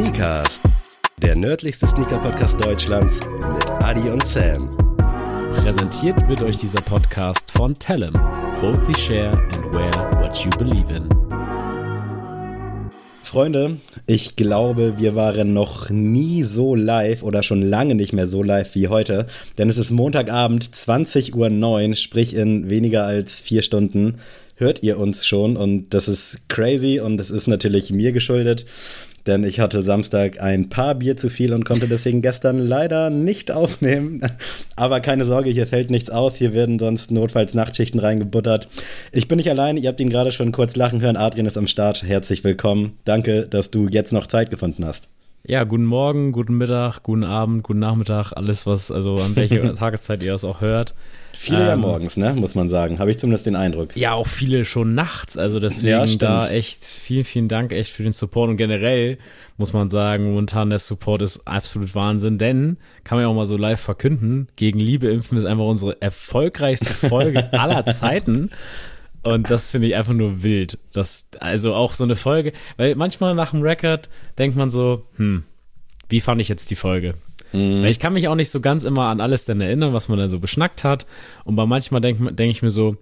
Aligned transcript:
Sneakers, 0.00 0.62
der 1.20 1.36
nördlichste 1.36 1.86
Sneaker-Podcast 1.86 2.58
Deutschlands 2.58 3.20
mit 3.20 3.70
Adi 3.84 4.08
und 4.08 4.24
Sam. 4.24 4.74
Präsentiert 5.62 6.26
wird 6.26 6.42
euch 6.42 6.56
dieser 6.56 6.80
Podcast 6.80 7.50
von 7.50 7.74
Tellem. 7.74 8.14
Boldly 8.62 8.96
share 8.96 9.30
and 9.30 9.74
wear 9.74 9.92
what 10.22 10.34
you 10.42 10.48
believe 10.56 10.90
in. 10.96 11.06
Freunde, 13.22 13.76
ich 14.06 14.36
glaube, 14.36 14.94
wir 14.96 15.16
waren 15.16 15.52
noch 15.52 15.90
nie 15.90 16.44
so 16.44 16.74
live 16.74 17.22
oder 17.22 17.42
schon 17.42 17.60
lange 17.60 17.94
nicht 17.94 18.14
mehr 18.14 18.26
so 18.26 18.42
live 18.42 18.74
wie 18.74 18.88
heute, 18.88 19.26
denn 19.58 19.68
es 19.68 19.76
ist 19.76 19.90
Montagabend 19.90 20.64
20.09 20.64 21.88
Uhr, 21.90 21.94
sprich 21.96 22.34
in 22.34 22.70
weniger 22.70 23.04
als 23.04 23.38
vier 23.38 23.60
Stunden 23.60 24.18
hört 24.60 24.82
ihr 24.82 24.98
uns 24.98 25.26
schon 25.26 25.56
und 25.56 25.90
das 25.90 26.06
ist 26.06 26.48
crazy 26.48 27.00
und 27.00 27.16
das 27.16 27.30
ist 27.30 27.46
natürlich 27.46 27.90
mir 27.90 28.12
geschuldet, 28.12 28.66
denn 29.26 29.44
ich 29.44 29.60
hatte 29.60 29.82
Samstag 29.82 30.40
ein 30.40 30.68
paar 30.68 30.94
Bier 30.94 31.16
zu 31.16 31.28
viel 31.28 31.52
und 31.52 31.64
konnte 31.64 31.88
deswegen 31.88 32.22
gestern 32.22 32.58
leider 32.58 33.10
nicht 33.10 33.50
aufnehmen. 33.50 34.20
Aber 34.76 35.00
keine 35.00 35.24
Sorge, 35.24 35.50
hier 35.50 35.66
fällt 35.66 35.90
nichts 35.90 36.10
aus, 36.10 36.36
hier 36.36 36.52
werden 36.52 36.78
sonst 36.78 37.10
notfalls 37.10 37.54
Nachtschichten 37.54 38.00
reingebuttert. 38.00 38.68
Ich 39.12 39.28
bin 39.28 39.36
nicht 39.36 39.50
allein, 39.50 39.76
ihr 39.76 39.88
habt 39.88 40.00
ihn 40.00 40.10
gerade 40.10 40.32
schon 40.32 40.52
kurz 40.52 40.76
lachen 40.76 41.00
hören, 41.00 41.16
Adrian 41.16 41.46
ist 41.46 41.58
am 41.58 41.66
Start, 41.66 42.02
herzlich 42.02 42.44
willkommen. 42.44 42.98
Danke, 43.04 43.46
dass 43.46 43.70
du 43.70 43.88
jetzt 43.88 44.12
noch 44.12 44.26
Zeit 44.26 44.50
gefunden 44.50 44.84
hast. 44.84 45.08
Ja, 45.42 45.64
guten 45.64 45.86
Morgen, 45.86 46.32
guten 46.32 46.58
Mittag, 46.58 47.02
guten 47.02 47.24
Abend, 47.24 47.62
guten 47.62 47.78
Nachmittag, 47.78 48.32
alles 48.32 48.66
was, 48.66 48.90
also 48.90 49.16
an 49.16 49.34
welcher 49.36 49.74
Tageszeit 49.76 50.22
ihr 50.22 50.34
es 50.34 50.44
auch 50.44 50.60
hört. 50.60 50.94
Viele 51.40 51.62
ähm, 51.62 51.68
ja 51.68 51.76
morgens, 51.76 52.18
ne, 52.18 52.34
muss 52.34 52.54
man 52.54 52.68
sagen. 52.68 52.98
Habe 52.98 53.10
ich 53.10 53.18
zumindest 53.18 53.46
den 53.46 53.56
Eindruck. 53.56 53.96
Ja, 53.96 54.12
auch 54.12 54.26
viele 54.26 54.66
schon 54.66 54.94
nachts. 54.94 55.38
Also 55.38 55.58
deswegen 55.58 55.88
ja, 55.88 56.04
da 56.18 56.46
echt 56.50 56.84
vielen, 56.84 57.24
vielen 57.24 57.48
Dank 57.48 57.72
echt 57.72 57.90
für 57.90 58.02
den 58.02 58.12
Support. 58.12 58.50
Und 58.50 58.56
generell 58.58 59.16
muss 59.56 59.72
man 59.72 59.88
sagen, 59.88 60.24
momentan 60.24 60.68
der 60.68 60.78
Support 60.78 61.22
ist 61.22 61.46
absolut 61.46 61.94
Wahnsinn. 61.94 62.36
Denn, 62.36 62.76
kann 63.04 63.16
man 63.16 63.22
ja 63.22 63.28
auch 63.28 63.34
mal 63.34 63.46
so 63.46 63.56
live 63.56 63.80
verkünden, 63.80 64.48
gegen 64.56 64.78
Liebe 64.80 65.08
impfen 65.08 65.38
ist 65.38 65.46
einfach 65.46 65.64
unsere 65.64 65.96
erfolgreichste 66.02 66.92
Folge 66.92 67.50
aller 67.58 67.86
Zeiten. 67.86 68.50
Und 69.22 69.50
das 69.50 69.70
finde 69.70 69.88
ich 69.88 69.96
einfach 69.96 70.12
nur 70.12 70.42
wild. 70.42 70.78
Das, 70.92 71.26
also 71.40 71.74
auch 71.74 71.92
so 71.92 72.04
eine 72.04 72.16
Folge, 72.16 72.52
weil 72.76 72.94
manchmal 72.94 73.34
nach 73.34 73.50
dem 73.50 73.62
Record 73.62 74.08
denkt 74.38 74.56
man 74.56 74.70
so, 74.70 75.06
hm, 75.16 75.44
wie 76.08 76.20
fand 76.20 76.40
ich 76.40 76.48
jetzt 76.48 76.70
die 76.70 76.76
Folge? 76.76 77.14
Mhm. 77.52 77.84
Ich 77.84 77.98
kann 77.98 78.12
mich 78.12 78.28
auch 78.28 78.34
nicht 78.34 78.50
so 78.50 78.60
ganz 78.60 78.84
immer 78.84 79.06
an 79.06 79.20
alles 79.20 79.44
dann 79.44 79.60
erinnern, 79.60 79.92
was 79.92 80.08
man 80.08 80.18
dann 80.18 80.30
so 80.30 80.38
beschnackt 80.38 80.84
hat. 80.84 81.06
Und 81.44 81.56
bei 81.56 81.66
manchmal 81.66 82.00
denke 82.00 82.32
denk 82.32 82.50
ich 82.50 82.62
mir 82.62 82.70
so, 82.70 82.96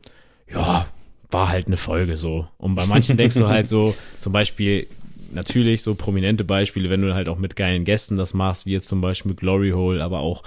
ja, 0.52 0.86
war 1.30 1.48
halt 1.50 1.66
eine 1.66 1.76
Folge 1.76 2.16
so. 2.16 2.48
Und 2.56 2.74
bei 2.74 2.86
manchen 2.86 3.16
denkst 3.16 3.36
du 3.36 3.48
halt 3.48 3.66
so, 3.66 3.94
zum 4.18 4.32
Beispiel, 4.32 4.86
natürlich 5.32 5.82
so 5.82 5.94
prominente 5.94 6.44
Beispiele, 6.44 6.90
wenn 6.90 7.02
du 7.02 7.14
halt 7.14 7.28
auch 7.28 7.38
mit 7.38 7.56
geilen 7.56 7.84
Gästen 7.84 8.16
das 8.16 8.34
machst, 8.34 8.66
wie 8.66 8.72
jetzt 8.72 8.88
zum 8.88 9.00
Beispiel 9.00 9.34
Glory 9.34 9.70
Hole, 9.70 10.02
aber 10.02 10.20
auch 10.20 10.42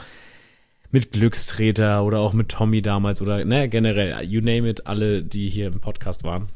mit 0.92 1.12
Glückstreter 1.12 2.04
oder 2.04 2.20
auch 2.20 2.34
mit 2.34 2.50
Tommy 2.50 2.82
damals 2.82 3.22
oder 3.22 3.44
ne, 3.46 3.70
generell, 3.70 4.24
you 4.30 4.42
name 4.42 4.70
it, 4.70 4.88
alle, 4.88 5.24
die 5.24 5.50
hier 5.50 5.68
im 5.68 5.80
Podcast 5.80 6.24
waren. 6.24 6.50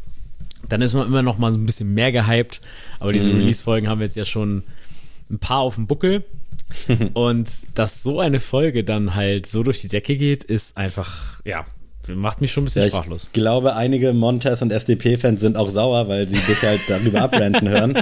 Dann 0.68 0.82
ist 0.82 0.94
man 0.94 1.08
immer 1.08 1.22
noch 1.22 1.38
mal 1.38 1.52
so 1.52 1.58
ein 1.58 1.66
bisschen 1.66 1.94
mehr 1.94 2.12
gehypt, 2.12 2.62
aber 3.00 3.14
diese 3.14 3.32
mhm. 3.32 3.40
Release-Folgen 3.40 3.88
haben 3.88 4.00
wir 4.00 4.06
jetzt 4.06 4.18
ja 4.18 4.26
schon 4.26 4.64
ein 5.30 5.40
paar 5.40 5.60
auf 5.60 5.76
dem 5.76 5.88
Buckel. 5.88 6.24
und 7.14 7.50
dass 7.76 8.02
so 8.02 8.20
eine 8.20 8.40
Folge 8.40 8.84
dann 8.84 9.14
halt 9.14 9.46
so 9.46 9.62
durch 9.62 9.82
die 9.82 9.88
Decke 9.88 10.18
geht, 10.18 10.44
ist 10.44 10.78
einfach, 10.78 11.42
ja, 11.46 11.66
macht 12.14 12.42
mich 12.42 12.52
schon 12.52 12.64
ein 12.64 12.66
bisschen 12.66 12.84
ja, 12.84 12.90
sprachlos. 12.90 13.24
Ich 13.26 13.32
glaube, 13.32 13.76
einige 13.76 14.14
Montes 14.14 14.62
und 14.62 14.72
SDP-Fans 14.72 15.42
sind 15.42 15.58
auch 15.58 15.70
sauer, 15.70 16.08
weil 16.08 16.28
sie 16.28 16.36
dich 16.36 16.62
halt 16.62 16.82
darüber 16.88 17.22
abrenten 17.22 17.70
hören. 17.70 17.98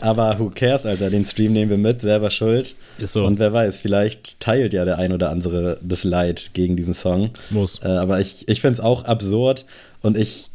Aber 0.00 0.38
who 0.38 0.50
cares, 0.54 0.86
Alter? 0.86 1.10
Den 1.10 1.24
Stream 1.24 1.52
nehmen 1.52 1.70
wir 1.70 1.78
mit, 1.78 2.00
selber 2.00 2.30
schuld. 2.30 2.76
Ist 2.98 3.12
so. 3.12 3.24
Und 3.24 3.38
wer 3.38 3.52
weiß, 3.52 3.80
vielleicht 3.80 4.40
teilt 4.40 4.72
ja 4.72 4.84
der 4.84 4.98
ein 4.98 5.12
oder 5.12 5.30
andere 5.30 5.78
das 5.82 6.04
Leid 6.04 6.50
gegen 6.54 6.76
diesen 6.76 6.94
Song. 6.94 7.30
Muss. 7.50 7.80
Äh, 7.82 7.88
aber 7.88 8.20
ich, 8.20 8.48
ich 8.48 8.60
finde 8.60 8.74
es 8.74 8.80
auch 8.80 9.04
absurd 9.04 9.64
und 10.02 10.16
ich 10.16 10.50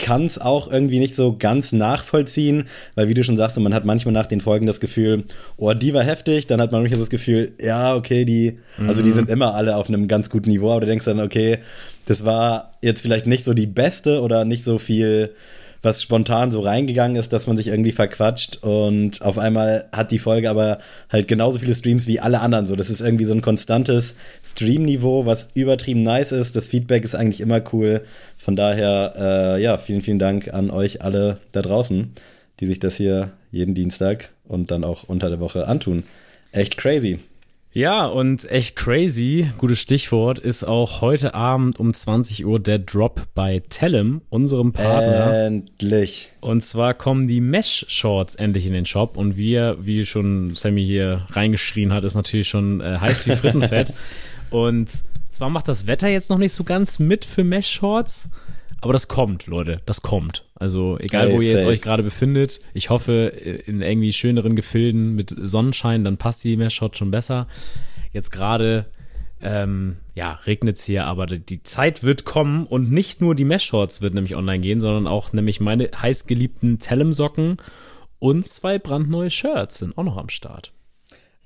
kann 0.00 0.26
es 0.26 0.38
auch 0.38 0.70
irgendwie 0.70 0.98
nicht 0.98 1.14
so 1.14 1.36
ganz 1.38 1.72
nachvollziehen, 1.72 2.64
weil 2.94 3.08
wie 3.08 3.14
du 3.14 3.22
schon 3.22 3.36
sagst, 3.36 3.58
man 3.60 3.74
hat 3.74 3.84
manchmal 3.84 4.12
nach 4.14 4.26
den 4.26 4.40
Folgen 4.40 4.66
das 4.66 4.80
Gefühl, 4.80 5.24
oh, 5.56 5.72
die 5.74 5.94
war 5.94 6.02
heftig, 6.02 6.46
dann 6.46 6.60
hat 6.60 6.72
man 6.72 6.80
manchmal 6.82 6.98
das 6.98 7.10
Gefühl, 7.10 7.52
ja, 7.60 7.94
okay, 7.94 8.24
die, 8.24 8.58
mhm. 8.78 8.88
also 8.88 9.02
die 9.02 9.10
mhm. 9.10 9.14
sind 9.14 9.30
immer 9.30 9.54
alle 9.54 9.76
auf 9.76 9.88
einem 9.88 10.08
ganz 10.08 10.30
guten 10.30 10.50
Niveau, 10.50 10.70
aber 10.70 10.80
du 10.80 10.86
denkst 10.86 11.04
dann, 11.04 11.20
okay, 11.20 11.58
das 12.06 12.24
war 12.24 12.72
jetzt 12.80 13.02
vielleicht 13.02 13.26
nicht 13.26 13.44
so 13.44 13.52
die 13.52 13.66
beste 13.66 14.22
oder 14.22 14.44
nicht 14.44 14.64
so 14.64 14.78
viel 14.78 15.34
was 15.82 16.02
spontan 16.02 16.50
so 16.50 16.60
reingegangen 16.60 17.16
ist, 17.16 17.32
dass 17.32 17.46
man 17.46 17.56
sich 17.56 17.68
irgendwie 17.68 17.92
verquatscht 17.92 18.58
und 18.62 19.22
auf 19.22 19.38
einmal 19.38 19.88
hat 19.92 20.10
die 20.10 20.18
Folge 20.18 20.50
aber 20.50 20.78
halt 21.08 21.26
genauso 21.26 21.58
viele 21.58 21.74
Streams 21.74 22.06
wie 22.06 22.20
alle 22.20 22.40
anderen. 22.40 22.66
So, 22.66 22.76
das 22.76 22.90
ist 22.90 23.00
irgendwie 23.00 23.24
so 23.24 23.32
ein 23.32 23.40
konstantes 23.40 24.14
Stream-Niveau, 24.44 25.26
was 25.26 25.48
übertrieben 25.54 26.02
nice 26.02 26.32
ist. 26.32 26.56
Das 26.56 26.68
Feedback 26.68 27.04
ist 27.04 27.14
eigentlich 27.14 27.40
immer 27.40 27.62
cool. 27.72 28.02
Von 28.36 28.56
daher, 28.56 29.14
äh, 29.18 29.62
ja, 29.62 29.78
vielen, 29.78 30.02
vielen 30.02 30.18
Dank 30.18 30.52
an 30.52 30.70
euch 30.70 31.02
alle 31.02 31.38
da 31.52 31.62
draußen, 31.62 32.12
die 32.60 32.66
sich 32.66 32.78
das 32.78 32.96
hier 32.96 33.32
jeden 33.50 33.74
Dienstag 33.74 34.30
und 34.44 34.70
dann 34.70 34.84
auch 34.84 35.04
unter 35.04 35.30
der 35.30 35.40
Woche 35.40 35.66
antun. 35.66 36.04
Echt 36.52 36.76
crazy. 36.76 37.18
Ja, 37.72 38.06
und 38.06 38.50
echt 38.50 38.74
crazy, 38.74 39.48
gutes 39.56 39.78
Stichwort, 39.78 40.40
ist 40.40 40.64
auch 40.64 41.02
heute 41.02 41.34
Abend 41.34 41.78
um 41.78 41.94
20 41.94 42.44
Uhr 42.44 42.58
der 42.58 42.80
Drop 42.80 43.28
bei 43.32 43.62
Tellem, 43.68 44.22
unserem 44.28 44.72
Partner. 44.72 45.46
Endlich. 45.46 46.32
Und 46.40 46.62
zwar 46.62 46.94
kommen 46.94 47.28
die 47.28 47.40
Mesh-Shorts 47.40 48.34
endlich 48.34 48.66
in 48.66 48.72
den 48.72 48.86
Shop 48.86 49.16
und 49.16 49.36
wir, 49.36 49.76
wie 49.80 50.04
schon 50.04 50.52
Sammy 50.52 50.84
hier 50.84 51.28
reingeschrien 51.30 51.92
hat, 51.92 52.02
ist 52.02 52.16
natürlich 52.16 52.48
schon 52.48 52.80
äh, 52.80 52.98
heiß 52.98 53.28
wie 53.28 53.36
Frittenfett. 53.36 53.94
und 54.50 54.90
zwar 55.28 55.48
macht 55.48 55.68
das 55.68 55.86
Wetter 55.86 56.08
jetzt 56.08 56.28
noch 56.28 56.38
nicht 56.38 56.52
so 56.52 56.64
ganz 56.64 56.98
mit 56.98 57.24
für 57.24 57.44
Mesh-Shorts, 57.44 58.28
aber 58.80 58.92
das 58.92 59.06
kommt, 59.06 59.46
Leute, 59.46 59.80
das 59.86 60.02
kommt. 60.02 60.49
Also 60.60 60.98
egal, 61.00 61.28
hey, 61.28 61.36
wo 61.36 61.40
ihr 61.40 61.50
jetzt 61.50 61.64
euch 61.64 61.80
gerade 61.80 62.02
befindet, 62.02 62.60
ich 62.74 62.90
hoffe 62.90 63.32
in 63.66 63.80
irgendwie 63.80 64.12
schöneren 64.12 64.54
Gefilden 64.54 65.14
mit 65.14 65.34
Sonnenschein, 65.36 66.04
dann 66.04 66.18
passt 66.18 66.44
die 66.44 66.58
Mesh-Shot 66.58 66.98
schon 66.98 67.10
besser. 67.10 67.48
Jetzt 68.12 68.30
gerade 68.30 68.84
ähm, 69.40 69.96
ja, 70.14 70.38
regnet's 70.44 70.84
hier, 70.84 71.06
aber 71.06 71.24
die 71.24 71.62
Zeit 71.62 72.02
wird 72.02 72.26
kommen 72.26 72.66
und 72.66 72.90
nicht 72.90 73.22
nur 73.22 73.34
die 73.34 73.46
Mesh-Shorts 73.46 74.02
wird 74.02 74.12
nämlich 74.12 74.36
online 74.36 74.60
gehen, 74.60 74.82
sondern 74.82 75.06
auch 75.06 75.32
nämlich 75.32 75.60
meine 75.60 75.88
heißgeliebten 75.96 76.78
Tellem-Socken 76.78 77.56
und 78.18 78.46
zwei 78.46 78.78
brandneue 78.78 79.30
Shirts 79.30 79.78
sind 79.78 79.96
auch 79.96 80.04
noch 80.04 80.18
am 80.18 80.28
Start 80.28 80.72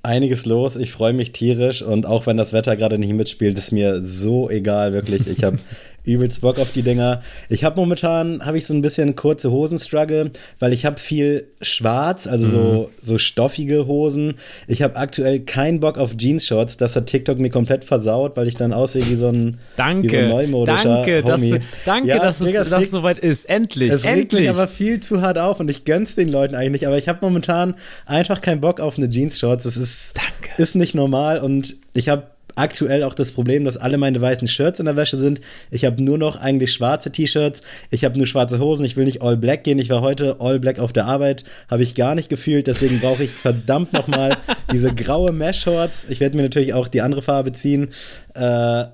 einiges 0.05 0.45
los. 0.45 0.77
Ich 0.77 0.93
freue 0.93 1.15
mich 1.15 1.33
tierisch 1.33 1.83
und 1.83 2.07
auch 2.07 2.27
wenn 2.27 2.37
das 2.37 2.53
Wetter 2.53 2.77
gerade 2.77 2.99
nicht 2.99 3.15
mitspielt, 3.15 3.57
ist 3.57 3.73
mir 3.73 4.03
so 4.03 4.51
egal, 4.51 4.93
wirklich. 4.93 5.27
Ich 5.27 5.43
habe 5.43 5.59
übelst 6.05 6.43
Bock 6.43 6.59
auf 6.59 6.73
die 6.73 6.83
Dinger. 6.83 7.23
Ich 7.49 7.65
habe 7.65 7.77
momentan, 7.77 8.45
habe 8.45 8.59
ich 8.59 8.67
so 8.67 8.75
ein 8.75 8.83
bisschen 8.83 9.17
kurze 9.17 9.51
Hosen-Struggle, 9.51 10.31
weil 10.59 10.73
ich 10.73 10.85
habe 10.85 11.01
viel 11.01 11.49
schwarz, 11.63 12.27
also 12.27 12.47
mhm. 12.47 12.51
so, 12.51 12.91
so 13.01 13.19
stoffige 13.19 13.87
Hosen. 13.87 14.35
Ich 14.69 14.83
habe 14.83 14.97
aktuell 14.97 15.41
keinen 15.41 15.81
Bock 15.81 15.97
auf 15.97 16.17
Jeans-Shorts. 16.17 16.77
Das 16.77 16.95
hat 16.95 17.07
TikTok 17.07 17.39
mir 17.39 17.51
komplett 17.51 17.85
versaut, 17.85 18.37
weil 18.37 18.49
ich 18.49 18.55
dann 18.55 18.73
aussehe 18.73 19.07
wie 19.09 19.15
so 19.15 19.29
ein, 19.29 19.59
danke, 19.77 20.09
wie 20.09 20.11
so 20.11 20.17
ein 20.19 20.29
neumodischer 20.29 20.95
Danke, 20.95 21.23
dass, 21.23 21.41
du, 21.41 21.61
danke 21.87 22.09
ja, 22.09 22.19
dass 22.19 22.39
Digga, 22.39 22.63
es, 22.63 22.71
dass 22.71 22.85
es 22.85 22.91
soweit 22.91 23.19
ist. 23.19 23.49
Endlich, 23.49 23.91
es 23.91 24.05
endlich. 24.05 24.23
regt 24.23 24.33
mich 24.35 24.49
aber 24.51 24.69
viel 24.69 25.01
zu 25.01 25.23
hart 25.23 25.39
auf 25.39 25.61
und 25.61 25.71
ich 25.71 25.85
gönn's 25.85 26.15
den 26.15 26.29
Leuten 26.29 26.55
eigentlich 26.55 26.83
nicht. 26.83 26.87
Aber 26.87 26.99
ich 26.99 27.09
habe 27.09 27.19
momentan 27.23 27.75
einfach 28.05 28.41
keinen 28.41 28.61
Bock 28.61 28.81
auf 28.81 28.99
eine 28.99 29.09
Jeans-Shorts. 29.09 29.65
Das 29.65 29.77
ist, 29.77 30.13
danke. 30.17 30.63
ist 30.63 30.75
nicht 30.75 30.95
normal 30.95 31.39
und 31.39 31.77
ich 31.95 32.09
habe 32.09 32.34
aktuell 32.57 33.03
auch 33.03 33.15
das 33.15 33.33
Problem, 33.33 33.65
dass 33.65 33.77
alle 33.77 33.99
meine 33.99 34.21
weißen 34.21 34.49
Shirts 34.49 34.79
in 34.79 34.87
der 34.87 34.97
Wäsche 34.97 35.17
sind. 35.17 35.41
Ich 35.71 35.85
habe 35.85 36.03
nur 36.03 36.19
noch 36.19 36.37
eigentlich 36.37 36.73
schwarze 36.73 37.11
T-Shirts. 37.11 37.63
Ich 37.91 38.05
habe 38.05 38.17
nur 38.19 38.27
schwarze 38.27 38.59
Hosen. 38.59 38.85
Ich 38.85 38.97
will 38.97 39.05
nicht 39.05 39.23
all 39.23 39.37
black 39.37 39.65
gehen. 39.65 39.79
Ich 39.79 39.91
war 39.91 40.01
heute 40.01 40.37
all 40.41 40.61
black 40.61 40.79
auf 40.79 40.93
der 40.93 41.07
Arbeit. 41.07 41.45
Habe 41.71 41.83
ich 41.83 41.95
gar 41.95 42.15
nicht 42.15 42.29
gefühlt. 42.29 42.67
Deswegen 42.67 43.01
brauche 43.01 43.25
ich 43.25 43.31
verdammt 43.31 43.93
nochmal 43.93 44.37
diese 44.73 44.95
graue 44.95 45.33
Mesh-Shorts. 45.33 46.07
Ich 46.09 46.21
werde 46.21 46.37
mir 46.37 46.43
natürlich 46.43 46.75
auch 46.75 46.89
die 46.89 47.03
andere 47.03 47.23
Farbe 47.23 47.53
ziehen. 47.53 47.91
Äh, 48.35 48.85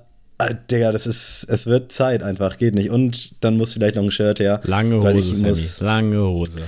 äh, 0.41 0.55
Digga, 0.69 0.91
das 0.91 1.05
ist, 1.05 1.45
es 1.49 1.67
wird 1.67 1.91
Zeit 1.91 2.23
einfach, 2.23 2.57
geht 2.57 2.75
nicht. 2.75 2.89
Und 2.89 3.43
dann 3.43 3.57
muss 3.57 3.73
vielleicht 3.73 3.95
noch 3.95 4.03
ein 4.03 4.11
Shirt 4.11 4.39
her. 4.39 4.61
Lange 4.63 5.01
Hose, 5.01 5.45
muss, 5.45 5.79
Lange 5.81 6.21
Hose. 6.21 6.61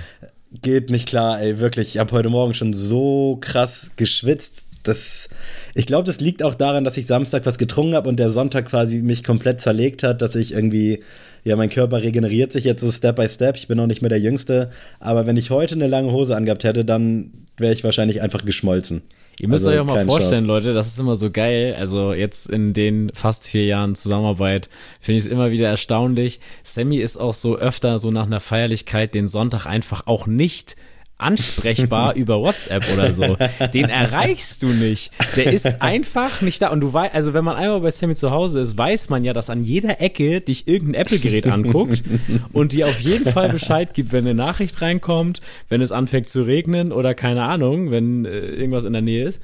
Geht 0.61 0.91
nicht 0.91 1.07
klar, 1.07 1.41
ey, 1.41 1.59
wirklich. 1.59 1.95
Ich 1.95 1.97
habe 1.97 2.11
heute 2.11 2.29
Morgen 2.29 2.53
schon 2.53 2.73
so 2.73 3.37
krass 3.41 3.91
geschwitzt 3.95 4.67
das, 4.83 5.29
ich 5.75 5.85
glaube, 5.85 6.03
das 6.03 6.19
liegt 6.19 6.43
auch 6.43 6.53
daran, 6.53 6.83
dass 6.83 6.97
ich 6.97 7.05
Samstag 7.05 7.45
was 7.45 7.57
getrunken 7.57 7.95
habe 7.95 8.09
und 8.09 8.17
der 8.17 8.29
Sonntag 8.29 8.65
quasi 8.65 9.01
mich 9.01 9.23
komplett 9.23 9.61
zerlegt 9.61 10.03
hat, 10.03 10.21
dass 10.21 10.35
ich 10.35 10.53
irgendwie, 10.53 11.01
ja, 11.43 11.55
mein 11.55 11.69
Körper 11.69 12.03
regeneriert 12.03 12.51
sich 12.51 12.65
jetzt 12.65 12.81
so 12.81 12.91
Step 12.91 13.15
by 13.15 13.27
Step. 13.27 13.55
Ich 13.55 13.67
bin 13.67 13.77
noch 13.77 13.87
nicht 13.87 14.01
mehr 14.01 14.09
der 14.09 14.19
Jüngste. 14.19 14.69
Aber 14.99 15.25
wenn 15.25 15.37
ich 15.37 15.49
heute 15.49 15.75
eine 15.75 15.87
lange 15.87 16.11
Hose 16.11 16.35
angehabt 16.35 16.63
hätte, 16.63 16.85
dann 16.85 17.31
wäre 17.57 17.73
ich 17.73 17.83
wahrscheinlich 17.83 18.21
einfach 18.21 18.45
geschmolzen. 18.45 19.01
Ihr 19.39 19.47
müsst 19.47 19.65
also, 19.65 19.75
euch 19.75 19.81
auch 19.81 19.93
mal 19.93 20.05
vorstellen, 20.05 20.41
Chance. 20.41 20.47
Leute, 20.47 20.73
das 20.73 20.87
ist 20.87 20.99
immer 20.99 21.15
so 21.15 21.31
geil. 21.31 21.75
Also 21.77 22.13
jetzt 22.13 22.49
in 22.49 22.73
den 22.73 23.09
fast 23.13 23.47
vier 23.47 23.65
Jahren 23.65 23.95
Zusammenarbeit 23.95 24.69
finde 24.99 25.19
ich 25.19 25.25
es 25.25 25.31
immer 25.31 25.51
wieder 25.51 25.67
erstaunlich. 25.67 26.39
Sammy 26.61 26.97
ist 26.97 27.17
auch 27.17 27.33
so 27.33 27.57
öfter 27.57 27.99
so 27.99 28.11
nach 28.11 28.25
einer 28.25 28.39
Feierlichkeit 28.39 29.15
den 29.15 29.27
Sonntag 29.27 29.65
einfach 29.65 30.05
auch 30.05 30.27
nicht 30.27 30.75
ansprechbar 31.23 32.13
über 32.15 32.39
WhatsApp 32.39 32.83
oder 32.93 33.13
so. 33.13 33.37
Den 33.73 33.89
erreichst 33.89 34.61
du 34.63 34.67
nicht. 34.67 35.11
Der 35.35 35.51
ist 35.51 35.65
einfach 35.81 36.41
nicht 36.41 36.61
da. 36.61 36.69
Und 36.69 36.81
du 36.81 36.93
weißt, 36.93 37.15
also 37.15 37.33
wenn 37.33 37.43
man 37.43 37.55
einmal 37.55 37.81
bei 37.81 37.91
Sammy 37.91 38.15
zu 38.15 38.31
Hause 38.31 38.61
ist, 38.61 38.77
weiß 38.77 39.09
man 39.09 39.23
ja, 39.23 39.33
dass 39.33 39.49
an 39.49 39.63
jeder 39.63 40.01
Ecke 40.01 40.41
dich 40.41 40.67
irgendein 40.67 41.01
Apple-Gerät 41.01 41.47
anguckt 41.47 42.03
und 42.53 42.73
dir 42.73 42.85
auf 42.85 42.99
jeden 42.99 43.29
Fall 43.29 43.49
Bescheid 43.49 43.93
gibt, 43.93 44.11
wenn 44.11 44.25
eine 44.25 44.33
Nachricht 44.33 44.81
reinkommt, 44.81 45.41
wenn 45.69 45.81
es 45.81 45.91
anfängt 45.91 46.29
zu 46.29 46.43
regnen 46.43 46.91
oder 46.91 47.13
keine 47.13 47.43
Ahnung, 47.43 47.91
wenn 47.91 48.25
äh, 48.25 48.39
irgendwas 48.39 48.83
in 48.83 48.93
der 48.93 49.01
Nähe 49.01 49.27
ist. 49.27 49.41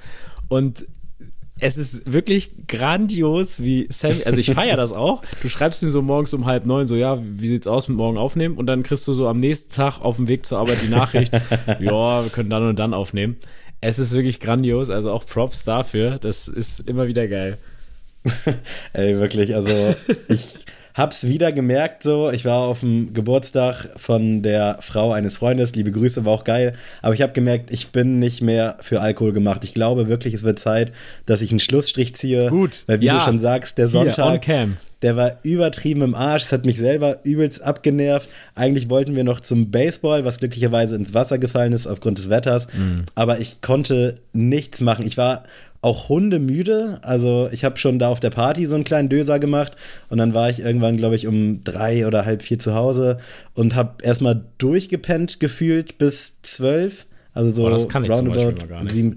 Und 0.48 0.86
es 1.60 1.78
ist 1.78 2.12
wirklich 2.12 2.52
grandios, 2.68 3.62
wie 3.62 3.88
Sammy, 3.90 4.24
also 4.26 4.40
ich 4.40 4.52
feiere 4.52 4.78
das 4.78 4.94
auch. 4.94 5.22
Du 5.42 5.50
schreibst 5.50 5.84
ihn 5.84 5.92
so 5.92 6.02
morgens 6.02 6.34
um 6.34 6.46
halb 6.46 6.66
neun, 6.66 6.86
so, 6.86 6.96
ja, 6.96 7.20
wie 7.22 7.48
sieht's 7.48 7.68
aus 7.68 7.88
mit 7.88 7.98
morgen 7.98 8.18
aufnehmen? 8.18 8.58
Und 8.58 8.68
dann 8.68 8.84
kriegst 8.84 9.08
du 9.08 9.14
so 9.14 9.28
am 9.28 9.40
nächsten 9.40 9.74
Tag 9.74 10.00
auf 10.00 10.18
dem 10.18 10.28
Weg 10.28 10.46
zur 10.46 10.60
Arbeit 10.60 10.78
die 10.84 10.90
Nachricht, 10.90 11.34
ja, 11.80 12.24
wir 12.24 12.30
können 12.32 12.50
dann 12.50 12.68
und 12.68 12.80
dann 12.80 12.94
aufnehmen. 12.94 13.38
Es 13.82 14.00
ist 14.00 14.14
wirklich 14.14 14.40
grandios, 14.40 14.90
also 14.90 15.12
auch 15.12 15.26
Props 15.26 15.64
dafür. 15.64 16.18
Das 16.20 16.48
ist 16.48 16.82
immer 16.82 17.08
wieder 17.08 17.28
geil. 17.28 17.58
Ey, 18.94 19.18
wirklich, 19.18 19.56
also 19.56 19.96
ich 20.28 20.66
hab's 21.00 21.28
wieder 21.28 21.52
gemerkt 21.52 22.04
so. 22.04 22.30
Ich 22.30 22.46
war 22.46 22.60
auf 22.60 22.82
dem 22.82 23.14
Geburtstag 23.14 23.90
von 23.96 24.44
der 24.44 24.78
Frau 24.82 25.12
eines 25.12 25.38
Freundes. 25.38 25.74
Liebe 25.74 25.92
Grüße, 25.92 26.26
war 26.26 26.34
auch 26.34 26.44
geil. 26.44 26.74
Aber 27.02 27.14
ich 27.14 27.22
habe 27.22 27.34
gemerkt, 27.34 27.72
ich 27.72 27.90
bin 27.90 28.20
nicht 28.20 28.42
mehr 28.42 28.78
für 28.82 29.02
Alkohol 29.02 29.34
gemacht. 29.34 29.64
Ich 29.64 29.74
glaube 29.74 30.08
wirklich, 30.08 30.34
es 30.34 30.44
wird 30.44 30.60
Zeit, 30.60 30.92
dass 31.26 31.42
ich 31.42 31.52
einen 31.52 31.60
Schlussstrich 31.60 32.14
ziehe. 32.16 32.50
Gut. 32.50 32.84
Weil 32.86 33.02
wie 33.02 33.06
ja. 33.06 33.16
du 33.16 33.20
schon 33.22 33.40
sagst, 33.40 33.78
der 33.78 33.88
Sonntag, 33.88 34.46
Hier, 34.46 34.70
der 35.02 35.16
war 35.16 35.38
übertrieben 35.44 36.02
im 36.02 36.16
Arsch. 36.16 36.44
Es 36.46 36.52
hat 36.52 36.66
mich 36.66 36.78
selber 36.78 37.20
übelst 37.24 37.62
abgenervt. 37.64 38.30
Eigentlich 38.54 38.90
wollten 38.90 39.16
wir 39.16 39.24
noch 39.24 39.40
zum 39.40 39.72
Baseball, 39.72 40.26
was 40.26 40.40
glücklicherweise 40.40 40.96
ins 40.96 41.14
Wasser 41.14 41.38
gefallen 41.38 41.74
ist 41.74 41.88
aufgrund 41.88 42.18
des 42.18 42.30
Wetters. 42.30 42.68
Mhm. 42.74 43.06
Aber 43.16 43.40
ich 43.40 43.62
konnte 43.62 44.16
nichts 44.34 44.82
machen. 44.82 45.06
Ich 45.06 45.18
war 45.18 45.44
auch 45.82 46.10
hundemüde. 46.10 47.00
Also 47.04 47.50
ich 47.52 47.64
habe 47.64 47.78
schon 47.78 48.00
da 48.00 48.10
auf 48.10 48.20
der 48.20 48.32
Party 48.32 48.66
so 48.66 48.76
einen 48.76 48.84
kleinen 48.84 49.10
Döser 49.10 49.40
gemacht 49.40 49.74
und 50.10 50.18
dann 50.18 50.34
war 50.34 50.50
ich 50.50 50.60
irgendwann, 50.60 50.98
glaube 50.98 51.16
ich, 51.16 51.28
um 51.28 51.62
drei 51.64 52.06
oder 52.06 52.26
halb 52.26 52.42
vier 52.42 52.60
zu 52.60 52.76
Hause 52.76 53.18
und 53.54 53.76
habe 53.76 54.04
erstmal 54.04 54.44
durchgepennt 54.58 55.40
gefühlt 55.40 55.98
bis 55.98 56.42
zwölf. 56.42 57.06
Also 57.34 57.50
so 57.52 57.68
oh, 57.68 57.70
das 57.70 57.88
kann 57.88 58.04
ich 58.04 58.12
roundabout 58.12 58.56
sieben. 58.90 59.16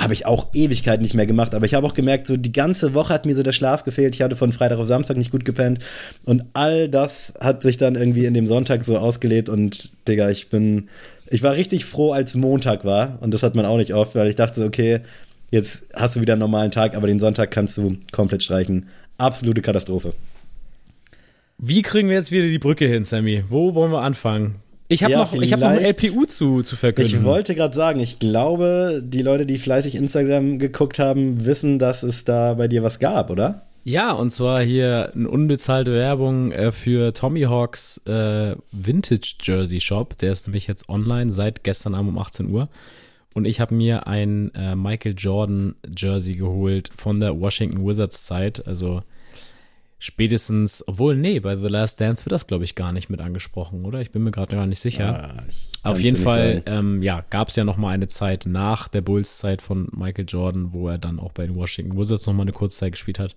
Habe 0.00 0.14
ich 0.14 0.24
auch 0.24 0.48
Ewigkeit 0.54 1.02
nicht 1.02 1.12
mehr 1.14 1.26
gemacht, 1.26 1.54
aber 1.54 1.66
ich 1.66 1.74
habe 1.74 1.86
auch 1.86 1.92
gemerkt, 1.92 2.26
so 2.26 2.38
die 2.38 2.50
ganze 2.50 2.94
Woche 2.94 3.12
hat 3.12 3.26
mir 3.26 3.36
so 3.36 3.42
der 3.42 3.52
Schlaf 3.52 3.84
gefehlt. 3.84 4.14
Ich 4.14 4.22
hatte 4.22 4.36
von 4.36 4.50
Freitag 4.50 4.78
auf 4.78 4.86
Samstag 4.86 5.18
nicht 5.18 5.30
gut 5.30 5.44
gepennt 5.44 5.80
und 6.24 6.44
all 6.54 6.88
das 6.88 7.34
hat 7.38 7.62
sich 7.62 7.76
dann 7.76 7.94
irgendwie 7.94 8.24
in 8.24 8.32
dem 8.32 8.46
Sonntag 8.46 8.84
so 8.84 8.96
ausgelebt 8.96 9.50
und 9.50 9.92
Digga, 10.08 10.30
ich 10.30 10.48
bin, 10.48 10.88
ich 11.30 11.42
war 11.42 11.52
richtig 11.52 11.84
froh, 11.84 12.12
als 12.12 12.34
Montag 12.34 12.86
war 12.86 13.18
und 13.20 13.34
das 13.34 13.42
hat 13.42 13.54
man 13.54 13.66
auch 13.66 13.76
nicht 13.76 13.92
oft, 13.92 14.14
weil 14.14 14.28
ich 14.28 14.34
dachte, 14.34 14.64
okay, 14.64 15.02
Jetzt 15.52 15.84
hast 15.94 16.16
du 16.16 16.22
wieder 16.22 16.32
einen 16.32 16.40
normalen 16.40 16.70
Tag, 16.70 16.96
aber 16.96 17.06
den 17.06 17.20
Sonntag 17.20 17.50
kannst 17.50 17.76
du 17.76 17.98
komplett 18.10 18.42
streichen. 18.42 18.86
Absolute 19.18 19.60
Katastrophe. 19.60 20.14
Wie 21.58 21.82
kriegen 21.82 22.08
wir 22.08 22.16
jetzt 22.16 22.32
wieder 22.32 22.46
die 22.46 22.58
Brücke 22.58 22.86
hin, 22.88 23.04
Sammy? 23.04 23.44
Wo 23.50 23.74
wollen 23.74 23.92
wir 23.92 24.00
anfangen? 24.00 24.56
Ich 24.88 25.04
habe 25.04 25.12
ja, 25.12 25.18
noch, 25.18 25.32
hab 25.34 25.60
noch 25.60 25.68
ein 25.68 25.84
LPU 25.84 26.24
zu, 26.24 26.62
zu 26.62 26.74
verkünden. 26.74 27.14
Ich 27.14 27.22
wollte 27.22 27.54
gerade 27.54 27.74
sagen, 27.74 28.00
ich 28.00 28.18
glaube, 28.18 29.02
die 29.04 29.20
Leute, 29.20 29.44
die 29.44 29.58
fleißig 29.58 29.94
Instagram 29.94 30.58
geguckt 30.58 30.98
haben, 30.98 31.44
wissen, 31.44 31.78
dass 31.78 32.02
es 32.02 32.24
da 32.24 32.54
bei 32.54 32.66
dir 32.66 32.82
was 32.82 32.98
gab, 32.98 33.28
oder? 33.28 33.66
Ja, 33.84 34.12
und 34.12 34.30
zwar 34.30 34.62
hier 34.62 35.12
eine 35.14 35.28
unbezahlte 35.28 35.92
Werbung 35.92 36.52
äh, 36.52 36.72
für 36.72 37.12
Tommy 37.12 37.42
Hawks 37.42 37.98
äh, 38.06 38.56
Vintage 38.70 39.34
Jersey 39.42 39.80
Shop. 39.80 40.16
Der 40.18 40.32
ist 40.32 40.46
nämlich 40.46 40.66
jetzt 40.66 40.88
online 40.88 41.30
seit 41.30 41.62
gestern 41.62 41.94
Abend 41.94 42.12
um 42.12 42.18
18 42.18 42.48
Uhr. 42.48 42.70
Und 43.34 43.46
ich 43.46 43.60
habe 43.60 43.74
mir 43.74 44.06
ein 44.06 44.54
äh, 44.54 44.76
Michael 44.76 45.14
Jordan 45.16 45.74
Jersey 45.96 46.34
geholt 46.34 46.90
von 46.94 47.20
der 47.20 47.40
Washington 47.40 47.86
Wizards 47.86 48.26
Zeit. 48.26 48.66
Also 48.66 49.02
spätestens, 49.98 50.84
obwohl, 50.86 51.16
nee, 51.16 51.40
bei 51.40 51.56
The 51.56 51.68
Last 51.68 52.00
Dance 52.00 52.26
wird 52.26 52.32
das, 52.32 52.46
glaube 52.46 52.64
ich, 52.64 52.74
gar 52.74 52.92
nicht 52.92 53.08
mit 53.08 53.20
angesprochen, 53.20 53.84
oder? 53.84 54.00
Ich 54.00 54.10
bin 54.10 54.22
mir 54.22 54.32
gerade 54.32 54.56
gar 54.56 54.66
nicht 54.66 54.80
sicher. 54.80 55.36
Ah, 55.82 55.90
Auf 55.90 56.00
jeden 56.00 56.16
Fall, 56.16 56.62
ähm, 56.66 57.02
ja, 57.02 57.24
gab 57.30 57.48
es 57.48 57.56
ja 57.56 57.64
noch 57.64 57.76
mal 57.76 57.90
eine 57.90 58.08
Zeit 58.08 58.44
nach 58.46 58.88
der 58.88 59.00
Bulls-Zeit 59.00 59.62
von 59.62 59.88
Michael 59.92 60.26
Jordan, 60.28 60.72
wo 60.72 60.88
er 60.88 60.98
dann 60.98 61.18
auch 61.18 61.32
bei 61.32 61.46
den 61.46 61.56
Washington 61.56 61.96
Wizards 61.96 62.26
noch 62.26 62.34
mal 62.34 62.42
eine 62.42 62.52
kurze 62.52 62.78
Zeit 62.78 62.92
gespielt 62.92 63.18
hat. 63.18 63.34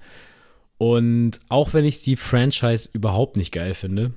Und 0.77 1.39
auch 1.47 1.74
wenn 1.74 1.86
ich 1.86 2.01
die 2.01 2.18
Franchise 2.18 2.89
überhaupt 2.92 3.38
nicht 3.38 3.53
geil 3.53 3.74
finde, 3.74 4.12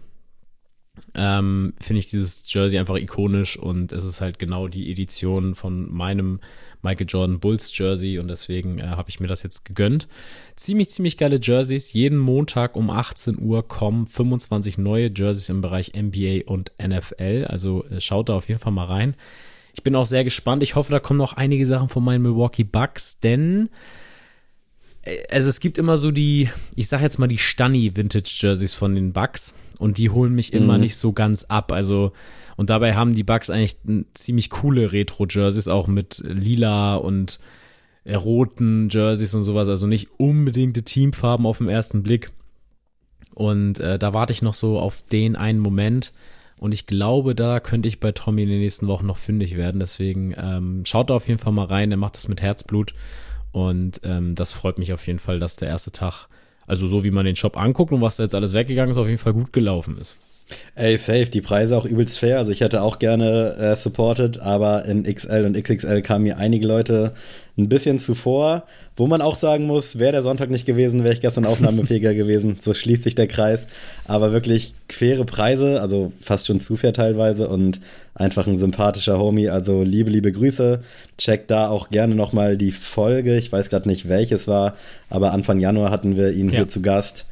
ähm, 1.14 1.74
finde 1.80 2.00
ich 2.00 2.06
dieses 2.08 2.52
Jersey 2.52 2.78
einfach 2.78 2.96
ikonisch 2.96 3.56
und 3.56 3.92
es 3.92 4.04
ist 4.04 4.20
halt 4.20 4.38
genau 4.38 4.68
die 4.68 4.90
Edition 4.90 5.54
von 5.54 5.92
meinem 5.92 6.40
Michael 6.82 7.06
Jordan 7.08 7.40
Bulls 7.40 7.76
Jersey 7.76 8.18
und 8.18 8.28
deswegen 8.28 8.78
äh, 8.78 8.82
habe 8.82 9.08
ich 9.08 9.20
mir 9.20 9.26
das 9.26 9.42
jetzt 9.42 9.64
gegönnt. 9.64 10.08
Ziemlich, 10.56 10.90
ziemlich 10.90 11.16
geile 11.16 11.38
Jerseys. 11.40 11.92
Jeden 11.92 12.18
Montag 12.18 12.76
um 12.76 12.90
18 12.90 13.40
Uhr 13.40 13.66
kommen 13.66 14.06
25 14.06 14.78
neue 14.78 15.10
Jerseys 15.14 15.48
im 15.48 15.60
Bereich 15.60 15.92
NBA 15.96 16.50
und 16.50 16.72
NFL. 16.80 17.46
Also 17.48 17.84
äh, 17.86 18.00
schaut 18.00 18.28
da 18.28 18.34
auf 18.34 18.48
jeden 18.48 18.60
Fall 18.60 18.72
mal 18.72 18.86
rein. 18.86 19.14
Ich 19.74 19.82
bin 19.82 19.94
auch 19.94 20.06
sehr 20.06 20.24
gespannt. 20.24 20.62
Ich 20.62 20.74
hoffe, 20.74 20.92
da 20.92 21.00
kommen 21.00 21.18
noch 21.18 21.34
einige 21.34 21.66
Sachen 21.66 21.88
von 21.88 22.04
meinen 22.04 22.22
Milwaukee 22.22 22.64
Bucks, 22.64 23.20
denn 23.20 23.70
also 25.30 25.48
es 25.48 25.60
gibt 25.60 25.78
immer 25.78 25.98
so 25.98 26.10
die, 26.10 26.48
ich 26.74 26.88
sag 26.88 27.00
jetzt 27.00 27.18
mal 27.18 27.26
die 27.26 27.38
Stunny 27.38 27.96
Vintage 27.96 28.34
Jerseys 28.38 28.74
von 28.74 28.94
den 28.94 29.12
Bucks 29.12 29.54
und 29.78 29.98
die 29.98 30.10
holen 30.10 30.34
mich 30.34 30.52
immer 30.52 30.74
mhm. 30.74 30.80
nicht 30.80 30.96
so 30.96 31.12
ganz 31.12 31.44
ab. 31.44 31.72
Also, 31.72 32.12
und 32.56 32.70
dabei 32.70 32.94
haben 32.94 33.14
die 33.14 33.24
Bugs 33.24 33.50
eigentlich 33.50 33.76
ziemlich 34.14 34.50
coole 34.50 34.92
Retro-Jerseys, 34.92 35.68
auch 35.68 35.86
mit 35.86 36.22
lila 36.24 36.96
und 36.96 37.38
äh, 38.04 38.14
roten 38.14 38.88
Jerseys 38.90 39.34
und 39.34 39.44
sowas. 39.44 39.68
Also 39.68 39.86
nicht 39.86 40.08
unbedingte 40.18 40.82
Teamfarben 40.82 41.46
auf 41.46 41.58
den 41.58 41.68
ersten 41.68 42.02
Blick. 42.02 42.32
Und 43.34 43.78
äh, 43.78 43.98
da 43.98 44.14
warte 44.14 44.32
ich 44.32 44.42
noch 44.42 44.54
so 44.54 44.80
auf 44.80 45.02
den 45.02 45.36
einen 45.36 45.60
Moment. 45.60 46.12
Und 46.56 46.72
ich 46.72 46.86
glaube, 46.86 47.36
da 47.36 47.60
könnte 47.60 47.88
ich 47.88 48.00
bei 48.00 48.10
Tommy 48.10 48.42
in 48.42 48.48
den 48.48 48.58
nächsten 48.58 48.88
Wochen 48.88 49.06
noch 49.06 49.16
fündig 49.16 49.56
werden. 49.56 49.78
Deswegen 49.78 50.34
ähm, 50.36 50.82
schaut 50.84 51.10
da 51.10 51.14
auf 51.14 51.28
jeden 51.28 51.38
Fall 51.38 51.52
mal 51.52 51.66
rein. 51.66 51.92
Er 51.92 51.96
macht 51.96 52.16
das 52.16 52.26
mit 52.26 52.42
Herzblut. 52.42 52.94
Und 53.52 54.00
ähm, 54.04 54.34
das 54.34 54.52
freut 54.52 54.78
mich 54.78 54.92
auf 54.92 55.06
jeden 55.06 55.18
Fall, 55.18 55.40
dass 55.40 55.56
der 55.56 55.68
erste 55.68 55.90
Tag 55.92 56.28
also 56.68 56.86
so 56.86 57.02
wie 57.02 57.10
man 57.10 57.24
den 57.24 57.34
Shop 57.34 57.56
anguckt 57.56 57.92
und 57.92 58.02
was 58.02 58.16
da 58.16 58.22
jetzt 58.24 58.34
alles 58.34 58.52
weggegangen 58.52 58.90
ist, 58.92 58.98
auf 58.98 59.08
jeden 59.08 59.18
Fall 59.18 59.32
gut 59.32 59.52
gelaufen 59.52 59.96
ist. 59.98 60.16
Ey, 60.74 60.96
safe, 60.96 61.26
die 61.26 61.40
Preise 61.40 61.76
auch 61.76 61.84
übelst 61.84 62.18
fair. 62.18 62.38
Also 62.38 62.52
ich 62.52 62.60
hätte 62.60 62.82
auch 62.82 62.98
gerne 62.98 63.56
äh, 63.56 63.76
supported, 63.76 64.38
aber 64.38 64.84
in 64.84 65.02
XL 65.02 65.44
und 65.44 65.60
XXL 65.60 66.02
kamen 66.02 66.24
mir 66.24 66.38
einige 66.38 66.66
Leute 66.66 67.12
ein 67.58 67.68
bisschen 67.68 67.98
zuvor, 67.98 68.62
wo 68.96 69.08
man 69.08 69.20
auch 69.20 69.34
sagen 69.34 69.66
muss, 69.66 69.98
wäre 69.98 70.12
der 70.12 70.22
Sonntag 70.22 70.48
nicht 70.48 70.64
gewesen, 70.64 71.02
wäre 71.02 71.12
ich 71.12 71.20
gestern 71.20 71.44
aufnahmefähiger 71.44 72.14
gewesen. 72.14 72.58
So 72.60 72.72
schließt 72.72 73.02
sich 73.02 73.16
der 73.16 73.26
Kreis. 73.26 73.66
Aber 74.06 74.32
wirklich 74.32 74.74
faire 74.88 75.24
Preise, 75.24 75.80
also 75.80 76.12
fast 76.20 76.46
schon 76.46 76.60
zu 76.60 76.76
fair 76.76 76.92
teilweise 76.92 77.48
und 77.48 77.80
einfach 78.14 78.46
ein 78.46 78.56
sympathischer 78.56 79.18
Homie. 79.18 79.48
Also 79.48 79.82
liebe, 79.82 80.10
liebe 80.10 80.30
Grüße. 80.30 80.80
Checkt 81.18 81.50
da 81.50 81.68
auch 81.68 81.90
gerne 81.90 82.14
nochmal 82.14 82.56
die 82.56 82.72
Folge. 82.72 83.36
Ich 83.36 83.50
weiß 83.50 83.70
gerade 83.70 83.88
nicht, 83.88 84.08
welches 84.08 84.46
war, 84.46 84.76
aber 85.10 85.32
Anfang 85.32 85.58
Januar 85.58 85.90
hatten 85.90 86.16
wir 86.16 86.32
ihn 86.32 86.48
ja. 86.48 86.56
hier 86.56 86.68
zu 86.68 86.80
Gast. 86.80 87.26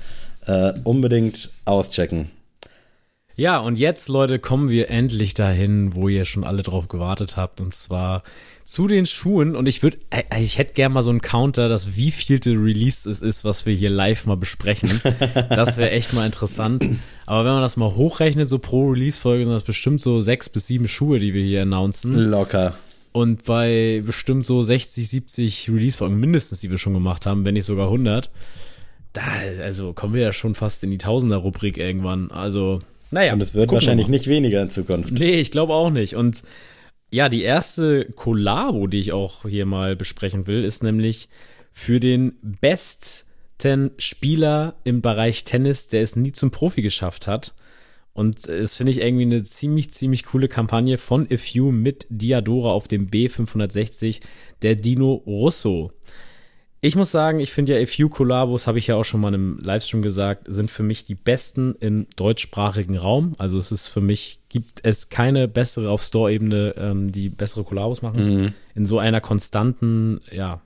Äh, 0.47 0.75
unbedingt 0.85 1.51
auschecken. 1.65 2.29
Ja, 3.39 3.59
und 3.59 3.79
jetzt, 3.79 4.09
Leute, 4.09 4.39
kommen 4.39 4.71
wir 4.71 4.89
endlich 4.89 5.35
dahin, 5.35 5.95
wo 5.95 6.09
ihr 6.09 6.25
schon 6.25 6.43
alle 6.43 6.63
drauf 6.63 6.89
gewartet 6.89 7.37
habt. 7.37 7.61
Und 7.61 7.75
zwar 7.75 8.23
zu 8.67 8.89
den 8.89 9.07
Schuhen. 9.07 9.57
Und 9.57 9.67
ich 9.67 9.83
würde, 9.83 9.97
äh, 10.11 10.25
äh, 10.29 10.43
ich 10.43 10.59
hätte 10.59 10.75
gerne 10.75 10.93
mal 10.93 11.03
so 11.03 11.11
einen 11.11 11.23
Counter, 11.23 11.69
dass 11.69 11.97
wie 11.97 12.11
vielte 12.11 12.51
Release 12.51 13.09
es 13.09 13.23
ist, 13.23 13.45
was 13.45 13.65
wir 13.65 13.73
hier 13.73 13.91
live 13.91 14.27
mal 14.27 14.37
besprechen. 14.37 14.91
Das 15.49 15.77
wäre 15.79 15.93
echt 15.93 16.13
mal 16.13 16.27
interessant. 16.27 16.85
Aber 17.27 17.45
wenn 17.45 17.53
man 17.53 17.63
das 17.63 17.77
mal 17.77 17.95
hochrechnet, 17.95 18.49
so 18.49 18.59
pro 18.59 18.91
Release-Folge 18.91 19.45
sind 19.45 19.55
das 19.55 19.63
bestimmt 19.63 20.01
so 20.01 20.21
sechs 20.21 20.49
bis 20.49 20.67
sieben 20.67 20.89
Schuhe, 20.89 21.21
die 21.21 21.33
wir 21.33 21.43
hier 21.43 21.63
announcen. 21.63 22.13
Locker. 22.13 22.77
Und 23.13 23.45
bei 23.45 24.03
bestimmt 24.05 24.45
so 24.45 24.61
60, 24.61 25.09
70 25.09 25.71
Release-Folgen 25.71 26.19
mindestens, 26.19 26.61
die 26.61 26.71
wir 26.71 26.79
schon 26.79 26.93
gemacht 26.93 27.25
haben, 27.25 27.45
wenn 27.45 27.55
nicht 27.55 27.65
sogar 27.65 27.87
100, 27.87 28.31
da, 29.13 29.23
also 29.63 29.93
kommen 29.93 30.13
wir 30.13 30.23
ja 30.23 30.33
schon 30.33 30.55
fast 30.55 30.83
in 30.83 30.91
die 30.91 30.99
Tausender-Rubrik 30.99 31.79
irgendwann. 31.79 32.31
Also, 32.31 32.81
naja. 33.11 33.33
Und 33.33 33.43
es 33.43 33.55
wird 33.55 33.71
wahrscheinlich 33.71 34.09
nicht 34.09 34.27
weniger 34.27 34.61
in 34.61 34.71
Zukunft. 34.71 35.13
Nee, 35.13 35.41
ich 35.41 35.51
glaube 35.51 35.73
auch 35.73 35.91
nicht. 35.91 36.17
Und 36.17 36.43
ja, 37.11 37.29
die 37.29 37.43
erste 37.43 38.07
Kollabo, 38.17 38.87
die 38.87 38.99
ich 39.01 39.13
auch 39.13 39.43
hier 39.49 39.67
mal 39.67 39.97
besprechen 39.97 40.47
will, 40.47 40.65
ist 40.65 40.83
nämlich 40.83 41.29
für 41.73 42.01
den 42.01 42.37
besten 42.61 43.91
Spieler 43.99 44.77
im 44.85 45.03
Bereich 45.03 45.45
Tennis, 45.45 45.89
der 45.89 46.03
es 46.03 46.17
nie 46.17 46.33
zum 46.33 46.51
Profi 46.51 46.83
geschafft 46.83 47.27
hat. 47.27 47.55
Und 48.13 48.49
es 48.49 48.77
finde 48.79 48.93
ich 48.93 49.01
irgendwie 49.01 49.25
eine 49.25 49.43
ziemlich, 49.43 49.91
ziemlich 49.93 50.25
coole 50.25 50.49
Kampagne 50.49 50.97
von 50.97 51.31
If 51.31 51.49
You 51.49 51.71
mit 51.71 52.07
Diadora 52.09 52.71
auf 52.71 52.89
dem 52.89 53.09
B560, 53.09 54.23
der 54.63 54.75
Dino 54.75 55.23
Russo. 55.27 55.93
Ich 56.87 56.95
muss 56.95 57.11
sagen, 57.11 57.41
ich 57.41 57.53
finde 57.53 57.75
ja 57.75 57.83
A 57.83 57.87
Few 57.87 58.09
Collabos, 58.09 58.69
habe 58.69 58.79
ich 58.79 58.87
ja 58.87 58.95
auch 58.95 59.05
schon 59.05 59.21
mal 59.21 59.35
im 59.35 59.59
Livestream 59.59 60.03
gesagt, 60.03 60.45
sind 60.47 60.71
für 60.71 60.85
mich 60.85 61.05
die 61.05 61.17
besten 61.17 61.75
im 61.81 62.07
deutschsprachigen 62.15 62.97
Raum. 62.97 63.33
Also 63.39 63.59
es 63.59 63.73
ist 63.73 63.89
für 63.89 64.01
mich, 64.01 64.39
gibt 64.49 64.85
es 64.85 65.09
keine 65.09 65.49
bessere 65.49 65.91
auf 65.91 66.01
Store-Ebene, 66.05 66.75
ähm, 66.79 67.11
die 67.11 67.29
bessere 67.29 67.65
Collabos 67.65 68.03
machen. 68.03 68.37
Mhm. 68.37 68.53
In 68.77 68.87
so 68.87 69.01
einer 69.01 69.21
konstanten, 69.21 70.21
ja, 70.31 70.61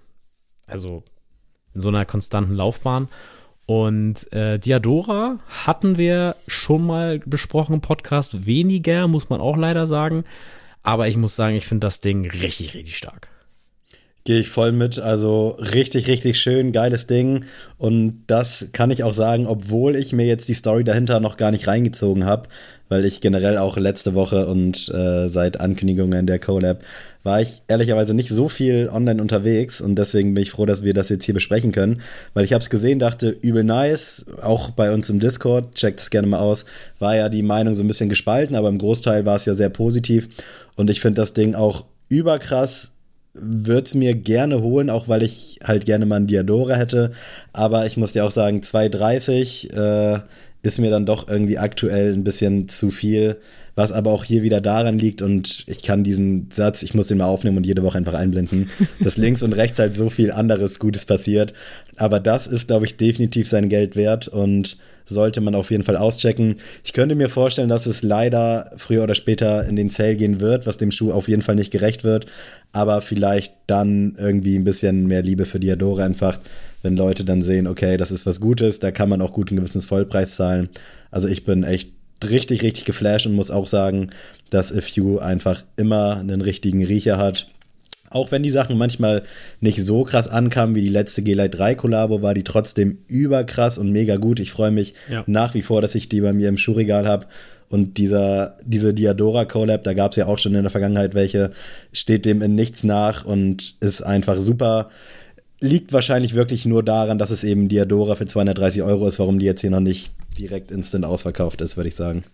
also 0.66 1.04
in 1.72 1.80
so 1.80 1.88
einer 1.88 2.04
konstanten 2.04 2.54
Laufbahn. 2.54 3.08
Und 3.64 4.30
äh, 4.34 4.58
Diadora 4.58 5.38
hatten 5.48 5.96
wir 5.96 6.36
schon 6.46 6.86
mal 6.86 7.20
besprochen 7.20 7.76
im 7.76 7.80
Podcast. 7.80 8.44
Weniger, 8.44 9.08
muss 9.08 9.30
man 9.30 9.40
auch 9.40 9.56
leider 9.56 9.86
sagen. 9.86 10.24
Aber 10.82 11.08
ich 11.08 11.16
muss 11.16 11.34
sagen, 11.34 11.56
ich 11.56 11.66
finde 11.66 11.86
das 11.86 12.02
Ding 12.02 12.28
richtig, 12.28 12.74
richtig 12.74 12.98
stark. 12.98 13.30
Gehe 14.30 14.38
ich 14.38 14.50
voll 14.50 14.70
mit. 14.70 15.00
Also 15.00 15.56
richtig, 15.58 16.06
richtig 16.06 16.38
schön, 16.38 16.70
geiles 16.70 17.08
Ding. 17.08 17.46
Und 17.78 18.22
das 18.28 18.68
kann 18.70 18.92
ich 18.92 19.02
auch 19.02 19.12
sagen, 19.12 19.48
obwohl 19.48 19.96
ich 19.96 20.12
mir 20.12 20.24
jetzt 20.24 20.48
die 20.48 20.54
Story 20.54 20.84
dahinter 20.84 21.18
noch 21.18 21.36
gar 21.36 21.50
nicht 21.50 21.66
reingezogen 21.66 22.26
habe, 22.26 22.48
weil 22.88 23.04
ich 23.06 23.20
generell 23.20 23.58
auch 23.58 23.76
letzte 23.76 24.14
Woche 24.14 24.46
und 24.46 24.88
äh, 24.94 25.26
seit 25.26 25.58
Ankündigungen 25.58 26.28
der 26.28 26.38
Collab 26.38 26.84
war 27.24 27.40
ich 27.40 27.62
ehrlicherweise 27.66 28.14
nicht 28.14 28.28
so 28.28 28.48
viel 28.48 28.88
online 28.88 29.20
unterwegs 29.20 29.80
und 29.80 29.96
deswegen 29.96 30.32
bin 30.34 30.44
ich 30.44 30.52
froh, 30.52 30.64
dass 30.64 30.84
wir 30.84 30.94
das 30.94 31.08
jetzt 31.08 31.24
hier 31.24 31.34
besprechen 31.34 31.72
können, 31.72 32.00
weil 32.32 32.44
ich 32.44 32.52
habe 32.52 32.62
es 32.62 32.70
gesehen, 32.70 33.00
dachte, 33.00 33.30
übel 33.30 33.64
nice, 33.64 34.26
auch 34.42 34.70
bei 34.70 34.92
uns 34.92 35.10
im 35.10 35.18
Discord, 35.18 35.74
checkt 35.74 35.98
es 35.98 36.10
gerne 36.10 36.28
mal 36.28 36.38
aus, 36.38 36.66
war 37.00 37.16
ja 37.16 37.28
die 37.28 37.42
Meinung 37.42 37.74
so 37.74 37.82
ein 37.82 37.88
bisschen 37.88 38.08
gespalten, 38.08 38.54
aber 38.54 38.68
im 38.68 38.78
Großteil 38.78 39.26
war 39.26 39.34
es 39.34 39.44
ja 39.46 39.54
sehr 39.54 39.70
positiv 39.70 40.28
und 40.76 40.88
ich 40.88 41.00
finde 41.00 41.20
das 41.20 41.32
Ding 41.32 41.56
auch 41.56 41.84
überkrass 42.08 42.92
würde 43.34 43.84
es 43.84 43.94
mir 43.94 44.14
gerne 44.14 44.62
holen, 44.62 44.90
auch 44.90 45.08
weil 45.08 45.22
ich 45.22 45.60
halt 45.62 45.84
gerne 45.84 46.06
mal 46.06 46.16
einen 46.16 46.26
Diadora 46.26 46.74
hätte. 46.74 47.12
Aber 47.52 47.86
ich 47.86 47.96
muss 47.96 48.12
dir 48.12 48.24
auch 48.24 48.30
sagen, 48.30 48.60
2,30 48.60 50.16
äh, 50.16 50.20
ist 50.62 50.78
mir 50.78 50.90
dann 50.90 51.06
doch 51.06 51.28
irgendwie 51.28 51.58
aktuell 51.58 52.12
ein 52.12 52.24
bisschen 52.24 52.68
zu 52.68 52.90
viel. 52.90 53.40
Was 53.74 53.92
aber 53.92 54.10
auch 54.10 54.24
hier 54.24 54.42
wieder 54.42 54.60
daran 54.60 54.98
liegt 54.98 55.22
und 55.22 55.64
ich 55.66 55.82
kann 55.82 56.04
diesen 56.04 56.48
Satz, 56.50 56.82
ich 56.82 56.94
muss 56.94 57.06
den 57.06 57.18
mal 57.18 57.26
aufnehmen 57.26 57.56
und 57.56 57.66
jede 57.66 57.82
Woche 57.82 57.98
einfach 57.98 58.14
einblenden, 58.14 58.68
dass 59.00 59.16
links 59.16 59.42
und 59.42 59.52
rechts 59.52 59.78
halt 59.78 59.94
so 59.94 60.10
viel 60.10 60.32
anderes 60.32 60.78
Gutes 60.78 61.04
passiert. 61.04 61.54
Aber 61.96 62.20
das 62.20 62.46
ist, 62.46 62.68
glaube 62.68 62.86
ich, 62.86 62.96
definitiv 62.96 63.48
sein 63.48 63.68
Geld 63.68 63.96
wert 63.96 64.28
und 64.28 64.76
sollte 65.10 65.40
man 65.40 65.54
auf 65.54 65.70
jeden 65.70 65.82
Fall 65.82 65.96
auschecken. 65.96 66.54
Ich 66.84 66.92
könnte 66.92 67.14
mir 67.14 67.28
vorstellen, 67.28 67.68
dass 67.68 67.86
es 67.86 68.02
leider 68.02 68.70
früher 68.76 69.02
oder 69.02 69.14
später 69.14 69.66
in 69.66 69.76
den 69.76 69.88
Sale 69.88 70.16
gehen 70.16 70.40
wird, 70.40 70.66
was 70.66 70.76
dem 70.76 70.90
Schuh 70.90 71.12
auf 71.12 71.28
jeden 71.28 71.42
Fall 71.42 71.56
nicht 71.56 71.72
gerecht 71.72 72.04
wird, 72.04 72.26
aber 72.72 73.02
vielleicht 73.02 73.54
dann 73.66 74.16
irgendwie 74.18 74.56
ein 74.56 74.64
bisschen 74.64 75.06
mehr 75.06 75.22
Liebe 75.22 75.46
für 75.46 75.60
Diadora 75.60 76.04
einfach, 76.04 76.38
wenn 76.82 76.96
Leute 76.96 77.24
dann 77.24 77.42
sehen, 77.42 77.66
okay, 77.66 77.96
das 77.96 78.10
ist 78.10 78.24
was 78.24 78.40
Gutes, 78.40 78.78
da 78.78 78.90
kann 78.90 79.08
man 79.08 79.20
auch 79.20 79.32
guten 79.32 79.56
Gewissens 79.56 79.84
Vollpreis 79.84 80.36
zahlen. 80.36 80.68
Also 81.10 81.28
ich 81.28 81.44
bin 81.44 81.64
echt 81.64 81.92
richtig, 82.28 82.62
richtig 82.62 82.84
geflasht 82.84 83.26
und 83.26 83.34
muss 83.34 83.50
auch 83.50 83.66
sagen, 83.66 84.10
dass 84.50 84.70
If 84.70 84.88
You 84.88 85.18
einfach 85.18 85.64
immer 85.76 86.16
einen 86.16 86.40
richtigen 86.40 86.84
Riecher 86.84 87.18
hat 87.18 87.46
auch 88.10 88.32
wenn 88.32 88.42
die 88.42 88.50
Sachen 88.50 88.76
manchmal 88.76 89.22
nicht 89.60 89.80
so 89.84 90.04
krass 90.04 90.28
ankamen 90.28 90.74
wie 90.74 90.82
die 90.82 90.88
letzte 90.88 91.22
G-Lite 91.22 91.56
3 91.56 91.76
Kollabo, 91.76 92.22
war 92.22 92.34
die 92.34 92.42
trotzdem 92.42 92.98
überkrass 93.06 93.78
und 93.78 93.92
mega 93.92 94.16
gut. 94.16 94.40
Ich 94.40 94.50
freue 94.50 94.72
mich 94.72 94.94
ja. 95.08 95.22
nach 95.26 95.54
wie 95.54 95.62
vor, 95.62 95.80
dass 95.80 95.94
ich 95.94 96.08
die 96.08 96.20
bei 96.20 96.32
mir 96.32 96.48
im 96.48 96.58
Schuhregal 96.58 97.06
habe. 97.06 97.26
Und 97.68 97.98
dieser, 97.98 98.56
diese 98.64 98.92
Diadora 98.92 99.44
Collab, 99.44 99.84
da 99.84 99.94
gab 99.94 100.10
es 100.10 100.16
ja 100.16 100.26
auch 100.26 100.38
schon 100.38 100.56
in 100.56 100.62
der 100.62 100.72
Vergangenheit 100.72 101.14
welche, 101.14 101.52
steht 101.92 102.24
dem 102.24 102.42
in 102.42 102.56
nichts 102.56 102.82
nach 102.82 103.24
und 103.24 103.76
ist 103.78 104.02
einfach 104.02 104.36
super. 104.36 104.90
Liegt 105.60 105.92
wahrscheinlich 105.92 106.34
wirklich 106.34 106.64
nur 106.64 106.82
daran, 106.82 107.18
dass 107.18 107.30
es 107.30 107.44
eben 107.44 107.68
Diadora 107.68 108.14
für 108.14 108.26
230 108.26 108.82
Euro 108.82 109.06
ist, 109.06 109.18
warum 109.18 109.38
die 109.38 109.44
jetzt 109.44 109.60
hier 109.60 109.70
noch 109.70 109.80
nicht 109.80 110.12
direkt 110.38 110.70
instant 110.70 111.04
ausverkauft 111.04 111.60
ist, 111.60 111.76
würde 111.76 111.88
ich 111.88 111.94
sagen. 111.94 112.24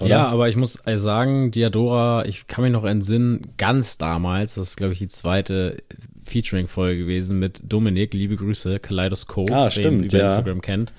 Oder? 0.00 0.10
Ja, 0.10 0.28
aber 0.28 0.48
ich 0.48 0.56
muss 0.56 0.78
sagen, 0.96 1.50
Diadora, 1.50 2.24
ich 2.24 2.46
kann 2.46 2.62
mich 2.62 2.72
noch 2.72 2.84
entsinnen, 2.84 3.54
ganz 3.56 3.98
damals, 3.98 4.54
das 4.54 4.70
ist 4.70 4.76
glaube 4.76 4.92
ich 4.92 4.98
die 4.98 5.08
zweite 5.08 5.82
Featuring-Folge 6.24 7.00
gewesen 7.00 7.38
mit 7.38 7.60
Dominik, 7.64 8.14
liebe 8.14 8.36
Grüße, 8.36 8.78
Kaleidoscope, 8.80 9.52
ah, 9.54 9.70
stimmt, 9.70 10.04
über 10.04 10.18
ja. 10.18 10.26
Instagram 10.26 10.60
kennt, 10.60 10.92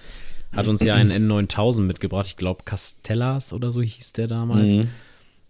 hat 0.51 0.68
uns 0.68 0.84
ja 0.84 0.96
einen 0.96 1.30
N9000 1.32 1.82
mitgebracht, 1.82 2.28
ich 2.28 2.36
glaube 2.36 2.63
Castellas 2.66 3.54
oder 3.54 3.72
so 3.72 3.82
hieß 3.82 4.13
der 4.13 4.28
damals. 4.28 4.74
Mhm. 4.74 4.89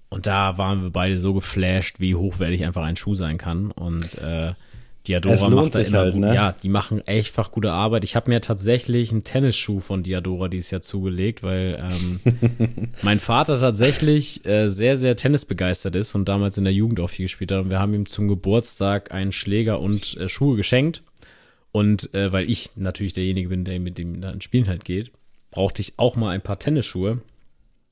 Und 0.10 0.26
da 0.26 0.58
waren 0.58 0.82
wir 0.82 0.90
beide 0.90 1.20
so 1.20 1.34
geflasht, 1.34 2.00
wie 2.00 2.16
hochwertig 2.16 2.66
einfach 2.66 2.84
ein 2.84 2.96
Schuh 2.96 3.14
sein 3.14 3.38
kann. 3.38 3.70
Und 3.72 4.18
äh, 4.18 4.54
Diadora 5.08 5.50
macht 5.50 5.76
da 5.76 5.80
immer 5.80 5.98
halt, 6.00 6.16
ne? 6.16 6.36
ja, 6.36 6.54
die 6.62 6.70
machen 6.70 7.06
echt 7.08 7.30
einfach 7.30 7.52
gute 7.52 7.72
Arbeit. 7.72 8.04
Ich 8.04 8.16
habe 8.16 8.30
mir 8.30 8.42
tatsächlich 8.42 9.12
einen 9.12 9.24
Tennisschuh 9.24 9.80
von 9.80 10.04
Diadora 10.04 10.50
dieses 10.50 10.72
Jahr 10.72 10.82
zugelegt, 10.82 11.42
weil 11.42 11.82
ähm, 11.82 12.92
mein 13.02 13.20
Vater 13.20 13.60
tatsächlich 13.60 14.46
äh, 14.46 14.68
sehr, 14.68 14.98
sehr 14.98 15.16
tennisbegeistert 15.16 15.96
ist 15.96 16.16
und 16.16 16.28
damals 16.28 16.58
in 16.58 16.66
der 16.66 16.74
Jugend 16.74 17.00
auch 17.00 17.10
viel 17.10 17.26
gespielt 17.26 17.52
hat. 17.52 17.64
Und 17.64 17.72
wir 17.72 17.80
haben 17.80 17.94
ihm 17.94 18.06
zum 18.06 18.28
Geburtstag 18.28 19.12
einen 19.12 19.32
Schläger 19.32 19.80
und 19.80 20.18
äh, 20.18 20.28
Schuhe 20.28 20.58
geschenkt. 20.58 21.02
Und 21.72 22.14
äh, 22.14 22.32
weil 22.32 22.50
ich 22.50 22.72
natürlich 22.76 23.14
derjenige 23.14 23.50
bin, 23.50 23.64
der 23.64 23.80
mit 23.80 23.98
dem 23.98 24.22
dann 24.22 24.42
Spielen 24.42 24.68
halt 24.68 24.86
geht, 24.86 25.12
brauchte 25.52 25.82
ich 25.82 25.94
auch 25.98 26.16
mal 26.16 26.32
ein 26.32 26.42
paar 26.42 26.60
Tennisschuhe. 26.60 27.22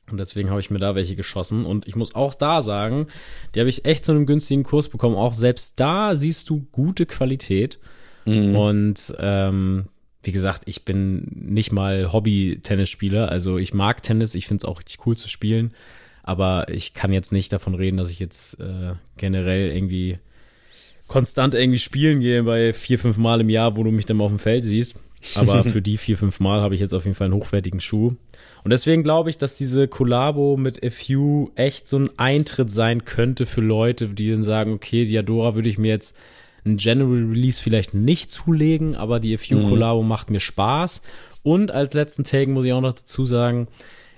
Und 0.09 0.17
deswegen 0.17 0.49
habe 0.49 0.59
ich 0.59 0.69
mir 0.69 0.79
da 0.79 0.95
welche 0.95 1.15
geschossen. 1.15 1.65
Und 1.65 1.87
ich 1.87 1.95
muss 1.95 2.15
auch 2.15 2.33
da 2.33 2.61
sagen, 2.61 3.07
die 3.53 3.59
habe 3.59 3.69
ich 3.69 3.85
echt 3.85 4.05
zu 4.05 4.13
einem 4.13 4.25
günstigen 4.25 4.63
Kurs 4.63 4.89
bekommen. 4.89 5.15
Auch 5.15 5.33
selbst 5.33 5.79
da 5.79 6.15
siehst 6.15 6.49
du 6.49 6.65
gute 6.71 7.05
Qualität. 7.05 7.77
Mhm. 8.25 8.55
Und 8.55 9.15
ähm, 9.19 9.85
wie 10.23 10.31
gesagt, 10.31 10.63
ich 10.65 10.85
bin 10.85 11.27
nicht 11.33 11.71
mal 11.71 12.11
Hobby-Tennisspieler. 12.13 13.29
Also 13.29 13.57
ich 13.57 13.73
mag 13.73 14.01
Tennis, 14.01 14.35
ich 14.35 14.47
finde 14.47 14.63
es 14.63 14.67
auch 14.67 14.79
richtig 14.79 15.05
cool 15.05 15.17
zu 15.17 15.27
spielen. 15.27 15.73
Aber 16.23 16.69
ich 16.69 16.93
kann 16.93 17.13
jetzt 17.13 17.31
nicht 17.31 17.53
davon 17.53 17.75
reden, 17.75 17.97
dass 17.97 18.09
ich 18.09 18.19
jetzt 18.19 18.59
äh, 18.59 18.93
generell 19.17 19.71
irgendwie 19.71 20.19
konstant 21.07 21.55
irgendwie 21.55 21.79
spielen 21.79 22.19
gehe 22.19 22.43
bei 22.43 22.73
vier, 22.73 22.99
fünf 22.99 23.17
Mal 23.17 23.41
im 23.41 23.49
Jahr, 23.49 23.77
wo 23.77 23.83
du 23.83 23.91
mich 23.91 24.05
dann 24.05 24.17
mal 24.17 24.25
auf 24.25 24.31
dem 24.31 24.39
Feld 24.39 24.63
siehst. 24.63 24.99
Aber 25.35 25.63
für 25.65 25.81
die 25.81 25.97
vier, 25.97 26.17
fünf 26.17 26.39
Mal 26.39 26.61
habe 26.61 26.75
ich 26.75 26.81
jetzt 26.81 26.93
auf 26.93 27.05
jeden 27.05 27.15
Fall 27.15 27.25
einen 27.25 27.35
hochwertigen 27.35 27.79
Schuh. 27.79 28.15
Und 28.67 28.71
deswegen 28.71 29.01
glaube 29.01 29.29
ich, 29.29 29.37
dass 29.37 29.55
diese 29.55 29.87
Kollabo 29.87 30.57
mit 30.57 30.83
A 30.83 30.89
Few 30.89 31.51
echt 31.55 31.87
so 31.87 31.99
ein 31.99 32.09
Eintritt 32.17 32.69
sein 32.69 33.05
könnte 33.05 33.45
für 33.45 33.61
Leute, 33.61 34.09
die 34.09 34.29
dann 34.29 34.43
sagen, 34.43 34.73
okay, 34.73 35.05
Diadora 35.05 35.55
würde 35.55 35.69
ich 35.69 35.77
mir 35.77 35.87
jetzt 35.87 36.17
ein 36.65 36.75
General 36.75 37.29
Release 37.29 37.63
vielleicht 37.63 37.93
nicht 37.93 38.29
zulegen, 38.29 38.97
aber 38.97 39.21
die 39.21 39.33
A 39.33 39.37
Few 39.37 39.57
mhm. 39.57 39.69
Kollabo 39.69 40.03
macht 40.03 40.29
mir 40.29 40.41
Spaß. 40.41 41.01
Und 41.43 41.71
als 41.71 41.93
letzten 41.93 42.25
Take 42.25 42.51
muss 42.51 42.65
ich 42.65 42.73
auch 42.73 42.81
noch 42.81 42.91
dazu 42.91 43.25
sagen, 43.25 43.69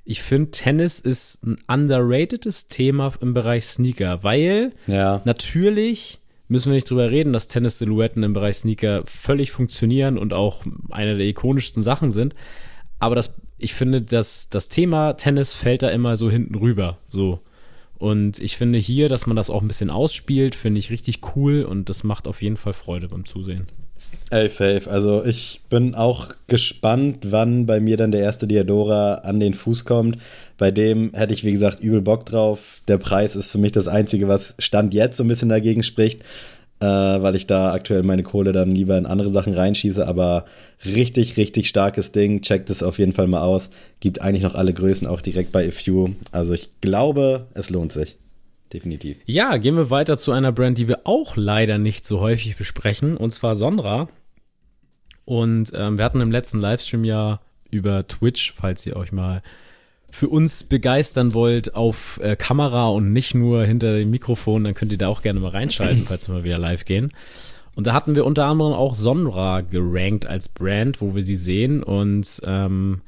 ich 0.04 0.24
finde, 0.24 0.50
Tennis 0.50 1.00
ist 1.00 1.44
ein 1.46 1.60
underratedes 1.68 2.70
Thema 2.70 3.14
im 3.22 3.36
Bereich 3.36 3.66
Sneaker, 3.66 4.24
weil 4.24 4.74
ja. 4.88 5.22
natürlich 5.26 6.18
müssen 6.48 6.72
wir 6.72 6.74
nicht 6.74 6.90
drüber 6.90 7.12
reden, 7.12 7.34
dass 7.34 7.50
Tennis-Silhouetten 7.50 8.24
im 8.24 8.34
Bereich 8.34 8.58
Sneaker 8.58 9.04
völlig 9.06 9.52
funktionieren 9.52 10.18
und 10.18 10.34
auch 10.34 10.64
eine 10.90 11.18
der 11.18 11.28
ikonischsten 11.28 11.84
Sachen 11.84 12.10
sind. 12.10 12.34
Aber 12.98 13.14
das, 13.14 13.36
ich 13.60 13.74
finde, 13.74 14.02
dass 14.02 14.50
das 14.50 14.70
Thema 14.70 15.14
Tennis 15.14 15.54
fällt 15.54 15.84
da 15.84 15.90
immer 15.90 16.18
so 16.18 16.30
hinten 16.30 16.56
rüber, 16.56 16.98
so. 17.08 17.40
Und 17.98 18.40
ich 18.40 18.56
finde 18.56 18.80
hier, 18.80 19.10
dass 19.10 19.28
man 19.28 19.36
das 19.36 19.50
auch 19.50 19.62
ein 19.62 19.68
bisschen 19.68 19.90
ausspielt, 19.90 20.56
finde 20.56 20.80
ich 20.80 20.90
richtig 20.90 21.20
cool 21.36 21.64
und 21.64 21.90
das 21.90 22.04
macht 22.04 22.28
auf 22.28 22.42
jeden 22.42 22.56
Fall 22.56 22.74
Freude 22.74 23.10
beim 23.10 23.26
Zusehen. 23.26 23.68
Ey, 24.32 24.48
safe. 24.48 24.90
Also 24.90 25.26
ich 25.26 25.62
bin 25.70 25.96
auch 25.96 26.30
gespannt, 26.48 27.32
wann 27.32 27.66
bei 27.66 27.80
mir 27.80 27.98
dann 27.98 28.12
der 28.12 28.22
erste 28.22 28.48
Diadora 28.48 29.16
an 29.16 29.40
den 29.40 29.54
Fuß 29.54 29.86
kommt. 29.86 30.18
Bei 30.58 30.72
dem 30.72 31.12
hätte 31.14 31.34
ich, 31.34 31.44
wie 31.44 31.52
gesagt, 31.52 31.80
übel 31.80 32.02
Bock 32.02 32.26
drauf. 32.26 32.82
Der 32.88 33.00
Preis 33.00 33.36
ist 33.36 33.50
für 33.50 33.58
mich 33.58 33.72
das 33.72 33.88
Einzige, 33.88 34.28
was 34.28 34.56
Stand 34.60 34.94
jetzt 34.94 35.18
so 35.18 35.24
ein 35.24 35.28
bisschen 35.28 35.50
dagegen 35.50 35.84
spricht, 35.84 36.22
äh, 36.80 36.86
weil 36.86 37.36
ich 37.36 37.48
da 37.48 37.74
aktuell 37.74 38.04
meine 38.04 38.24
Kohle 38.24 38.52
dann 38.52 38.72
lieber 38.72 38.98
in 38.98 39.06
andere 39.06 39.30
Sachen 39.30 39.54
reinschieße. 39.54 40.08
Aber 40.08 40.46
richtig, 40.86 41.38
richtig 41.38 41.70
starkes 41.70 42.12
Ding. 42.12 42.42
Checkt 42.42 42.70
es 42.70 42.84
auf 42.84 43.00
jeden 43.00 43.14
Fall 43.14 43.28
mal 43.28 43.42
aus. 43.42 43.70
Gibt 44.00 44.22
eigentlich 44.22 44.44
noch 44.44 44.56
alle 44.56 44.74
Größen 44.74 45.08
auch 45.08 45.22
direkt 45.22 45.52
bei 45.52 45.72
Few. 45.72 46.12
Also 46.32 46.54
ich 46.54 46.70
glaube, 46.82 47.48
es 47.54 47.70
lohnt 47.70 47.92
sich 47.92 48.18
definitiv. 48.74 49.18
Ja, 49.26 49.58
gehen 49.58 49.76
wir 49.76 49.90
weiter 49.90 50.18
zu 50.18 50.32
einer 50.32 50.52
Brand, 50.52 50.78
die 50.78 50.88
wir 50.88 51.02
auch 51.06 51.36
leider 51.36 51.78
nicht 51.78 52.06
so 52.06 52.20
häufig 52.20 52.58
besprechen, 52.58 53.18
und 53.18 53.32
zwar 53.32 53.56
Sonra. 53.56 54.10
Und 55.26 55.72
ähm, 55.76 55.98
wir 55.98 56.06
hatten 56.06 56.22
im 56.22 56.32
letzten 56.32 56.60
Livestream 56.60 57.04
ja 57.04 57.42
über 57.70 58.08
Twitch, 58.08 58.52
falls 58.52 58.86
ihr 58.86 58.96
euch 58.96 59.12
mal 59.12 59.42
für 60.12 60.28
uns 60.28 60.64
begeistern 60.64 61.34
wollt 61.34 61.76
auf 61.76 62.20
äh, 62.22 62.36
Kamera 62.36 62.88
und 62.90 63.12
nicht 63.12 63.36
nur 63.36 63.66
hinter 63.66 63.98
dem 63.98 64.10
Mikrofon, 64.10 64.64
dann 64.64 64.74
könnt 64.74 64.92
ihr 64.92 64.98
da 64.98 65.08
auch 65.08 65.22
gerne 65.22 65.40
mal 65.40 65.52
reinschalten, 65.52 66.04
falls 66.08 66.28
wir 66.28 66.36
mal 66.36 66.44
wieder 66.44 66.58
live 66.58 66.86
gehen. 66.86 67.12
Und 67.76 67.88
da 67.88 67.94
hatten 67.94 68.16
wir 68.16 68.26
unter 68.26 68.46
anderem 68.46 68.74
auch 68.74 68.96
Sonra 68.96 69.62
gerankt 69.62 70.26
als 70.26 70.50
Brand, 70.50 71.00
wo 71.02 71.16
wir 71.16 71.26
sie 71.26 71.36
sehen 71.36 71.82
und 71.84 72.42
ähm, 72.46 73.02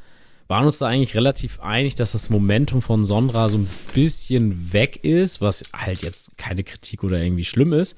waren 0.47 0.65
uns 0.65 0.77
da 0.77 0.87
eigentlich 0.87 1.15
relativ 1.15 1.59
einig, 1.61 1.95
dass 1.95 2.11
das 2.11 2.29
Momentum 2.29 2.81
von 2.81 3.05
Sonra 3.05 3.49
so 3.49 3.57
ein 3.57 3.67
bisschen 3.93 4.73
weg 4.73 5.03
ist, 5.03 5.41
was 5.41 5.63
halt 5.73 6.03
jetzt 6.03 6.37
keine 6.37 6.63
Kritik 6.63 7.03
oder 7.03 7.21
irgendwie 7.21 7.45
schlimm 7.45 7.73
ist. 7.73 7.97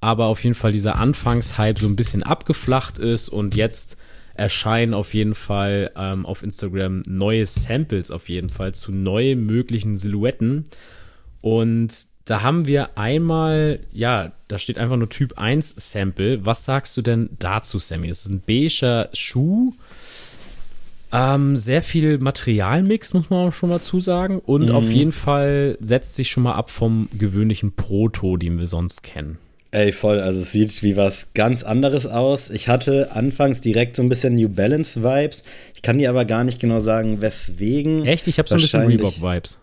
aber 0.00 0.26
auf 0.26 0.44
jeden 0.44 0.54
Fall 0.54 0.72
dieser 0.72 0.98
Anfangshype 0.98 1.80
so 1.80 1.86
ein 1.86 1.96
bisschen 1.96 2.22
abgeflacht 2.22 2.98
ist 2.98 3.28
und 3.28 3.56
jetzt 3.56 3.96
erscheinen 4.38 4.94
auf 4.94 5.14
jeden 5.14 5.34
Fall 5.34 5.90
ähm, 5.96 6.26
auf 6.26 6.42
Instagram 6.42 7.02
neue 7.06 7.46
Samples 7.46 8.10
auf 8.10 8.28
jeden 8.28 8.50
Fall 8.50 8.74
zu 8.74 8.92
neuen 8.92 9.46
möglichen 9.46 9.96
Silhouetten. 9.96 10.64
Und 11.40 11.92
da 12.26 12.42
haben 12.42 12.66
wir 12.66 12.98
einmal, 12.98 13.80
ja, 13.92 14.32
da 14.48 14.58
steht 14.58 14.78
einfach 14.78 14.96
nur 14.96 15.08
Typ 15.08 15.38
1 15.38 15.76
Sample. 15.78 16.44
Was 16.44 16.64
sagst 16.64 16.96
du 16.96 17.02
denn 17.02 17.30
dazu, 17.38 17.78
Sammy? 17.78 18.08
Das 18.08 18.20
ist 18.20 18.28
ein 18.28 18.40
beiger 18.40 19.08
Schuh. 19.12 19.72
Ähm, 21.12 21.56
sehr 21.56 21.82
viel 21.82 22.18
Materialmix, 22.18 23.14
muss 23.14 23.30
man 23.30 23.48
auch 23.48 23.52
schon 23.52 23.70
dazu 23.70 24.00
sagen. 24.00 24.40
Und 24.40 24.66
mhm. 24.66 24.74
auf 24.74 24.90
jeden 24.90 25.12
Fall 25.12 25.78
setzt 25.80 26.16
sich 26.16 26.30
schon 26.30 26.42
mal 26.42 26.54
ab 26.54 26.70
vom 26.70 27.08
gewöhnlichen 27.16 27.72
Proto, 27.72 28.36
den 28.36 28.58
wir 28.58 28.66
sonst 28.66 29.04
kennen. 29.04 29.38
Ey, 29.72 29.92
voll. 29.92 30.20
Also 30.20 30.40
es 30.40 30.52
sieht 30.52 30.82
wie 30.82 30.96
was 30.96 31.28
ganz 31.34 31.62
anderes 31.62 32.06
aus. 32.06 32.50
Ich 32.50 32.68
hatte 32.68 33.10
anfangs 33.12 33.60
direkt 33.60 33.96
so 33.96 34.02
ein 34.02 34.08
bisschen 34.08 34.34
New 34.34 34.48
Balance 34.48 35.02
Vibes. 35.02 35.42
Ich 35.74 35.82
kann 35.82 35.98
dir 35.98 36.10
aber 36.10 36.24
gar 36.24 36.44
nicht 36.44 36.60
genau 36.60 36.80
sagen, 36.80 37.20
weswegen. 37.20 38.06
Echt? 38.06 38.28
Ich 38.28 38.38
habe 38.38 38.48
so 38.48 38.54
ein 38.54 38.60
bisschen 38.60 38.86
Reebok 38.86 39.20
Vibes. 39.20 39.58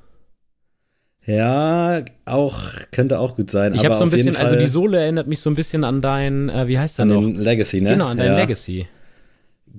Ja, 1.26 2.04
auch 2.26 2.60
könnte 2.92 3.18
auch 3.20 3.38
gut 3.38 3.50
sein. 3.50 3.74
Ich 3.76 3.86
habe 3.86 3.96
so 3.96 4.04
ein 4.04 4.12
bisschen, 4.12 4.36
also 4.36 4.58
die 4.58 4.66
Sohle 4.66 5.00
erinnert 5.00 5.28
mich 5.28 5.40
so 5.40 5.50
ein 5.50 5.56
bisschen 5.56 5.86
an 5.86 6.02
dein, 6.02 6.50
äh, 6.50 6.68
wie 6.68 6.78
heißt 6.78 6.98
der 6.98 7.04
an 7.04 7.10
noch? 7.10 7.22
Den 7.22 7.36
Legacy, 7.36 7.80
ne? 7.80 7.92
Genau, 7.92 8.08
an 8.08 8.18
dein 8.18 8.28
ja. 8.28 8.38
Legacy. 8.38 8.88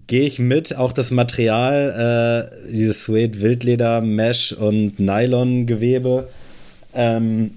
Gehe 0.07 0.27
ich 0.27 0.39
mit, 0.39 0.75
auch 0.75 0.93
das 0.93 1.11
Material, 1.11 2.51
äh, 2.51 2.71
dieses 2.71 3.05
Suede 3.05 3.41
Wildleder, 3.43 4.01
Mesh 4.01 4.53
und 4.53 4.99
Nylon-Gewebe. 4.99 6.29
Ähm, 6.95 7.53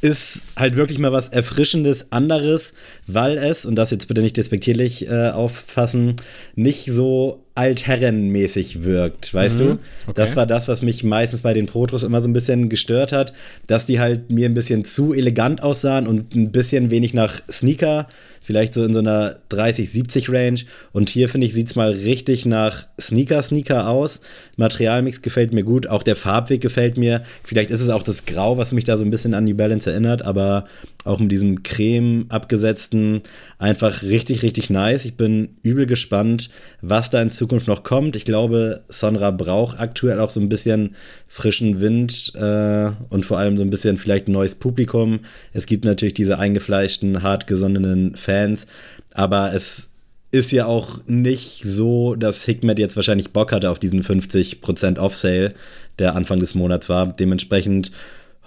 ist 0.00 0.42
halt 0.56 0.76
wirklich 0.76 0.98
mal 0.98 1.12
was 1.12 1.28
Erfrischendes, 1.28 2.10
anderes, 2.10 2.72
weil 3.14 3.38
es, 3.38 3.64
und 3.64 3.76
das 3.76 3.90
jetzt 3.90 4.08
bitte 4.08 4.20
nicht 4.20 4.36
despektierlich 4.36 5.08
äh, 5.08 5.30
auffassen, 5.30 6.16
nicht 6.54 6.86
so 6.86 7.44
altherrenmäßig 7.54 8.84
wirkt, 8.84 9.34
weißt 9.34 9.60
mhm, 9.60 9.64
du? 9.64 9.70
Okay. 9.72 10.12
Das 10.14 10.36
war 10.36 10.46
das, 10.46 10.68
was 10.68 10.82
mich 10.82 11.04
meistens 11.04 11.40
bei 11.42 11.52
den 11.52 11.66
Protros 11.66 12.02
immer 12.02 12.22
so 12.22 12.28
ein 12.28 12.32
bisschen 12.32 12.68
gestört 12.68 13.12
hat, 13.12 13.32
dass 13.66 13.86
die 13.86 14.00
halt 14.00 14.30
mir 14.30 14.48
ein 14.48 14.54
bisschen 14.54 14.84
zu 14.84 15.12
elegant 15.12 15.62
aussahen 15.62 16.06
und 16.06 16.34
ein 16.34 16.52
bisschen 16.52 16.90
wenig 16.90 17.12
nach 17.12 17.40
Sneaker 17.50 18.06
vielleicht 18.42 18.74
so 18.74 18.84
in 18.84 18.92
so 18.92 19.00
einer 19.00 19.36
30-70 19.50 20.32
Range. 20.32 20.60
Und 20.92 21.08
hier 21.08 21.28
finde 21.28 21.46
ich, 21.46 21.54
sieht 21.54 21.68
es 21.68 21.76
mal 21.76 21.92
richtig 21.92 22.46
nach 22.46 22.86
Sneaker-Sneaker 23.00 23.88
aus. 23.88 24.22
Materialmix 24.56 25.22
gefällt 25.22 25.52
mir 25.52 25.62
gut, 25.62 25.86
auch 25.86 26.02
der 26.02 26.16
Farbweg 26.16 26.60
gefällt 26.60 26.96
mir. 26.96 27.22
Vielleicht 27.44 27.70
ist 27.70 27.80
es 27.80 27.90
auch 27.90 28.02
das 28.02 28.24
Grau, 28.24 28.58
was 28.58 28.72
mich 28.72 28.84
da 28.84 28.96
so 28.96 29.04
ein 29.04 29.10
bisschen 29.10 29.34
an 29.34 29.44
New 29.44 29.54
Balance 29.54 29.90
erinnert, 29.90 30.22
aber 30.22 30.64
auch 31.04 31.18
mit 31.18 31.32
diesem 31.32 31.62
Creme 31.62 32.26
abgesetzten, 32.28 33.22
einfach 33.58 34.02
richtig, 34.02 34.42
richtig 34.42 34.70
nice. 34.70 35.04
Ich 35.04 35.14
bin 35.14 35.50
übel 35.62 35.86
gespannt, 35.86 36.50
was 36.82 37.10
da 37.10 37.22
in 37.22 37.30
Zukunft 37.30 37.68
noch 37.68 37.82
kommt. 37.82 38.16
Ich 38.16 38.24
glaube, 38.24 38.82
Sonra 38.88 39.30
braucht 39.30 39.78
aktuell 39.78 40.20
auch 40.20 40.30
so 40.30 40.40
ein 40.40 40.48
bisschen 40.48 40.94
frischen 41.28 41.80
Wind 41.80 42.32
äh, 42.34 42.90
und 43.08 43.24
vor 43.24 43.38
allem 43.38 43.56
so 43.56 43.64
ein 43.64 43.70
bisschen 43.70 43.96
vielleicht 43.96 44.28
ein 44.28 44.32
neues 44.32 44.54
Publikum. 44.54 45.20
Es 45.52 45.66
gibt 45.66 45.84
natürlich 45.84 46.14
diese 46.14 46.38
eingefleischten, 46.38 47.22
hartgesonnenen 47.22 48.16
Fans, 48.16 48.66
aber 49.14 49.54
es 49.54 49.88
ist 50.32 50.52
ja 50.52 50.66
auch 50.66 51.00
nicht 51.06 51.62
so, 51.64 52.14
dass 52.14 52.44
Hikmet 52.44 52.78
jetzt 52.78 52.96
wahrscheinlich 52.96 53.30
Bock 53.30 53.52
hatte 53.52 53.70
auf 53.70 53.80
diesen 53.80 54.02
50% 54.02 54.98
Off-Sale, 54.98 55.54
der 55.98 56.14
Anfang 56.14 56.38
des 56.38 56.54
Monats 56.54 56.88
war. 56.88 57.12
Dementsprechend 57.12 57.90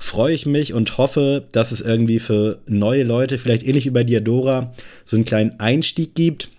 freue 0.03 0.33
ich 0.33 0.45
mich 0.45 0.74
und 0.74 0.98
hoffe, 0.98 1.48
dass 1.53 1.72
es 1.72 1.79
irgendwie 1.79 2.19
für 2.19 2.60
neue 2.67 3.03
Leute, 3.03 3.39
vielleicht 3.39 3.65
ähnlich 3.65 3.86
wie 3.86 3.91
bei 3.91 4.03
Diadora, 4.03 4.74
so 5.05 5.15
einen 5.15 5.25
kleinen 5.25 5.60
Einstieg 5.60 6.13
gibt 6.13 6.50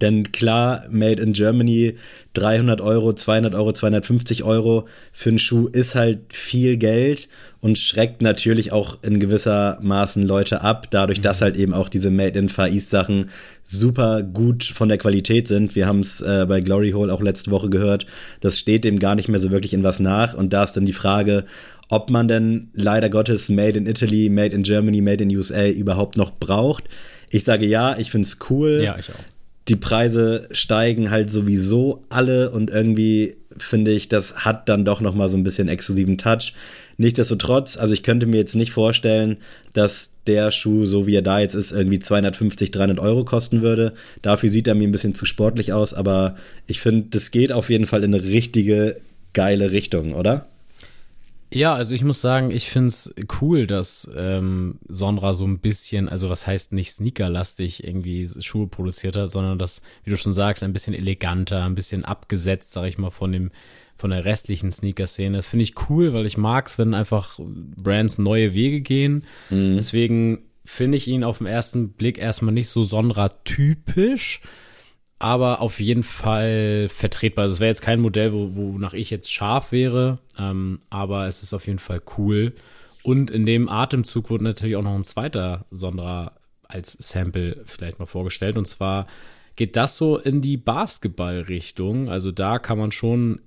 denn 0.00 0.32
klar, 0.32 0.84
Made 0.90 1.20
in 1.20 1.32
Germany, 1.32 1.94
300 2.34 2.80
Euro, 2.80 3.12
200 3.12 3.54
Euro, 3.54 3.72
250 3.72 4.42
Euro 4.44 4.86
für 5.12 5.30
einen 5.30 5.38
Schuh 5.38 5.66
ist 5.66 5.94
halt 5.94 6.32
viel 6.32 6.76
Geld 6.76 7.28
und 7.60 7.78
schreckt 7.78 8.22
natürlich 8.22 8.72
auch 8.72 8.98
in 9.02 9.20
gewisser 9.20 9.78
Maßen 9.82 10.22
Leute 10.22 10.62
ab, 10.62 10.90
dadurch, 10.90 11.20
dass 11.20 11.40
mhm. 11.40 11.44
halt 11.44 11.56
eben 11.56 11.74
auch 11.74 11.88
diese 11.88 12.10
Made 12.10 12.38
in 12.38 12.48
Far 12.48 12.68
East 12.68 12.90
Sachen 12.90 13.30
super 13.64 14.22
gut 14.22 14.64
von 14.64 14.88
der 14.88 14.98
Qualität 14.98 15.46
sind. 15.46 15.74
Wir 15.74 15.86
haben 15.86 16.00
es 16.00 16.20
äh, 16.20 16.46
bei 16.48 16.60
Glory 16.60 16.92
Hole 16.92 17.12
auch 17.12 17.20
letzte 17.20 17.50
Woche 17.50 17.68
gehört. 17.68 18.06
Das 18.40 18.58
steht 18.58 18.84
dem 18.84 18.98
gar 18.98 19.14
nicht 19.14 19.28
mehr 19.28 19.40
so 19.40 19.50
wirklich 19.50 19.74
in 19.74 19.84
was 19.84 20.00
nach. 20.00 20.34
Und 20.34 20.52
da 20.52 20.64
ist 20.64 20.72
dann 20.72 20.86
die 20.86 20.92
Frage, 20.92 21.44
ob 21.88 22.10
man 22.10 22.28
denn 22.28 22.68
leider 22.72 23.08
Gottes 23.10 23.48
Made 23.48 23.78
in 23.78 23.86
Italy, 23.86 24.28
Made 24.28 24.54
in 24.54 24.62
Germany, 24.62 25.00
Made 25.00 25.22
in 25.22 25.36
USA 25.36 25.66
überhaupt 25.68 26.16
noch 26.16 26.32
braucht. 26.32 26.84
Ich 27.30 27.44
sage 27.44 27.66
ja, 27.66 27.98
ich 27.98 28.10
finde 28.10 28.26
es 28.26 28.38
cool. 28.50 28.80
Ja, 28.82 28.96
ich 28.98 29.10
auch 29.10 29.14
die 29.68 29.76
Preise 29.76 30.48
steigen 30.50 31.10
halt 31.10 31.30
sowieso 31.30 32.00
alle 32.08 32.50
und 32.50 32.70
irgendwie 32.70 33.36
finde 33.58 33.92
ich, 33.92 34.08
das 34.08 34.44
hat 34.44 34.68
dann 34.68 34.84
doch 34.84 35.00
noch 35.00 35.14
mal 35.14 35.28
so 35.28 35.36
ein 35.36 35.44
bisschen 35.44 35.68
exklusiven 35.68 36.18
Touch. 36.18 36.54
Nichtsdestotrotz, 36.96 37.76
also 37.76 37.94
ich 37.94 38.02
könnte 38.02 38.26
mir 38.26 38.38
jetzt 38.38 38.56
nicht 38.56 38.72
vorstellen, 38.72 39.36
dass 39.72 40.10
der 40.26 40.50
Schuh, 40.50 40.84
so 40.86 41.06
wie 41.06 41.14
er 41.14 41.22
da 41.22 41.40
jetzt 41.40 41.54
ist, 41.54 41.72
irgendwie 41.72 41.98
250, 41.98 42.70
300 42.70 42.98
Euro 42.98 43.24
kosten 43.24 43.62
würde. 43.62 43.92
Dafür 44.20 44.48
sieht 44.48 44.66
er 44.66 44.74
mir 44.74 44.88
ein 44.88 44.92
bisschen 44.92 45.14
zu 45.14 45.26
sportlich 45.26 45.72
aus, 45.72 45.94
aber 45.94 46.36
ich 46.66 46.80
finde, 46.80 47.08
das 47.10 47.30
geht 47.30 47.52
auf 47.52 47.70
jeden 47.70 47.86
Fall 47.86 48.04
in 48.04 48.14
eine 48.14 48.24
richtige 48.24 48.96
geile 49.32 49.72
Richtung, 49.72 50.12
oder? 50.12 50.46
Ja, 51.54 51.74
also 51.74 51.94
ich 51.94 52.04
muss 52.04 52.20
sagen, 52.20 52.50
ich 52.50 52.70
find's 52.70 53.14
cool, 53.40 53.66
dass 53.66 54.10
ähm, 54.16 54.78
Sonra 54.88 55.34
so 55.34 55.46
ein 55.46 55.58
bisschen, 55.58 56.08
also 56.08 56.30
was 56.30 56.46
heißt 56.46 56.72
nicht 56.72 56.92
sneakerlastig 56.92 57.84
irgendwie 57.84 58.28
Schuhe 58.40 58.66
produziert 58.66 59.16
hat, 59.16 59.30
sondern 59.30 59.58
das, 59.58 59.82
wie 60.04 60.10
du 60.10 60.16
schon 60.16 60.32
sagst, 60.32 60.62
ein 60.62 60.72
bisschen 60.72 60.94
eleganter, 60.94 61.64
ein 61.64 61.74
bisschen 61.74 62.04
abgesetzt, 62.04 62.72
sag 62.72 62.86
ich 62.86 62.98
mal, 62.98 63.10
von 63.10 63.32
dem 63.32 63.50
von 63.94 64.10
der 64.10 64.24
restlichen 64.24 64.72
Sneaker-Szene. 64.72 65.36
Das 65.36 65.46
finde 65.46 65.64
ich 65.64 65.74
cool, 65.88 66.12
weil 66.12 66.26
ich 66.26 66.36
mag's, 66.36 66.78
wenn 66.78 66.94
einfach 66.94 67.38
Brands 67.38 68.18
neue 68.18 68.52
Wege 68.54 68.80
gehen. 68.80 69.24
Mhm. 69.50 69.76
Deswegen 69.76 70.42
finde 70.64 70.96
ich 70.96 71.08
ihn 71.08 71.24
auf 71.24 71.38
den 71.38 71.46
ersten 71.46 71.90
Blick 71.90 72.18
erstmal 72.18 72.54
nicht 72.54 72.68
so 72.68 72.82
Sonra-typisch, 72.82 74.40
aber 75.22 75.60
auf 75.60 75.78
jeden 75.78 76.02
Fall 76.02 76.88
vertretbar. 76.88 77.44
Also 77.44 77.54
es 77.54 77.60
wäre 77.60 77.68
jetzt 77.68 77.80
kein 77.80 78.00
Modell, 78.00 78.32
wo, 78.32 78.56
wonach 78.56 78.92
ich 78.92 79.08
jetzt 79.08 79.32
scharf 79.32 79.70
wäre, 79.70 80.18
ähm, 80.36 80.80
aber 80.90 81.28
es 81.28 81.44
ist 81.44 81.54
auf 81.54 81.68
jeden 81.68 81.78
Fall 81.78 82.02
cool. 82.18 82.54
Und 83.04 83.30
in 83.30 83.46
dem 83.46 83.68
Atemzug 83.68 84.30
wurde 84.30 84.42
natürlich 84.42 84.74
auch 84.74 84.82
noch 84.82 84.96
ein 84.96 85.04
zweiter 85.04 85.64
Sonderer 85.70 86.32
als 86.64 86.96
Sample 86.98 87.62
vielleicht 87.66 88.00
mal 88.00 88.06
vorgestellt. 88.06 88.58
Und 88.58 88.64
zwar 88.64 89.06
geht 89.54 89.76
das 89.76 89.96
so 89.96 90.18
in 90.18 90.40
die 90.40 90.56
Basketball-Richtung. 90.56 92.08
Also 92.08 92.32
da 92.32 92.58
kann 92.58 92.78
man 92.78 92.90
schon, 92.90 93.42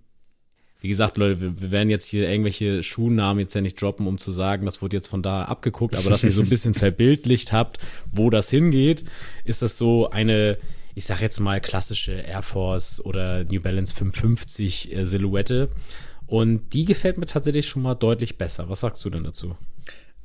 wie 0.79 0.87
gesagt, 0.87 1.17
Leute, 1.17 1.41
wir, 1.41 1.59
wir 1.59 1.71
werden 1.71 1.89
jetzt 1.89 2.07
hier 2.07 2.29
irgendwelche 2.29 2.83
Schuhnamen 2.83 3.41
jetzt 3.41 3.53
ja 3.53 3.59
nicht 3.59 3.81
droppen, 3.81 4.07
um 4.07 4.17
zu 4.17 4.31
sagen, 4.31 4.65
das 4.65 4.81
wurde 4.81 4.95
jetzt 4.95 5.09
von 5.09 5.21
da 5.21 5.43
abgeguckt, 5.43 5.97
aber 5.97 6.09
dass 6.09 6.23
ihr 6.23 6.31
so 6.31 6.41
ein 6.41 6.47
bisschen 6.49 6.73
verbildlicht 6.73 7.51
habt, 7.51 7.79
wo 8.13 8.29
das 8.29 8.49
hingeht, 8.49 9.03
ist 9.43 9.61
das 9.61 9.77
so 9.77 10.09
eine 10.09 10.57
ich 10.95 11.05
sag 11.05 11.21
jetzt 11.21 11.39
mal 11.39 11.59
klassische 11.59 12.13
Air 12.13 12.41
Force 12.41 13.03
oder 13.03 13.43
New 13.43 13.61
Balance 13.61 13.93
550 13.93 14.95
äh, 14.95 15.05
Silhouette. 15.05 15.69
Und 16.25 16.73
die 16.73 16.85
gefällt 16.85 17.17
mir 17.17 17.27
tatsächlich 17.27 17.67
schon 17.67 17.83
mal 17.83 17.93
deutlich 17.93 18.37
besser. 18.37 18.69
Was 18.69 18.79
sagst 18.79 19.03
du 19.05 19.09
denn 19.09 19.25
dazu? 19.25 19.55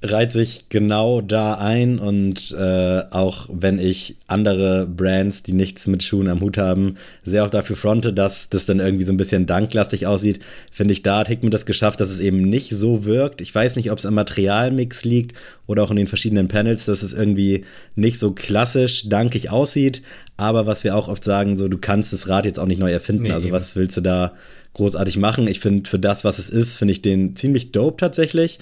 Reiht 0.03 0.33
sich 0.33 0.65
genau 0.71 1.21
da 1.21 1.55
ein 1.55 1.99
und 1.99 2.53
äh, 2.53 3.03
auch 3.11 3.49
wenn 3.53 3.79
ich 3.79 4.17
andere 4.29 4.87
Brands, 4.87 5.43
die 5.43 5.53
nichts 5.53 5.87
mit 5.89 6.03
Schuhen 6.03 6.29
am 6.29 6.41
Hut 6.41 6.57
haben, 6.57 6.95
sehr 7.23 7.45
auch 7.45 7.51
dafür 7.51 7.77
fronte, 7.77 8.15
dass 8.15 8.49
das 8.49 8.65
dann 8.65 8.81
irgendwie 8.81 9.05
so 9.05 9.13
ein 9.13 9.19
bisschen 9.19 9.45
danklastig 9.45 10.07
aussieht, 10.07 10.41
finde 10.73 10.95
ich, 10.95 11.03
da 11.03 11.19
hat 11.19 11.29
Hickman 11.29 11.51
das 11.51 11.67
geschafft, 11.67 12.01
dass 12.01 12.09
es 12.09 12.21
eben 12.21 12.41
nicht 12.41 12.71
so 12.71 13.05
wirkt. 13.05 13.43
Ich 13.43 13.55
weiß 13.55 13.77
nicht, 13.77 13.91
ob 13.91 13.99
es 13.99 14.07
am 14.07 14.15
Materialmix 14.15 15.05
liegt 15.05 15.37
oder 15.67 15.83
auch 15.83 15.91
in 15.91 15.97
den 15.97 16.07
verschiedenen 16.07 16.49
Panels, 16.49 16.87
dass 16.87 17.03
es 17.03 17.13
irgendwie 17.13 17.67
nicht 17.95 18.19
so 18.19 18.33
klassisch 18.33 19.07
dankig 19.07 19.51
aussieht, 19.51 20.01
aber 20.39 20.65
was 20.65 20.83
wir 20.83 20.97
auch 20.97 21.09
oft 21.09 21.25
sagen, 21.25 21.59
so 21.59 21.69
du 21.69 21.77
kannst 21.77 22.15
das 22.15 22.27
Rad 22.27 22.47
jetzt 22.47 22.59
auch 22.59 22.67
nicht 22.67 22.81
neu 22.81 22.91
erfinden, 22.91 23.25
nee, 23.25 23.33
also 23.33 23.49
eben. 23.49 23.55
was 23.55 23.77
willst 23.77 23.99
du 23.99 24.01
da 24.01 24.33
großartig 24.73 25.19
machen? 25.19 25.47
Ich 25.47 25.61
finde, 25.61 25.91
für 25.91 25.99
das, 25.99 26.25
was 26.25 26.39
es 26.39 26.49
ist, 26.49 26.77
finde 26.77 26.93
ich 26.93 27.03
den 27.03 27.37
ziemlich 27.37 27.73
dope 27.73 27.99
tatsächlich. 27.99 28.61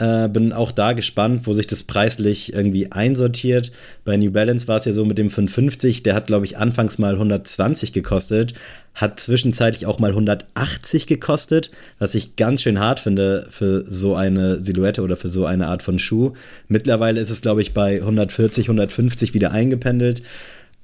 Äh, 0.00 0.30
bin 0.30 0.54
auch 0.54 0.72
da 0.72 0.94
gespannt, 0.94 1.46
wo 1.46 1.52
sich 1.52 1.66
das 1.66 1.84
preislich 1.84 2.54
irgendwie 2.54 2.90
einsortiert. 2.90 3.70
Bei 4.06 4.16
New 4.16 4.30
Balance 4.30 4.66
war 4.66 4.78
es 4.78 4.86
ja 4.86 4.94
so 4.94 5.04
mit 5.04 5.18
dem 5.18 5.28
550, 5.28 6.02
der 6.02 6.14
hat, 6.14 6.26
glaube 6.26 6.46
ich, 6.46 6.56
anfangs 6.56 6.96
mal 6.96 7.12
120 7.12 7.92
gekostet, 7.92 8.54
hat 8.94 9.20
zwischenzeitlich 9.20 9.84
auch 9.84 9.98
mal 9.98 10.12
180 10.12 11.06
gekostet, 11.06 11.70
was 11.98 12.14
ich 12.14 12.36
ganz 12.36 12.62
schön 12.62 12.80
hart 12.80 13.00
finde 13.00 13.46
für 13.50 13.84
so 13.86 14.14
eine 14.14 14.58
Silhouette 14.58 15.02
oder 15.02 15.18
für 15.18 15.28
so 15.28 15.44
eine 15.44 15.66
Art 15.66 15.82
von 15.82 15.98
Schuh. 15.98 16.32
Mittlerweile 16.66 17.20
ist 17.20 17.28
es, 17.28 17.42
glaube 17.42 17.60
ich, 17.60 17.74
bei 17.74 17.96
140, 17.96 18.68
150 18.68 19.34
wieder 19.34 19.52
eingependelt. 19.52 20.22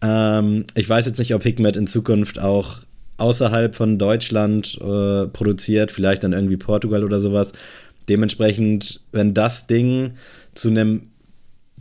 Ähm, 0.03 0.65
ich 0.75 0.87
weiß 0.87 1.07
jetzt 1.07 1.19
nicht, 1.19 1.35
ob 1.35 1.43
Hikmet 1.43 1.79
in 1.79 1.87
Zukunft 1.87 2.39
auch 2.39 2.81
außerhalb 3.19 3.75
von 3.75 3.99
Deutschland 3.99 4.79
äh, 4.81 5.27
produziert, 5.29 5.91
vielleicht 5.91 6.23
dann 6.23 6.35
irgendwie 6.35 6.59
Portugal 6.59 7.03
oder 7.03 7.19
sowas. 7.19 7.53
Dementsprechend, 8.09 9.01
wenn 9.13 9.35
das 9.35 9.67
Ding 9.67 10.15
zu 10.55 10.69
einem 10.69 11.09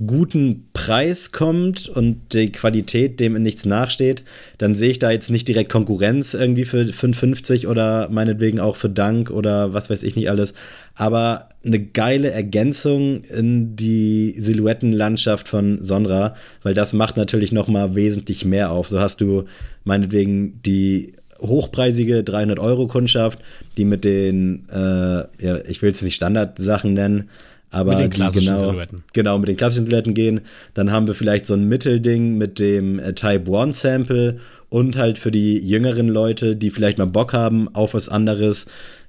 guten 0.05 0.67
Preis 0.73 1.31
kommt 1.31 1.88
und 1.88 2.33
die 2.33 2.51
Qualität 2.51 3.21
dem 3.21 3.38
in 3.38 3.43
nichts 3.43 3.63
nachsteht, 3.63 4.25
dann 4.57 4.75
sehe 4.75 4.89
ich 4.89 4.99
da 4.99 5.09
jetzt 5.09 5.29
nicht 5.29 5.47
direkt 5.47 5.71
Konkurrenz 5.71 6.33
irgendwie 6.33 6.65
für 6.65 6.81
5,50 6.81 7.67
oder 7.67 8.09
meinetwegen 8.09 8.59
auch 8.59 8.75
für 8.75 8.89
Dank 8.89 9.31
oder 9.31 9.73
was 9.73 9.89
weiß 9.89 10.03
ich 10.03 10.17
nicht 10.17 10.29
alles, 10.29 10.53
aber 10.95 11.47
eine 11.63 11.79
geile 11.79 12.29
Ergänzung 12.29 13.23
in 13.23 13.77
die 13.77 14.35
Silhouettenlandschaft 14.38 15.47
von 15.47 15.81
Sonra, 15.81 16.35
weil 16.61 16.73
das 16.73 16.91
macht 16.91 17.15
natürlich 17.15 17.53
noch 17.53 17.69
mal 17.69 17.95
wesentlich 17.95 18.43
mehr 18.43 18.71
auf. 18.71 18.89
So 18.89 18.99
hast 18.99 19.21
du 19.21 19.45
meinetwegen 19.85 20.61
die 20.63 21.13
hochpreisige 21.47 22.23
300 22.23 22.60
Euro 22.60 22.88
Kundschaft, 22.88 23.39
die 23.77 23.86
mit 23.86 24.03
den, 24.03 24.67
äh, 24.71 24.75
ja, 24.77 25.58
ich 25.67 25.81
will 25.81 25.91
es 25.91 26.01
nicht 26.01 26.15
Standardsachen 26.15 26.93
nennen, 26.93 27.29
aber 27.71 27.91
mit 27.91 28.05
den 28.05 28.10
klassischen 28.10 28.55
genau, 28.55 28.69
Silhouetten. 28.69 29.03
Genau, 29.13 29.38
mit 29.38 29.49
den 29.49 29.58
klassischen 29.58 29.86
Silhouetten 29.86 30.13
gehen. 30.13 30.41
Dann 30.73 30.91
haben 30.91 31.08
wir 31.08 31.13
vielleicht 31.13 31.45
so 31.45 31.55
ein 31.55 31.67
Mittelding 31.67 32.38
mit 32.38 32.60
dem 32.60 32.99
äh, 32.99 33.13
Type 33.13 33.51
1 33.58 33.79
Sample 33.79 34.39
und 34.69 34.97
halt 34.97 35.17
für 35.17 35.31
die 35.31 35.58
jüngeren 35.60 36.08
Leute, 36.08 36.55
die 36.55 36.69
vielleicht 36.69 36.97
mal 36.97 37.05
Bock 37.05 37.34
haben 37.34 37.73
auf 37.75 37.93
was 37.93 38.08
anderes, 38.08 38.65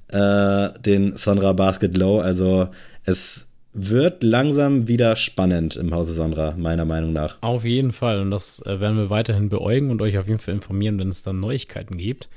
äh, 0.08 0.68
den 0.80 1.16
Sonra 1.16 1.52
Basket 1.52 1.96
Low. 1.96 2.18
Also 2.18 2.68
es 3.04 3.46
wird 3.76 4.22
langsam 4.22 4.88
wieder 4.88 5.16
spannend 5.16 5.76
im 5.76 5.94
Hause 5.94 6.14
Sonra, 6.14 6.54
meiner 6.56 6.84
Meinung 6.84 7.12
nach. 7.12 7.36
Auf 7.42 7.64
jeden 7.64 7.92
Fall. 7.92 8.20
Und 8.20 8.30
das 8.30 8.64
äh, 8.64 8.80
werden 8.80 8.96
wir 8.96 9.10
weiterhin 9.10 9.48
beäugen 9.48 9.90
und 9.90 10.00
euch 10.00 10.16
auf 10.18 10.28
jeden 10.28 10.38
Fall 10.38 10.54
informieren, 10.54 10.98
wenn 10.98 11.10
es 11.10 11.22
dann 11.22 11.40
Neuigkeiten 11.40 11.98
gibt. 11.98 12.28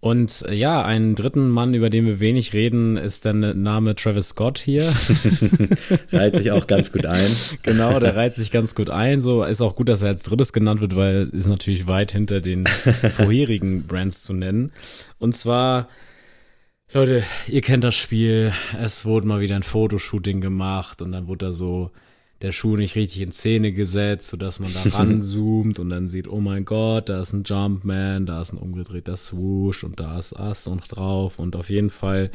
Und 0.00 0.46
äh, 0.48 0.54
ja, 0.54 0.82
einen 0.82 1.14
dritten 1.14 1.50
Mann, 1.50 1.74
über 1.74 1.90
den 1.90 2.06
wir 2.06 2.20
wenig 2.20 2.54
reden, 2.54 2.96
ist 2.96 3.26
der 3.26 3.34
Name 3.34 3.94
Travis 3.94 4.28
Scott 4.28 4.58
hier. 4.58 4.84
reiht 6.12 6.36
sich 6.36 6.50
auch 6.50 6.66
ganz 6.66 6.90
gut 6.90 7.04
ein. 7.04 7.30
Genau, 7.62 8.00
der 8.00 8.16
reiht 8.16 8.32
sich 8.32 8.50
ganz 8.50 8.74
gut 8.74 8.88
ein. 8.88 9.20
So 9.20 9.44
ist 9.44 9.60
auch 9.60 9.76
gut, 9.76 9.90
dass 9.90 10.00
er 10.00 10.08
als 10.08 10.22
drittes 10.22 10.54
genannt 10.54 10.80
wird, 10.80 10.96
weil 10.96 11.28
ist 11.32 11.46
natürlich 11.46 11.86
weit 11.86 12.12
hinter 12.12 12.40
den 12.40 12.66
vorherigen 13.14 13.86
Brands 13.86 14.22
zu 14.24 14.32
nennen. 14.32 14.72
Und 15.18 15.34
zwar, 15.34 15.88
Leute, 16.92 17.22
ihr 17.46 17.60
kennt 17.60 17.84
das 17.84 17.94
Spiel. 17.94 18.52
Es 18.76 19.04
wurde 19.04 19.28
mal 19.28 19.40
wieder 19.40 19.54
ein 19.54 19.62
Fotoshooting 19.62 20.40
gemacht 20.40 21.02
und 21.02 21.12
dann 21.12 21.28
wurde 21.28 21.46
da 21.46 21.52
so 21.52 21.92
der 22.42 22.50
Schuh 22.50 22.76
nicht 22.76 22.96
richtig 22.96 23.22
in 23.22 23.30
Szene 23.30 23.70
gesetzt, 23.70 24.28
sodass 24.28 24.58
man 24.58 24.72
da 24.74 24.82
ranzoomt 24.98 25.78
und 25.78 25.88
dann 25.88 26.08
sieht, 26.08 26.26
oh 26.26 26.40
mein 26.40 26.64
Gott, 26.64 27.08
da 27.08 27.20
ist 27.20 27.32
ein 27.32 27.44
Jumpman, 27.44 28.26
da 28.26 28.42
ist 28.42 28.52
ein 28.52 28.58
umgedrehter 28.58 29.16
Swoosh 29.16 29.84
und 29.84 30.00
da 30.00 30.18
ist 30.18 30.32
das 30.36 30.66
noch 30.66 30.88
drauf 30.88 31.38
und 31.38 31.54
auf 31.54 31.70
jeden 31.70 31.90
Fall 31.90 32.32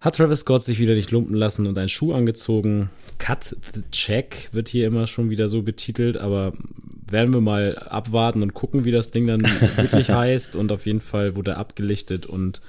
hat 0.00 0.16
Travis 0.16 0.40
Scott 0.40 0.62
sich 0.62 0.78
wieder 0.78 0.94
nicht 0.94 1.10
lumpen 1.10 1.34
lassen 1.34 1.66
und 1.66 1.76
einen 1.76 1.90
Schuh 1.90 2.14
angezogen. 2.14 2.88
Cut 3.18 3.56
the 3.74 3.82
Check 3.90 4.48
wird 4.52 4.70
hier 4.70 4.86
immer 4.86 5.06
schon 5.06 5.28
wieder 5.28 5.48
so 5.48 5.60
betitelt, 5.60 6.16
aber 6.16 6.54
werden 7.06 7.34
wir 7.34 7.42
mal 7.42 7.76
abwarten 7.76 8.42
und 8.42 8.54
gucken, 8.54 8.86
wie 8.86 8.90
das 8.90 9.10
Ding 9.10 9.26
dann 9.26 9.42
wirklich 9.42 10.08
heißt 10.08 10.56
und 10.56 10.72
auf 10.72 10.86
jeden 10.86 11.02
Fall 11.02 11.36
wurde 11.36 11.52
er 11.52 11.58
abgelichtet 11.58 12.24
und 12.24 12.62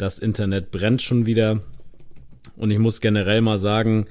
das 0.00 0.18
Internet 0.18 0.70
brennt 0.70 1.02
schon 1.02 1.26
wieder. 1.26 1.60
Und 2.56 2.70
ich 2.70 2.78
muss 2.78 3.00
generell 3.00 3.40
mal 3.40 3.58
sagen, 3.58 4.06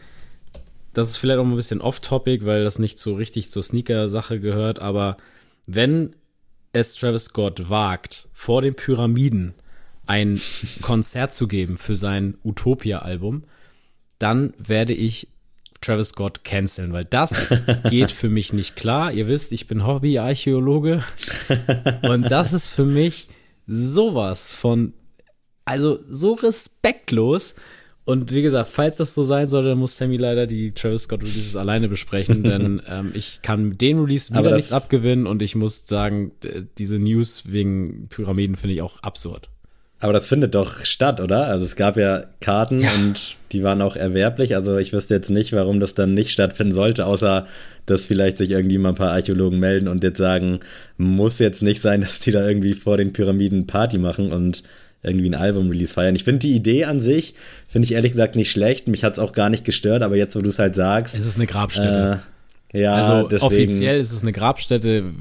das 0.94 1.10
ist 1.10 1.18
vielleicht 1.18 1.40
auch 1.40 1.46
mal 1.46 1.54
ein 1.54 1.58
bisschen 1.58 1.82
off-topic, 1.82 2.46
weil 2.46 2.64
das 2.64 2.80
nicht 2.80 3.00
so 3.00 3.16
richtig 3.16 3.50
zur 3.50 3.64
Sneaker-Sache 3.64 4.40
gehört, 4.40 4.80
aber 4.80 5.18
wenn 5.66 6.16
es 6.74 6.96
Travis 6.96 7.26
Scott 7.26 7.70
wagt, 7.70 8.28
vor 8.34 8.62
den 8.62 8.76
Pyramiden 8.76 9.54
ein 10.06 10.40
Konzert 10.82 11.34
zu 11.34 11.48
geben 11.48 11.78
für 11.78 11.96
sein 11.96 12.38
Utopia-Album, 12.44 13.44
dann 14.18 14.54
werde 14.58 14.94
ich 14.94 15.28
Travis 15.82 16.10
Scott 16.10 16.44
canceln, 16.44 16.92
weil 16.92 17.06
das 17.06 17.54
geht 17.90 18.12
für 18.12 18.30
mich 18.30 18.52
nicht 18.52 18.76
klar. 18.76 19.14
Ihr 19.14 19.28
wisst, 19.28 19.52
ich 19.52 19.68
bin 19.68 19.86
Hobby-Archäologe 19.86 21.04
und 22.02 22.24
das 22.30 22.54
ist 22.54 22.68
für 22.68 22.86
mich 22.86 23.30
sowas 23.66 24.54
von, 24.56 24.94
also 25.70 26.00
so 26.08 26.34
respektlos. 26.34 27.56
Und 28.04 28.32
wie 28.32 28.42
gesagt, 28.42 28.70
falls 28.70 28.98
das 28.98 29.14
so 29.14 29.22
sein 29.22 29.48
sollte, 29.48 29.70
dann 29.70 29.78
muss 29.78 29.96
Sammy 29.96 30.18
leider 30.18 30.48
die 30.48 30.72
Travis 30.72 31.04
Scott 31.04 31.22
Releases 31.22 31.56
alleine 31.56 31.88
besprechen, 31.88 32.42
denn 32.42 32.82
ähm, 32.90 33.12
ich 33.14 33.44
kann 33.44 33.78
den 33.78 34.00
Release 34.00 34.34
wieder 34.34 34.56
nichts 34.56 34.72
abgewinnen 34.72 35.28
und 35.28 35.44
ich 35.44 35.54
muss 35.54 35.86
sagen, 35.86 36.32
diese 36.80 36.98
News 36.98 37.44
wegen 37.52 38.08
Pyramiden 38.10 38.56
finde 38.56 38.74
ich 38.74 38.82
auch 38.82 39.04
absurd. 39.04 39.50
Aber 40.02 40.14
das 40.14 40.28
findet 40.28 40.56
doch 40.56 40.86
statt, 40.86 41.20
oder? 41.20 41.48
Also 41.48 41.66
es 41.66 41.76
gab 41.76 41.98
ja 41.98 42.24
Karten 42.40 42.82
ja. 42.82 42.94
und 42.96 43.36
die 43.52 43.64
waren 43.64 43.82
auch 43.82 43.98
erwerblich. 43.98 44.56
Also 44.56 44.78
ich 44.78 44.94
wüsste 44.94 45.14
jetzt 45.14 45.30
nicht, 45.30 45.52
warum 45.52 45.80
das 45.80 45.94
dann 45.94 46.14
nicht 46.14 46.32
stattfinden 46.32 46.74
sollte, 46.74 47.06
außer 47.06 47.46
dass 47.86 48.08
vielleicht 48.08 48.38
sich 48.38 48.50
irgendwie 48.52 48.78
mal 48.78 48.90
ein 48.90 48.96
paar 48.96 49.12
Archäologen 49.12 49.60
melden 49.60 49.90
und 49.90 50.04
jetzt 50.04 50.18
sagen, 50.18 50.62
muss 50.98 51.38
jetzt 51.38 51.62
nicht 51.62 51.82
sein, 51.82 52.02
dass 52.02 52.22
die 52.22 52.32
da 52.32 52.48
irgendwie 52.48 52.74
vor 52.74 52.98
den 52.98 53.14
Pyramiden 53.14 53.68
Party 53.68 54.00
machen 54.00 54.32
und 54.32 54.64
irgendwie 55.02 55.30
ein 55.30 55.36
Album-Release 55.36 55.94
feiern. 55.94 56.16
Ich 56.16 56.24
finde 56.24 56.40
die 56.40 56.56
Idee 56.56 56.86
an 56.86 57.00
sich, 57.00 57.36
finde 57.68 57.86
ich 57.86 57.94
ehrlich 57.94 58.12
gesagt 58.12 58.36
nicht 58.36 58.52
schlecht. 58.52 58.88
Mich 58.88 59.04
hat 59.04 59.14
es 59.14 59.20
auch 59.20 59.32
gar 59.32 59.50
nicht 59.50 59.64
gestört, 59.64 60.02
aber 60.02 60.16
jetzt, 60.16 60.36
wo 60.36 60.42
du 60.42 60.50
es 60.50 60.60
halt 60.60 60.76
sagst. 60.76 61.16
Es 61.16 61.26
ist 61.26 61.38
eine 61.38 61.48
Grabstätte. 61.48 62.22
Äh, 62.74 62.82
ja, 62.82 62.94
also 62.94 63.28
deswegen. 63.28 63.46
offiziell 63.46 64.00
ist 64.00 64.12
es 64.12 64.22
eine 64.22 64.32
Grabstätte. 64.32 65.12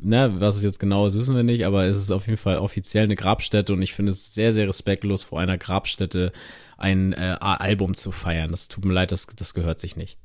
Ne, 0.00 0.32
was 0.38 0.56
es 0.56 0.62
jetzt 0.62 0.78
genau 0.78 1.06
ist, 1.06 1.18
wissen 1.18 1.34
wir 1.34 1.42
nicht, 1.42 1.66
aber 1.66 1.84
es 1.84 1.96
ist 1.96 2.12
auf 2.12 2.26
jeden 2.26 2.38
Fall 2.38 2.58
offiziell 2.58 3.04
eine 3.04 3.16
Grabstätte 3.16 3.72
und 3.72 3.82
ich 3.82 3.94
finde 3.94 4.12
es 4.12 4.32
sehr, 4.32 4.52
sehr 4.52 4.68
respektlos, 4.68 5.24
vor 5.24 5.40
einer 5.40 5.58
Grabstätte 5.58 6.32
ein 6.76 7.12
äh, 7.12 7.36
Album 7.40 7.94
zu 7.94 8.12
feiern. 8.12 8.50
Das 8.50 8.68
tut 8.68 8.84
mir 8.84 8.94
leid, 8.94 9.10
das, 9.10 9.26
das 9.34 9.54
gehört 9.54 9.80
sich 9.80 9.96
nicht. 9.96 10.16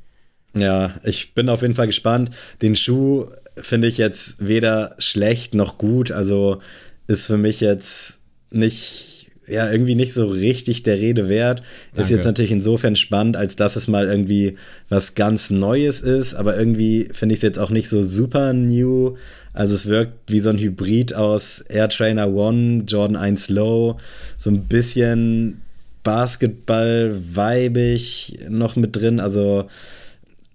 Ja, 0.55 0.93
ich 1.03 1.33
bin 1.33 1.49
auf 1.49 1.63
jeden 1.63 1.73
Fall 1.73 1.87
gespannt. 1.87 2.29
Den 2.61 2.75
Schuh 2.75 3.27
finde 3.55 3.87
ich 3.87 3.97
jetzt 3.97 4.45
weder 4.45 4.95
schlecht 4.99 5.55
noch 5.55 5.77
gut. 5.77 6.11
Also 6.11 6.59
ist 7.07 7.25
für 7.25 7.37
mich 7.37 7.59
jetzt 7.59 8.19
nicht, 8.53 9.31
ja, 9.47 9.71
irgendwie 9.71 9.95
nicht 9.95 10.13
so 10.13 10.25
richtig 10.25 10.83
der 10.83 10.99
Rede 10.99 11.29
wert. 11.29 11.63
Danke. 11.93 12.01
Ist 12.01 12.09
jetzt 12.09 12.25
natürlich 12.25 12.51
insofern 12.51 12.95
spannend, 12.95 13.37
als 13.37 13.55
dass 13.55 13.75
es 13.75 13.87
mal 13.87 14.07
irgendwie 14.07 14.55
was 14.89 15.15
ganz 15.15 15.49
Neues 15.49 16.01
ist, 16.01 16.33
aber 16.33 16.57
irgendwie 16.57 17.09
finde 17.11 17.33
ich 17.33 17.39
es 17.39 17.43
jetzt 17.43 17.59
auch 17.59 17.71
nicht 17.71 17.89
so 17.89 18.01
super 18.01 18.53
new. 18.53 19.15
Also 19.53 19.75
es 19.75 19.87
wirkt 19.87 20.31
wie 20.31 20.39
so 20.39 20.49
ein 20.49 20.57
Hybrid 20.57 21.13
aus 21.13 21.63
Air 21.69 21.89
Trainer 21.89 22.33
One, 22.33 22.83
Jordan 22.87 23.15
1 23.15 23.49
Low, 23.49 23.97
so 24.37 24.49
ein 24.49 24.63
bisschen 24.63 25.61
Basketball-weibig 26.03 28.39
noch 28.49 28.75
mit 28.75 28.95
drin. 28.95 29.19
Also 29.19 29.65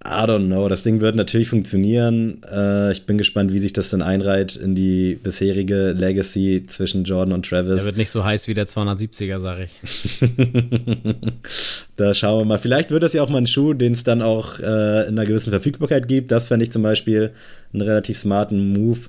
I 0.05 0.23
don't 0.25 0.47
know. 0.47 0.69
Das 0.69 0.83
Ding 0.83 1.01
wird 1.01 1.15
natürlich 1.15 1.49
funktionieren. 1.49 2.41
Äh, 2.49 2.93
ich 2.93 3.05
bin 3.05 3.17
gespannt, 3.17 3.51
wie 3.51 3.59
sich 3.59 3.73
das 3.73 3.89
dann 3.89 4.01
einreiht 4.01 4.55
in 4.55 4.73
die 4.73 5.15
bisherige 5.21 5.91
Legacy 5.91 6.63
zwischen 6.67 7.03
Jordan 7.03 7.33
und 7.33 7.45
Travis. 7.45 7.75
Der 7.75 7.85
wird 7.85 7.97
nicht 7.97 8.09
so 8.09 8.23
heiß 8.23 8.47
wie 8.47 8.53
der 8.53 8.65
270er, 8.65 9.39
sag 9.39 9.59
ich. 9.59 10.19
da 11.97 12.13
schauen 12.13 12.39
wir 12.39 12.45
mal. 12.45 12.59
Vielleicht 12.59 12.91
wird 12.91 13.03
das 13.03 13.11
ja 13.11 13.21
auch 13.21 13.29
mal 13.29 13.39
ein 13.39 13.47
Schuh, 13.47 13.73
den 13.73 13.91
es 13.91 14.05
dann 14.05 14.21
auch 14.21 14.59
äh, 14.59 15.07
in 15.07 15.19
einer 15.19 15.25
gewissen 15.25 15.51
Verfügbarkeit 15.51 16.07
gibt. 16.07 16.31
Das 16.31 16.47
fände 16.47 16.63
ich 16.63 16.71
zum 16.71 16.81
Beispiel 16.81 17.33
einen 17.73 17.81
relativ 17.81 18.17
smarten 18.17 18.71
Move. 18.71 18.99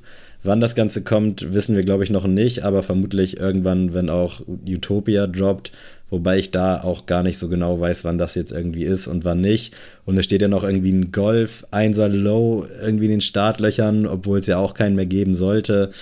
Wann 0.42 0.61
das 0.61 0.74
Ganze 0.74 1.03
kommt, 1.03 1.53
wissen 1.53 1.76
wir, 1.76 1.85
glaube 1.85 2.03
ich, 2.03 2.11
noch 2.11 2.26
nicht, 2.26 2.64
aber 2.64 2.83
vermutlich 2.83 3.37
irgendwann, 3.37 3.92
wenn 3.92 4.09
auch 4.09 4.40
Utopia 4.66 5.26
droppt, 5.26 5.70
wobei 6.10 6.38
ich 6.38 6.50
da 6.50 6.82
auch 6.82 7.06
gar 7.06 7.22
nicht 7.22 7.38
so 7.38 7.48
genau 7.48 7.80
weiß, 7.80 8.04
wann 8.04 8.18
das 8.18 8.34
jetzt 8.34 8.52
irgendwie 8.52 8.84
ist 8.84 9.06
und 9.06 9.24
wann 9.24 9.40
nicht. 9.40 9.74
Und 10.04 10.18
es 10.18 10.24
steht 10.24 10.42
ja 10.42 10.48
noch 10.48 10.64
irgendwie 10.64 10.92
ein 10.92 11.12
Golf 11.12 11.66
1er 11.72 12.08
Low 12.08 12.66
irgendwie 12.82 13.06
in 13.06 13.12
den 13.12 13.20
Startlöchern, 13.20 14.06
obwohl 14.06 14.38
es 14.38 14.46
ja 14.46 14.58
auch 14.58 14.74
keinen 14.74 14.96
mehr 14.96 15.06
geben 15.06 15.34
sollte. 15.34 15.92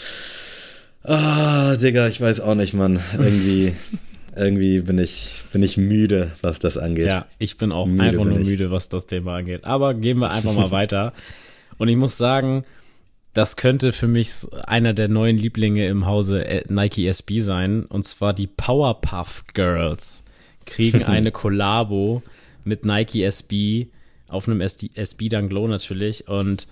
Ah, 1.04 1.76
Digga, 1.76 2.08
ich 2.08 2.20
weiß 2.20 2.40
auch 2.40 2.54
nicht, 2.54 2.74
Mann. 2.74 2.98
Irgendwie, 3.18 3.72
irgendwie 4.36 4.80
bin 4.80 4.98
ich, 4.98 5.42
bin 5.52 5.62
ich 5.62 5.76
müde, 5.76 6.30
was 6.42 6.58
das 6.58 6.76
angeht. 6.76 7.06
Ja, 7.06 7.26
ich 7.38 7.56
bin 7.56 7.72
auch 7.72 7.86
müde 7.86 8.02
einfach 8.02 8.24
nur 8.24 8.38
müde, 8.38 8.70
was 8.70 8.88
das 8.88 9.06
Thema 9.06 9.36
angeht. 9.36 9.64
Aber 9.64 9.94
gehen 9.94 10.18
wir 10.20 10.30
einfach 10.30 10.54
mal 10.54 10.70
weiter. 10.72 11.12
Und 11.78 11.88
ich 11.88 11.96
muss 11.96 12.16
sagen, 12.18 12.64
das 13.34 13.56
könnte 13.56 13.92
für 13.92 14.08
mich 14.08 14.46
einer 14.66 14.94
der 14.94 15.08
neuen 15.08 15.36
Lieblinge 15.36 15.86
im 15.86 16.06
Hause 16.06 16.44
äh, 16.44 16.64
Nike 16.68 17.06
SB 17.06 17.40
sein. 17.40 17.84
Und 17.84 18.04
zwar 18.04 18.34
die 18.34 18.46
Powerpuff 18.46 19.44
Girls 19.54 20.24
kriegen 20.66 21.02
eine 21.04 21.30
Kollabo 21.30 22.22
mit 22.64 22.84
Nike 22.84 23.22
SB 23.22 23.88
auf 24.28 24.48
einem 24.48 24.60
SB 24.60 25.28
Dunk 25.28 25.52
Low 25.52 25.66
natürlich. 25.68 26.28
Und 26.28 26.68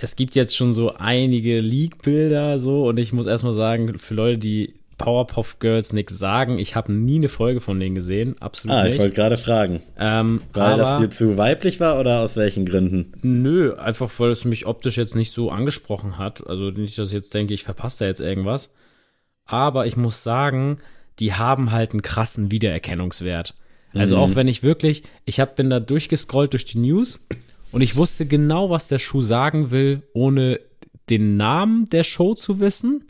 es 0.00 0.16
gibt 0.16 0.34
jetzt 0.34 0.56
schon 0.56 0.72
so 0.72 0.94
einige 0.94 1.58
Leak-Bilder 1.58 2.58
so. 2.58 2.86
Und 2.86 2.98
ich 2.98 3.12
muss 3.12 3.26
erstmal 3.26 3.54
sagen, 3.54 3.98
für 3.98 4.14
Leute, 4.14 4.38
die 4.38 4.74
Powerpuff 5.02 5.58
Girls 5.58 5.92
nichts 5.92 6.18
sagen. 6.18 6.58
Ich 6.58 6.76
habe 6.76 6.92
nie 6.92 7.16
eine 7.16 7.28
Folge 7.28 7.60
von 7.60 7.78
denen 7.78 7.94
gesehen, 7.94 8.36
absolut 8.40 8.76
ah, 8.76 8.84
nicht. 8.84 8.94
ich 8.94 8.98
wollte 8.98 9.16
gerade 9.16 9.36
fragen. 9.36 9.82
Ähm, 9.98 10.40
weil 10.52 10.76
das 10.76 10.98
dir 10.98 11.10
zu 11.10 11.36
weiblich 11.36 11.80
war 11.80 11.98
oder 12.00 12.20
aus 12.20 12.36
welchen 12.36 12.64
Gründen? 12.64 13.12
Nö, 13.22 13.74
einfach 13.74 14.10
weil 14.18 14.30
es 14.30 14.44
mich 14.44 14.66
optisch 14.66 14.96
jetzt 14.96 15.14
nicht 15.14 15.32
so 15.32 15.50
angesprochen 15.50 16.18
hat. 16.18 16.46
Also 16.46 16.70
nicht, 16.70 16.98
dass 16.98 17.08
ich 17.08 17.14
jetzt 17.14 17.34
denke, 17.34 17.54
ich 17.54 17.64
verpasse 17.64 18.00
da 18.00 18.06
jetzt 18.06 18.20
irgendwas. 18.20 18.74
Aber 19.44 19.86
ich 19.86 19.96
muss 19.96 20.22
sagen, 20.22 20.78
die 21.18 21.34
haben 21.34 21.72
halt 21.72 21.92
einen 21.92 22.02
krassen 22.02 22.50
Wiedererkennungswert. 22.50 23.54
Also 23.94 24.16
mhm. 24.16 24.22
auch 24.22 24.34
wenn 24.34 24.48
ich 24.48 24.62
wirklich, 24.62 25.02
ich 25.24 25.40
hab, 25.40 25.56
bin 25.56 25.70
da 25.70 25.80
durchgescrollt 25.80 26.52
durch 26.52 26.64
die 26.64 26.78
News 26.78 27.26
und 27.72 27.82
ich 27.82 27.96
wusste 27.96 28.26
genau, 28.26 28.70
was 28.70 28.88
der 28.88 28.98
Schuh 28.98 29.20
sagen 29.20 29.70
will, 29.70 30.02
ohne 30.14 30.60
den 31.10 31.36
Namen 31.36 31.88
der 31.90 32.04
Show 32.04 32.34
zu 32.34 32.60
wissen 32.60 33.04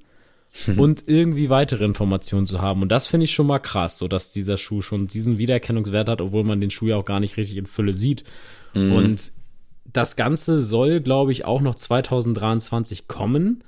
und 0.76 1.04
irgendwie 1.06 1.48
weitere 1.48 1.84
Informationen 1.84 2.46
zu 2.46 2.60
haben. 2.60 2.82
Und 2.82 2.90
das 2.90 3.06
finde 3.06 3.24
ich 3.24 3.32
schon 3.32 3.46
mal 3.46 3.58
krass, 3.58 3.98
so 3.98 4.08
dass 4.08 4.32
dieser 4.32 4.58
Schuh 4.58 4.82
schon 4.82 5.06
diesen 5.06 5.38
Wiedererkennungswert 5.38 6.08
hat, 6.08 6.20
obwohl 6.20 6.44
man 6.44 6.60
den 6.60 6.70
Schuh 6.70 6.88
ja 6.88 6.96
auch 6.96 7.04
gar 7.04 7.20
nicht 7.20 7.36
richtig 7.36 7.56
in 7.56 7.66
Fülle 7.66 7.94
sieht. 7.94 8.24
Mhm. 8.74 8.92
Und 8.92 9.32
das 9.84 10.16
Ganze 10.16 10.58
soll, 10.58 11.00
glaube 11.00 11.32
ich, 11.32 11.44
auch 11.44 11.60
noch 11.60 11.74
2023 11.74 13.08
kommen. 13.08 13.64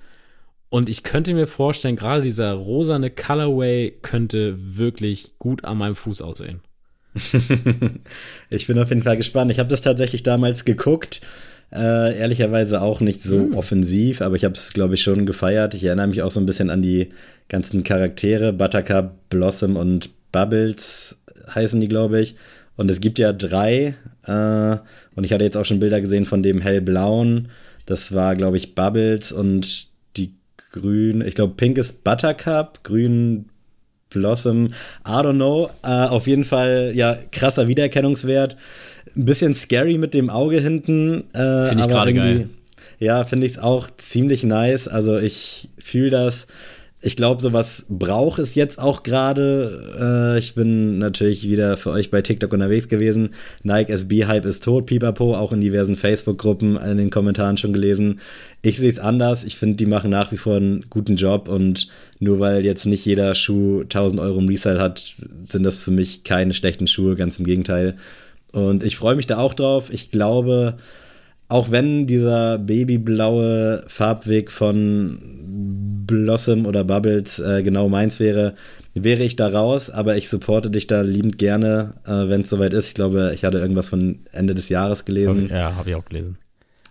Und 0.68 0.88
ich 0.88 1.02
könnte 1.02 1.34
mir 1.34 1.46
vorstellen, 1.46 1.96
gerade 1.96 2.22
dieser 2.22 2.52
rosane 2.52 3.10
Colorway 3.10 3.92
könnte 4.02 4.56
wirklich 4.58 5.38
gut 5.38 5.64
an 5.64 5.78
meinem 5.78 5.96
Fuß 5.96 6.20
aussehen. 6.20 6.60
ich 8.50 8.66
bin 8.66 8.78
auf 8.78 8.88
jeden 8.88 9.02
Fall 9.02 9.16
gespannt. 9.16 9.50
Ich 9.52 9.58
habe 9.58 9.68
das 9.68 9.82
tatsächlich 9.82 10.22
damals 10.22 10.64
geguckt. 10.64 11.20
Äh, 11.72 12.16
ehrlicherweise 12.18 12.82
auch 12.82 13.00
nicht 13.00 13.22
so 13.22 13.38
hm. 13.38 13.54
offensiv, 13.54 14.22
aber 14.22 14.36
ich 14.36 14.44
habe 14.44 14.54
es, 14.54 14.72
glaube 14.72 14.94
ich, 14.94 15.02
schon 15.02 15.26
gefeiert. 15.26 15.74
Ich 15.74 15.84
erinnere 15.84 16.06
mich 16.06 16.22
auch 16.22 16.30
so 16.30 16.40
ein 16.40 16.46
bisschen 16.46 16.70
an 16.70 16.82
die 16.82 17.08
ganzen 17.48 17.82
Charaktere. 17.82 18.52
Buttercup, 18.52 19.28
Blossom 19.28 19.76
und 19.76 20.10
Bubbles 20.30 21.18
heißen 21.52 21.80
die, 21.80 21.88
glaube 21.88 22.20
ich. 22.20 22.36
Und 22.76 22.90
es 22.90 23.00
gibt 23.00 23.18
ja 23.18 23.32
drei. 23.32 23.94
Äh, 24.26 24.76
und 25.14 25.24
ich 25.24 25.32
hatte 25.32 25.44
jetzt 25.44 25.56
auch 25.56 25.64
schon 25.64 25.80
Bilder 25.80 26.00
gesehen 26.00 26.24
von 26.24 26.42
dem 26.42 26.60
hellblauen. 26.60 27.48
Das 27.86 28.14
war, 28.14 28.34
glaube 28.34 28.56
ich, 28.56 28.74
Bubbles 28.74 29.32
und 29.32 29.88
die 30.16 30.34
grün. 30.72 31.22
Ich 31.26 31.34
glaube, 31.34 31.54
pink 31.54 31.78
ist 31.78 32.04
Buttercup, 32.04 32.82
grün 32.82 33.46
Blossom. 34.10 34.68
I 35.06 35.10
don't 35.10 35.34
know. 35.34 35.70
Äh, 35.82 35.88
auf 35.88 36.26
jeden 36.26 36.44
Fall, 36.44 36.92
ja, 36.94 37.18
krasser 37.32 37.68
Wiedererkennungswert. 37.68 38.56
Ein 39.16 39.24
bisschen 39.24 39.54
scary 39.54 39.98
mit 39.98 40.14
dem 40.14 40.30
Auge 40.30 40.60
hinten. 40.60 41.24
Äh, 41.32 41.68
finde 41.68 41.84
ich 41.84 41.88
gerade 41.88 42.14
geil. 42.14 42.48
Ja, 42.98 43.24
finde 43.24 43.46
ich 43.46 43.52
es 43.52 43.58
auch 43.58 43.88
ziemlich 43.96 44.44
nice. 44.44 44.88
Also 44.88 45.18
ich 45.18 45.68
fühle 45.78 46.10
das. 46.10 46.46
Ich 47.06 47.16
glaube, 47.16 47.42
sowas 47.42 47.84
braucht 47.90 48.38
es 48.38 48.54
jetzt 48.54 48.78
auch 48.78 49.02
gerade. 49.02 50.34
Äh, 50.34 50.38
ich 50.38 50.54
bin 50.54 50.96
natürlich 50.96 51.46
wieder 51.46 51.76
für 51.76 51.90
euch 51.90 52.10
bei 52.10 52.22
TikTok 52.22 52.50
unterwegs 52.50 52.88
gewesen. 52.88 53.30
Nike 53.62 53.90
SB-Hype 53.92 54.46
ist 54.46 54.64
tot, 54.64 54.86
pipapo, 54.86 55.36
auch 55.36 55.52
in 55.52 55.60
diversen 55.60 55.96
Facebook-Gruppen 55.96 56.78
in 56.78 56.96
den 56.96 57.10
Kommentaren 57.10 57.58
schon 57.58 57.74
gelesen. 57.74 58.20
Ich 58.62 58.78
sehe 58.78 58.88
es 58.88 58.98
anders. 58.98 59.44
Ich 59.44 59.58
finde, 59.58 59.76
die 59.76 59.84
machen 59.84 60.08
nach 60.08 60.32
wie 60.32 60.38
vor 60.38 60.56
einen 60.56 60.86
guten 60.88 61.16
Job 61.16 61.48
und 61.48 61.88
nur 62.20 62.40
weil 62.40 62.64
jetzt 62.64 62.86
nicht 62.86 63.04
jeder 63.04 63.34
Schuh 63.34 63.82
1000 63.82 64.18
Euro 64.22 64.38
im 64.38 64.48
Resale 64.48 64.80
hat, 64.80 65.14
sind 65.44 65.62
das 65.62 65.82
für 65.82 65.90
mich 65.90 66.24
keine 66.24 66.54
schlechten 66.54 66.86
Schuhe, 66.86 67.16
ganz 67.16 67.38
im 67.38 67.44
Gegenteil. 67.44 67.96
Und 68.54 68.84
ich 68.84 68.96
freue 68.96 69.16
mich 69.16 69.26
da 69.26 69.38
auch 69.38 69.54
drauf. 69.54 69.90
Ich 69.92 70.10
glaube, 70.10 70.76
auch 71.48 71.70
wenn 71.70 72.06
dieser 72.06 72.58
babyblaue 72.58 73.84
Farbweg 73.86 74.50
von 74.50 75.18
Blossom 76.06 76.66
oder 76.66 76.84
Bubbles 76.84 77.38
äh, 77.38 77.62
genau 77.62 77.88
meins 77.88 78.20
wäre, 78.20 78.54
wäre 78.94 79.24
ich 79.24 79.36
da 79.36 79.48
raus, 79.48 79.90
aber 79.90 80.16
ich 80.16 80.28
supporte 80.28 80.70
dich 80.70 80.86
da 80.86 81.00
liebend 81.00 81.38
gerne, 81.38 81.94
äh, 82.06 82.28
wenn 82.28 82.42
es 82.42 82.50
soweit 82.50 82.72
ist. 82.72 82.88
Ich 82.88 82.94
glaube, 82.94 83.32
ich 83.34 83.44
hatte 83.44 83.58
irgendwas 83.58 83.88
von 83.88 84.20
Ende 84.32 84.54
des 84.54 84.68
Jahres 84.68 85.04
gelesen. 85.04 85.48
Ja, 85.50 85.74
habe 85.74 85.90
ich 85.90 85.96
auch 85.96 86.04
gelesen. 86.04 86.38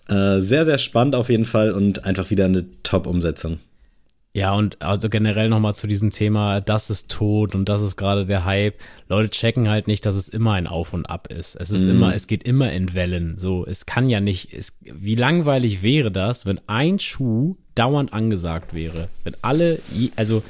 Äh, 0.09 0.39
sehr, 0.39 0.65
sehr 0.65 0.77
spannend 0.77 1.15
auf 1.15 1.29
jeden 1.29 1.45
Fall 1.45 1.71
und 1.71 2.03
einfach 2.03 2.29
wieder 2.29 2.45
eine 2.45 2.65
Top-Umsetzung. 2.83 3.59
Ja, 4.35 4.55
und 4.55 4.81
also 4.81 5.09
generell 5.09 5.47
nochmal 5.47 5.75
zu 5.75 5.85
diesem 5.85 6.09
Thema, 6.09 6.59
das 6.59 6.89
ist 6.89 7.11
tot 7.11 7.53
und 7.53 7.69
das 7.69 7.83
ist 7.83 7.97
gerade 7.97 8.25
der 8.25 8.45
Hype. 8.45 8.79
Leute 9.07 9.29
checken 9.29 9.69
halt 9.69 9.85
nicht, 9.85 10.07
dass 10.07 10.15
es 10.15 10.27
immer 10.27 10.53
ein 10.53 10.65
Auf 10.65 10.93
und 10.93 11.05
Ab 11.05 11.27
ist. 11.27 11.55
Es 11.55 11.69
ist 11.69 11.85
mm. 11.85 11.91
immer, 11.91 12.15
es 12.15 12.25
geht 12.25 12.43
immer 12.43 12.71
in 12.71 12.95
Wellen. 12.95 13.37
So, 13.37 13.63
es 13.63 13.85
kann 13.85 14.09
ja 14.09 14.19
nicht, 14.19 14.51
es, 14.51 14.79
wie 14.81 15.13
langweilig 15.13 15.83
wäre 15.83 16.11
das, 16.11 16.47
wenn 16.47 16.59
ein 16.65 16.97
Schuh 16.97 17.57
dauernd 17.75 18.11
angesagt 18.11 18.73
wäre? 18.73 19.07
Wenn 19.23 19.35
alle, 19.43 19.77
also 20.15 20.41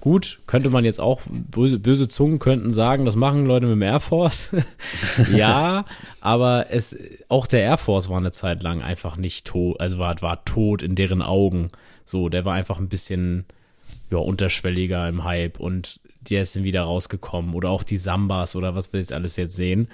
gut, 0.00 0.38
könnte 0.46 0.70
man 0.70 0.86
jetzt 0.86 1.00
auch, 1.00 1.20
böse, 1.28 1.78
böse 1.78 2.08
Zungen 2.08 2.38
könnten 2.38 2.72
sagen, 2.72 3.04
das 3.04 3.16
machen 3.16 3.44
Leute 3.44 3.66
mit 3.66 3.74
dem 3.74 3.82
Air 3.82 4.00
Force. 4.00 4.50
ja, 5.36 5.84
aber 6.22 6.70
es, 6.70 6.96
auch 7.28 7.46
der 7.46 7.60
Air 7.60 7.76
Force 7.76 8.08
war 8.08 8.16
eine 8.16 8.32
Zeit 8.32 8.62
lang 8.62 8.80
einfach 8.80 9.18
nicht 9.18 9.46
tot, 9.46 9.78
also 9.78 9.98
war, 9.98 10.22
war 10.22 10.42
tot 10.46 10.80
in 10.80 10.94
deren 10.94 11.20
Augen. 11.20 11.68
So, 12.06 12.30
der 12.30 12.46
war 12.46 12.54
einfach 12.54 12.78
ein 12.78 12.88
bisschen 12.88 13.44
ja, 14.10 14.18
unterschwelliger 14.18 15.08
im 15.08 15.24
Hype 15.24 15.60
und 15.60 16.00
der 16.30 16.42
ist 16.42 16.56
dann 16.56 16.64
wieder 16.64 16.82
rausgekommen. 16.82 17.54
Oder 17.54 17.70
auch 17.70 17.82
die 17.82 17.98
Sambas 17.98 18.56
oder 18.56 18.74
was 18.74 18.92
wir 18.92 19.00
jetzt 19.00 19.12
alles 19.12 19.36
jetzt 19.36 19.56
sehen. 19.56 19.88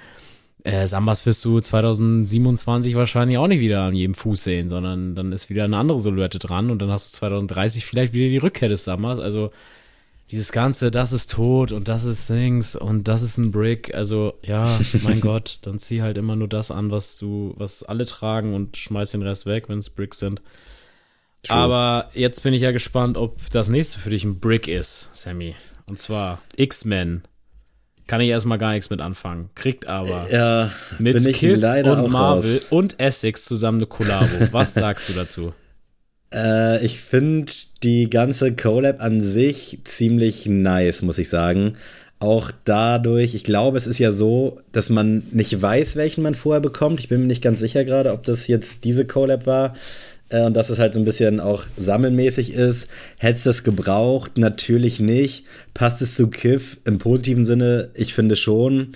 Äh, 0.63 0.87
Sambas 0.87 1.25
wirst 1.25 1.43
du 1.43 1.59
2027 1.59 2.95
wahrscheinlich 2.95 3.37
auch 3.37 3.47
nicht 3.47 3.59
wieder 3.59 3.81
an 3.81 3.95
jedem 3.95 4.13
Fuß 4.13 4.43
sehen, 4.43 4.69
sondern 4.69 5.13
dann 5.13 5.33
ist 5.33 5.49
wieder 5.49 5.65
eine 5.65 5.75
andere 5.75 5.99
Silhouette 5.99 6.39
dran 6.39 6.71
und 6.71 6.81
dann 6.81 6.89
hast 6.89 7.11
du 7.11 7.17
2030 7.17 7.85
vielleicht 7.85 8.13
wieder 8.13 8.29
die 8.29 8.37
Rückkehr 8.37 8.69
des 8.69 8.85
Sambas. 8.85 9.19
Also 9.19 9.51
dieses 10.31 10.53
Ganze, 10.53 10.89
das 10.89 11.11
ist 11.11 11.31
tot 11.31 11.73
und 11.73 11.89
das 11.89 12.05
ist 12.05 12.27
Things 12.27 12.75
und 12.77 13.07
das 13.09 13.23
ist 13.23 13.37
ein 13.37 13.51
Brick. 13.51 13.93
Also 13.93 14.35
ja, 14.41 14.79
mein 15.03 15.19
Gott, 15.21 15.59
dann 15.63 15.79
zieh 15.79 16.01
halt 16.01 16.17
immer 16.17 16.35
nur 16.35 16.47
das 16.47 16.71
an, 16.71 16.91
was 16.91 17.17
du, 17.17 17.53
was 17.57 17.83
alle 17.83 18.05
tragen 18.05 18.53
und 18.53 18.77
schmeiß 18.77 19.11
den 19.11 19.21
Rest 19.21 19.45
weg, 19.45 19.67
wenn 19.67 19.79
es 19.79 19.89
Bricks 19.89 20.19
sind. 20.19 20.41
True. 21.43 21.57
Aber 21.57 22.09
jetzt 22.13 22.41
bin 22.43 22.53
ich 22.53 22.61
ja 22.61 22.71
gespannt, 22.71 23.17
ob 23.17 23.49
das 23.51 23.67
nächste 23.67 23.99
für 23.99 24.09
dich 24.09 24.23
ein 24.23 24.39
Brick 24.39 24.67
ist, 24.67 25.09
Sammy. 25.13 25.55
Und 25.85 25.99
zwar 25.99 26.41
X-Men. 26.55 27.23
Kann 28.07 28.21
ich 28.21 28.29
erstmal 28.29 28.57
gar 28.57 28.71
nichts 28.71 28.89
mit 28.89 29.01
anfangen. 29.01 29.49
Kriegt 29.55 29.87
aber 29.87 30.31
ja, 30.31 30.71
mit 30.99 31.13
bin 31.13 31.27
ich 31.27 31.37
Kid 31.37 31.57
leider 31.57 32.03
und 32.03 32.11
Marvel 32.11 32.57
raus. 32.57 32.65
und 32.69 32.99
Essex 32.99 33.45
zusammen 33.45 33.79
eine 33.79 33.87
Kollabo. 33.87 34.27
Was 34.51 34.73
sagst 34.73 35.09
du 35.09 35.13
dazu? 35.13 35.53
Äh, 36.33 36.83
ich 36.85 36.99
finde 36.99 37.51
die 37.81 38.09
ganze 38.09 38.55
Collab 38.55 39.01
an 39.01 39.21
sich 39.21 39.79
ziemlich 39.83 40.45
nice, 40.45 41.01
muss 41.01 41.17
ich 41.17 41.29
sagen. 41.29 41.75
Auch 42.19 42.51
dadurch, 42.63 43.35
ich 43.35 43.43
glaube, 43.43 43.77
es 43.77 43.87
ist 43.87 43.99
ja 43.99 44.11
so, 44.11 44.59
dass 44.71 44.89
man 44.89 45.23
nicht 45.31 45.61
weiß, 45.61 45.95
welchen 45.95 46.23
man 46.23 46.35
vorher 46.35 46.61
bekommt. 46.61 46.99
Ich 46.99 47.09
bin 47.09 47.21
mir 47.21 47.27
nicht 47.27 47.43
ganz 47.43 47.59
sicher 47.59 47.83
gerade, 47.83 48.13
ob 48.13 48.23
das 48.23 48.47
jetzt 48.47 48.85
diese 48.85 49.05
Collab 49.05 49.45
war 49.45 49.73
äh, 50.33 50.45
und 50.45 50.55
dass 50.55 50.69
es 50.69 50.79
halt 50.79 50.93
so 50.93 50.99
ein 50.99 51.05
bisschen 51.05 51.39
auch 51.39 51.63
sammelmäßig 51.77 52.53
ist. 52.53 52.87
Hättest 53.19 53.45
du 53.45 53.49
es 53.51 53.63
gebraucht? 53.63 54.37
Natürlich 54.37 54.99
nicht. 54.99 55.45
Passt 55.73 56.01
es 56.01 56.15
zu 56.15 56.27
Kiff 56.27 56.79
im 56.85 56.97
positiven 56.97 57.45
Sinne? 57.45 57.89
Ich 57.93 58.13
finde 58.13 58.35
schon. 58.35 58.93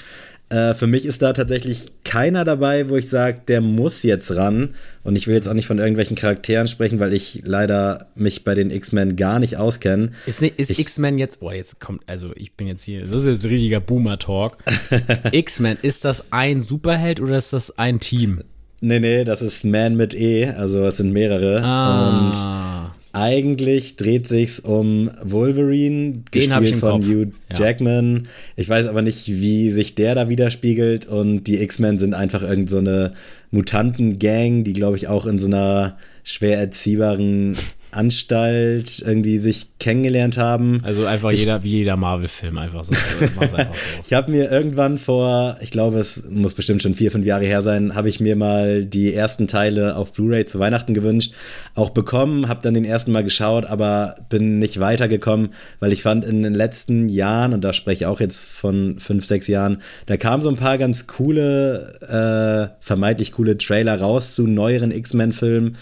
Äh, 0.49 0.75
für 0.75 0.87
mich 0.87 1.05
ist 1.05 1.21
da 1.21 1.33
tatsächlich 1.33 1.91
keiner 2.05 2.45
dabei, 2.45 2.89
wo 2.89 2.95
ich 2.95 3.09
sage, 3.09 3.41
der 3.47 3.59
muss 3.59 4.03
jetzt 4.03 4.33
ran. 4.35 4.75
Und 5.03 5.17
ich 5.17 5.27
will 5.27 5.35
jetzt 5.35 5.49
auch 5.49 5.53
nicht 5.53 5.67
von 5.67 5.77
irgendwelchen 5.77 6.15
Charakteren 6.15 6.67
sprechen, 6.67 6.99
weil 6.99 7.13
ich 7.13 7.41
leider 7.43 8.07
mich 8.15 8.45
bei 8.45 8.55
den 8.55 8.71
X-Men 8.71 9.17
gar 9.17 9.39
nicht 9.39 9.57
auskenne. 9.57 10.11
Ist, 10.25 10.41
ne, 10.41 10.47
ist 10.55 10.79
X-Men 10.79 11.17
jetzt, 11.17 11.41
boah, 11.41 11.53
jetzt 11.53 11.81
kommt, 11.81 12.01
also 12.07 12.31
ich 12.35 12.53
bin 12.53 12.67
jetzt 12.67 12.83
hier, 12.83 13.01
das 13.01 13.25
ist 13.25 13.25
jetzt 13.25 13.45
richtiger 13.45 13.81
Boomer-Talk. 13.81 14.57
X-Men, 15.31 15.77
ist 15.81 16.05
das 16.05 16.31
ein 16.31 16.61
Superheld 16.61 17.19
oder 17.19 17.37
ist 17.37 17.51
das 17.51 17.77
ein 17.77 17.99
Team? 17.99 18.41
Nee, 18.79 18.99
nee, 18.99 19.23
das 19.23 19.41
ist 19.41 19.65
Man 19.65 19.95
mit 19.95 20.13
E, 20.13 20.45
also 20.47 20.85
es 20.85 20.97
sind 20.97 21.11
mehrere. 21.11 21.63
Ah. 21.63 22.19
Und 22.19 22.87
eigentlich 23.13 23.95
dreht 23.95 24.27
sich's 24.27 24.59
um 24.59 25.09
Wolverine, 25.23 26.23
Den 26.33 26.49
gespielt 26.49 26.75
von 26.75 27.01
Kopf. 27.01 27.05
Hugh 27.05 27.31
Jackman. 27.51 28.15
Ja. 28.23 28.29
Ich 28.55 28.69
weiß 28.69 28.85
aber 28.85 29.01
nicht, 29.01 29.27
wie 29.27 29.71
sich 29.71 29.95
der 29.95 30.13
da 30.13 30.29
widerspiegelt. 30.29 31.07
Und 31.07 31.45
die 31.45 31.59
X-Men 31.61 31.97
sind 31.97 32.13
einfach 32.13 32.43
irgendeine 32.43 33.09
so 33.09 33.15
Mutanten-Gang, 33.49 34.63
die, 34.63 34.73
glaube 34.73 34.97
ich, 34.97 35.07
auch 35.07 35.25
in 35.25 35.39
so 35.39 35.47
einer 35.47 35.97
schwer 36.23 36.59
erziehbaren 36.59 37.57
Anstalt 37.91 39.01
irgendwie 39.05 39.39
sich 39.39 39.67
kennengelernt 39.79 40.37
haben. 40.37 40.79
Also 40.83 41.05
einfach 41.05 41.31
ich, 41.31 41.39
jeder, 41.39 41.63
wie 41.63 41.69
jeder 41.69 41.95
Marvel-Film 41.95 42.57
einfach 42.57 42.83
so. 42.83 42.93
einfach 43.39 43.73
so. 43.73 44.01
ich 44.05 44.13
habe 44.13 44.31
mir 44.31 44.51
irgendwann 44.51 44.97
vor, 44.97 45.57
ich 45.61 45.71
glaube, 45.71 45.99
es 45.99 46.27
muss 46.29 46.53
bestimmt 46.53 46.81
schon 46.81 46.95
vier, 46.95 47.11
fünf 47.11 47.25
Jahre 47.25 47.45
her 47.45 47.61
sein, 47.61 47.95
habe 47.95 48.09
ich 48.09 48.19
mir 48.19 48.35
mal 48.35 48.83
die 48.83 49.13
ersten 49.13 49.47
Teile 49.47 49.95
auf 49.95 50.13
Blu-ray 50.13 50.45
zu 50.45 50.59
Weihnachten 50.59 50.93
gewünscht, 50.93 51.33
auch 51.75 51.91
bekommen, 51.91 52.47
habe 52.47 52.61
dann 52.61 52.73
den 52.73 52.85
ersten 52.85 53.11
Mal 53.11 53.23
geschaut, 53.23 53.65
aber 53.65 54.15
bin 54.29 54.59
nicht 54.59 54.79
weitergekommen, 54.79 55.49
weil 55.79 55.93
ich 55.93 56.03
fand 56.03 56.25
in 56.25 56.43
den 56.43 56.53
letzten 56.55 57.09
Jahren, 57.09 57.53
und 57.53 57.61
da 57.61 57.73
spreche 57.73 58.03
ich 58.03 58.05
auch 58.05 58.19
jetzt 58.19 58.43
von 58.43 58.99
fünf, 58.99 59.25
sechs 59.25 59.47
Jahren, 59.47 59.81
da 60.07 60.17
kamen 60.17 60.41
so 60.41 60.49
ein 60.49 60.55
paar 60.55 60.77
ganz 60.77 61.07
coole, 61.07 62.71
äh, 62.81 62.83
vermeintlich 62.83 63.31
coole 63.31 63.57
Trailer 63.57 63.99
raus 63.99 64.33
zu 64.33 64.47
neueren 64.47 64.91
X-Men-Filmen. 64.91 65.77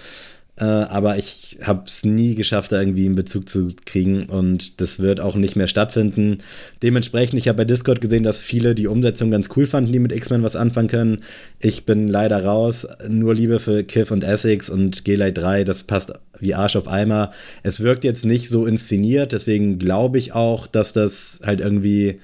Äh, 0.58 0.64
aber 0.64 1.18
ich 1.18 1.58
habe 1.62 1.84
es 1.86 2.06
nie 2.06 2.34
geschafft, 2.34 2.72
da 2.72 2.80
irgendwie 2.80 3.06
einen 3.06 3.16
Bezug 3.16 3.50
zu 3.50 3.70
kriegen 3.86 4.26
und 4.28 4.80
das 4.80 5.00
wird 5.00 5.20
auch 5.20 5.36
nicht 5.36 5.58
mehr 5.58 5.68
stattfinden. 5.68 6.38
Dementsprechend, 6.82 7.38
ich 7.40 7.50
habe 7.50 7.58
bei 7.58 7.66
Discord 7.66 8.00
gesehen, 8.00 8.24
dass 8.24 8.42
viele 8.42 8.74
die 8.74 8.88
Umsetzung 8.88 9.32
ganz 9.32 9.50
cool 9.56 9.68
fanden, 9.68 9.92
die 9.92 10.00
mit 10.00 10.14
X-Men 10.14 10.44
was 10.44 10.56
anfangen 10.56 10.88
können. 10.88 11.18
Ich 11.60 11.86
bin 11.86 12.08
leider 12.08 12.46
raus. 12.46 12.88
Nur 13.10 13.36
Liebe 13.36 13.60
für 13.60 13.84
Kiff 13.84 14.12
und 14.12 14.24
Essex 14.24 14.70
und 14.70 15.04
G-Light 15.04 15.38
3, 15.38 15.66
das 15.66 15.84
passt 15.84 16.14
wie 16.40 16.56
Arsch 16.56 16.78
auf 16.78 16.88
Eimer. 16.88 17.32
Es 17.64 17.82
wirkt 17.82 18.06
jetzt 18.06 18.26
nicht 18.26 18.48
so 18.48 18.66
inszeniert, 18.66 19.34
deswegen 19.34 19.78
glaube 19.78 20.20
ich 20.20 20.34
auch, 20.34 20.68
dass 20.68 20.94
das 20.94 21.42
halt 21.44 21.60
irgendwie 21.60 22.22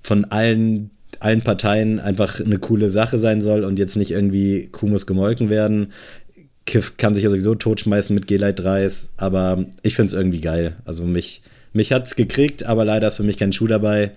von 0.00 0.24
allen 0.26 0.90
allen 1.18 1.40
Parteien 1.40 1.98
einfach 1.98 2.40
eine 2.40 2.58
coole 2.58 2.90
Sache 2.90 3.16
sein 3.16 3.40
soll 3.40 3.64
und 3.64 3.78
jetzt 3.78 3.96
nicht 3.96 4.10
irgendwie 4.10 4.68
Kuh 4.70 4.86
muss 4.86 5.06
gemolken 5.06 5.48
werden. 5.48 5.92
Kiff 6.66 6.96
kann 6.96 7.14
sich 7.14 7.24
ja 7.24 7.30
sowieso 7.30 7.54
totschmeißen 7.54 8.14
mit 8.14 8.26
G-Light 8.26 8.60
3s, 8.60 9.06
aber 9.16 9.64
ich 9.82 9.94
finde 9.94 10.08
es 10.08 10.14
irgendwie 10.14 10.40
geil. 10.40 10.76
Also 10.84 11.04
mich, 11.04 11.42
mich 11.72 11.92
hat 11.92 12.06
es 12.06 12.16
gekriegt, 12.16 12.64
aber 12.64 12.84
leider 12.84 13.06
ist 13.06 13.16
für 13.16 13.22
mich 13.22 13.38
kein 13.38 13.52
Schuh 13.52 13.68
dabei. 13.68 14.12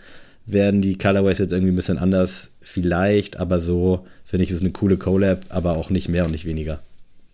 Werden 0.45 0.81
die 0.81 0.97
Colorways 0.97 1.38
jetzt 1.38 1.53
irgendwie 1.53 1.71
ein 1.71 1.75
bisschen 1.75 1.99
anders? 1.99 2.49
Vielleicht, 2.59 3.38
aber 3.38 3.59
so 3.59 4.05
finde 4.25 4.43
ich, 4.43 4.49
es 4.49 4.57
ist 4.57 4.62
eine 4.62 4.71
coole 4.71 4.97
Collab, 4.97 5.45
aber 5.49 5.77
auch 5.77 5.91
nicht 5.91 6.09
mehr 6.09 6.25
und 6.25 6.31
nicht 6.31 6.45
weniger. 6.45 6.79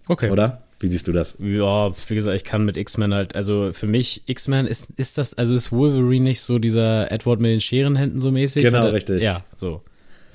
Okay. 0.08 0.30
Oder? 0.30 0.62
Wie 0.80 0.88
siehst 0.88 1.08
du 1.08 1.14
das? 1.14 1.36
Ja, 1.40 1.92
wie 2.10 2.16
gesagt, 2.16 2.36
ich 2.36 2.44
kann 2.44 2.66
mit 2.66 2.76
X-Men 2.76 3.14
halt, 3.14 3.36
also 3.36 3.72
für 3.72 3.88
mich, 3.88 4.24
X-Men 4.26 4.68
ist, 4.68 4.90
ist 4.98 5.18
das, 5.18 5.34
also 5.34 5.56
ist 5.56 5.72
Wolverine 5.72 6.26
nicht 6.26 6.42
so 6.42 6.60
dieser 6.60 7.10
Edward 7.12 7.40
mit 7.40 7.52
den 7.52 7.62
Scherenhänden 7.62 8.20
so 8.20 8.32
mäßig? 8.32 8.62
Genau, 8.62 8.82
oder? 8.82 8.94
richtig. 8.94 9.24
Ja, 9.24 9.44
so. 9.56 9.82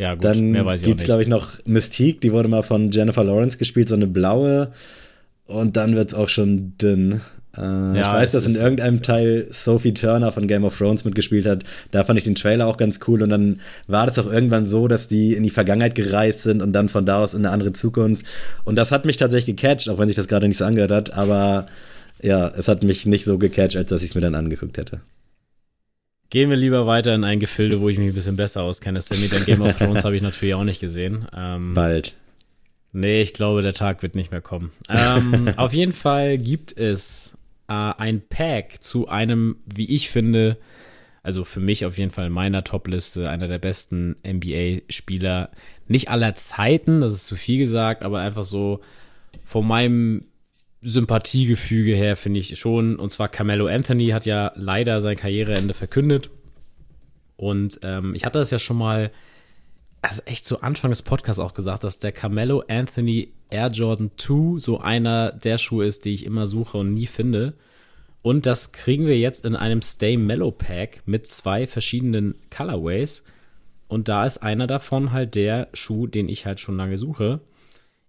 Ja, 0.01 0.15
gut, 0.15 0.25
Dann 0.25 0.53
mehr 0.53 0.65
weiß 0.65 0.81
ich 0.81 0.87
gibt's, 0.87 1.05
glaube 1.05 1.21
ich, 1.21 1.29
noch 1.29 1.59
Mystique, 1.67 2.23
die 2.23 2.33
wurde 2.33 2.49
mal 2.49 2.63
von 2.63 2.91
Jennifer 2.91 3.23
Lawrence 3.23 3.59
gespielt, 3.59 3.91
so 3.91 3.95
eine 3.95 4.07
blaue. 4.07 4.73
Und 5.45 5.77
dann 5.77 5.95
wird 5.95 6.09
es 6.09 6.15
auch 6.15 6.31
schon 6.31 6.73
dünn. 6.79 7.21
Äh, 7.55 7.61
ja, 7.61 8.01
ich 8.01 8.07
weiß, 8.07 8.33
dass 8.33 8.47
in 8.47 8.55
irgendeinem 8.55 9.03
Teil 9.03 9.49
Sophie 9.51 9.93
Turner 9.93 10.33
von 10.33 10.47
Game 10.47 10.65
of 10.65 10.79
Thrones 10.79 11.05
mitgespielt 11.05 11.45
hat. 11.45 11.65
Da 11.91 12.05
fand 12.05 12.19
ich 12.19 12.25
den 12.25 12.35
Trailer 12.35 12.67
auch 12.67 12.79
ganz 12.79 13.01
cool. 13.09 13.21
Und 13.23 13.29
dann 13.29 13.61
war 13.89 14.07
das 14.07 14.19
auch 14.19 14.33
irgendwann 14.33 14.65
so, 14.65 14.89
dass 14.89 15.07
die 15.07 15.35
in 15.35 15.43
die 15.43 15.51
Vergangenheit 15.51 15.95
gereist 15.95 16.45
sind 16.45 16.63
und 16.63 16.73
dann 16.73 16.89
von 16.89 17.05
da 17.05 17.23
aus 17.23 17.35
in 17.35 17.45
eine 17.45 17.53
andere 17.53 17.73
Zukunft. 17.73 18.25
Und 18.65 18.77
das 18.77 18.93
hat 18.93 19.05
mich 19.05 19.19
tatsächlich 19.19 19.55
gecatcht, 19.55 19.91
auch 19.91 19.99
wenn 19.99 20.09
sich 20.09 20.17
das 20.17 20.29
gerade 20.29 20.49
nicht 20.49 20.57
so 20.57 20.65
angehört 20.65 20.93
hat. 20.93 21.13
Aber 21.13 21.67
ja, 22.23 22.49
es 22.49 22.69
hat 22.69 22.85
mich 22.85 23.05
nicht 23.05 23.27
so 23.27 23.37
gecatcht, 23.37 23.77
als 23.77 23.91
dass 23.91 24.03
ich 24.03 24.09
es 24.11 24.15
mir 24.15 24.23
dann 24.23 24.35
angeguckt 24.35 24.79
hätte. 24.79 25.01
Gehen 26.31 26.49
wir 26.49 26.57
lieber 26.57 26.87
weiter 26.87 27.13
in 27.15 27.25
ein 27.25 27.41
Gefilde, 27.41 27.81
wo 27.81 27.89
ich 27.89 27.99
mich 27.99 28.09
ein 28.09 28.15
bisschen 28.15 28.37
besser 28.37 28.63
auskenne. 28.63 29.01
Sammy, 29.01 29.29
denn 29.29 29.45
Game 29.45 29.63
of 29.63 29.77
Thrones 29.79 30.05
habe 30.05 30.15
ich 30.15 30.23
natürlich 30.23 30.55
auch 30.55 30.65
nicht 30.65 30.81
gesehen. 30.81 31.27
Ähm, 31.37 31.75
Bald. 31.75 32.15
Nee, 32.93 33.21
ich 33.21 33.35
glaube, 33.35 33.63
der 33.63 33.75
Tag 33.75 34.03
wird 34.03 34.15
nicht 34.15 34.31
mehr 34.31 34.41
kommen. 34.41 34.71
Ähm, 34.89 35.49
auf 35.57 35.73
jeden 35.73 35.93
Fall 35.93 36.39
gibt 36.39 36.77
es 36.77 37.37
äh, 37.69 37.73
ein 37.73 38.23
Pack 38.29 38.81
zu 38.81 39.09
einem, 39.09 39.57
wie 39.67 39.93
ich 39.93 40.11
finde, 40.11 40.57
also 41.25 41.43
für 41.43 41.61
mich 41.61 41.85
auf 41.85 41.99
jeden 41.99 42.13
Fall 42.13 42.27
in 42.27 42.33
meiner 42.33 42.63
Top-Liste, 42.63 43.29
einer 43.29 43.49
der 43.49 43.59
besten 43.59 44.15
NBA-Spieler. 44.25 45.51
Nicht 45.89 46.11
aller 46.11 46.37
Zeiten, 46.37 47.01
das 47.01 47.13
ist 47.13 47.27
zu 47.27 47.35
viel 47.35 47.59
gesagt, 47.59 48.03
aber 48.03 48.21
einfach 48.21 48.45
so 48.45 48.81
von 49.43 49.67
meinem 49.67 50.27
Sympathiegefüge 50.83 51.95
her 51.95 52.17
finde 52.17 52.41
ich 52.41 52.59
schon. 52.59 52.97
Und 52.97 53.11
zwar 53.11 53.29
Carmelo 53.29 53.67
Anthony 53.67 54.09
hat 54.09 54.27
ja 54.27 54.53
leider 54.55 55.01
sein 55.01 55.17
Karriereende 55.17 55.75
verkündet. 55.75 56.31
Und 57.37 57.81
ähm, 57.83 58.15
ich 58.15 58.25
hatte 58.25 58.39
das 58.39 58.51
ja 58.51 58.59
schon 58.59 58.79
mal, 58.79 59.11
also 60.03 60.23
echt 60.27 60.45
zu 60.45 60.63
Anfang 60.63 60.91
des 60.91 61.03
Podcasts 61.03 61.41
auch 61.41 61.55
gesagt, 61.55 61.85
dass 61.85 61.99
der 61.99 62.13
Carmelo 62.13 62.65
Anthony 62.69 63.33
Air 63.51 63.69
Jordan 63.69 64.11
2 64.17 64.59
so 64.59 64.81
einer 64.81 65.33
der 65.33 65.59
Schuhe 65.59 65.87
ist, 65.87 66.05
die 66.05 66.15
ich 66.15 66.25
immer 66.25 66.47
suche 66.47 66.79
und 66.79 66.95
nie 66.95 67.07
finde. 67.07 67.55
Und 68.23 68.47
das 68.47 68.73
kriegen 68.73 69.07
wir 69.07 69.19
jetzt 69.19 69.45
in 69.45 69.57
einem 69.57 69.83
Stay 69.83 70.17
Mellow 70.17 70.51
Pack 70.51 71.03
mit 71.07 71.27
zwei 71.27 71.67
verschiedenen 71.67 72.37
Colorways. 72.55 73.25
Und 73.89 74.09
da 74.09 74.25
ist 74.25 74.39
einer 74.39 74.67
davon 74.67 75.13
halt 75.13 75.35
der 75.35 75.69
Schuh, 75.73 76.07
den 76.07 76.29
ich 76.29 76.47
halt 76.47 76.61
schon 76.61 76.77
lange 76.77 76.97
suche. 76.97 77.41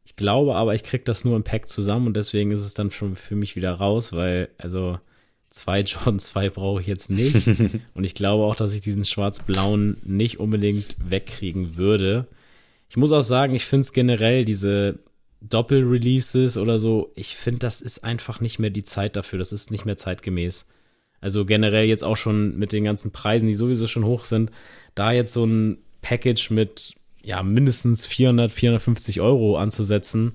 Ich 0.03 0.15
glaube 0.15 0.55
aber, 0.55 0.75
ich 0.75 0.83
kriege 0.83 1.03
das 1.03 1.25
nur 1.25 1.35
im 1.35 1.43
Pack 1.43 1.67
zusammen 1.67 2.07
und 2.07 2.15
deswegen 2.15 2.51
ist 2.51 2.61
es 2.61 2.73
dann 2.73 2.91
schon 2.91 3.15
für 3.15 3.35
mich 3.35 3.55
wieder 3.55 3.73
raus, 3.73 4.13
weil, 4.13 4.49
also, 4.57 4.99
zwei 5.49 5.81
Jordan 5.81 6.19
2 6.19 6.49
brauche 6.49 6.81
ich 6.81 6.87
jetzt 6.87 7.09
nicht. 7.09 7.47
und 7.93 8.03
ich 8.03 8.15
glaube 8.15 8.43
auch, 8.45 8.55
dass 8.55 8.73
ich 8.73 8.81
diesen 8.81 9.05
schwarz-blauen 9.05 9.97
nicht 10.03 10.39
unbedingt 10.39 10.95
wegkriegen 10.99 11.77
würde. 11.77 12.27
Ich 12.89 12.97
muss 12.97 13.11
auch 13.11 13.21
sagen, 13.21 13.55
ich 13.55 13.65
finde 13.65 13.81
es 13.81 13.93
generell, 13.93 14.43
diese 14.43 14.99
Doppel-Releases 15.41 16.57
oder 16.57 16.77
so, 16.77 17.11
ich 17.15 17.35
finde, 17.35 17.59
das 17.59 17.81
ist 17.81 18.03
einfach 18.03 18.41
nicht 18.41 18.59
mehr 18.59 18.69
die 18.69 18.83
Zeit 18.83 19.15
dafür. 19.15 19.39
Das 19.39 19.51
ist 19.51 19.71
nicht 19.71 19.85
mehr 19.85 19.97
zeitgemäß. 19.97 20.67
Also 21.19 21.45
generell 21.45 21.85
jetzt 21.85 22.03
auch 22.03 22.17
schon 22.17 22.57
mit 22.57 22.73
den 22.73 22.83
ganzen 22.83 23.11
Preisen, 23.11 23.47
die 23.47 23.53
sowieso 23.53 23.87
schon 23.87 24.05
hoch 24.05 24.23
sind, 24.23 24.51
da 24.95 25.11
jetzt 25.11 25.33
so 25.33 25.45
ein 25.45 25.77
Package 26.01 26.49
mit 26.49 26.95
ja, 27.23 27.43
mindestens 27.43 28.05
400, 28.05 28.51
450 28.51 29.21
Euro 29.21 29.57
anzusetzen. 29.57 30.33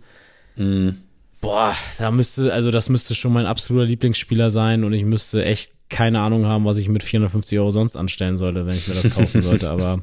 Mhm. 0.56 0.96
Boah, 1.40 1.74
da 1.98 2.10
müsste, 2.10 2.52
also 2.52 2.70
das 2.70 2.88
müsste 2.88 3.14
schon 3.14 3.32
mein 3.32 3.46
absoluter 3.46 3.86
Lieblingsspieler 3.86 4.50
sein 4.50 4.84
und 4.84 4.92
ich 4.92 5.04
müsste 5.04 5.44
echt 5.44 5.72
keine 5.88 6.20
Ahnung 6.20 6.46
haben, 6.46 6.64
was 6.64 6.78
ich 6.78 6.88
mit 6.88 7.02
450 7.02 7.58
Euro 7.58 7.70
sonst 7.70 7.96
anstellen 7.96 8.36
sollte, 8.36 8.66
wenn 8.66 8.74
ich 8.74 8.88
mir 8.88 8.94
das 8.94 9.14
kaufen 9.14 9.42
sollte, 9.42 9.70
aber 9.70 10.02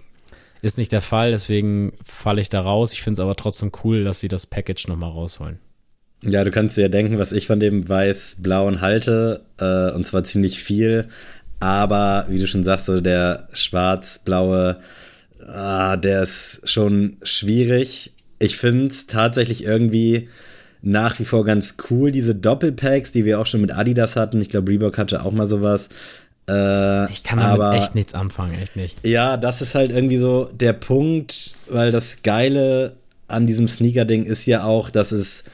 ist 0.61 0.77
nicht 0.77 0.93
der 0.93 1.01
Fall, 1.01 1.31
deswegen 1.31 1.91
falle 2.05 2.39
ich 2.39 2.47
da 2.47 2.61
raus. 2.61 2.93
Ich 2.93 3.01
finde 3.01 3.15
es 3.15 3.19
aber 3.19 3.35
trotzdem 3.35 3.71
cool, 3.83 4.05
dass 4.05 4.21
sie 4.21 4.29
das 4.29 4.47
Package 4.47 4.87
nochmal 4.87 5.11
rausholen. 5.11 5.59
Ja, 6.21 6.45
du 6.45 6.51
kannst 6.51 6.77
dir 6.77 6.83
ja 6.83 6.87
denken, 6.87 7.17
was 7.17 7.33
ich 7.33 7.47
von 7.47 7.59
dem 7.59 7.89
weiß-blauen 7.89 8.79
halte, 8.79 9.41
äh, 9.57 9.91
und 9.91 10.05
zwar 10.05 10.23
ziemlich 10.23 10.63
viel, 10.63 11.09
aber 11.59 12.27
wie 12.29 12.39
du 12.39 12.47
schon 12.47 12.63
sagst, 12.63 12.85
so 12.85 13.01
der 13.01 13.49
schwarz-blaue 13.51 14.79
ah, 15.47 15.97
der 15.97 16.23
ist 16.23 16.61
schon 16.63 17.17
schwierig. 17.23 18.11
Ich 18.39 18.57
finde 18.57 18.87
es 18.87 19.07
tatsächlich 19.07 19.63
irgendwie 19.63 20.29
nach 20.81 21.17
wie 21.19 21.25
vor 21.25 21.45
ganz 21.45 21.77
cool, 21.89 22.11
diese 22.11 22.35
Doppelpacks, 22.35 23.11
die 23.11 23.23
wir 23.23 23.39
auch 23.39 23.45
schon 23.45 23.61
mit 23.61 23.71
Adidas 23.71 24.15
hatten. 24.15 24.41
Ich 24.41 24.49
glaube, 24.49 24.69
Reebok 24.71 24.97
hatte 24.97 25.23
auch 25.23 25.31
mal 25.31 25.47
sowas. 25.47 25.89
Äh, 26.49 27.09
ich 27.09 27.23
kann 27.23 27.39
damit 27.39 27.53
aber, 27.53 27.75
echt 27.75 27.95
nichts 27.95 28.13
anfangen, 28.13 28.53
echt 28.55 28.75
nicht. 28.75 29.07
Ja, 29.07 29.37
das 29.37 29.61
ist 29.61 29.75
halt 29.75 29.91
irgendwie 29.91 30.17
so 30.17 30.49
der 30.53 30.73
Punkt, 30.73 31.55
weil 31.69 31.91
das 31.91 32.21
Geile 32.21 32.97
an 33.29 33.47
diesem 33.47 33.69
Sneaker-Ding 33.69 34.25
ist 34.25 34.45
ja 34.45 34.65
auch, 34.65 34.89
dass 34.89 35.13
es 35.13 35.45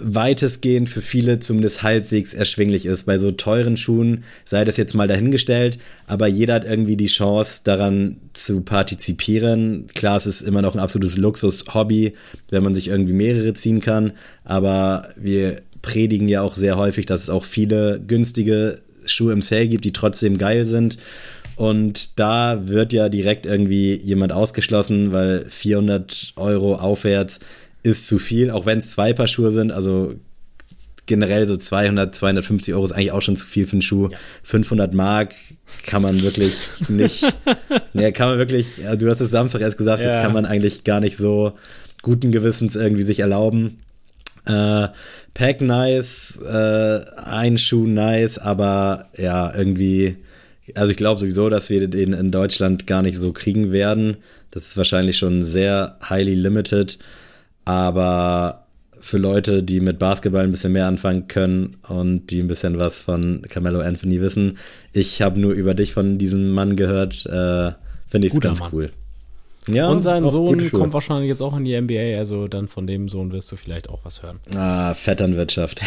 weitestgehend 0.00 0.88
für 0.88 1.02
viele 1.02 1.38
zumindest 1.38 1.82
halbwegs 1.82 2.34
erschwinglich 2.34 2.86
ist. 2.86 3.04
Bei 3.04 3.18
so 3.18 3.30
teuren 3.30 3.76
Schuhen 3.76 4.24
sei 4.44 4.64
das 4.64 4.76
jetzt 4.76 4.94
mal 4.94 5.08
dahingestellt, 5.08 5.78
aber 6.06 6.26
jeder 6.26 6.54
hat 6.54 6.64
irgendwie 6.64 6.96
die 6.96 7.06
Chance 7.06 7.60
daran 7.64 8.16
zu 8.32 8.60
partizipieren. 8.62 9.86
Klar, 9.94 10.16
es 10.16 10.26
ist 10.26 10.42
immer 10.42 10.62
noch 10.62 10.74
ein 10.74 10.80
absolutes 10.80 11.16
Luxus-Hobby, 11.16 12.14
wenn 12.50 12.62
man 12.62 12.74
sich 12.74 12.88
irgendwie 12.88 13.12
mehrere 13.12 13.52
ziehen 13.54 13.80
kann, 13.80 14.12
aber 14.44 15.08
wir 15.16 15.62
predigen 15.82 16.28
ja 16.28 16.42
auch 16.42 16.54
sehr 16.54 16.76
häufig, 16.76 17.06
dass 17.06 17.22
es 17.22 17.30
auch 17.30 17.44
viele 17.44 18.00
günstige 18.06 18.80
Schuhe 19.06 19.32
im 19.32 19.42
Sale 19.42 19.68
gibt, 19.68 19.84
die 19.84 19.92
trotzdem 19.92 20.38
geil 20.38 20.64
sind. 20.64 20.98
Und 21.56 22.18
da 22.18 22.68
wird 22.68 22.92
ja 22.92 23.08
direkt 23.08 23.44
irgendwie 23.44 23.96
jemand 23.96 24.32
ausgeschlossen, 24.32 25.12
weil 25.12 25.44
400 25.48 26.34
Euro 26.36 26.76
aufwärts 26.76 27.40
ist 27.82 28.08
zu 28.08 28.18
viel, 28.18 28.50
auch 28.50 28.66
wenn 28.66 28.78
es 28.78 28.90
zwei 28.90 29.12
Paar 29.12 29.28
Schuhe 29.28 29.50
sind. 29.50 29.72
Also 29.72 30.14
generell 31.08 31.46
so 31.46 31.56
200, 31.56 32.14
250 32.14 32.74
Euro 32.74 32.84
ist 32.84 32.92
eigentlich 32.92 33.12
auch 33.12 33.22
schon 33.22 33.36
zu 33.36 33.46
viel 33.46 33.66
für 33.66 33.72
einen 33.72 33.82
Schuh. 33.82 34.08
Ja. 34.10 34.18
500 34.44 34.94
Mark 34.94 35.34
kann 35.86 36.02
man 36.02 36.22
wirklich 36.22 36.54
nicht, 36.88 37.24
ja, 37.94 38.10
kann 38.12 38.28
man 38.28 38.38
wirklich, 38.38 38.66
du 38.98 39.10
hast 39.10 39.20
es 39.20 39.30
Samstag 39.30 39.62
erst 39.62 39.78
gesagt, 39.78 40.02
ja. 40.02 40.14
das 40.14 40.22
kann 40.22 40.32
man 40.32 40.46
eigentlich 40.46 40.84
gar 40.84 41.00
nicht 41.00 41.16
so 41.16 41.54
guten 42.02 42.30
Gewissens 42.30 42.76
irgendwie 42.76 43.02
sich 43.02 43.20
erlauben. 43.20 43.80
Äh, 44.46 44.88
Pack 45.34 45.60
nice, 45.60 46.40
äh, 46.44 47.00
ein 47.16 47.58
Schuh 47.58 47.86
nice, 47.86 48.38
aber 48.38 49.08
ja, 49.16 49.54
irgendwie, 49.54 50.16
also 50.74 50.90
ich 50.90 50.96
glaube 50.96 51.20
sowieso, 51.20 51.48
dass 51.48 51.70
wir 51.70 51.86
den 51.88 52.12
in 52.12 52.30
Deutschland 52.30 52.86
gar 52.86 53.02
nicht 53.02 53.18
so 53.18 53.32
kriegen 53.32 53.72
werden. 53.72 54.18
Das 54.50 54.64
ist 54.64 54.76
wahrscheinlich 54.76 55.18
schon 55.18 55.42
sehr 55.42 55.98
highly 56.08 56.34
limited. 56.34 56.98
Aber 57.68 58.66
für 59.00 59.18
Leute, 59.18 59.62
die 59.62 59.80
mit 59.80 59.98
Basketball 59.98 60.44
ein 60.44 60.50
bisschen 60.50 60.72
mehr 60.72 60.86
anfangen 60.86 61.28
können 61.28 61.76
und 61.86 62.28
die 62.28 62.40
ein 62.40 62.46
bisschen 62.46 62.80
was 62.80 62.98
von 62.98 63.42
Carmelo 63.42 63.80
Anthony 63.80 64.20
wissen, 64.20 64.58
ich 64.92 65.22
habe 65.22 65.38
nur 65.38 65.52
über 65.52 65.74
dich 65.74 65.92
von 65.92 66.18
diesem 66.18 66.50
Mann 66.50 66.76
gehört, 66.76 67.26
äh, 67.26 67.72
finde 68.06 68.26
ich 68.26 68.34
es 68.34 68.40
ganz 68.40 68.60
Mann. 68.60 68.70
cool. 68.72 68.90
Ja, 69.68 69.88
und 69.88 70.00
sein 70.00 70.26
Sohn 70.26 70.70
kommt 70.70 70.94
wahrscheinlich 70.94 71.28
jetzt 71.28 71.42
auch 71.42 71.54
in 71.54 71.64
die 71.64 71.78
NBA, 71.78 72.16
also 72.16 72.48
dann 72.48 72.68
von 72.68 72.86
dem 72.86 73.10
Sohn 73.10 73.32
wirst 73.32 73.52
du 73.52 73.56
vielleicht 73.56 73.90
auch 73.90 74.00
was 74.02 74.22
hören. 74.22 74.40
Ah, 74.56 74.94
Vetternwirtschaft. 74.94 75.82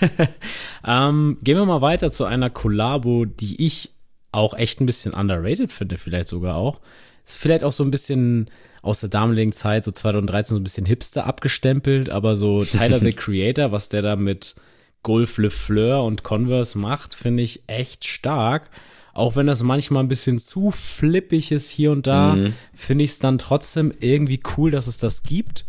ähm, 0.86 1.38
gehen 1.42 1.56
wir 1.56 1.64
mal 1.64 1.80
weiter 1.80 2.10
zu 2.10 2.24
einer 2.26 2.50
Kollabo, 2.50 3.24
die 3.24 3.64
ich 3.64 3.90
auch 4.32 4.52
echt 4.52 4.82
ein 4.82 4.86
bisschen 4.86 5.14
underrated 5.14 5.72
finde, 5.72 5.96
vielleicht 5.96 6.28
sogar 6.28 6.56
auch. 6.56 6.80
Ist 7.24 7.38
vielleicht 7.38 7.64
auch 7.64 7.72
so 7.72 7.82
ein 7.82 7.90
bisschen 7.90 8.50
aus 8.82 9.00
der 9.00 9.08
damaligen 9.08 9.52
Zeit, 9.52 9.84
so 9.84 9.90
2013, 9.90 10.54
so 10.54 10.60
ein 10.60 10.64
bisschen 10.64 10.86
hipster 10.86 11.26
abgestempelt, 11.26 12.10
aber 12.10 12.36
so 12.36 12.64
Tyler 12.64 13.00
the 13.00 13.12
Creator, 13.14 13.72
was 13.72 13.88
der 13.88 14.02
da 14.02 14.16
mit 14.16 14.56
Golf 15.02 15.38
Le 15.38 15.50
Fleur 15.50 16.02
und 16.02 16.22
Converse 16.22 16.78
macht, 16.78 17.14
finde 17.14 17.42
ich 17.42 17.62
echt 17.66 18.04
stark. 18.04 18.70
Auch 19.12 19.34
wenn 19.34 19.46
das 19.46 19.62
manchmal 19.62 20.02
ein 20.02 20.08
bisschen 20.08 20.38
zu 20.38 20.70
flippig 20.70 21.50
ist 21.50 21.70
hier 21.70 21.90
und 21.90 22.06
da, 22.06 22.34
mhm. 22.34 22.52
finde 22.74 23.04
ich 23.04 23.10
es 23.10 23.18
dann 23.18 23.38
trotzdem 23.38 23.92
irgendwie 24.00 24.40
cool, 24.56 24.70
dass 24.70 24.88
es 24.88 24.98
das 24.98 25.22
gibt. 25.22 25.64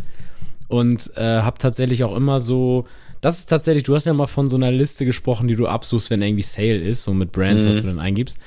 Und 0.67 1.11
äh, 1.15 1.41
habe 1.41 1.57
tatsächlich 1.59 2.03
auch 2.03 2.15
immer 2.15 2.41
so, 2.41 2.87
das 3.21 3.39
ist 3.39 3.45
tatsächlich, 3.45 3.83
du 3.83 3.95
hast 3.95 4.05
ja 4.05 4.13
mal 4.13 4.27
von 4.27 4.49
so 4.49 4.57
einer 4.57 4.71
Liste 4.71 5.05
gesprochen, 5.05 5.47
die 5.47 5.55
du 5.55 5.67
absuchst, 5.67 6.09
wenn 6.09 6.21
irgendwie 6.21 6.43
Sale 6.43 6.79
ist, 6.79 7.03
so 7.03 7.13
mit 7.13 7.31
Brands, 7.31 7.63
mhm. 7.63 7.69
was 7.69 7.81
du 7.81 7.87
dann 7.87 7.99
eingibst. 7.99 8.37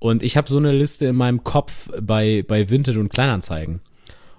Und 0.00 0.22
ich 0.22 0.36
habe 0.36 0.48
so 0.48 0.58
eine 0.58 0.72
Liste 0.72 1.06
in 1.06 1.16
meinem 1.16 1.44
Kopf 1.44 1.90
bei, 2.00 2.44
bei 2.46 2.70
Vinted 2.70 2.96
und 2.96 3.10
Kleinanzeigen. 3.10 3.80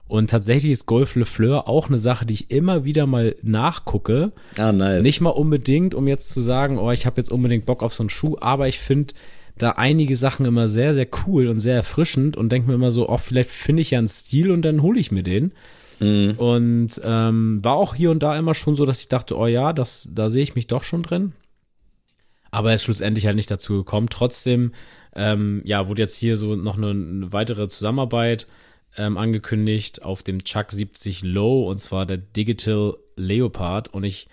Und 0.10 0.32
tatsächlich 0.32 0.72
ist 0.72 0.88
Golf 0.88 1.14
Le 1.14 1.26
Fleur 1.26 1.68
auch 1.68 1.88
eine 1.88 2.00
Sache, 2.00 2.26
die 2.26 2.34
ich 2.34 2.50
immer 2.50 2.84
wieder 2.84 3.06
mal 3.06 3.36
nachgucke. 3.44 4.32
Ah, 4.58 4.72
nice. 4.72 5.04
Nicht 5.04 5.22
mal 5.22 5.30
unbedingt, 5.30 5.94
um 5.94 6.08
jetzt 6.08 6.32
zu 6.32 6.42
sagen, 6.42 6.80
oh, 6.80 6.90
ich 6.90 7.06
habe 7.06 7.22
jetzt 7.22 7.32
unbedingt 7.32 7.68
Bock 7.68 7.84
auf 7.84 7.94
so 7.94 8.02
einen 8.02 8.10
Schuh, 8.10 8.36
aber 8.42 8.68
ich 8.68 8.80
finde 8.80 9.14
da 9.60 9.74
einige 9.74 10.16
Sachen 10.16 10.48
immer 10.48 10.68
sehr, 10.68 10.96
sehr 10.96 11.08
cool 11.28 11.48
und 11.48 11.60
sehr 11.60 11.76
erfrischend 11.76 12.38
und 12.38 12.52
denke 12.52 12.70
mir 12.70 12.74
immer 12.74 12.90
so, 12.90 13.08
oh, 13.08 13.18
vielleicht 13.18 13.52
finde 13.52 13.84
ich 13.84 13.92
ja 13.92 14.00
einen 14.00 14.08
Stil 14.08 14.50
und 14.50 14.64
dann 14.64 14.82
hole 14.82 15.00
ich 15.00 15.12
mir 15.12 15.22
den. 15.22 15.52
Mhm. 16.00 16.32
Und 16.38 17.00
ähm, 17.04 17.60
war 17.64 17.76
auch 17.76 17.94
hier 17.94 18.10
und 18.10 18.24
da 18.24 18.36
immer 18.36 18.56
schon 18.56 18.74
so, 18.74 18.88
dass 18.88 19.02
ich 19.02 19.10
dachte, 19.10 19.38
oh 19.38 19.46
ja, 19.46 19.74
das, 19.74 20.10
da 20.12 20.32
sehe 20.32 20.42
ich 20.42 20.56
mich 20.56 20.66
doch 20.66 20.82
schon 20.82 21.04
drin. 21.04 21.34
Aber 22.50 22.70
er 22.70 22.76
ist 22.76 22.84
schlussendlich 22.84 23.28
halt 23.28 23.36
nicht 23.36 23.52
dazu 23.52 23.74
gekommen. 23.74 24.08
Trotzdem, 24.10 24.72
ähm, 25.16 25.62
ja, 25.66 25.88
wurde 25.88 26.02
jetzt 26.02 26.18
hier 26.18 26.36
so 26.36 26.56
noch 26.56 26.78
eine, 26.78 26.90
eine 26.90 27.32
weitere 27.32 27.68
Zusammenarbeit 27.68 28.48
ähm, 28.98 29.18
angekündigt 29.18 30.04
auf 30.04 30.24
dem 30.24 30.44
Chuck 30.44 30.72
70 30.72 31.24
Low 31.24 31.70
und 31.70 31.80
zwar 31.80 32.06
der 32.06 32.18
Digital 32.18 32.96
Leopard. 33.16 33.94
Und 33.94 34.04
ich 34.04 34.28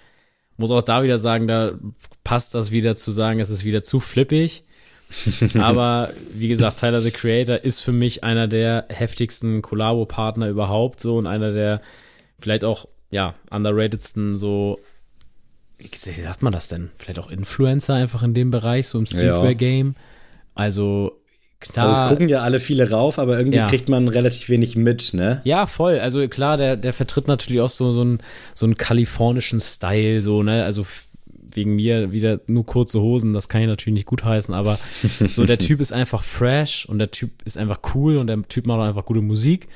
muss 0.57 0.71
auch 0.71 0.83
da 0.83 1.03
wieder 1.03 1.19
sagen, 1.19 1.47
da 1.47 1.79
passt 2.25 2.55
das 2.55 2.71
wieder 2.71 2.97
zu 2.97 3.11
sagen, 3.11 3.41
es 3.41 3.51
ist 3.51 3.65
wieder 3.65 3.83
zu 3.83 4.01
flippig. 4.01 4.65
Aber 5.59 6.13
wie 6.35 6.49
gesagt, 6.49 6.81
Tyler 6.81 7.01
the 7.01 7.11
Creator 7.11 7.59
ist 7.59 7.81
für 7.81 7.93
mich 7.93 8.25
einer 8.25 8.49
der 8.49 8.87
heftigsten 8.89 9.63
Collabo-Partner 9.63 10.49
überhaupt 10.49 11.01
so 11.01 11.17
und 11.17 11.27
einer 11.27 11.53
der 11.53 11.81
vielleicht 12.41 12.65
auch, 12.65 12.89
ja, 13.11 13.35
underratedsten 13.51 14.37
so, 14.37 14.81
wie 15.79 15.89
sagt 15.95 16.43
man 16.43 16.53
das 16.53 16.69
denn? 16.69 16.91
Vielleicht 16.97 17.21
auch 17.21 17.31
Influencer 17.31 17.95
einfach 17.95 18.23
in 18.23 18.35
dem 18.35 18.51
Bereich, 18.51 18.89
so 18.89 18.99
im 18.99 19.07
Streetwear-Game. 19.07 19.95
Also 20.55 21.21
Klar, 21.73 21.89
also 21.89 22.03
es 22.03 22.09
gucken 22.09 22.29
ja 22.29 22.43
alle 22.43 22.61
viele 22.61 22.91
rauf, 22.91 23.19
aber 23.19 23.39
irgendwie 23.39 23.59
ja. 23.59 23.69
kriegt 23.69 23.89
man 23.89 24.09
relativ 24.09 24.49
wenig 24.49 24.77
mit, 24.77 25.14
ne? 25.14 25.41
Ja, 25.45 25.67
voll. 25.67 25.99
Also 25.99 26.27
klar, 26.29 26.57
der, 26.57 26.77
der 26.77 26.93
vertritt 26.93 27.29
natürlich 27.29 27.61
auch 27.61 27.69
so, 27.69 27.93
so, 27.93 28.03
einen, 28.03 28.19
so 28.55 28.67
einen 28.67 28.77
kalifornischen 28.77 29.61
Style, 29.61 30.21
so, 30.21 30.43
ne? 30.43 30.64
Also 30.64 30.85
wegen 31.57 31.75
mir 31.75 32.12
wieder 32.12 32.41
nur 32.47 32.67
kurze 32.67 33.01
Hosen, 33.01 33.33
das 33.33 33.49
kann 33.49 33.62
ich 33.62 33.67
natürlich 33.67 33.95
nicht 33.95 34.07
gutheißen, 34.07 34.55
aber 34.55 34.79
so 35.29 35.45
der 35.45 35.59
Typ 35.59 35.81
ist 35.81 35.93
einfach 35.93 36.23
fresh 36.23 36.87
und 36.87 36.99
der 36.99 37.11
Typ 37.11 37.31
ist 37.45 37.59
einfach 37.59 37.81
cool 37.95 38.19
und 38.19 38.27
der 38.27 38.43
Typ 38.43 38.67
macht 38.67 38.81
auch 38.81 38.85
einfach 38.85 39.05
gute 39.05 39.23
Musik. 39.23 39.67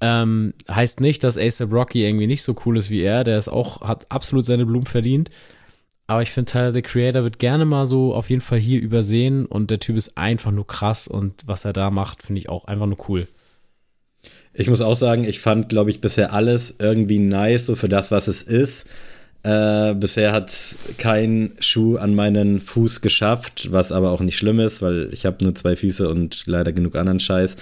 Ähm, 0.00 0.54
heißt 0.68 1.00
nicht, 1.00 1.22
dass 1.22 1.38
ASAP 1.38 1.72
Rocky 1.72 2.04
irgendwie 2.04 2.26
nicht 2.26 2.42
so 2.42 2.56
cool 2.64 2.76
ist 2.76 2.90
wie 2.90 3.02
er, 3.02 3.22
der 3.22 3.38
ist 3.38 3.48
auch, 3.48 3.82
hat 3.82 4.10
absolut 4.10 4.44
seine 4.44 4.66
Blumen 4.66 4.86
verdient. 4.86 5.30
Aber 6.06 6.22
ich 6.22 6.30
finde, 6.30 6.52
Tyler 6.52 6.74
the 6.74 6.82
Creator 6.82 7.22
wird 7.22 7.38
gerne 7.38 7.64
mal 7.64 7.86
so 7.86 8.14
auf 8.14 8.28
jeden 8.28 8.42
Fall 8.42 8.58
hier 8.58 8.80
übersehen 8.80 9.46
und 9.46 9.70
der 9.70 9.80
Typ 9.80 9.96
ist 9.96 10.18
einfach 10.18 10.50
nur 10.50 10.66
krass 10.66 11.08
und 11.08 11.42
was 11.46 11.64
er 11.64 11.72
da 11.72 11.90
macht, 11.90 12.22
finde 12.22 12.40
ich 12.40 12.48
auch 12.48 12.66
einfach 12.66 12.86
nur 12.86 12.98
cool. 13.08 13.26
Ich 14.52 14.68
muss 14.68 14.82
auch 14.82 14.94
sagen, 14.94 15.24
ich 15.24 15.40
fand, 15.40 15.68
glaube 15.68 15.90
ich, 15.90 16.00
bisher 16.00 16.32
alles 16.32 16.76
irgendwie 16.78 17.18
nice, 17.18 17.66
so 17.66 17.74
für 17.74 17.88
das, 17.88 18.10
was 18.10 18.28
es 18.28 18.42
ist. 18.42 18.88
Äh, 19.42 19.94
bisher 19.94 20.32
hat 20.32 20.54
kein 20.96 21.52
Schuh 21.58 21.96
an 21.96 22.14
meinen 22.14 22.60
Fuß 22.60 23.00
geschafft, 23.00 23.72
was 23.72 23.92
aber 23.92 24.10
auch 24.10 24.20
nicht 24.20 24.38
schlimm 24.38 24.60
ist, 24.60 24.80
weil 24.80 25.10
ich 25.12 25.26
habe 25.26 25.44
nur 25.44 25.54
zwei 25.54 25.76
Füße 25.76 26.08
und 26.08 26.44
leider 26.46 26.72
genug 26.72 26.94
anderen 26.96 27.20
Scheiß. 27.20 27.56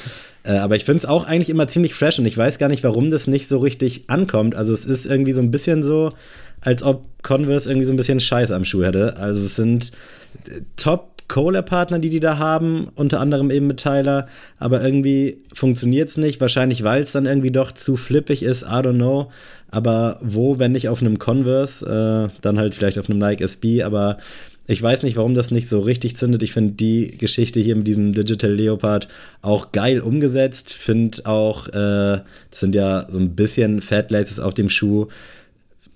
Äh, 0.45 0.53
aber 0.59 0.77
ich 0.77 0.85
finde 0.85 0.99
es 0.99 1.07
auch 1.07 1.25
eigentlich 1.25 1.51
immer 1.51 1.67
ziemlich 1.67 1.95
fresh 1.95 2.19
und 2.19 2.27
ich 2.27 2.37
weiß 2.37 2.59
gar 2.59 2.69
nicht, 2.69 2.85
warum 2.85 3.11
das 3.11 3.27
nicht 3.27 3.49
so 3.49 3.59
richtig 3.59 4.05
ankommt. 4.09 4.55
Also 4.55 4.73
es 4.73 4.85
ist 4.85 5.07
irgendwie 5.07 5.33
so 5.33 5.41
ein 5.41 5.51
bisschen 5.51 5.83
so, 5.83 6.11
als 6.63 6.83
ob 6.83 7.07
Converse 7.23 7.69
irgendwie 7.69 7.87
so 7.87 7.93
ein 7.93 7.97
bisschen 7.97 8.21
Scheiß 8.21 8.51
am 8.51 8.65
Schuh 8.65 8.85
hätte. 8.85 9.17
Also 9.19 9.45
es 9.45 9.57
sind 9.57 9.93
äh, 10.49 10.63
top 10.77 11.13
Cola-Partner, 11.29 11.99
die 11.99 12.11
die 12.11 12.21
da 12.21 12.39
haben, 12.39 12.89
unter 12.95 13.21
anderem 13.21 13.51
eben 13.51 13.67
mit 13.67 13.79
Tyler, 13.79 14.27
aber 14.59 14.85
irgendwie 14.85 15.39
funktioniert 15.55 16.11
es 16.11 16.19
nicht. 16.19 16.41
Wahrscheinlich, 16.41 16.85
weil 16.85 17.03
es 17.03 17.13
dann 17.13 17.27
irgendwie 17.27 17.51
doch 17.51 17.73
zu 17.73 17.97
flippig 17.97 18.43
ist, 18.43 18.65
I 18.65 18.83
don't 18.83 18.97
know. 18.97 19.31
Aber 19.71 20.19
wo, 20.21 20.59
wenn 20.59 20.73
nicht 20.73 20.91
auf 20.91 21.01
einem 21.01 21.19
Converse, 21.19 22.31
äh, 22.31 22.37
dann 22.43 22.59
halt 22.59 22.75
vielleicht 22.75 22.99
auf 22.99 23.09
einem 23.09 23.19
Nike 23.19 23.43
SB, 23.43 23.83
aber 23.83 24.19
ich 24.67 24.83
weiß 24.83 25.03
nicht, 25.03 25.17
warum 25.17 25.35
das 25.35 25.51
nicht 25.51 25.69
so 25.69 25.81
richtig 25.81 26.17
zündet. 26.17 26.43
Ich 26.43 26.53
finde 26.53 26.75
die 26.75 27.17
Geschichte 27.19 27.61
hier 27.61 27.77
mit 27.77 27.87
diesem 27.87 28.13
Digital 28.13 28.53
Leopard 28.53 29.09
auch 29.41 29.73
geil 29.73 30.01
umgesetzt. 30.01 30.73
Finde 30.75 31.25
auch, 31.25 31.69
äh, 31.69 32.21
das 32.51 32.61
sind 32.61 32.75
ja 32.75 33.07
so 33.09 33.19
ein 33.19 33.35
bisschen 33.35 33.81
Fat 33.81 34.11
Laces 34.11 34.39
auf 34.39 34.55
dem 34.55 34.69
Schuh. 34.69 35.09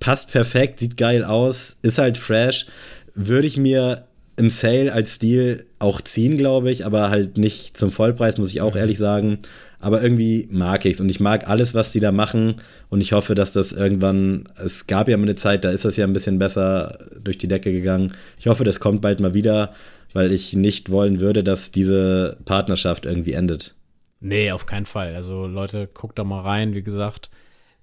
Passt 0.01 0.30
perfekt, 0.30 0.80
sieht 0.80 0.97
geil 0.97 1.24
aus, 1.24 1.76
ist 1.82 1.99
halt 1.99 2.18
fresh. 2.18 2.66
Würde 3.14 3.47
ich 3.47 3.57
mir 3.57 4.07
im 4.36 4.51
Sale 4.51 4.92
als 4.92 5.14
Stil 5.14 5.66
auch 5.78 6.01
ziehen, 6.01 6.36
glaube 6.36 6.70
ich, 6.70 6.84
aber 6.84 7.11
halt 7.11 7.38
nicht 7.38 7.76
zum 7.76 7.90
Vollpreis, 7.90 8.36
muss 8.36 8.51
ich 8.51 8.61
auch 8.61 8.76
ehrlich 8.76 8.99
sagen. 8.99 9.38
Aber 9.80 10.03
irgendwie 10.03 10.49
mag 10.51 10.84
ich 10.84 10.94
es 10.94 11.01
und 11.01 11.09
ich 11.09 11.20
mag 11.20 11.49
alles, 11.49 11.74
was 11.74 11.92
sie 11.92 12.01
da 12.01 12.12
machen 12.12 12.57
und 12.88 13.01
ich 13.01 13.12
hoffe, 13.12 13.34
dass 13.34 13.53
das 13.53 13.72
irgendwann, 13.72 14.49
es 14.62 14.86
gab 14.86 15.09
ja 15.09 15.16
mal 15.16 15.24
eine 15.24 15.34
Zeit, 15.34 15.64
da 15.64 15.70
ist 15.70 15.84
das 15.84 15.97
ja 15.97 16.07
ein 16.07 16.12
bisschen 16.12 16.38
besser 16.38 16.99
durch 17.22 17.38
die 17.38 17.49
Decke 17.49 17.72
gegangen. 17.72 18.12
Ich 18.38 18.47
hoffe, 18.47 18.64
das 18.64 18.80
kommt 18.80 19.01
bald 19.01 19.20
mal 19.20 19.34
wieder, 19.34 19.72
weil 20.12 20.32
ich 20.32 20.55
nicht 20.55 20.90
wollen 20.90 21.20
würde, 21.20 21.44
dass 21.44 21.70
diese 21.70 22.36
Partnerschaft 22.44 23.07
irgendwie 23.07 23.32
endet. 23.32 23.74
Nee, 24.20 24.51
auf 24.51 24.66
keinen 24.66 24.86
Fall. 24.86 25.14
Also 25.14 25.47
Leute, 25.47 25.88
guckt 25.92 26.18
da 26.18 26.24
mal 26.24 26.40
rein, 26.40 26.74
wie 26.74 26.82
gesagt 26.82 27.30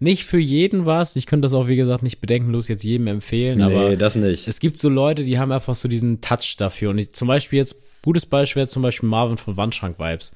nicht 0.04 0.26
für 0.26 0.38
jeden 0.38 0.86
was. 0.86 1.16
Ich 1.16 1.26
könnte 1.26 1.46
das 1.46 1.54
auch, 1.54 1.68
wie 1.68 1.76
gesagt, 1.76 2.04
nicht 2.04 2.20
bedenkenlos 2.20 2.68
jetzt 2.68 2.84
jedem 2.84 3.08
empfehlen. 3.08 3.60
Nee, 3.60 3.64
aber 3.64 3.96
das 3.96 4.16
nicht. 4.16 4.48
Es 4.48 4.60
gibt 4.60 4.78
so 4.78 4.90
Leute, 4.90 5.24
die 5.24 5.40
haben 5.40 5.52
einfach 5.52 5.76
so 5.76 5.88
diesen 5.88 6.22
Touch 6.22 6.58
dafür. 6.58 6.90
Und 6.90 6.98
ich, 6.98 7.14
zum 7.14 7.28
Beispiel 7.28 7.58
jetzt, 7.58 7.82
gutes 8.04 8.26
Beispiel 8.26 8.62
wäre 8.62 8.68
zum 8.68 8.84
Beispiel 8.84 9.10
Marvin 9.10 9.38
von 9.38 9.58
Wandschrank 9.58 9.98
Vibes. 9.98 10.36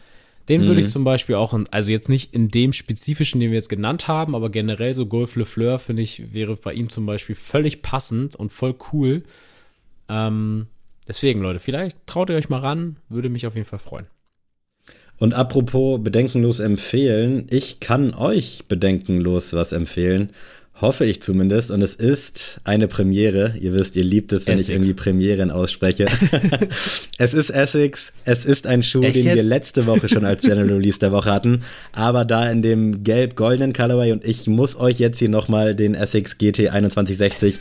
Den 0.49 0.61
mhm. 0.61 0.67
würde 0.67 0.81
ich 0.81 0.89
zum 0.89 1.03
Beispiel 1.03 1.35
auch, 1.35 1.53
in, 1.53 1.67
also 1.69 1.91
jetzt 1.91 2.07
nicht 2.07 2.33
in 2.33 2.49
dem 2.49 2.71
spezifischen, 2.71 3.41
den 3.41 3.51
wir 3.51 3.57
jetzt 3.57 3.67
genannt 3.67 4.07
haben, 4.07 4.35
aber 4.35 4.49
generell 4.49 4.93
so 4.93 5.05
Golf 5.05 5.35
Le 5.35 5.45
Fleur, 5.45 5.77
finde 5.79 6.01
ich, 6.01 6.33
wäre 6.33 6.55
bei 6.55 6.73
ihm 6.73 6.89
zum 6.89 7.05
Beispiel 7.05 7.35
völlig 7.35 7.81
passend 7.81 8.35
und 8.35 8.53
voll 8.53 8.75
cool. 8.93 9.23
Ähm, 10.07 10.67
deswegen, 11.07 11.41
Leute, 11.41 11.59
vielleicht 11.59 11.97
traut 12.07 12.29
ihr 12.29 12.37
euch 12.37 12.47
mal 12.47 12.59
ran, 12.59 12.95
würde 13.09 13.27
mich 13.27 13.45
auf 13.45 13.55
jeden 13.55 13.67
Fall 13.67 13.79
freuen. 13.79 14.07
Und 15.19 15.33
apropos 15.33 15.99
bedenkenlos 16.03 16.59
empfehlen, 16.59 17.47
ich 17.49 17.79
kann 17.79 18.13
euch 18.13 18.63
bedenkenlos 18.67 19.53
was 19.53 19.71
empfehlen. 19.71 20.31
Hoffe 20.79 21.05
ich 21.05 21.23
zumindest. 21.23 21.71
Und 21.71 21.81
es 21.81 21.95
ist 21.95 22.59
eine 22.63 22.87
Premiere. 22.87 23.55
Ihr 23.59 23.73
wisst, 23.73 23.95
ihr 23.95 24.03
liebt 24.03 24.31
es, 24.31 24.45
wenn 24.45 24.53
Essex. 24.53 24.69
ich 24.69 24.75
irgendwie 24.75 24.93
Premieren 24.93 25.49
ausspreche. 25.49 26.05
es 27.17 27.33
ist 27.33 27.49
Essex. 27.49 28.13
Es 28.25 28.45
ist 28.45 28.67
ein 28.67 28.83
Schuh, 28.83 29.01
Echt 29.01 29.15
den 29.15 29.25
jetzt? 29.25 29.37
wir 29.37 29.43
letzte 29.43 29.87
Woche 29.87 30.07
schon 30.07 30.23
als 30.23 30.43
General 30.43 30.69
Release 30.69 30.99
der 30.99 31.11
Woche 31.11 31.31
hatten. 31.31 31.63
Aber 31.93 32.25
da 32.25 32.47
in 32.51 32.61
dem 32.61 33.03
gelb-goldenen 33.03 33.73
Colorway. 33.73 34.11
Und 34.11 34.23
ich 34.23 34.45
muss 34.45 34.79
euch 34.79 34.99
jetzt 34.99 35.17
hier 35.17 35.29
nochmal 35.29 35.73
den 35.73 35.95
Essex 35.95 36.37
GT 36.37 36.69
2160 36.69 37.59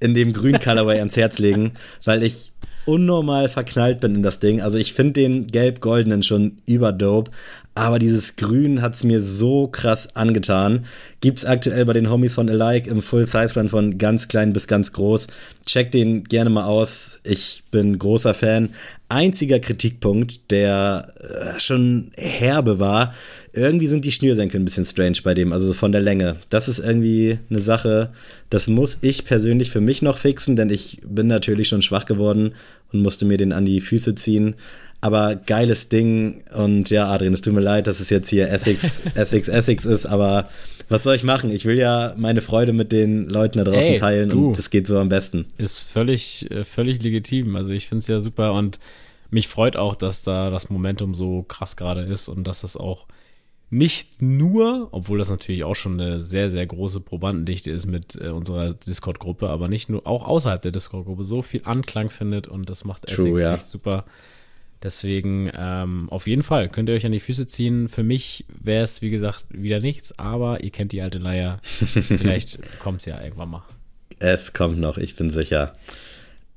in 0.00 0.14
dem 0.14 0.32
grünen 0.32 0.60
Colorway 0.60 0.98
ans 0.98 1.16
Herz 1.16 1.38
legen, 1.38 1.74
weil 2.04 2.22
ich 2.24 2.52
unnormal 2.88 3.50
verknallt 3.50 4.00
bin 4.00 4.14
in 4.14 4.22
das 4.22 4.38
Ding. 4.38 4.62
Also 4.62 4.78
ich 4.78 4.94
finde 4.94 5.12
den 5.12 5.46
gelb-goldenen 5.46 6.22
schon 6.22 6.56
überdope, 6.64 7.30
aber 7.74 7.98
dieses 7.98 8.36
Grün 8.36 8.80
hat 8.80 8.94
es 8.94 9.04
mir 9.04 9.20
so 9.20 9.68
krass 9.68 10.16
angetan. 10.16 10.86
Gibt 11.20 11.38
es 11.38 11.44
aktuell 11.44 11.84
bei 11.84 11.92
den 11.92 12.10
Homies 12.10 12.34
von 12.34 12.48
Alike 12.48 12.88
im 12.88 13.02
Full-Size-Run 13.02 13.68
von 13.68 13.98
ganz 13.98 14.28
klein 14.28 14.54
bis 14.54 14.66
ganz 14.66 14.94
groß. 14.94 15.26
Checkt 15.66 15.92
den 15.92 16.24
gerne 16.24 16.48
mal 16.48 16.64
aus. 16.64 17.20
Ich 17.24 17.62
bin 17.70 17.98
großer 17.98 18.32
Fan. 18.32 18.70
Einziger 19.10 19.60
Kritikpunkt, 19.60 20.50
der 20.50 21.12
äh, 21.20 21.60
schon 21.60 22.10
herbe 22.16 22.80
war, 22.80 23.12
irgendwie 23.58 23.86
sind 23.86 24.04
die 24.04 24.12
Schnürsenkel 24.12 24.60
ein 24.60 24.64
bisschen 24.64 24.84
strange 24.84 25.18
bei 25.22 25.34
dem, 25.34 25.52
also 25.52 25.72
von 25.72 25.92
der 25.92 26.00
Länge. 26.00 26.36
Das 26.50 26.68
ist 26.68 26.78
irgendwie 26.78 27.38
eine 27.50 27.60
Sache, 27.60 28.12
das 28.50 28.68
muss 28.68 28.98
ich 29.02 29.24
persönlich 29.24 29.70
für 29.70 29.80
mich 29.80 30.02
noch 30.02 30.18
fixen, 30.18 30.56
denn 30.56 30.70
ich 30.70 31.00
bin 31.04 31.26
natürlich 31.26 31.68
schon 31.68 31.82
schwach 31.82 32.06
geworden 32.06 32.54
und 32.92 33.02
musste 33.02 33.24
mir 33.24 33.36
den 33.36 33.52
an 33.52 33.64
die 33.64 33.80
Füße 33.80 34.14
ziehen. 34.14 34.54
Aber 35.00 35.36
geiles 35.36 35.88
Ding 35.88 36.42
und 36.54 36.90
ja, 36.90 37.08
Adrian, 37.08 37.34
es 37.34 37.40
tut 37.40 37.54
mir 37.54 37.60
leid, 37.60 37.86
dass 37.86 38.00
es 38.00 38.10
jetzt 38.10 38.28
hier 38.30 38.50
Essex, 38.50 39.00
Essex, 39.14 39.48
Essex 39.48 39.84
ist, 39.84 40.06
aber 40.06 40.48
was 40.88 41.02
soll 41.02 41.14
ich 41.14 41.22
machen? 41.22 41.50
Ich 41.50 41.66
will 41.66 41.78
ja 41.78 42.14
meine 42.16 42.40
Freude 42.40 42.72
mit 42.72 42.92
den 42.92 43.28
Leuten 43.28 43.58
da 43.58 43.64
draußen 43.64 43.92
Ey, 43.92 43.98
teilen 43.98 44.30
du, 44.30 44.48
und 44.48 44.58
das 44.58 44.70
geht 44.70 44.86
so 44.86 44.98
am 44.98 45.08
besten. 45.10 45.46
Ist 45.58 45.80
völlig, 45.80 46.50
äh, 46.50 46.64
völlig 46.64 47.02
legitim. 47.02 47.56
Also 47.56 47.72
ich 47.72 47.86
finde 47.86 48.00
es 48.00 48.08
ja 48.08 48.20
super 48.20 48.54
und 48.54 48.80
mich 49.30 49.48
freut 49.48 49.76
auch, 49.76 49.94
dass 49.94 50.22
da 50.22 50.50
das 50.50 50.70
Momentum 50.70 51.14
so 51.14 51.42
krass 51.42 51.76
gerade 51.76 52.02
ist 52.02 52.28
und 52.28 52.44
dass 52.46 52.62
das 52.62 52.76
auch 52.76 53.06
nicht 53.70 54.22
nur, 54.22 54.88
obwohl 54.92 55.18
das 55.18 55.28
natürlich 55.28 55.64
auch 55.64 55.76
schon 55.76 56.00
eine 56.00 56.20
sehr, 56.20 56.48
sehr 56.48 56.66
große 56.66 57.00
Probandendichte 57.00 57.70
ist 57.70 57.86
mit 57.86 58.18
äh, 58.20 58.28
unserer 58.28 58.72
Discord-Gruppe, 58.72 59.48
aber 59.48 59.68
nicht 59.68 59.90
nur, 59.90 60.06
auch 60.06 60.26
außerhalb 60.26 60.62
der 60.62 60.72
Discord-Gruppe 60.72 61.24
so 61.24 61.42
viel 61.42 61.62
Anklang 61.64 62.08
findet 62.08 62.48
und 62.48 62.70
das 62.70 62.84
macht 62.84 63.06
True, 63.06 63.28
Essex 63.28 63.40
ja. 63.40 63.54
echt 63.54 63.68
super. 63.68 64.04
Deswegen 64.82 65.50
ähm, 65.54 66.08
auf 66.10 66.26
jeden 66.28 66.44
Fall 66.44 66.68
könnt 66.68 66.88
ihr 66.88 66.94
euch 66.94 67.04
an 67.04 67.12
die 67.12 67.20
Füße 67.20 67.46
ziehen. 67.46 67.88
Für 67.88 68.04
mich 68.04 68.44
wäre 68.48 68.84
es, 68.84 69.02
wie 69.02 69.08
gesagt, 69.08 69.46
wieder 69.50 69.80
nichts, 69.80 70.16
aber 70.18 70.62
ihr 70.62 70.70
kennt 70.70 70.92
die 70.92 71.02
alte 71.02 71.18
Leier. 71.18 71.58
Vielleicht 71.62 72.78
kommt 72.78 73.00
es 73.00 73.06
ja 73.06 73.20
irgendwann 73.20 73.50
mal. 73.50 73.64
Es 74.20 74.52
kommt 74.52 74.78
noch, 74.78 74.96
ich 74.96 75.16
bin 75.16 75.30
sicher. 75.30 75.72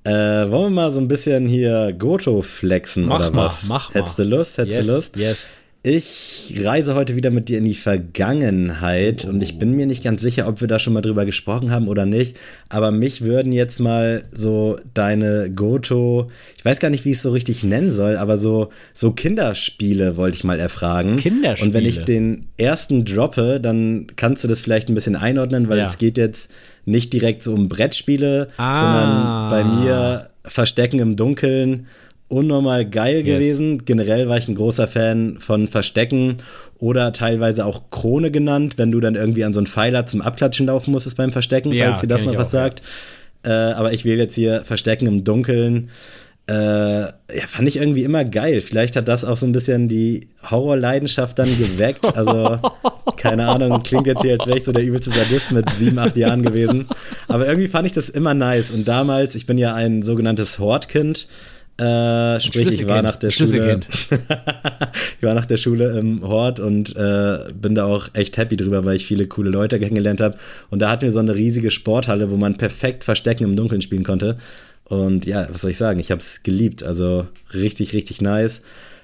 Äh, 0.03 0.11
wollen 0.11 0.73
wir 0.73 0.81
mal 0.81 0.91
so 0.91 0.99
ein 0.99 1.07
bisschen 1.07 1.47
hier 1.47 1.93
Goto 1.93 2.41
flexen 2.41 3.05
mach 3.05 3.19
oder 3.19 3.31
mal, 3.31 3.45
was? 3.45 3.65
Mach 3.67 3.93
mal. 3.93 3.99
Hättest 3.99 4.19
du 4.19 4.23
Lust? 4.23 4.57
Hättest 4.57 4.77
yes, 4.77 4.85
du 4.85 4.93
Lust? 4.93 5.17
Yes. 5.17 5.60
Ich 5.83 6.53
reise 6.63 6.93
heute 6.93 7.15
wieder 7.15 7.31
mit 7.31 7.49
dir 7.49 7.57
in 7.57 7.65
die 7.65 7.73
Vergangenheit 7.73 9.25
oh. 9.25 9.29
und 9.29 9.41
ich 9.41 9.57
bin 9.57 9.75
mir 9.75 9.87
nicht 9.87 10.03
ganz 10.03 10.21
sicher, 10.21 10.47
ob 10.47 10.61
wir 10.61 10.67
da 10.67 10.77
schon 10.77 10.93
mal 10.93 11.01
drüber 11.01 11.25
gesprochen 11.25 11.71
haben 11.71 11.87
oder 11.87 12.05
nicht. 12.05 12.37
Aber 12.69 12.91
mich 12.91 13.25
würden 13.25 13.51
jetzt 13.51 13.79
mal 13.79 14.21
so 14.31 14.77
deine 14.93 15.49
Goto, 15.49 16.29
ich 16.55 16.63
weiß 16.63 16.79
gar 16.79 16.91
nicht, 16.91 17.03
wie 17.05 17.09
ich 17.09 17.17
es 17.17 17.23
so 17.23 17.31
richtig 17.31 17.63
nennen 17.63 17.89
soll, 17.89 18.15
aber 18.17 18.37
so, 18.37 18.69
so 18.93 19.11
Kinderspiele 19.11 20.17
wollte 20.17 20.37
ich 20.37 20.43
mal 20.43 20.59
erfragen. 20.59 21.15
Kinderspiele. 21.17 21.69
Und 21.69 21.73
wenn 21.73 21.85
ich 21.85 22.03
den 22.03 22.49
ersten 22.57 23.03
droppe, 23.03 23.59
dann 23.59 24.05
kannst 24.17 24.43
du 24.43 24.47
das 24.47 24.61
vielleicht 24.61 24.87
ein 24.89 24.93
bisschen 24.93 25.15
einordnen, 25.15 25.67
weil 25.67 25.79
ja. 25.79 25.85
es 25.85 25.97
geht 25.97 26.15
jetzt 26.15 26.51
nicht 26.85 27.11
direkt 27.11 27.41
so 27.41 27.53
um 27.53 27.69
Brettspiele, 27.69 28.49
ah. 28.57 29.49
sondern 29.49 29.49
bei 29.49 29.63
mir 29.63 30.27
Verstecken 30.43 30.99
im 30.99 31.15
Dunkeln 31.15 31.87
unnormal 32.31 32.85
geil 32.89 33.17
yes. 33.17 33.25
gewesen. 33.25 33.85
Generell 33.85 34.29
war 34.29 34.37
ich 34.37 34.47
ein 34.47 34.55
großer 34.55 34.87
Fan 34.87 35.37
von 35.39 35.67
Verstecken 35.67 36.37
oder 36.79 37.13
teilweise 37.13 37.65
auch 37.65 37.89
Krone 37.91 38.31
genannt, 38.31 38.77
wenn 38.77 38.91
du 38.91 38.99
dann 38.99 39.15
irgendwie 39.15 39.43
an 39.43 39.53
so 39.53 39.59
einen 39.59 39.67
Pfeiler 39.67 40.05
zum 40.05 40.21
Abklatschen 40.21 40.65
laufen 40.65 40.91
musstest 40.91 41.17
beim 41.17 41.31
Verstecken, 41.31 41.71
ja, 41.71 41.87
falls 41.87 42.03
ihr 42.03 42.09
das 42.09 42.25
noch 42.25 42.35
was 42.35 42.47
auch, 42.47 42.51
sagt. 42.51 42.81
Ja. 43.45 43.71
Äh, 43.71 43.73
aber 43.73 43.93
ich 43.93 44.05
wähle 44.05 44.23
jetzt 44.23 44.35
hier 44.35 44.63
Verstecken 44.63 45.07
im 45.07 45.23
Dunkeln. 45.23 45.89
Äh, 46.47 46.53
ja, 46.53 47.13
fand 47.47 47.67
ich 47.67 47.77
irgendwie 47.77 48.03
immer 48.03 48.25
geil. 48.25 48.61
Vielleicht 48.61 48.95
hat 48.95 49.07
das 49.07 49.23
auch 49.23 49.37
so 49.37 49.45
ein 49.45 49.51
bisschen 49.51 49.87
die 49.87 50.27
Horrorleidenschaft 50.49 51.37
dann 51.37 51.47
geweckt. 51.57 52.17
Also, 52.17 52.59
keine 53.17 53.47
Ahnung, 53.47 53.83
klingt 53.83 54.07
jetzt 54.07 54.23
hier, 54.23 54.33
als 54.33 54.47
wäre 54.47 54.57
ich 54.57 54.63
so 54.63 54.71
der 54.71 54.83
übelste 54.83 55.11
Sadist 55.11 55.51
mit 55.51 55.69
sieben, 55.71 55.99
acht 55.99 56.17
Jahren 56.17 56.41
gewesen. 56.41 56.87
Aber 57.27 57.47
irgendwie 57.47 57.67
fand 57.67 57.85
ich 57.85 57.93
das 57.93 58.09
immer 58.09 58.33
nice. 58.33 58.71
Und 58.71 58.87
damals, 58.87 59.35
ich 59.35 59.45
bin 59.45 59.57
ja 59.57 59.75
ein 59.75 60.01
sogenanntes 60.01 60.59
Hortkind. 60.59 61.27
Äh, 61.77 62.39
sprich, 62.39 62.67
ich 62.67 62.87
war 62.87 63.01
nach 63.01 63.15
der 63.15 63.31
Schule. 63.31 63.79
ich 65.17 65.23
war 65.23 65.33
nach 65.33 65.45
der 65.45 65.57
Schule 65.57 65.97
im 65.97 66.27
Hort 66.27 66.59
und 66.59 66.95
äh, 66.95 67.39
bin 67.53 67.75
da 67.75 67.85
auch 67.85 68.09
echt 68.13 68.37
happy 68.37 68.57
drüber, 68.57 68.85
weil 68.85 68.97
ich 68.97 69.05
viele 69.05 69.25
coole 69.27 69.49
Leute 69.49 69.79
kennengelernt 69.79 70.21
habe. 70.21 70.37
Und 70.69 70.79
da 70.79 70.89
hatten 70.89 71.03
wir 71.03 71.11
so 71.11 71.19
eine 71.19 71.35
riesige 71.35 71.71
Sporthalle, 71.71 72.29
wo 72.29 72.37
man 72.37 72.57
perfekt 72.57 73.03
Verstecken 73.03 73.45
im 73.45 73.55
Dunkeln 73.55 73.81
spielen 73.81 74.03
konnte. 74.03 74.37
Und 74.85 75.25
ja, 75.25 75.47
was 75.49 75.61
soll 75.61 75.71
ich 75.71 75.77
sagen? 75.77 75.99
Ich 75.99 76.11
habe 76.11 76.19
es 76.19 76.43
geliebt. 76.43 76.83
Also 76.83 77.25
richtig, 77.53 77.93
richtig 77.93 78.21
nice. 78.21 78.61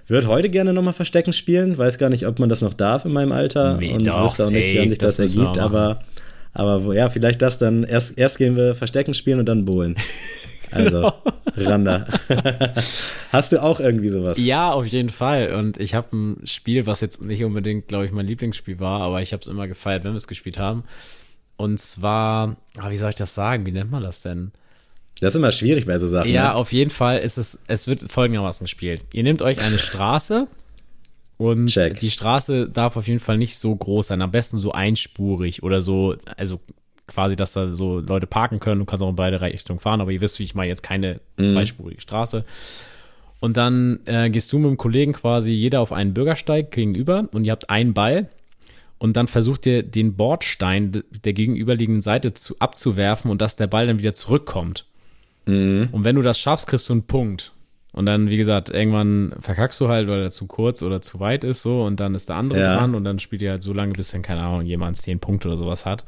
Würde 0.07 0.28
heute 0.28 0.49
gerne 0.49 0.74
nochmal 0.74 0.93
Verstecken 0.93 1.34
spielen. 1.34 1.78
Weiß 1.78 1.97
gar 1.97 2.09
nicht, 2.09 2.28
ob 2.28 2.39
man 2.39 2.49
das 2.49 2.61
noch 2.61 2.74
darf 2.74 3.05
in 3.05 3.11
meinem 3.11 3.32
Alter. 3.32 3.78
Nee, 3.78 3.93
und 3.93 4.07
doch, 4.07 4.26
wüsste 4.26 4.45
auch 4.45 4.49
nicht, 4.49 4.80
wie 4.80 4.89
sich 4.89 4.97
das, 4.97 5.18
das 5.18 5.36
ergibt. 5.36 5.57
Aber, 5.57 6.03
aber 6.53 6.93
ja, 6.93 7.09
vielleicht 7.09 7.41
das 7.41 7.57
dann. 7.57 7.84
Erst, 7.84 8.18
erst 8.18 8.38
gehen 8.38 8.55
wir 8.55 8.76
Verstecken 8.76 9.13
spielen 9.13 9.39
und 9.39 9.45
dann 9.47 9.65
bowlen. 9.65 9.95
Also, 10.72 11.11
Randa. 11.55 12.05
Hast 13.32 13.51
du 13.51 13.61
auch 13.61 13.80
irgendwie 13.80 14.09
sowas? 14.09 14.38
Ja, 14.38 14.72
auf 14.72 14.86
jeden 14.86 15.09
Fall. 15.09 15.53
Und 15.53 15.80
ich 15.80 15.93
habe 15.93 16.15
ein 16.15 16.41
Spiel, 16.45 16.86
was 16.86 17.01
jetzt 17.01 17.22
nicht 17.22 17.43
unbedingt, 17.43 17.88
glaube 17.88 18.05
ich, 18.05 18.11
mein 18.11 18.26
Lieblingsspiel 18.26 18.80
war, 18.80 19.01
aber 19.01 19.22
ich 19.22 19.34
habe 19.34 19.41
es 19.41 19.47
immer 19.47 19.68
gefeiert, 19.68 20.03
wenn 20.03 20.11
wir 20.11 20.18
es 20.18 20.28
gespielt 20.28 20.59
haben. 20.59 20.84
Und 21.57 21.80
zwar, 21.80 22.57
ah, 22.78 22.89
wie 22.89 22.97
soll 22.97 23.09
ich 23.09 23.15
das 23.15 23.34
sagen? 23.34 23.65
Wie 23.65 23.72
nennt 23.72 23.91
man 23.91 24.03
das 24.03 24.22
denn? 24.22 24.51
Das 25.20 25.34
ist 25.34 25.39
immer 25.39 25.51
schwierig 25.51 25.86
bei 25.86 25.97
so 25.97 26.07
Sachen. 26.07 26.32
Ja, 26.32 26.49
ne? 26.49 26.55
auf 26.55 26.72
jeden 26.72 26.91
Fall 26.91 27.20
ist 27.20 27.38
es, 27.38 27.59
es 27.68 27.88
wird 27.88 28.01
folgendermaßen 28.11 28.65
gespielt. 28.65 29.01
Ihr 29.13 29.24
nehmt 29.24 29.41
euch 29.41 29.59
eine 29.59 29.80
Straße 29.80 30.47
und 31.38 31.68
Check. 31.68 31.99
die 31.99 32.11
Straße 32.11 32.70
darf 32.70 32.97
auf 32.97 33.07
jeden 33.07 33.20
Fall 33.20 33.38
nicht 33.38 33.57
so 33.57 33.76
groß 33.76 34.07
sein. 34.07 34.22
Am 34.22 34.32
besten 34.32 34.57
so 34.57 34.72
einspurig 34.72 35.63
oder 35.63 35.82
so, 35.82 36.15
also 36.36 36.59
quasi, 37.08 37.36
dass 37.36 37.53
da 37.53 37.72
so 37.72 37.99
Leute 37.99 38.28
parken 38.28 38.60
können. 38.60 38.80
Du 38.80 38.86
kannst 38.86 39.03
auch 39.03 39.10
in 39.10 39.16
beide 39.16 39.41
Richtungen 39.41 39.80
fahren, 39.80 40.01
aber 40.01 40.12
ihr 40.12 40.22
wisst, 40.22 40.39
wie 40.39 40.43
ich 40.43 40.55
meine, 40.55 40.70
jetzt 40.70 40.84
keine 40.84 41.20
mhm. 41.38 41.45
zweispurige 41.45 42.01
Straße. 42.01 42.43
Und 43.39 43.58
dann 43.58 43.99
äh, 44.05 44.30
gehst 44.30 44.51
du 44.51 44.60
mit 44.60 44.70
dem 44.70 44.78
Kollegen 44.78 45.14
quasi 45.14 45.51
jeder 45.51 45.82
auf 45.82 45.91
einen 45.91 46.14
Bürgersteig 46.14 46.72
gegenüber 46.72 47.28
und 47.32 47.45
ihr 47.45 47.51
habt 47.51 47.70
einen 47.70 47.93
Ball 47.93 48.30
und 48.97 49.16
dann 49.16 49.28
versucht 49.28 49.66
ihr 49.68 49.84
den 49.84 50.16
Bordstein 50.16 51.03
der 51.24 51.34
gegenüberliegenden 51.34 52.01
Seite 52.01 52.34
zu, 52.34 52.55
abzuwerfen 52.60 53.30
und 53.30 53.41
dass 53.41 53.55
der 53.55 53.68
Ball 53.68 53.88
dann 53.88 53.99
wieder 53.99 54.14
zurückkommt. 54.14 54.86
Mhm. 55.45 55.89
Und 55.91 56.03
wenn 56.03 56.16
du 56.16 56.22
das 56.22 56.39
schaffst, 56.39 56.68
kriegst 56.68 56.89
du 56.89 56.93
einen 56.93 57.03
Punkt. 57.03 57.53
Und 57.93 58.05
dann, 58.05 58.30
wie 58.30 58.38
gesagt, 58.38 58.70
irgendwann 58.70 59.34
verkackst 59.39 59.80
du 59.82 59.88
halt, 59.88 60.08
weil 60.08 60.22
er 60.22 60.30
zu 60.30 60.45
kurz 60.45 60.84
oder 60.84 61.01
zu 61.01 61.20
weit 61.20 61.43
ist, 61.43 61.62
so, 61.62 61.84
und 61.84 61.99
dann 61.99 62.16
ist 62.16 62.30
der 62.30 62.36
andere 62.36 62.60
ja. 62.60 62.78
dran 62.78 62.95
und 62.95 63.03
dann 63.03 63.18
spielt 63.18 63.41
ihr 63.41 63.51
halt 63.51 63.64
so 63.64 63.74
lange, 63.74 63.93
bis 63.93 64.12
dann, 64.12 64.22
keine 64.22 64.41
Ahnung, 64.43 64.66
jemand 64.66 64.97
zehn 64.97 65.20
Punkte 65.20 65.47
oder 65.47 65.58
sowas 65.58 65.86
hat. 65.86 66.03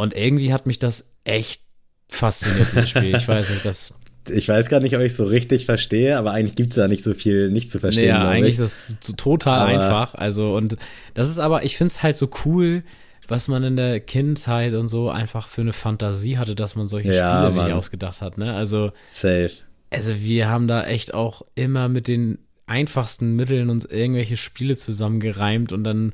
Und 0.00 0.16
irgendwie 0.16 0.50
hat 0.50 0.66
mich 0.66 0.78
das 0.78 1.12
echt 1.24 1.60
fasziniert, 2.08 2.68
dieses 2.72 2.88
Spiel. 2.88 3.14
Ich 3.14 3.28
weiß 3.28 3.50
nicht, 3.50 3.64
das. 3.64 3.94
Ich 4.28 4.48
weiß 4.48 4.68
gar 4.68 4.80
nicht, 4.80 4.94
ob 4.94 5.00
ich 5.00 5.12
es 5.12 5.16
so 5.16 5.24
richtig 5.24 5.64
verstehe, 5.64 6.16
aber 6.18 6.32
eigentlich 6.32 6.54
gibt 6.54 6.70
es 6.70 6.76
da 6.76 6.88
nicht 6.88 7.02
so 7.02 7.14
viel 7.14 7.50
nicht 7.50 7.70
zu 7.70 7.78
verstehen. 7.78 8.08
Ja, 8.08 8.28
eigentlich 8.28 8.58
ist 8.58 9.00
das 9.00 9.16
total 9.16 9.60
aber 9.60 9.70
einfach. 9.70 10.14
Also, 10.14 10.54
und 10.54 10.76
das 11.14 11.30
ist 11.30 11.38
aber, 11.38 11.64
ich 11.64 11.78
finde 11.78 11.90
es 11.90 12.02
halt 12.02 12.16
so 12.16 12.28
cool, 12.44 12.84
was 13.28 13.48
man 13.48 13.64
in 13.64 13.76
der 13.76 13.98
Kindheit 13.98 14.74
und 14.74 14.88
so 14.88 15.08
einfach 15.08 15.48
für 15.48 15.62
eine 15.62 15.72
Fantasie 15.72 16.36
hatte, 16.36 16.54
dass 16.54 16.76
man 16.76 16.86
solche 16.86 17.12
ja, 17.12 17.40
Spiele 17.40 17.56
Mann. 17.56 17.66
sich 17.66 17.74
ausgedacht 17.74 18.20
hat. 18.20 18.36
Ne? 18.36 18.54
Also, 18.54 18.92
Safe. 19.08 19.50
Also, 19.88 20.20
wir 20.20 20.50
haben 20.50 20.68
da 20.68 20.84
echt 20.84 21.14
auch 21.14 21.42
immer 21.54 21.88
mit 21.88 22.06
den 22.06 22.38
einfachsten 22.66 23.34
Mitteln 23.36 23.70
uns 23.70 23.86
irgendwelche 23.86 24.36
Spiele 24.36 24.76
zusammengereimt 24.76 25.72
und 25.72 25.82
dann 25.82 26.12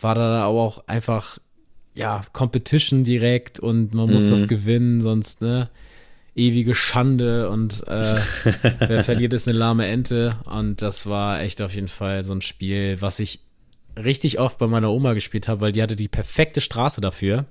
war 0.00 0.16
da 0.16 0.42
aber 0.42 0.60
auch 0.60 0.88
einfach 0.88 1.38
ja, 1.94 2.24
Competition 2.32 3.04
direkt 3.04 3.58
und 3.60 3.94
man 3.94 4.10
muss 4.10 4.26
mhm. 4.26 4.30
das 4.30 4.48
gewinnen, 4.48 5.00
sonst, 5.00 5.40
ne, 5.40 5.70
ewige 6.34 6.74
Schande 6.74 7.48
und 7.50 7.86
äh, 7.86 8.16
wer 8.80 9.04
verliert 9.04 9.32
ist 9.32 9.48
eine 9.48 9.56
lahme 9.56 9.86
Ente. 9.86 10.36
Und 10.44 10.82
das 10.82 11.06
war 11.06 11.40
echt 11.40 11.62
auf 11.62 11.74
jeden 11.74 11.88
Fall 11.88 12.24
so 12.24 12.32
ein 12.32 12.40
Spiel, 12.40 13.00
was 13.00 13.20
ich 13.20 13.40
richtig 13.96 14.40
oft 14.40 14.58
bei 14.58 14.66
meiner 14.66 14.90
Oma 14.90 15.12
gespielt 15.12 15.48
habe, 15.48 15.60
weil 15.60 15.72
die 15.72 15.82
hatte 15.82 15.96
die 15.96 16.08
perfekte 16.08 16.60
Straße 16.60 17.00
dafür. 17.00 17.46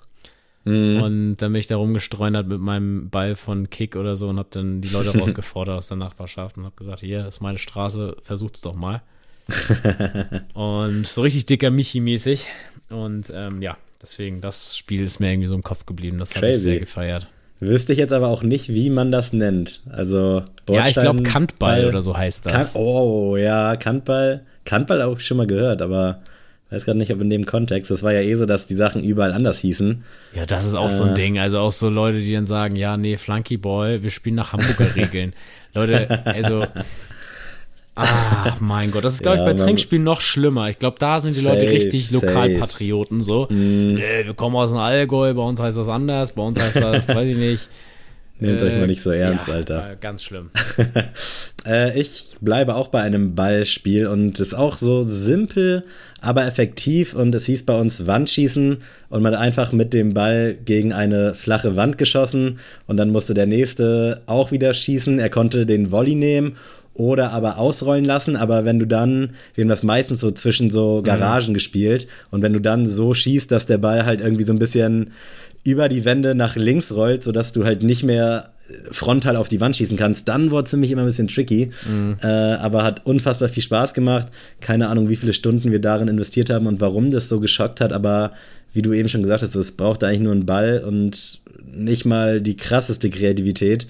Mhm. 0.66 1.02
Und 1.02 1.38
dann 1.38 1.52
bin 1.52 1.60
ich 1.60 1.68
da 1.68 1.78
rumgestreunert 1.78 2.48
mit 2.48 2.60
meinem 2.60 3.10
Ball 3.10 3.36
von 3.36 3.70
Kick 3.70 3.96
oder 3.96 4.16
so 4.16 4.30
und 4.30 4.39
hab 4.39 4.52
dann 4.52 4.82
die 4.82 4.89
Leute 4.89 5.18
rausgefordert 5.20 5.78
aus 5.78 5.88
der 5.88 5.98
Nachbarschaft 5.98 6.58
und 6.58 6.66
hab 6.66 6.76
gesagt, 6.78 7.00
hier 7.00 7.28
ist 7.28 7.41
meine 7.41 7.58
Straße, 7.58 8.18
versucht's 8.22 8.62
doch 8.62 8.76
mal. 8.76 9.02
und 10.54 11.06
so 11.06 11.22
richtig 11.22 11.46
dicker 11.46 11.70
Michi-mäßig. 11.70 12.48
Und 12.89 13.32
ähm, 13.36 13.62
ja, 13.62 13.78
Deswegen, 14.04 14.41
das 14.41 14.78
Spiel 14.78 15.01
ist 15.01 15.22
mir 15.22 15.32
irgendwie 15.32 15.47
so 15.47 15.56
im 15.56 15.64
Kopf 15.64 15.86
geblieben. 15.86 16.20
Das 16.20 16.36
habe 16.36 16.49
ich 16.49 16.58
sehr 16.58 16.80
gefeiert. 16.80 17.28
Wüsste 17.62 17.93
ich 17.93 17.99
jetzt 17.99 18.12
aber 18.12 18.28
auch 18.28 18.43
nicht, 18.43 18.68
wie 18.68 18.89
man 18.89 19.14
das 19.14 19.32
nennt. 19.32 19.84
Also 19.89 20.43
Bordstein, 20.66 20.76
Ja, 20.76 20.88
ich 20.89 20.95
glaube 20.95 21.24
Kantball 21.24 21.86
oder 21.86 22.01
so 22.01 22.16
heißt 22.16 22.45
das. 22.45 22.74
Kan 22.74 22.82
oh, 22.82 23.38
ja, 23.38 23.78
Kantball. 23.78 24.41
Kantball 24.66 25.01
auch 25.01 25.22
schon 25.22 25.38
mal 25.38 25.47
gehört, 25.47 25.82
aber 25.82 26.22
weiß 26.70 26.84
gerade 26.84 26.97
nicht, 26.97 27.14
ob 27.14 27.22
in 27.22 27.30
dem 27.30 27.45
Kontext. 27.45 27.91
Das 27.91 28.04
war 28.04 28.12
ja 28.12 28.22
eh 28.22 28.36
so, 28.36 28.45
dass 28.45 28.68
die 28.68 28.76
Sachen 28.76 29.04
überall 29.04 29.32
anders 29.32 29.60
hießen. 29.60 30.04
Ja, 30.36 30.45
das 30.45 30.66
ist 30.66 30.76
auch 30.76 30.88
äh, 30.88 30.95
so 30.95 31.04
ein 31.04 31.12
äh. 31.12 31.14
Ding. 31.14 31.39
Also 31.39 31.60
auch 31.60 31.72
so 31.72 31.89
Leute, 31.89 32.20
die 32.20 32.34
dann 32.34 32.45
sagen, 32.45 32.76
ja, 32.76 32.97
nee, 32.97 33.16
Flunkyball, 33.16 34.04
wir 34.04 34.10
spielen 34.10 34.36
nach 34.36 34.51
Hamburger 34.51 34.95
Regeln. 34.95 35.34
Leute, 35.74 36.26
also 36.26 36.66
Ah, 37.96 38.56
mein 38.60 38.91
Gott. 38.91 39.04
Das 39.04 39.14
ist, 39.14 39.24
glaube 39.24 39.38
ja, 39.38 39.50
ich, 39.50 39.58
bei 39.58 39.64
Trinkspielen 39.64 40.04
noch 40.04 40.22
schlimmer. 40.22 40.70
Ich 40.70 40.80
glaube, 40.80 40.98
da 41.00 41.20
sind 41.20 41.36
die 41.36 41.41
safe, 41.41 41.56
Leute 41.56 41.72
richtig 41.72 42.12
Lokalpatrioten 42.12 43.22
so. 43.22 43.48
Mm. 43.50 43.94
Nee, 43.96 44.26
wir 44.26 44.34
kommen 44.34 44.56
aus 44.56 44.72
dem 44.72 44.80
Allgäu, 44.80 45.34
bei 45.34 45.44
uns 45.44 45.60
heißt 45.60 45.78
das 45.78 45.88
anders, 45.88 46.34
bei 46.34 46.41
uns 46.41 46.60
heißt 46.60 46.78
das, 46.78 47.08
weiß 47.08 47.28
ich 47.28 47.38
nicht. 47.38 47.70
Nehmt 48.39 48.62
äh, 48.62 48.66
euch 48.66 48.76
mal 48.78 48.88
nicht 48.88 49.02
so 49.02 49.12
ernst, 49.12 49.48
ja, 49.48 49.54
Alter. 49.54 49.91
Äh, 49.91 49.98
ganz 50.02 50.24
schlimm. 50.24 50.50
äh, 51.68 51.98
ich 52.00 52.36
bleibe 52.41 52.76
auch 52.76 52.88
bei 52.88 53.02
einem 53.02 53.36
Ballspiel 53.36 54.08
und 54.08 54.39
ist 54.39 54.56
auch 54.56 54.76
so 54.76 55.04
simpel, 55.04 55.84
aber 56.20 56.46
effektiv. 56.46 57.14
Und 57.14 57.34
es 57.36 57.46
hieß 57.46 57.66
bei 57.66 57.76
uns 57.76 58.08
Wandschießen 58.08 58.80
und 59.10 59.22
man 59.22 59.34
hat 59.34 59.39
einfach 59.39 59.72
mit 59.72 59.94
dem 59.94 60.14
Ball 60.14 60.56
gegen 60.56 60.94
eine 60.94 61.36
flache 61.36 61.76
Wand 61.76 62.00
geschossen 62.00 62.60
und 62.88 62.98
dann 62.98 63.12
musste 63.12 63.36
der 63.36 63.46
nächste 63.46 64.24
auch 64.26 64.52
wieder 64.52 64.74
schießen. 64.74 65.20
Er 65.20 65.30
konnte 65.30 65.68
den 65.68 65.91
Volley 65.91 66.16
nehmen 66.16 66.58
oder 66.94 67.32
aber 67.32 67.58
ausrollen 67.58 68.06
lassen. 68.06 68.36
Aber 68.36 68.66
wenn 68.66 68.80
du 68.80 68.88
dann, 68.88 69.32
wir 69.56 69.64
haben 69.64 69.70
das 69.70 69.84
meistens 69.84 70.20
so 70.20 70.32
zwischen 70.32 70.70
so 70.70 71.00
mhm. 71.00 71.04
Garagen 71.04 71.50
mhm. 71.50 71.54
gespielt 71.54 72.08
und 72.32 72.41
wenn 72.41 72.54
du 72.54 72.60
dann 72.60 72.86
so 72.86 73.14
schießt, 73.14 73.50
dass 73.52 73.66
der 73.66 73.78
Ball 73.78 74.06
halt 74.06 74.22
irgendwie 74.22 74.44
so 74.44 74.54
ein 74.54 74.60
bisschen 74.60 75.12
über 75.66 75.88
die 75.88 76.06
Wände 76.06 76.36
nach 76.36 76.56
links 76.56 76.94
rollt, 76.94 77.24
sodass 77.24 77.54
du 77.54 77.64
halt 77.64 77.84
nicht 77.84 78.04
mehr 78.04 78.50
frontal 78.91 79.36
auf 79.36 79.50
die 79.50 79.60
Wand 79.60 79.76
schießen 79.76 79.98
kannst, 79.98 80.28
dann 80.28 80.52
wurde 80.52 80.66
es 80.66 80.72
ziemlich 80.72 80.91
immer 80.91 81.02
ein 81.02 81.08
bisschen 81.08 81.28
tricky. 81.28 81.72
Mhm. 81.88 82.18
Äh, 82.22 82.28
aber 82.28 82.84
hat 82.84 83.06
unfassbar 83.06 83.50
viel 83.50 83.64
Spaß 83.64 83.94
gemacht. 83.94 84.28
Keine 84.62 84.88
Ahnung, 84.88 85.10
wie 85.10 85.16
viele 85.16 85.34
Stunden 85.34 85.72
wir 85.72 85.80
darin 85.80 86.08
investiert 86.08 86.50
haben 86.50 86.68
und 86.68 86.80
warum 86.80 87.10
das 87.10 87.30
so 87.30 87.39
geschockt 87.39 87.82
hat, 87.82 87.91
aber 87.91 88.32
wie 88.74 88.82
du 88.82 88.94
eben 88.94 89.10
schon 89.10 89.22
gesagt 89.22 89.44
hast, 89.44 89.56
es 89.56 89.74
braucht 89.74 90.04
eigentlich 90.04 90.22
nur 90.22 90.32
einen 90.32 90.46
Ball 90.46 90.84
und 90.86 91.41
nicht 91.72 92.06
mal 92.06 92.41
die 92.41 92.58
krasseste 92.58 93.10
Kreativität 93.10 93.88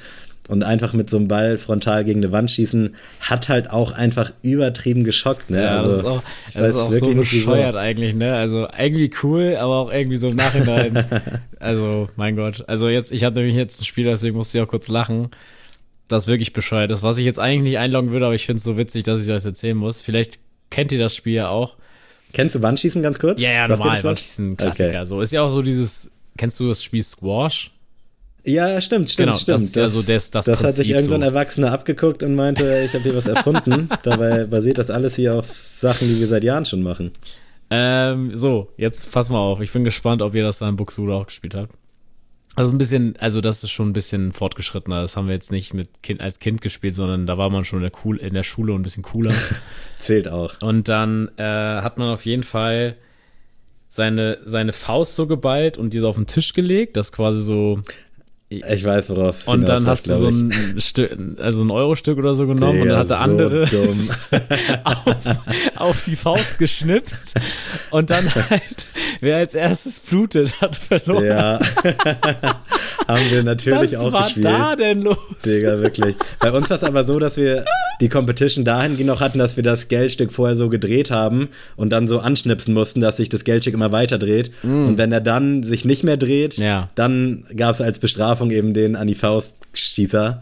und 0.49 0.63
einfach 0.63 0.93
mit 0.93 1.09
so 1.09 1.17
einem 1.17 1.27
Ball 1.27 1.57
frontal 1.57 2.03
gegen 2.03 2.19
eine 2.19 2.31
Wand 2.31 2.51
schießen, 2.51 2.95
hat 3.21 3.49
halt 3.49 3.69
auch 3.69 3.91
einfach 3.91 4.33
übertrieben 4.41 5.03
geschockt. 5.03 5.49
Ne? 5.49 5.63
Ja, 5.63 5.81
also, 5.81 5.89
das 5.89 5.97
ist 5.97 6.05
auch, 6.05 6.23
das 6.53 6.69
ist 6.69 6.75
auch 6.75 6.93
so 6.93 7.13
bescheuert 7.13 7.75
eigentlich, 7.75 8.13
ne? 8.13 8.35
Also 8.35 8.67
irgendwie 8.77 9.11
cool, 9.23 9.55
aber 9.57 9.77
auch 9.77 9.91
irgendwie 9.91 10.17
so 10.17 10.29
im 10.29 10.35
Nachhinein. 10.35 11.05
also, 11.59 12.09
mein 12.17 12.35
Gott. 12.35 12.65
Also 12.67 12.89
jetzt, 12.89 13.11
ich 13.11 13.23
hatte 13.23 13.37
nämlich 13.37 13.55
jetzt 13.55 13.81
ein 13.81 13.85
Spiel, 13.85 14.05
deswegen 14.05 14.35
musste 14.35 14.57
ich 14.57 14.63
auch 14.63 14.67
kurz 14.67 14.89
lachen. 14.89 15.29
das 16.09 16.23
ist 16.23 16.27
wirklich 16.27 16.51
bescheuert. 16.51 16.91
Das, 16.91 17.03
was 17.03 17.17
ich 17.17 17.25
jetzt 17.25 17.39
eigentlich 17.39 17.71
nicht 17.71 17.77
einloggen 17.77 18.11
würde, 18.11 18.25
aber 18.25 18.35
ich 18.35 18.45
finde 18.45 18.57
es 18.57 18.63
so 18.63 18.77
witzig, 18.77 19.03
dass 19.03 19.21
ich 19.21 19.27
das 19.27 19.45
erzählen 19.45 19.77
muss. 19.77 20.01
Vielleicht 20.01 20.39
kennt 20.69 20.91
ihr 20.91 20.99
das 20.99 21.15
Spiel 21.15 21.33
ja 21.33 21.49
auch. 21.49 21.77
Kennst 22.33 22.55
du 22.55 22.61
Wandschießen 22.61 23.01
ganz 23.01 23.19
kurz? 23.19 23.39
Ja, 23.39 23.51
ja, 23.51 23.67
normal. 23.67 24.03
Wandschießen, 24.03 24.57
Klassiker. 24.57 24.89
Okay. 24.89 25.05
So 25.05 25.21
ist 25.21 25.31
ja 25.31 25.43
auch 25.43 25.49
so 25.49 25.61
dieses, 25.61 26.11
kennst 26.35 26.59
du 26.59 26.67
das 26.67 26.83
Spiel 26.83 27.03
Squash? 27.03 27.71
Ja, 28.45 28.81
stimmt, 28.81 29.09
stimmt, 29.09 29.27
genau, 29.27 29.37
stimmt. 29.37 29.59
Das, 29.59 29.71
das, 29.71 29.83
also 29.83 30.01
das, 30.01 30.31
das, 30.31 30.45
das 30.45 30.63
hat 30.63 30.75
sich 30.75 30.89
irgendein 30.89 31.21
so. 31.21 31.25
Erwachsener 31.27 31.71
abgeguckt 31.71 32.23
und 32.23 32.35
meinte, 32.35 32.83
ich 32.85 32.93
habe 32.93 33.03
hier 33.03 33.15
was 33.15 33.25
erfunden. 33.25 33.89
Dabei 34.03 34.45
basiert 34.45 34.77
das 34.77 34.89
alles 34.89 35.15
hier 35.15 35.35
auf 35.35 35.45
Sachen, 35.47 36.09
die 36.09 36.19
wir 36.19 36.27
seit 36.27 36.43
Jahren 36.43 36.65
schon 36.65 36.83
machen. 36.83 37.11
Ähm, 37.69 38.35
so, 38.35 38.69
jetzt 38.75 39.09
pass 39.11 39.29
mal 39.29 39.39
auf. 39.39 39.61
Ich 39.61 39.71
bin 39.71 39.85
gespannt, 39.85 40.21
ob 40.21 40.35
ihr 40.35 40.43
das 40.43 40.59
da 40.59 40.67
in 40.67 40.75
Buxude 40.75 41.13
auch 41.13 41.27
gespielt 41.27 41.55
habt. 41.55 41.73
Also 42.55 42.73
ein 42.73 42.77
bisschen, 42.77 43.15
also 43.17 43.41
das 43.41 43.63
ist 43.63 43.71
schon 43.71 43.89
ein 43.89 43.93
bisschen 43.93 44.33
fortgeschrittener. 44.33 45.01
Das 45.01 45.15
haben 45.15 45.27
wir 45.27 45.33
jetzt 45.33 45.51
nicht 45.51 45.73
mit 45.73 46.03
kind, 46.03 46.21
als 46.21 46.39
Kind 46.39 46.61
gespielt, 46.61 46.93
sondern 46.93 47.25
da 47.25 47.37
war 47.37 47.49
man 47.49 47.65
schon 47.65 47.79
in 47.79 47.83
der, 47.83 47.91
cool, 48.03 48.17
in 48.17 48.33
der 48.33 48.43
Schule 48.43 48.73
und 48.73 48.81
ein 48.81 48.83
bisschen 48.83 49.03
cooler. 49.03 49.33
Zählt 49.97 50.27
auch. 50.27 50.61
Und 50.61 50.89
dann 50.89 51.31
äh, 51.37 51.43
hat 51.43 51.97
man 51.97 52.09
auf 52.09 52.25
jeden 52.25 52.43
Fall 52.43 52.97
seine, 53.87 54.39
seine 54.45 54.73
Faust 54.73 55.15
so 55.15 55.27
geballt 55.27 55.77
und 55.77 55.93
die 55.93 55.99
so 55.99 56.09
auf 56.09 56.15
den 56.15 56.27
Tisch 56.27 56.53
gelegt, 56.53 56.97
das 56.97 57.11
quasi 57.11 57.41
so 57.41 57.81
ich 58.49 58.83
weiß, 58.83 59.09
worauf 59.09 59.29
es 59.29 59.47
Und 59.47 59.67
dann 59.67 59.87
hast 59.87 60.09
du 60.09 60.15
so 60.15 60.27
ein 60.27 60.79
Stück, 60.79 61.17
also 61.39 61.63
ein 61.63 61.71
Euro-Stück 61.71 62.17
oder 62.17 62.35
so 62.35 62.45
genommen 62.45 62.81
Digga, 62.81 62.83
und 62.83 62.89
dann 62.89 62.99
hat 62.99 63.09
der 63.09 63.17
so 63.17 63.23
andere 63.23 63.67
auf, 64.83 65.37
auf, 65.75 66.03
die 66.05 66.15
Faust 66.15 66.59
geschnipst 66.59 67.35
und 67.89 68.09
dann 68.09 68.33
halt, 68.49 68.87
wer 69.21 69.37
als 69.37 69.55
erstes 69.55 69.99
blutet, 69.99 70.61
hat 70.61 70.75
verloren. 70.75 71.25
Ja. 71.25 71.59
Haben 73.07 73.29
wir 73.29 73.43
natürlich 73.43 73.93
Was 73.93 73.95
auch 73.95 74.17
gespielt. 74.17 74.45
Was 74.45 74.53
war 74.53 74.59
da 74.69 74.75
denn 74.75 75.01
los? 75.01 75.17
Digga, 75.45 75.79
wirklich. 75.79 76.15
Bei 76.39 76.51
uns 76.51 76.69
war 76.69 76.77
es 76.77 76.83
aber 76.83 77.03
so, 77.03 77.19
dass 77.19 77.37
wir 77.37 77.65
die 78.01 78.09
Competition 78.09 78.65
dahingehend 78.65 79.07
noch 79.07 79.21
hatten, 79.21 79.39
dass 79.39 79.55
wir 79.55 79.63
das 79.63 79.87
Geldstück 79.87 80.31
vorher 80.31 80.55
so 80.55 80.69
gedreht 80.69 81.11
haben 81.11 81.49
und 81.75 81.89
dann 81.89 82.07
so 82.07 82.19
anschnipsen 82.19 82.73
mussten, 82.73 82.99
dass 82.99 83.17
sich 83.17 83.29
das 83.29 83.43
Geldstück 83.43 83.73
immer 83.73 83.91
weiter 83.91 84.17
dreht. 84.17 84.51
Mm. 84.63 84.85
Und 84.87 84.97
wenn 84.97 85.11
er 85.11 85.21
dann 85.21 85.63
sich 85.63 85.85
nicht 85.85 86.03
mehr 86.03 86.17
dreht, 86.17 86.57
ja. 86.57 86.89
dann 86.95 87.45
gab 87.55 87.71
es 87.71 87.81
als 87.81 87.99
Bestrafung 87.99 88.51
eben 88.51 88.73
den 88.73 88.95
an 88.95 89.07
die 89.07 89.15
Faust 89.15 89.55
Schießer 89.73 90.41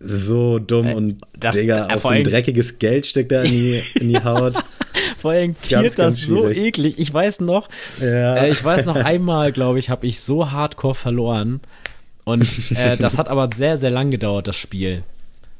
so 0.00 0.58
dumm 0.58 0.86
äh, 0.86 0.94
und 0.94 1.18
das, 1.38 1.56
Digga, 1.56 1.88
auf 1.88 2.02
so 2.02 2.08
ein 2.08 2.24
dreckiges 2.24 2.78
Geldstück 2.78 3.28
da 3.28 3.42
in 3.42 3.50
die, 3.50 3.82
in 3.94 4.08
die 4.08 4.22
Haut. 4.22 4.54
vor 5.18 5.32
allem 5.32 5.54
piert 5.54 5.98
das 5.98 6.20
so 6.20 6.48
eklig. 6.48 6.98
Ich 6.98 7.12
weiß 7.12 7.40
noch, 7.40 7.68
ja. 8.00 8.36
äh, 8.36 8.50
ich 8.50 8.64
weiß 8.64 8.86
noch 8.86 8.96
einmal, 8.96 9.52
glaube 9.52 9.78
ich, 9.78 9.90
habe 9.90 10.06
ich 10.06 10.20
so 10.20 10.50
hardcore 10.50 10.94
verloren. 10.94 11.60
Und 12.26 12.42
äh, 12.72 12.96
das 12.98 13.18
hat 13.18 13.28
aber 13.28 13.48
sehr, 13.54 13.78
sehr 13.78 13.90
lang 13.90 14.10
gedauert, 14.10 14.48
das 14.48 14.56
Spiel. 14.56 15.04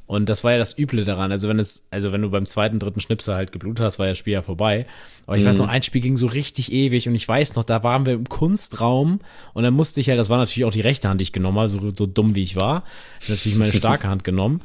Und 0.06 0.28
das 0.28 0.44
war 0.44 0.52
ja 0.52 0.58
das 0.58 0.76
Üble 0.76 1.04
daran. 1.04 1.32
Also 1.32 1.48
wenn 1.48 1.58
es, 1.58 1.86
also 1.90 2.12
wenn 2.12 2.22
du 2.22 2.30
beim 2.30 2.44
zweiten, 2.44 2.78
dritten 2.78 3.00
Schnipsel 3.00 3.34
halt 3.34 3.52
geblutet 3.52 3.84
hast, 3.84 3.98
war 3.98 4.06
ja 4.06 4.12
das 4.12 4.18
Spiel 4.18 4.34
ja 4.34 4.42
vorbei. 4.42 4.86
Aber 5.26 5.36
ich 5.36 5.44
mhm. 5.44 5.48
weiß 5.48 5.58
noch, 5.58 5.68
ein 5.68 5.82
Spiel 5.82 6.00
ging 6.00 6.16
so 6.16 6.26
richtig 6.26 6.72
ewig 6.72 7.08
und 7.08 7.14
ich 7.14 7.26
weiß 7.26 7.54
noch, 7.54 7.64
da 7.64 7.82
waren 7.82 8.04
wir 8.04 8.14
im 8.14 8.28
Kunstraum 8.28 9.20
und 9.54 9.62
dann 9.62 9.74
musste 9.74 10.00
ich 10.00 10.06
ja, 10.06 10.16
das 10.16 10.28
war 10.28 10.38
natürlich 10.38 10.64
auch 10.64 10.72
die 10.72 10.80
rechte 10.80 11.08
Hand, 11.08 11.20
die 11.20 11.24
ich 11.24 11.32
genommen 11.32 11.58
habe, 11.58 11.68
so, 11.68 11.92
so 11.94 12.06
dumm 12.06 12.34
wie 12.34 12.42
ich 12.42 12.56
war. 12.56 12.84
Ich 13.20 13.28
natürlich 13.28 13.58
meine 13.58 13.72
starke 13.72 14.08
Hand 14.08 14.22
genommen. 14.24 14.60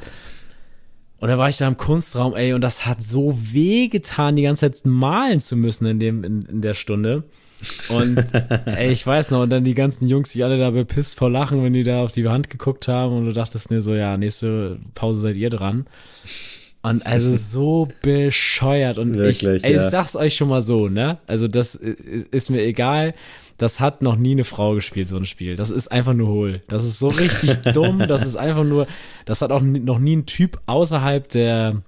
Und 1.19 1.27
dann 1.29 1.37
war 1.37 1.49
ich 1.49 1.57
da 1.57 1.67
im 1.67 1.77
Kunstraum, 1.77 2.35
ey, 2.35 2.53
und 2.53 2.61
das 2.61 2.87
hat 2.87 3.03
so 3.03 3.37
weh 3.37 3.89
getan, 3.89 4.35
die 4.35 4.41
ganze 4.41 4.71
Zeit 4.71 4.85
malen 4.85 5.39
zu 5.39 5.55
müssen 5.55 5.85
in 5.85 5.99
dem, 5.99 6.23
in, 6.23 6.41
in 6.41 6.61
der 6.61 6.73
Stunde. 6.73 7.23
Und 7.89 8.25
ey, 8.65 8.91
ich 8.91 9.05
weiß 9.05 9.31
noch, 9.31 9.41
und 9.41 9.49
dann 9.49 9.63
die 9.63 9.75
ganzen 9.75 10.07
Jungs, 10.07 10.31
die 10.31 10.43
alle 10.43 10.57
da 10.57 10.71
bepisst 10.71 11.17
vor 11.17 11.29
Lachen, 11.29 11.63
wenn 11.63 11.73
die 11.73 11.83
da 11.83 12.03
auf 12.03 12.11
die 12.11 12.27
Hand 12.27 12.49
geguckt 12.49 12.87
haben 12.87 13.15
und 13.15 13.25
du 13.25 13.33
dachtest 13.33 13.69
mir 13.69 13.81
so, 13.81 13.93
ja, 13.93 14.17
nächste 14.17 14.79
Pause 14.93 15.21
seid 15.21 15.35
ihr 15.35 15.49
dran. 15.49 15.85
Und 16.81 17.05
also 17.05 17.31
so 17.31 17.87
bescheuert. 18.01 18.97
Und 18.97 19.17
Wirklich, 19.17 19.43
ich, 19.43 19.63
ey, 19.63 19.75
ja. 19.75 19.83
ich 19.83 19.91
sag's 19.91 20.15
euch 20.15 20.35
schon 20.35 20.49
mal 20.49 20.61
so, 20.61 20.89
ne? 20.89 21.19
Also 21.27 21.47
das 21.47 21.75
ist 21.75 22.49
mir 22.49 22.63
egal. 22.63 23.13
Das 23.57 23.79
hat 23.79 24.01
noch 24.01 24.15
nie 24.15 24.31
eine 24.31 24.43
Frau 24.43 24.73
gespielt, 24.73 25.07
so 25.07 25.17
ein 25.17 25.27
Spiel. 25.27 25.55
Das 25.55 25.69
ist 25.69 25.91
einfach 25.91 26.13
nur 26.13 26.29
hohl. 26.29 26.61
Das 26.67 26.83
ist 26.83 26.97
so 26.97 27.09
richtig 27.09 27.57
dumm. 27.73 27.99
Das 28.07 28.25
ist 28.25 28.35
einfach 28.35 28.63
nur, 28.63 28.87
das 29.25 29.43
hat 29.43 29.51
auch 29.51 29.61
noch 29.61 29.99
nie 29.99 30.15
ein 30.15 30.25
Typ 30.25 30.59
außerhalb 30.65 31.29
der, 31.29 31.83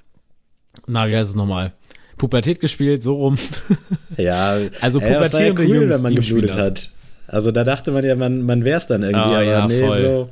na, 0.86 1.08
wie 1.08 1.16
heißt 1.16 1.32
es 1.32 1.36
nochmal? 1.36 1.74
Pubertät 2.18 2.59
gespielt, 2.59 3.03
so 3.03 3.16
rum. 3.16 3.38
Ja, 4.18 4.57
also 4.80 4.99
pubertierende 4.99 5.64
ja 5.64 5.68
cool, 5.68 5.76
Jungs, 5.76 5.95
wenn 5.95 6.01
man 6.03 6.16
geblutet 6.16 6.53
hat. 6.53 6.91
Also 7.28 7.51
da 7.51 7.64
dachte 7.64 7.91
man 7.91 8.05
ja, 8.05 8.16
man, 8.16 8.43
man 8.43 8.64
wär's 8.64 8.86
dann 8.86 9.01
irgendwie, 9.01 9.34
ah, 9.34 9.39
aber 9.39 9.43
ja, 9.43 9.68
nee, 9.68 9.82
voll. 9.82 10.01
Bro, 10.03 10.30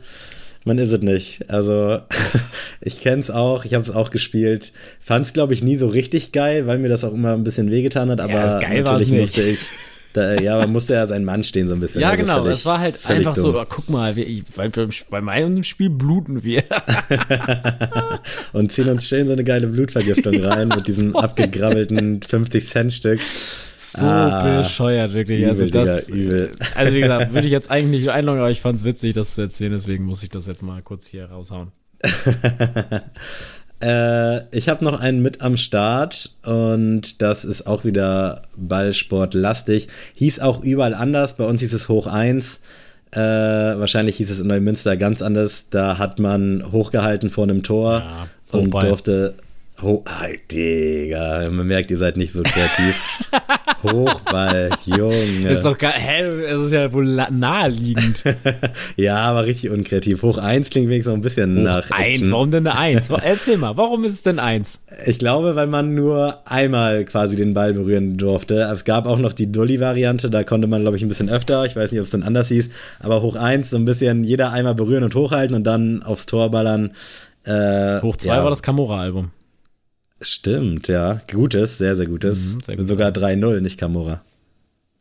man 0.66 0.78
ist 0.78 0.92
es 0.92 1.02
nicht. 1.02 1.50
Also 1.50 2.00
ich 2.82 3.02
kenn's 3.02 3.32
auch, 3.32 3.66
ich 3.66 3.74
habe 3.74 3.84
es 3.84 3.90
auch 3.90 4.12
gespielt. 4.12 4.72
Fand's 5.00 5.34
glaube 5.34 5.54
ich 5.54 5.64
nie 5.64 5.76
so 5.76 5.88
richtig 5.88 6.32
geil, 6.32 6.68
weil 6.68 6.78
mir 6.78 6.90
das 6.90 7.04
auch 7.04 7.14
immer 7.14 7.34
ein 7.34 7.44
bisschen 7.44 7.72
wehgetan 7.72 8.12
hat, 8.12 8.22
aber 8.22 8.34
ja, 8.34 8.60
natürlich 8.60 9.12
musste 9.12 9.42
ich 9.42 9.60
da, 10.14 10.36
ja, 10.40 10.58
man 10.58 10.72
musste 10.72 10.94
ja 10.94 11.08
sein 11.08 11.24
Mann 11.24 11.44
stehen 11.44 11.68
so 11.68 11.74
ein 11.74 11.80
bisschen. 11.80 12.02
Ja, 12.02 12.10
also 12.10 12.22
genau. 12.24 12.42
Völlig, 12.42 12.58
es 12.58 12.66
war 12.66 12.80
halt 12.80 13.06
einfach 13.06 13.34
dumm. 13.34 13.44
so, 13.44 13.66
guck 13.68 13.90
mal, 13.90 14.16
wir, 14.16 14.26
bei, 14.56 14.70
bei 15.10 15.22
meinem 15.22 15.64
Spiel 15.64 15.90
bluten 15.90 16.44
wir. 16.44 16.64
und 18.54 18.72
ziehen 18.72 18.90
uns 18.90 19.08
schön 19.08 19.28
so 19.28 19.34
eine 19.34 19.44
geile 19.44 19.68
Blutvergiftung 19.68 20.36
rein 20.44 20.68
mit 20.68 20.88
diesem 20.88 21.16
abgegrabbelten 21.16 22.20
50-Cent-Stück. 22.22 23.20
So 23.78 24.06
ah, 24.06 24.60
bescheuert, 24.60 25.14
wirklich. 25.14 25.40
Übel, 25.40 25.50
also, 25.50 25.66
das, 25.70 26.06
Digga, 26.08 26.18
übel. 26.18 26.52
also, 26.76 26.94
wie 26.94 27.02
gesagt, 27.02 27.34
würde 27.34 27.48
ich 27.48 27.52
jetzt 27.52 27.70
eigentlich 27.70 28.02
nicht 28.02 28.10
einloggen, 28.10 28.40
aber 28.40 28.52
ich 28.52 28.62
fand 28.62 28.80
es 28.80 28.86
witzig, 28.86 29.14
das 29.14 29.36
zu 29.36 29.42
erzählen, 29.42 29.72
deswegen 29.74 30.06
muss 30.06 30.24
ich 30.24 30.30
das 30.30 30.48
jetzt 30.48 30.64
mal 30.64 30.82
kurz 30.82 31.08
hier 31.08 31.26
raushauen. 31.26 31.72
Äh, 33.82 34.56
ich 34.56 34.70
habe 34.70 34.84
noch 34.84 35.00
einen 35.00 35.22
mit 35.22 35.42
am 35.42 35.58
Start 35.58 36.36
und 36.44 37.22
das 37.22 37.46
ist 37.46 37.68
auch 37.68 37.84
wieder 37.84 38.44
Ballsportlastig. 38.56 39.88
Hieß 40.16 40.40
auch 40.40 40.64
überall 40.64 40.94
anders. 40.94 41.36
Bei 41.38 41.46
uns 41.46 41.62
hieß 41.62 41.74
es 41.74 41.90
Hoch 41.90 42.08
1. 42.08 42.62
Äh, 43.12 43.20
wahrscheinlich 43.20 44.18
hieß 44.18 44.30
es 44.32 44.40
in 44.40 44.48
Neumünster 44.48 44.96
ganz 44.98 45.22
anders. 45.22 45.68
Da 45.70 45.98
hat 45.98 46.20
man 46.20 46.72
hochgehalten 46.72 47.30
vor 47.30 47.44
einem 47.44 47.64
Tor 47.64 48.04
ja, 48.06 48.28
und 48.58 48.72
durfte 48.74 49.34
Oh, 49.84 50.04
Digga, 50.52 51.50
man 51.50 51.68
merkt, 51.68 51.90
ihr 51.90 51.98
seid 51.98 52.18
nicht 52.18 52.32
so 52.32 52.44
kreativ. 52.44 53.28
Hochball, 53.84 54.70
Junge. 54.86 55.50
Ist 55.50 55.66
doch 55.66 55.78
geil. 55.78 55.94
Hä, 55.96 56.24
es 56.26 56.62
ist 56.62 56.72
ja 56.72 56.94
wohl 56.94 57.06
naheliegend. 57.06 58.22
ja, 58.96 59.18
aber 59.18 59.46
richtig 59.46 59.72
unkreativ. 59.72 60.22
Hoch 60.22 60.38
1 60.38 60.70
klingt 60.70 60.90
wenigstens 60.90 61.12
noch 61.12 61.18
ein 61.18 61.22
bisschen 61.22 61.58
Hoch 61.60 61.64
nach. 61.64 61.92
1, 61.92 62.30
warum 62.32 62.52
denn 62.52 62.68
eine 62.68 62.78
1? 62.78 63.10
Erzähl 63.10 63.58
mal, 63.58 63.78
warum 63.78 64.04
ist 64.04 64.14
es 64.14 64.24
denn 64.24 64.38
1? 64.38 64.82
Ich 65.08 65.18
glaube, 65.18 65.56
weil 65.56 65.66
man 65.66 65.96
nur 65.96 66.40
einmal 66.46 67.06
quasi 67.06 67.36
den 67.36 67.56
Ball 67.56 67.74
berühren 67.74 68.18
durfte. 68.18 68.70
Es 68.72 68.86
gab 68.86 69.08
auch 69.08 69.18
noch 69.18 69.34
die 69.34 69.52
Dulli-Variante, 69.52 70.30
da 70.30 70.44
konnte 70.44 70.68
man, 70.68 70.82
glaube 70.82 70.98
ich, 70.98 71.04
ein 71.04 71.10
bisschen 71.10 71.30
öfter. 71.30 71.66
Ich 71.66 71.76
weiß 71.76 71.92
nicht, 71.92 72.00
ob 72.00 72.06
es 72.06 72.12
dann 72.12 72.24
anders 72.24 72.50
hieß. 72.50 72.70
Aber 73.00 73.24
Hoch 73.24 73.36
1, 73.36 73.72
so 73.72 73.78
ein 73.78 73.86
bisschen 73.86 74.24
jeder 74.24 74.52
einmal 74.52 74.76
berühren 74.76 75.04
und 75.04 75.16
hochhalten 75.16 75.56
und 75.56 75.64
dann 75.64 76.04
aufs 76.04 76.28
Tor 76.28 76.52
ballern. 76.52 76.92
Äh, 77.46 78.00
Hoch 78.02 78.18
2 78.18 78.30
ja. 78.30 78.44
war 78.44 78.52
das 78.52 78.62
Camorra-Album. 78.62 79.32
Stimmt, 80.22 80.88
ja. 80.88 81.22
Gutes, 81.32 81.78
sehr, 81.78 81.96
sehr 81.96 82.06
gutes. 82.06 82.54
Mhm, 82.54 82.60
sehr 82.62 82.78
gut. 82.78 82.88
Sogar 82.88 83.12
3-0, 83.12 83.60
nicht 83.62 83.80
Kamora. 83.80 84.22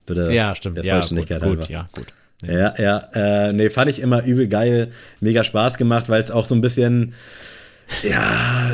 Bitte. 0.07 0.33
Ja, 0.33 0.55
stimmt. 0.55 0.79
Der 0.79 0.85
Vollständigkeit 0.85 1.43
ja, 1.43 1.49
gut, 1.49 1.61
gut, 1.61 1.69
ja, 1.69 1.89
gut. 1.95 2.07
Ja, 2.43 2.75
ja. 2.79 3.09
ja 3.15 3.49
äh, 3.49 3.53
nee, 3.53 3.71
fand 3.71 3.91
ich 3.91 4.01
immer 4.01 4.25
übel 4.25 4.49
geil. 4.49 4.93
Mega 5.21 5.45
Spaß 5.45 5.77
gemacht, 5.77 6.09
weil 6.09 6.23
es 6.23 6.31
auch 6.31 6.47
so 6.47 6.55
ein 6.55 6.63
bisschen 6.63 7.13
ja, 8.03 8.73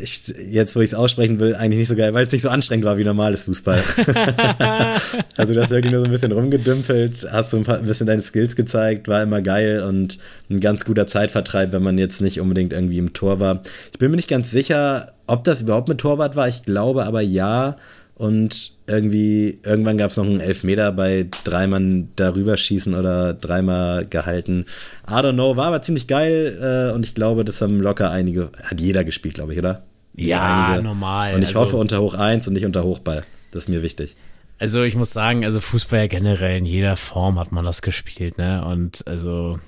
ich, 0.00 0.34
jetzt 0.50 0.76
wo 0.76 0.80
ich 0.80 0.90
es 0.90 0.94
aussprechen 0.94 1.40
will, 1.40 1.54
eigentlich 1.54 1.78
nicht 1.78 1.88
so 1.88 1.96
geil, 1.96 2.12
weil 2.12 2.26
es 2.26 2.32
nicht 2.32 2.42
so 2.42 2.48
anstrengend 2.48 2.84
war 2.84 2.98
wie 2.98 3.04
normales 3.04 3.44
Fußball. 3.44 3.82
also 5.36 5.54
du 5.54 5.62
hast 5.62 5.70
irgendwie 5.70 5.90
nur 5.90 6.00
so 6.00 6.04
ein 6.06 6.10
bisschen 6.10 6.32
rumgedümpelt, 6.32 7.26
hast 7.30 7.50
so 7.50 7.56
ein, 7.56 7.62
paar, 7.62 7.78
ein 7.78 7.84
bisschen 7.84 8.06
deine 8.06 8.22
Skills 8.22 8.56
gezeigt, 8.56 9.08
war 9.08 9.22
immer 9.22 9.40
geil 9.40 9.82
und 9.82 10.18
ein 10.50 10.60
ganz 10.60 10.84
guter 10.84 11.06
Zeitvertreib, 11.06 11.72
wenn 11.72 11.82
man 11.82 11.98
jetzt 11.98 12.20
nicht 12.20 12.40
unbedingt 12.40 12.72
irgendwie 12.72 12.98
im 12.98 13.12
Tor 13.12 13.40
war. 13.40 13.62
Ich 13.92 13.98
bin 13.98 14.10
mir 14.10 14.16
nicht 14.16 14.28
ganz 14.28 14.50
sicher, 14.50 15.14
ob 15.26 15.44
das 15.44 15.62
überhaupt 15.62 15.88
mit 15.88 15.98
Torwart 15.98 16.36
war. 16.36 16.48
Ich 16.48 16.62
glaube 16.62 17.04
aber 17.04 17.20
ja. 17.20 17.76
Und 18.14 18.75
irgendwie, 18.86 19.60
irgendwann 19.64 19.98
gab 19.98 20.10
es 20.10 20.16
noch 20.16 20.24
einen 20.24 20.40
Elfmeter 20.40 20.92
bei 20.92 21.26
dreimal 21.44 22.04
darüber 22.16 22.56
schießen 22.56 22.94
oder 22.94 23.34
dreimal 23.34 24.06
gehalten. 24.06 24.66
I 25.08 25.14
don't 25.14 25.34
know, 25.34 25.56
war 25.56 25.66
aber 25.66 25.82
ziemlich 25.82 26.06
geil 26.06 26.58
äh, 26.60 26.94
und 26.94 27.04
ich 27.04 27.14
glaube, 27.14 27.44
das 27.44 27.60
haben 27.60 27.80
locker 27.80 28.10
einige, 28.10 28.50
hat 28.62 28.80
jeder 28.80 29.04
gespielt, 29.04 29.34
glaube 29.34 29.52
ich, 29.52 29.58
oder? 29.58 29.82
Ja, 30.14 30.68
einige. 30.68 30.84
normal. 30.84 31.34
Und 31.34 31.42
ich 31.42 31.48
also, 31.48 31.60
hoffe 31.60 31.76
unter 31.76 32.00
Hoch 32.00 32.14
1 32.14 32.46
und 32.46 32.54
nicht 32.54 32.64
unter 32.64 32.84
Hochball. 32.84 33.24
Das 33.50 33.64
ist 33.64 33.68
mir 33.68 33.82
wichtig. 33.82 34.16
Also 34.58 34.82
ich 34.82 34.96
muss 34.96 35.12
sagen, 35.12 35.44
also 35.44 35.60
Fußball 35.60 36.08
generell 36.08 36.58
in 36.58 36.64
jeder 36.64 36.96
Form 36.96 37.38
hat 37.38 37.52
man 37.52 37.64
das 37.64 37.82
gespielt, 37.82 38.38
ne? 38.38 38.64
Und 38.64 39.06
also 39.06 39.58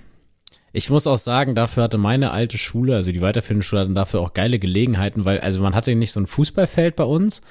ich 0.72 0.88
muss 0.90 1.06
auch 1.06 1.18
sagen, 1.18 1.54
dafür 1.54 1.82
hatte 1.82 1.98
meine 1.98 2.30
alte 2.30 2.56
Schule, 2.56 2.94
also 2.94 3.12
die 3.12 3.20
weiterführende 3.20 3.64
Schule 3.64 3.82
hatten 3.82 3.94
dafür 3.94 4.20
auch 4.20 4.32
geile 4.32 4.58
Gelegenheiten, 4.58 5.24
weil 5.24 5.40
also 5.40 5.60
man 5.60 5.74
hatte 5.74 5.94
nicht 5.94 6.12
so 6.12 6.20
ein 6.20 6.26
Fußballfeld 6.26 6.96
bei 6.96 7.04
uns, 7.04 7.42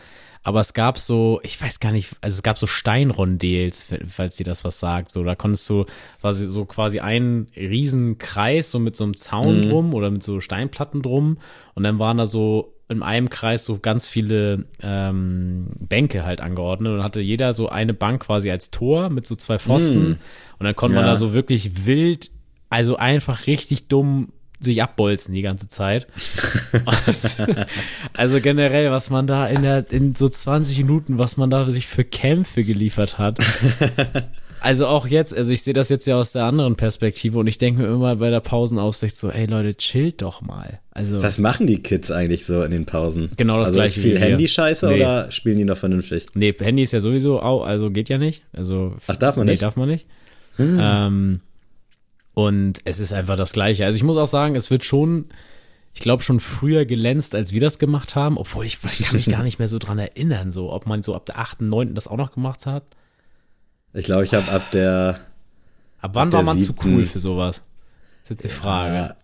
aber 0.44 0.60
es 0.60 0.74
gab 0.74 0.98
so, 0.98 1.40
ich 1.44 1.62
weiß 1.62 1.80
gar 1.80 1.92
nicht, 1.92 2.16
also 2.22 2.36
es 2.36 2.44
gab 2.44 2.58
so 2.58 2.68
Steinrondells, 2.68 3.94
falls 4.08 4.38
dir 4.38 4.46
das 4.46 4.64
was 4.64 4.80
sagt. 4.80 5.12
So, 5.12 5.24
da 5.24 5.36
konntest 5.36 5.70
du 5.70 5.86
quasi 6.22 6.46
so 6.46 6.66
quasi 6.66 7.00
einen 7.00 7.48
riesen 7.56 8.18
Kreis 8.18 8.72
so 8.72 8.80
mit 8.80 8.96
so 8.96 9.04
einem 9.04 9.16
Zaun 9.16 9.58
mhm. 9.58 9.62
drum 9.64 9.94
oder 9.94 10.10
mit 10.10 10.24
so 10.24 10.40
Steinplatten 10.40 11.02
drum 11.02 11.38
und 11.76 11.84
dann 11.84 12.00
waren 12.00 12.18
da 12.18 12.26
so 12.26 12.74
in 12.90 13.04
einem 13.04 13.30
Kreis 13.30 13.66
so 13.66 13.80
ganz 13.80 14.08
viele 14.08 14.66
ähm, 14.82 15.68
Bänke 15.80 16.24
halt 16.24 16.40
angeordnet 16.40 16.94
und 16.94 17.04
hatte 17.04 17.20
jeder 17.20 17.54
so 17.54 17.68
eine 17.70 17.94
Bank 17.94 18.24
quasi 18.24 18.50
als 18.50 18.72
Tor 18.72 19.10
mit 19.10 19.28
so 19.28 19.36
zwei 19.36 19.60
Pfosten 19.60 20.12
mm. 20.12 20.20
und 20.60 20.64
dann 20.64 20.76
konnte 20.76 20.96
ja. 20.96 21.02
man 21.02 21.12
da 21.12 21.18
so 21.18 21.34
wirklich 21.34 21.86
wild, 21.86 22.32
also 22.70 22.96
einfach 22.96 23.46
richtig 23.46 23.90
dumm 23.90 24.30
sich 24.60 24.82
abbolzen 24.82 25.34
die 25.34 25.42
ganze 25.42 25.68
Zeit. 25.68 26.08
also 28.14 28.42
generell, 28.42 28.92
was 28.92 29.10
man 29.10 29.28
da 29.28 29.48
in 29.48 29.62
der 29.62 29.92
in 29.92 30.16
so 30.16 30.30
20 30.30 30.78
Minuten, 30.80 31.18
was 31.18 31.38
man 31.38 31.50
da 31.50 31.70
sich 31.70 31.88
für 31.88 32.04
Kämpfe 32.04 32.64
geliefert 32.64 33.18
hat. 33.18 33.38
Also 34.60 34.88
auch 34.88 35.08
jetzt, 35.08 35.38
also 35.38 35.52
ich 35.52 35.62
sehe 35.62 35.74
das 35.74 35.90
jetzt 35.90 36.08
ja 36.08 36.16
aus 36.16 36.32
der 36.32 36.44
anderen 36.44 36.76
Perspektive 36.76 37.38
und 37.38 37.48
ich 37.48 37.58
denke 37.58 37.82
mir 37.82 37.88
immer 37.88 38.16
bei 38.16 38.30
der 38.30 38.40
Pausenaussicht 38.40 39.16
so, 39.16 39.30
ey 39.30 39.46
Leute, 39.46 39.76
chillt 39.76 40.22
doch 40.22 40.42
mal. 40.42 40.80
Also 40.92 41.22
Was 41.22 41.38
machen 41.38 41.68
die 41.68 41.82
Kids 41.82 42.10
eigentlich 42.10 42.46
so 42.46 42.64
in 42.64 42.72
den 42.72 42.86
Pausen? 42.86 43.30
Genau 43.38 43.60
das 43.60 43.68
also 43.68 43.80
gleiche. 43.80 44.00
Ist 44.00 44.06
viel 44.06 44.20
Handy-Scheiße 44.20 44.88
nee. 44.88 44.96
oder 44.96 45.32
spielen 45.32 45.58
die 45.58 45.64
noch 45.64 45.78
vernünftig? 45.78 46.26
Nee, 46.34 46.56
Handy 46.60 46.82
ist 46.82 46.94
ja 46.94 47.00
sowieso, 47.00 47.40
auch, 47.40 47.66
also 47.66 47.92
geht 47.92 48.10
ja 48.10 48.18
nicht. 48.18 48.44
Also 48.52 48.96
Ach, 49.08 49.16
darf 49.16 49.38
man 49.38 49.46
nee, 49.46 49.52
nicht? 49.52 49.64
darf 49.64 49.76
man 49.76 49.90
nicht. 49.90 50.08
Hm. 50.56 50.80
Ähm, 50.82 51.40
und 52.38 52.82
es 52.86 53.00
ist 53.00 53.14
einfach 53.14 53.36
das 53.36 53.52
Gleiche. 53.52 53.84
Also 53.84 53.96
ich 53.96 54.04
muss 54.04 54.16
auch 54.16 54.28
sagen, 54.28 54.56
es 54.56 54.70
wird 54.70 54.86
schon, 54.86 55.26
ich 55.96 56.02
glaube, 56.02 56.22
schon 56.22 56.40
früher 56.40 56.86
glänzt, 56.86 57.34
als 57.34 57.52
wir 57.52 57.62
das 57.62 57.80
gemacht 57.80 58.16
haben, 58.16 58.38
obwohl 58.38 58.64
ich, 58.64 58.78
ich 59.00 59.08
kann 59.08 59.16
mich 59.16 59.26
gar 59.26 59.42
nicht 59.42 59.58
mehr 59.58 59.68
so 59.68 59.80
dran 59.80 59.98
erinnern, 59.98 60.52
so, 60.52 60.72
ob 60.72 60.86
man 60.86 61.02
so 61.02 61.16
ab 61.16 61.26
der 61.26 61.40
8., 61.40 61.62
9. 61.62 61.96
das 61.96 62.08
auch 62.08 62.16
noch 62.16 62.32
gemacht 62.32 62.68
hat. 62.68 62.84
Ich 63.92 64.06
glaube, 64.06 64.24
ich 64.24 64.36
habe 64.36 64.52
ab 64.52 64.70
der. 64.70 65.20
Ab 66.00 66.12
wann 66.14 66.28
ab 66.28 66.34
war 66.36 66.44
man 66.44 66.60
siebten, 66.60 66.80
zu 66.80 66.88
cool 66.88 67.06
für 67.08 67.20
sowas? 67.20 67.64
Das 68.22 68.26
ist 68.26 68.30
jetzt 68.30 68.44
die 68.44 68.50
Frage. 68.50 69.16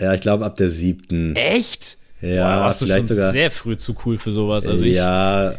Ja, 0.00 0.06
ja 0.06 0.14
ich 0.14 0.22
glaube 0.22 0.46
ab 0.46 0.54
der 0.54 0.70
siebten. 0.70 1.36
Echt? 1.36 1.98
Ja, 2.22 2.56
Boah, 2.56 2.64
warst 2.64 2.80
du 2.80 2.86
schon 2.86 3.06
sogar, 3.06 3.32
sehr 3.32 3.50
früh 3.50 3.76
zu 3.76 3.94
cool 4.06 4.16
für 4.16 4.30
sowas. 4.30 4.66
Also 4.66 4.86
ich, 4.86 4.96
ja, 4.96 5.52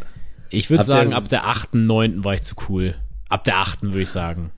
ich 0.49 0.71
würde 0.71 0.84
sagen, 0.84 1.13
ab 1.13 1.30
der 1.30 1.45
8., 1.45 1.76
9. 1.76 2.24
war 2.24 2.34
ich 2.34 2.41
zu 2.41 2.55
cool. 2.67 2.95
Ab 3.30 3.43
der 3.43 3.59
8. 3.59 3.84
würde 3.84 4.01
ich 4.01 4.09
sagen. 4.09 4.49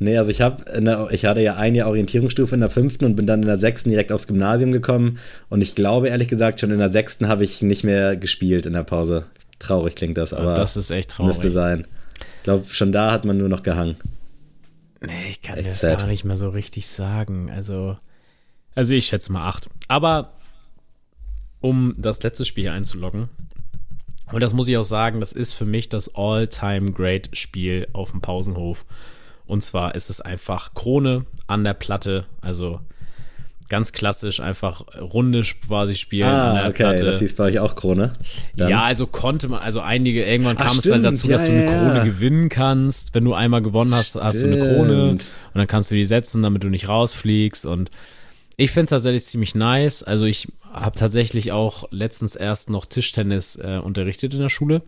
Nee, 0.00 0.16
also 0.16 0.30
ich 0.30 0.40
habe, 0.40 1.08
ich 1.10 1.24
hatte 1.24 1.40
ja 1.40 1.56
ein 1.56 1.74
Jahr 1.74 1.88
Orientierungsstufe 1.88 2.54
in 2.54 2.60
der 2.60 2.70
fünften 2.70 3.04
und 3.04 3.16
bin 3.16 3.26
dann 3.26 3.42
in 3.42 3.48
der 3.48 3.56
sechsten 3.56 3.90
direkt 3.90 4.12
aufs 4.12 4.28
Gymnasium 4.28 4.70
gekommen. 4.70 5.18
Und 5.48 5.60
ich 5.60 5.74
glaube 5.74 6.08
ehrlich 6.08 6.28
gesagt, 6.28 6.60
schon 6.60 6.70
in 6.70 6.78
der 6.78 6.92
sechsten 6.92 7.28
habe 7.28 7.44
ich 7.44 7.62
nicht 7.62 7.82
mehr 7.82 8.16
gespielt 8.16 8.66
in 8.66 8.74
der 8.74 8.84
Pause. 8.84 9.26
Traurig 9.58 9.96
klingt 9.96 10.16
das, 10.16 10.32
aber 10.32 10.54
das 10.54 10.76
ist 10.76 10.90
echt 10.90 11.10
traurig. 11.10 11.28
Müsste 11.28 11.50
sein. 11.50 11.86
Ich 12.38 12.44
glaube, 12.44 12.64
schon 12.70 12.92
da 12.92 13.10
hat 13.10 13.24
man 13.24 13.38
nur 13.38 13.48
noch 13.48 13.64
gehangen. 13.64 13.96
Nee, 15.00 15.30
ich 15.30 15.42
kann 15.42 15.58
Echt 15.58 15.68
das 15.68 15.80
sad. 15.80 15.98
gar 15.98 16.06
nicht 16.06 16.24
mehr 16.24 16.36
so 16.36 16.48
richtig 16.48 16.86
sagen. 16.86 17.50
Also, 17.50 17.96
also 18.74 18.94
ich 18.94 19.06
schätze 19.06 19.32
mal 19.32 19.48
acht. 19.48 19.68
Aber 19.88 20.34
um 21.60 21.94
das 21.98 22.22
letzte 22.22 22.44
Spiel 22.44 22.64
hier 22.64 22.72
einzuloggen, 22.72 23.28
und 24.30 24.42
das 24.42 24.52
muss 24.52 24.68
ich 24.68 24.76
auch 24.76 24.84
sagen, 24.84 25.20
das 25.20 25.32
ist 25.32 25.54
für 25.54 25.64
mich 25.64 25.88
das 25.88 26.14
All-Time-Great-Spiel 26.14 27.88
auf 27.92 28.10
dem 28.10 28.20
Pausenhof. 28.20 28.84
Und 29.48 29.62
zwar 29.62 29.94
ist 29.94 30.10
es 30.10 30.20
einfach 30.20 30.74
Krone 30.74 31.24
an 31.46 31.64
der 31.64 31.74
Platte, 31.74 32.26
also 32.40 32.80
ganz 33.68 33.92
klassisch 33.92 34.40
einfach 34.40 34.82
rundisch 34.98 35.60
quasi 35.60 35.94
spielen 35.94 36.28
ah, 36.28 36.50
an 36.50 36.54
der 36.56 36.64
okay, 36.66 36.82
Platte. 36.84 37.04
das 37.04 37.18
hieß 37.18 37.34
bei 37.34 37.44
euch 37.44 37.58
auch 37.58 37.74
Krone. 37.74 38.12
Dann. 38.56 38.70
Ja, 38.70 38.82
also 38.82 39.06
konnte 39.06 39.48
man, 39.48 39.60
also 39.60 39.80
einige, 39.80 40.24
irgendwann 40.24 40.56
Ach, 40.58 40.66
kam 40.66 40.80
stimmt, 40.80 40.84
es 40.84 40.90
dann 40.90 41.02
dazu, 41.02 41.28
dass 41.28 41.42
ja, 41.42 41.48
du 41.48 41.52
eine 41.54 41.66
Krone 41.66 41.96
ja. 41.96 42.04
gewinnen 42.04 42.48
kannst. 42.48 43.14
Wenn 43.14 43.24
du 43.24 43.34
einmal 43.34 43.60
gewonnen 43.60 43.94
hast, 43.94 44.10
stimmt. 44.10 44.24
hast 44.24 44.42
du 44.42 44.46
eine 44.46 44.58
Krone 44.58 45.10
und 45.10 45.30
dann 45.54 45.66
kannst 45.66 45.90
du 45.90 45.94
die 45.94 46.04
setzen, 46.04 46.42
damit 46.42 46.62
du 46.62 46.68
nicht 46.68 46.88
rausfliegst 46.88 47.66
und 47.66 47.90
ich 48.60 48.72
finde 48.72 48.84
es 48.84 48.90
tatsächlich 48.90 49.24
ziemlich 49.24 49.54
nice. 49.54 50.02
Also 50.02 50.26
ich 50.26 50.48
habe 50.72 50.98
tatsächlich 50.98 51.52
auch 51.52 51.84
letztens 51.92 52.34
erst 52.34 52.70
noch 52.70 52.86
Tischtennis 52.86 53.56
äh, 53.56 53.80
unterrichtet 53.82 54.34
in 54.34 54.40
der 54.40 54.48
Schule. 54.48 54.82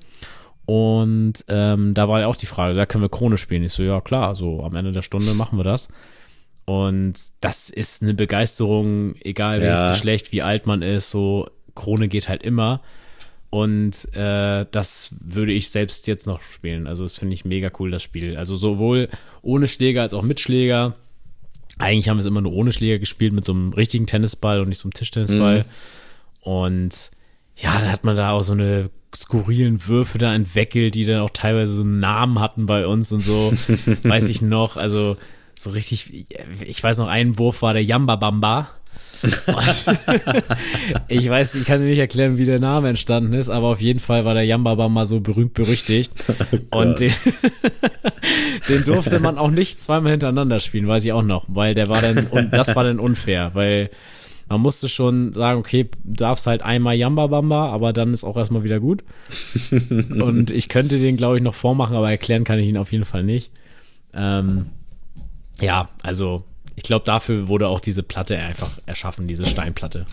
Und 0.70 1.44
ähm, 1.48 1.94
da 1.94 2.08
war 2.08 2.20
ja 2.20 2.28
auch 2.28 2.36
die 2.36 2.46
Frage, 2.46 2.76
da 2.76 2.86
können 2.86 3.02
wir 3.02 3.08
Krone 3.08 3.38
spielen. 3.38 3.64
Ich 3.64 3.72
so, 3.72 3.82
ja 3.82 4.00
klar, 4.00 4.36
so 4.36 4.62
am 4.62 4.76
Ende 4.76 4.92
der 4.92 5.02
Stunde 5.02 5.34
machen 5.34 5.58
wir 5.58 5.64
das. 5.64 5.88
Und 6.64 7.14
das 7.40 7.70
ist 7.70 8.04
eine 8.04 8.14
Begeisterung, 8.14 9.16
egal 9.16 9.60
welches 9.60 9.80
ja. 9.80 9.90
Geschlecht, 9.90 10.30
wie 10.30 10.42
alt 10.42 10.68
man 10.68 10.82
ist, 10.82 11.10
so 11.10 11.50
Krone 11.74 12.06
geht 12.06 12.28
halt 12.28 12.44
immer. 12.44 12.82
Und 13.50 14.14
äh, 14.14 14.64
das 14.70 15.12
würde 15.18 15.50
ich 15.50 15.70
selbst 15.70 16.06
jetzt 16.06 16.28
noch 16.28 16.40
spielen. 16.40 16.86
Also 16.86 17.02
das 17.02 17.18
finde 17.18 17.34
ich 17.34 17.44
mega 17.44 17.72
cool, 17.80 17.90
das 17.90 18.04
Spiel. 18.04 18.36
Also 18.36 18.54
sowohl 18.54 19.08
ohne 19.42 19.66
Schläger 19.66 20.02
als 20.02 20.14
auch 20.14 20.22
mit 20.22 20.38
Schläger. 20.38 20.94
Eigentlich 21.78 22.08
haben 22.08 22.18
wir 22.18 22.20
es 22.20 22.26
immer 22.26 22.42
nur 22.42 22.52
ohne 22.52 22.70
Schläger 22.70 23.00
gespielt, 23.00 23.32
mit 23.32 23.44
so 23.44 23.50
einem 23.50 23.72
richtigen 23.72 24.06
Tennisball 24.06 24.60
und 24.60 24.68
nicht 24.68 24.78
so 24.78 24.86
einem 24.86 24.94
Tischtennisball. 24.94 25.64
Mhm. 25.64 25.64
Und 26.42 27.10
ja, 27.56 27.76
dann 27.80 27.90
hat 27.90 28.04
man 28.04 28.14
da 28.14 28.30
auch 28.30 28.42
so 28.42 28.52
eine 28.52 28.88
skurrilen 29.14 29.86
Würfe 29.86 30.18
da 30.18 30.34
entwickelt, 30.34 30.94
die 30.94 31.04
dann 31.04 31.20
auch 31.20 31.30
teilweise 31.30 31.72
so 31.74 31.82
einen 31.82 32.00
Namen 32.00 32.38
hatten 32.40 32.66
bei 32.66 32.86
uns 32.86 33.12
und 33.12 33.22
so. 33.22 33.52
Weiß 34.02 34.28
ich 34.28 34.42
noch. 34.42 34.76
Also 34.76 35.16
so 35.54 35.70
richtig, 35.70 36.26
ich 36.64 36.82
weiß 36.82 36.98
noch, 36.98 37.08
ein 37.08 37.38
Wurf 37.38 37.62
war 37.62 37.74
der 37.74 37.84
Yamba 37.84 38.16
Bamba. 38.16 38.68
ich 41.08 41.28
weiß, 41.28 41.56
ich 41.56 41.66
kann 41.66 41.80
dir 41.80 41.88
nicht 41.88 41.98
erklären, 41.98 42.38
wie 42.38 42.46
der 42.46 42.58
Name 42.58 42.88
entstanden 42.88 43.34
ist, 43.34 43.50
aber 43.50 43.66
auf 43.66 43.82
jeden 43.82 43.98
Fall 43.98 44.24
war 44.24 44.32
der 44.32 44.44
Yamba 44.44 44.74
Bamba 44.76 45.04
so 45.04 45.20
berühmt 45.20 45.54
berüchtigt. 45.54 46.12
Oh 46.72 46.78
und 46.78 47.00
den, 47.00 47.12
den 48.68 48.84
durfte 48.84 49.18
man 49.18 49.36
auch 49.38 49.50
nicht 49.50 49.80
zweimal 49.80 50.12
hintereinander 50.12 50.60
spielen, 50.60 50.86
weiß 50.86 51.04
ich 51.04 51.12
auch 51.12 51.22
noch, 51.22 51.44
weil 51.48 51.74
der 51.74 51.88
war 51.88 52.00
dann, 52.00 52.26
und 52.28 52.52
das 52.52 52.74
war 52.76 52.84
dann 52.84 53.00
unfair, 53.00 53.50
weil 53.54 53.90
man 54.50 54.62
musste 54.62 54.88
schon 54.88 55.32
sagen, 55.32 55.60
okay, 55.60 55.88
darfst 56.02 56.48
halt 56.48 56.62
einmal 56.62 56.96
Yamba 56.96 57.28
Bamba, 57.28 57.70
aber 57.70 57.92
dann 57.92 58.12
ist 58.12 58.24
auch 58.24 58.36
erstmal 58.36 58.64
wieder 58.64 58.80
gut. 58.80 59.04
und 59.80 60.50
ich 60.50 60.68
könnte 60.68 60.98
den, 60.98 61.16
glaube 61.16 61.36
ich, 61.36 61.42
noch 61.42 61.54
vormachen, 61.54 61.96
aber 61.96 62.10
erklären 62.10 62.42
kann 62.42 62.58
ich 62.58 62.66
ihn 62.66 62.76
auf 62.76 62.90
jeden 62.90 63.04
Fall 63.04 63.22
nicht. 63.22 63.52
Ähm, 64.12 64.66
ja, 65.60 65.88
also 66.02 66.42
ich 66.74 66.82
glaube, 66.82 67.04
dafür 67.04 67.46
wurde 67.46 67.68
auch 67.68 67.78
diese 67.78 68.02
Platte 68.02 68.36
einfach 68.38 68.80
erschaffen, 68.86 69.28
diese 69.28 69.44
Steinplatte. 69.44 70.04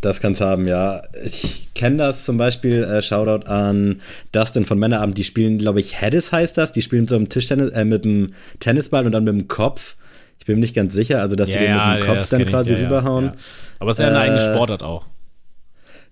Das 0.00 0.20
kann's 0.20 0.40
haben, 0.40 0.66
ja. 0.66 1.02
Ich 1.24 1.68
kenne 1.74 1.98
das 1.98 2.24
zum 2.24 2.36
Beispiel, 2.36 2.82
äh, 2.82 3.00
Shoutout 3.00 3.46
an 3.46 4.00
Dustin 4.32 4.64
von 4.64 4.76
Männerabend, 4.76 5.16
die 5.16 5.24
spielen, 5.24 5.58
glaube 5.58 5.78
ich, 5.78 6.00
Hedis 6.00 6.32
heißt 6.32 6.58
das, 6.58 6.72
die 6.72 6.82
spielen 6.82 7.06
so 7.06 7.14
einem 7.14 7.28
Tischtennis, 7.28 7.70
äh, 7.70 7.84
mit 7.84 8.04
einem 8.04 8.32
Tennisball 8.58 9.06
und 9.06 9.12
dann 9.12 9.22
mit 9.22 9.34
dem 9.34 9.46
Kopf. 9.46 9.96
Ich 10.38 10.46
bin 10.46 10.56
mir 10.56 10.60
nicht 10.60 10.74
ganz 10.74 10.92
sicher, 10.92 11.20
also 11.20 11.36
dass 11.36 11.48
ja, 11.48 11.58
die 11.58 11.66
den 11.66 11.76
mit 11.76 12.02
dem 12.02 12.14
Kopf 12.14 12.28
dann 12.28 12.46
quasi 12.46 12.72
ich, 12.74 12.78
ja, 12.78 12.84
rüberhauen. 12.84 13.24
Ja. 13.26 13.32
Aber 13.78 13.90
es 13.90 13.98
ist 13.98 14.02
ja 14.02 14.08
eine 14.08 14.18
äh, 14.18 14.22
eigene 14.22 14.40
Sportart 14.40 14.82
auch. 14.82 15.06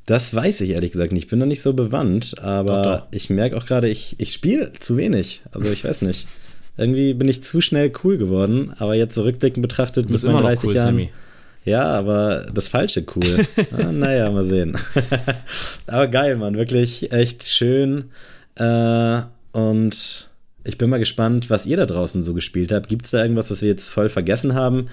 Das 0.06 0.34
weiß 0.34 0.62
ich 0.62 0.70
ehrlich 0.70 0.92
gesagt 0.92 1.12
nicht. 1.12 1.24
Ich 1.24 1.30
bin 1.30 1.38
noch 1.38 1.46
nicht 1.46 1.62
so 1.62 1.74
bewandt, 1.74 2.34
aber 2.42 2.82
doch, 2.82 3.00
doch. 3.02 3.08
ich 3.12 3.30
merke 3.30 3.56
auch 3.56 3.66
gerade, 3.66 3.88
ich, 3.88 4.16
ich 4.18 4.32
spiele 4.32 4.72
zu 4.72 4.96
wenig. 4.96 5.42
Also 5.52 5.70
ich 5.70 5.84
weiß 5.84 6.02
nicht. 6.02 6.26
Irgendwie 6.76 7.14
bin 7.14 7.28
ich 7.28 7.42
zu 7.42 7.60
schnell 7.60 7.92
cool 8.02 8.16
geworden, 8.16 8.72
aber 8.78 8.94
jetzt 8.94 9.14
zurückblickend 9.14 9.62
so 9.64 9.68
betrachtet 9.68 10.10
mit 10.10 10.22
meinen 10.24 10.40
30 10.40 10.64
cool, 10.64 10.74
Jahren. 10.74 10.86
Sammy. 10.86 11.10
Ja, 11.64 11.84
aber 11.84 12.46
das 12.52 12.68
falsche 12.68 13.04
cool. 13.14 13.46
ah, 13.72 13.92
naja, 13.92 14.30
mal 14.30 14.44
sehen. 14.44 14.76
aber 15.86 16.08
geil, 16.08 16.36
Mann, 16.36 16.56
wirklich 16.56 17.12
echt 17.12 17.44
schön. 17.44 18.10
Äh, 18.56 19.20
und 19.52 20.28
ich 20.64 20.78
bin 20.78 20.90
mal 20.90 20.98
gespannt, 20.98 21.50
was 21.50 21.66
ihr 21.66 21.76
da 21.76 21.86
draußen 21.86 22.22
so 22.22 22.34
gespielt 22.34 22.72
habt. 22.72 22.88
Gibt 22.88 23.04
es 23.04 23.10
da 23.10 23.22
irgendwas, 23.22 23.50
was 23.50 23.62
wir 23.62 23.68
jetzt 23.68 23.88
voll 23.88 24.08
vergessen 24.08 24.54
haben? 24.54 24.88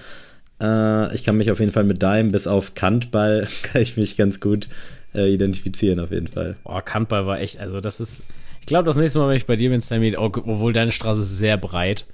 Äh, 0.60 1.14
ich 1.14 1.24
kann 1.24 1.36
mich 1.36 1.50
auf 1.50 1.60
jeden 1.60 1.72
Fall 1.72 1.84
mit 1.84 2.02
deinem, 2.02 2.32
bis 2.32 2.46
auf 2.46 2.74
Kantball, 2.74 3.46
kann 3.62 3.82
ich 3.82 3.96
mich 3.96 4.16
ganz 4.16 4.40
gut 4.40 4.68
äh, 5.14 5.32
identifizieren, 5.32 6.00
auf 6.00 6.10
jeden 6.10 6.28
Fall. 6.28 6.56
Oh, 6.64 6.80
Kantball 6.84 7.26
war 7.26 7.40
echt, 7.40 7.58
also 7.58 7.80
das 7.80 8.00
ist 8.00 8.24
ich 8.60 8.66
glaube, 8.66 8.84
das 8.84 8.96
nächste 8.96 9.18
Mal, 9.18 9.28
wenn 9.28 9.36
ich 9.36 9.46
bei 9.46 9.56
dir 9.56 9.70
bin, 9.70 9.80
Sammy, 9.80 10.16
obwohl 10.16 10.72
deine 10.72 10.92
Straße 10.92 11.20
ist 11.20 11.38
sehr 11.38 11.56
breit 11.56 12.06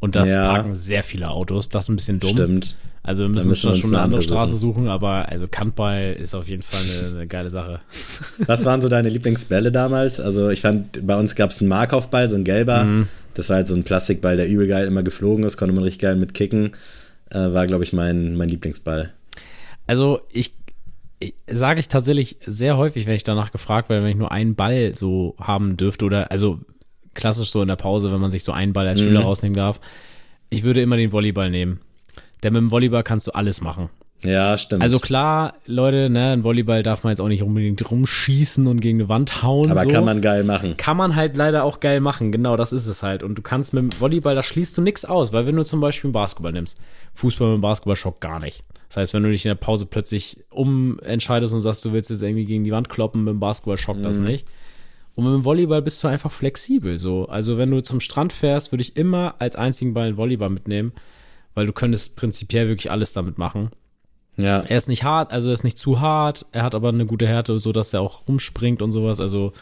und 0.00 0.14
da 0.16 0.24
ja. 0.24 0.48
parken 0.48 0.74
sehr 0.74 1.02
viele 1.02 1.30
Autos. 1.30 1.68
Das 1.70 1.84
ist 1.84 1.88
ein 1.88 1.96
bisschen 1.96 2.20
dumm. 2.20 2.30
Stimmt. 2.30 2.76
Also 3.06 3.24
wir 3.24 3.28
müssen, 3.28 3.50
müssen 3.50 3.70
wir 3.70 3.76
schon 3.76 3.94
eine 3.94 4.02
andere 4.02 4.22
Straße 4.22 4.56
suchen, 4.56 4.88
aber 4.88 5.28
also 5.28 5.46
Kantball 5.46 6.14
ist 6.14 6.34
auf 6.34 6.48
jeden 6.48 6.62
Fall 6.62 6.80
eine, 6.80 7.16
eine, 7.16 7.26
geile 7.26 7.50
Sache. 7.50 7.80
Was 8.38 8.64
waren 8.64 8.80
so 8.80 8.88
deine 8.88 9.10
Lieblingsbälle 9.10 9.70
damals? 9.70 10.20
Also 10.20 10.48
ich 10.48 10.62
fand, 10.62 11.06
bei 11.06 11.14
uns 11.14 11.34
gab 11.34 11.50
es 11.50 11.60
einen 11.60 11.68
Markaufball, 11.68 12.30
so 12.30 12.36
ein 12.36 12.44
gelber. 12.44 12.84
Mhm. 12.84 13.08
Das 13.34 13.50
war 13.50 13.56
halt 13.56 13.68
so 13.68 13.74
ein 13.74 13.84
Plastikball, 13.84 14.38
der 14.38 14.48
übel 14.48 14.66
geil 14.66 14.86
immer 14.86 15.02
geflogen 15.02 15.44
ist, 15.44 15.58
konnte 15.58 15.74
man 15.74 15.84
richtig 15.84 16.00
geil 16.00 16.16
mit 16.16 16.32
kicken. 16.32 16.72
Äh, 17.30 17.52
war, 17.52 17.66
glaube 17.66 17.84
ich, 17.84 17.92
mein, 17.92 18.36
mein 18.36 18.48
Lieblingsball. 18.48 19.12
Also 19.86 20.22
ich 20.32 20.52
sage 21.46 21.80
ich 21.80 21.88
tatsächlich 21.88 22.38
sehr 22.46 22.78
häufig, 22.78 23.04
wenn 23.04 23.16
ich 23.16 23.24
danach 23.24 23.52
gefragt 23.52 23.90
werde, 23.90 24.02
wenn 24.02 24.12
ich 24.12 24.16
nur 24.16 24.32
einen 24.32 24.54
Ball 24.54 24.94
so 24.94 25.36
haben 25.38 25.76
dürfte 25.76 26.06
oder 26.06 26.30
also 26.30 26.58
klassisch 27.12 27.50
so 27.50 27.60
in 27.60 27.68
der 27.68 27.76
Pause, 27.76 28.12
wenn 28.12 28.20
man 28.20 28.30
sich 28.30 28.44
so 28.44 28.52
einen 28.52 28.72
Ball 28.72 28.88
als 28.88 29.00
Schüler 29.02 29.20
mhm. 29.20 29.26
rausnehmen 29.26 29.56
darf. 29.56 29.78
Ich 30.48 30.62
würde 30.62 30.80
immer 30.80 30.96
den 30.96 31.12
Volleyball 31.12 31.50
nehmen. 31.50 31.80
Denn 32.44 32.52
mit 32.52 32.60
dem 32.60 32.70
Volleyball 32.70 33.02
kannst 33.02 33.26
du 33.26 33.32
alles 33.32 33.60
machen. 33.60 33.88
Ja, 34.22 34.56
stimmt. 34.56 34.82
Also 34.82 34.98
klar, 34.98 35.54
Leute, 35.66 36.08
ne, 36.08 36.32
ein 36.32 36.44
Volleyball 36.44 36.82
darf 36.82 37.04
man 37.04 37.10
jetzt 37.10 37.20
auch 37.20 37.28
nicht 37.28 37.42
unbedingt 37.42 37.90
rumschießen 37.90 38.66
und 38.66 38.80
gegen 38.80 39.00
eine 39.00 39.08
Wand 39.08 39.42
hauen. 39.42 39.70
Aber 39.70 39.82
so. 39.82 39.88
kann 39.88 40.04
man 40.04 40.20
geil 40.20 40.44
machen. 40.44 40.76
Kann 40.76 40.96
man 40.96 41.14
halt 41.16 41.36
leider 41.36 41.64
auch 41.64 41.80
geil 41.80 42.00
machen, 42.00 42.32
genau, 42.32 42.56
das 42.56 42.72
ist 42.72 42.86
es 42.86 43.02
halt. 43.02 43.22
Und 43.22 43.36
du 43.36 43.42
kannst 43.42 43.74
mit 43.74 43.82
dem 43.82 44.00
Volleyball, 44.00 44.34
da 44.34 44.42
schließt 44.42 44.78
du 44.78 44.82
nichts 44.82 45.04
aus, 45.04 45.32
weil 45.32 45.46
wenn 45.46 45.56
du 45.56 45.64
zum 45.64 45.80
Beispiel 45.80 46.08
einen 46.08 46.12
Basketball 46.12 46.52
nimmst, 46.52 46.80
Fußball 47.14 47.48
mit 47.48 47.58
dem 47.58 47.60
Basketball 47.62 47.96
schockt 47.96 48.20
gar 48.20 48.40
nicht. 48.40 48.62
Das 48.88 48.98
heißt, 48.98 49.14
wenn 49.14 49.24
du 49.24 49.30
dich 49.30 49.44
in 49.44 49.50
der 49.50 49.56
Pause 49.56 49.86
plötzlich 49.86 50.44
umentscheidest 50.50 51.52
und 51.52 51.60
sagst, 51.60 51.84
du 51.84 51.92
willst 51.92 52.10
jetzt 52.10 52.22
irgendwie 52.22 52.44
gegen 52.44 52.64
die 52.64 52.72
Wand 52.72 52.88
kloppen, 52.88 53.24
mit 53.24 53.32
dem 53.32 53.40
Basketball 53.40 53.76
schockt 53.76 54.00
mhm. 54.00 54.04
das 54.04 54.18
nicht. 54.18 54.46
Und 55.16 55.24
mit 55.24 55.34
dem 55.34 55.44
Volleyball 55.44 55.82
bist 55.82 56.02
du 56.02 56.08
einfach 56.08 56.32
flexibel, 56.32 56.98
so. 56.98 57.26
Also 57.26 57.58
wenn 57.58 57.70
du 57.70 57.82
zum 57.82 58.00
Strand 58.00 58.32
fährst, 58.32 58.72
würde 58.72 58.82
ich 58.82 58.96
immer 58.96 59.34
als 59.38 59.56
einzigen 59.56 59.94
Ball 59.94 60.08
einen 60.08 60.16
Volleyball 60.16 60.50
mitnehmen, 60.50 60.92
weil 61.54 61.66
du 61.66 61.72
könntest 61.72 62.16
prinzipiell 62.16 62.68
wirklich 62.68 62.90
alles 62.90 63.12
damit 63.12 63.38
machen. 63.38 63.70
Ja. 64.36 64.60
Er 64.60 64.76
ist 64.76 64.88
nicht 64.88 65.04
hart, 65.04 65.32
also 65.32 65.50
er 65.50 65.54
ist 65.54 65.64
nicht 65.64 65.78
zu 65.78 66.00
hart, 66.00 66.46
er 66.52 66.64
hat 66.64 66.74
aber 66.74 66.88
eine 66.88 67.06
gute 67.06 67.26
Härte, 67.26 67.58
so 67.58 67.72
dass 67.72 67.94
er 67.94 68.00
auch 68.00 68.26
rumspringt 68.26 68.82
und 68.82 68.90
sowas. 68.90 69.20
Also 69.20 69.52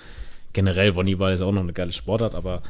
generell 0.53 0.95
Volleyball 0.95 1.33
ist 1.33 1.43
auch 1.43 1.53
noch 1.53 1.63
eine 1.63 1.75
geile 1.75 1.93
Sportart, 1.93 2.35
aber 2.35 2.63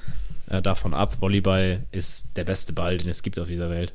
äh, 0.51 0.61
davon 0.61 0.95
ab, 0.95 1.20
Volleyball 1.20 1.85
ist 1.93 2.37
der 2.37 2.45
beste 2.45 2.73
Ball, 2.73 2.99
den 2.99 3.09
es 3.09 3.23
gibt 3.23 3.39
auf 3.39 3.49
dieser 3.49 3.70
Welt. 3.70 3.95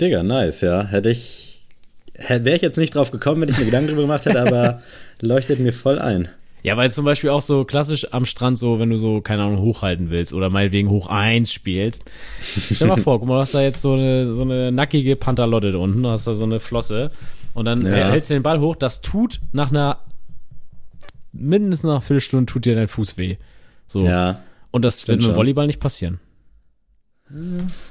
Digga, 0.00 0.22
nice, 0.22 0.62
ja. 0.62 0.84
Hätte 0.84 1.10
ich, 1.10 1.64
wäre 2.28 2.56
ich 2.56 2.62
jetzt 2.62 2.78
nicht 2.78 2.94
drauf 2.94 3.12
gekommen, 3.12 3.42
wenn 3.42 3.48
ich 3.48 3.58
mir 3.58 3.66
Gedanken 3.66 3.88
drüber 3.88 4.02
gemacht 4.02 4.26
hätte, 4.26 4.42
aber 4.42 4.82
leuchtet 5.20 5.60
mir 5.60 5.72
voll 5.72 5.98
ein. 5.98 6.28
Ja, 6.62 6.76
weil 6.76 6.88
es 6.88 6.94
zum 6.94 7.04
Beispiel 7.04 7.30
auch 7.30 7.40
so 7.40 7.64
klassisch 7.64 8.12
am 8.12 8.24
Strand 8.24 8.56
so, 8.56 8.78
wenn 8.78 8.90
du 8.90 8.96
so, 8.96 9.20
keine 9.20 9.42
Ahnung, 9.42 9.60
hochhalten 9.60 10.10
willst 10.10 10.32
oder 10.32 10.48
meinetwegen 10.48 10.90
hoch 10.90 11.08
eins 11.08 11.52
spielst. 11.52 12.04
Stell 12.40 12.86
mal 12.86 13.00
vor, 13.00 13.18
guck 13.18 13.28
mal, 13.28 13.34
du 13.34 13.40
hast 13.40 13.54
da 13.54 13.62
jetzt 13.62 13.82
so 13.82 13.94
eine, 13.94 14.32
so 14.32 14.42
eine 14.42 14.70
nackige 14.70 15.16
Pantalotte 15.16 15.72
da 15.72 15.78
unten, 15.78 16.02
du 16.02 16.08
hast 16.08 16.26
da 16.26 16.34
so 16.34 16.44
eine 16.44 16.60
Flosse 16.60 17.10
und 17.52 17.64
dann 17.64 17.84
ja. 17.84 18.10
hältst 18.10 18.30
du 18.30 18.34
den 18.34 18.44
Ball 18.44 18.60
hoch, 18.60 18.76
das 18.76 19.00
tut 19.00 19.40
nach 19.50 19.70
einer, 19.70 19.98
mindestens 21.32 21.84
nach 21.84 21.90
einer 21.94 22.00
Viertelstunde 22.00 22.46
tut 22.46 22.64
dir 22.64 22.76
dein 22.76 22.88
Fuß 22.88 23.18
weh. 23.18 23.36
So. 23.88 24.04
Ja. 24.04 24.42
Und 24.70 24.84
das 24.84 25.06
wird 25.08 25.20
mit 25.20 25.34
Volleyball 25.34 25.66
nicht 25.66 25.80
passieren. 25.80 26.20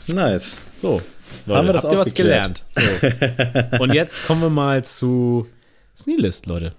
Nice. 0.07 0.57
So. 0.75 1.01
Leute, 1.45 1.57
Haben 1.57 1.67
wir 1.67 1.73
das 1.73 1.83
habt 1.83 1.93
ihr 1.93 1.99
was 1.99 2.13
geklärt? 2.13 2.65
gelernt? 2.73 3.71
So. 3.71 3.83
und 3.83 3.93
jetzt 3.93 4.25
kommen 4.27 4.41
wir 4.41 4.49
mal 4.49 4.83
zu 4.85 5.47
Sneelist, 5.95 6.45
Leute. 6.45 6.73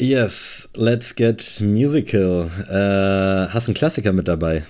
Yes, 0.00 0.68
let's 0.76 1.14
get 1.14 1.60
musical. 1.60 2.50
Äh, 2.68 3.52
hast 3.52 3.68
einen 3.68 3.74
Klassiker 3.74 4.12
mit 4.12 4.26
dabei? 4.26 4.64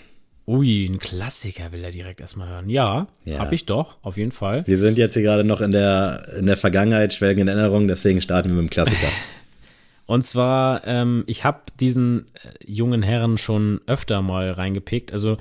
Ui, 0.47 0.85
ein 0.85 0.99
Klassiker 0.99 1.73
will 1.73 1.83
er 1.83 1.91
direkt 1.91 2.21
erstmal 2.21 2.49
hören. 2.49 2.69
Ja, 2.69 3.07
ja. 3.25 3.39
habe 3.39 3.55
ich 3.55 3.65
doch, 3.65 3.97
auf 4.03 4.19
jeden 4.19 4.33
Fall. 4.33 4.65
Wir 4.67 4.79
sind 4.79 4.99
jetzt 4.99 5.15
hier 5.15 5.23
gerade 5.23 5.45
noch 5.45 5.63
in 5.63 5.71
der, 5.71 6.29
in 6.39 6.45
der 6.45 6.59
Vergangenheit, 6.59 7.15
schwelgen 7.15 7.41
in 7.41 7.49
Erinnerung, 7.49 7.89
deswegen 7.89 8.21
starten 8.21 8.51
wir 8.51 8.57
mit 8.57 8.71
dem 8.71 8.71
Klassiker. 8.71 9.09
Und 10.07 10.23
zwar, 10.23 10.87
ähm, 10.87 11.25
ich 11.27 11.45
habe 11.45 11.63
diesen 11.81 12.27
äh, 12.35 12.51
jungen 12.67 13.03
Herren 13.03 13.39
schon 13.39 13.81
öfter 13.87 14.21
mal 14.21 14.51
reingepickt. 14.51 15.15
Also, 15.15 15.39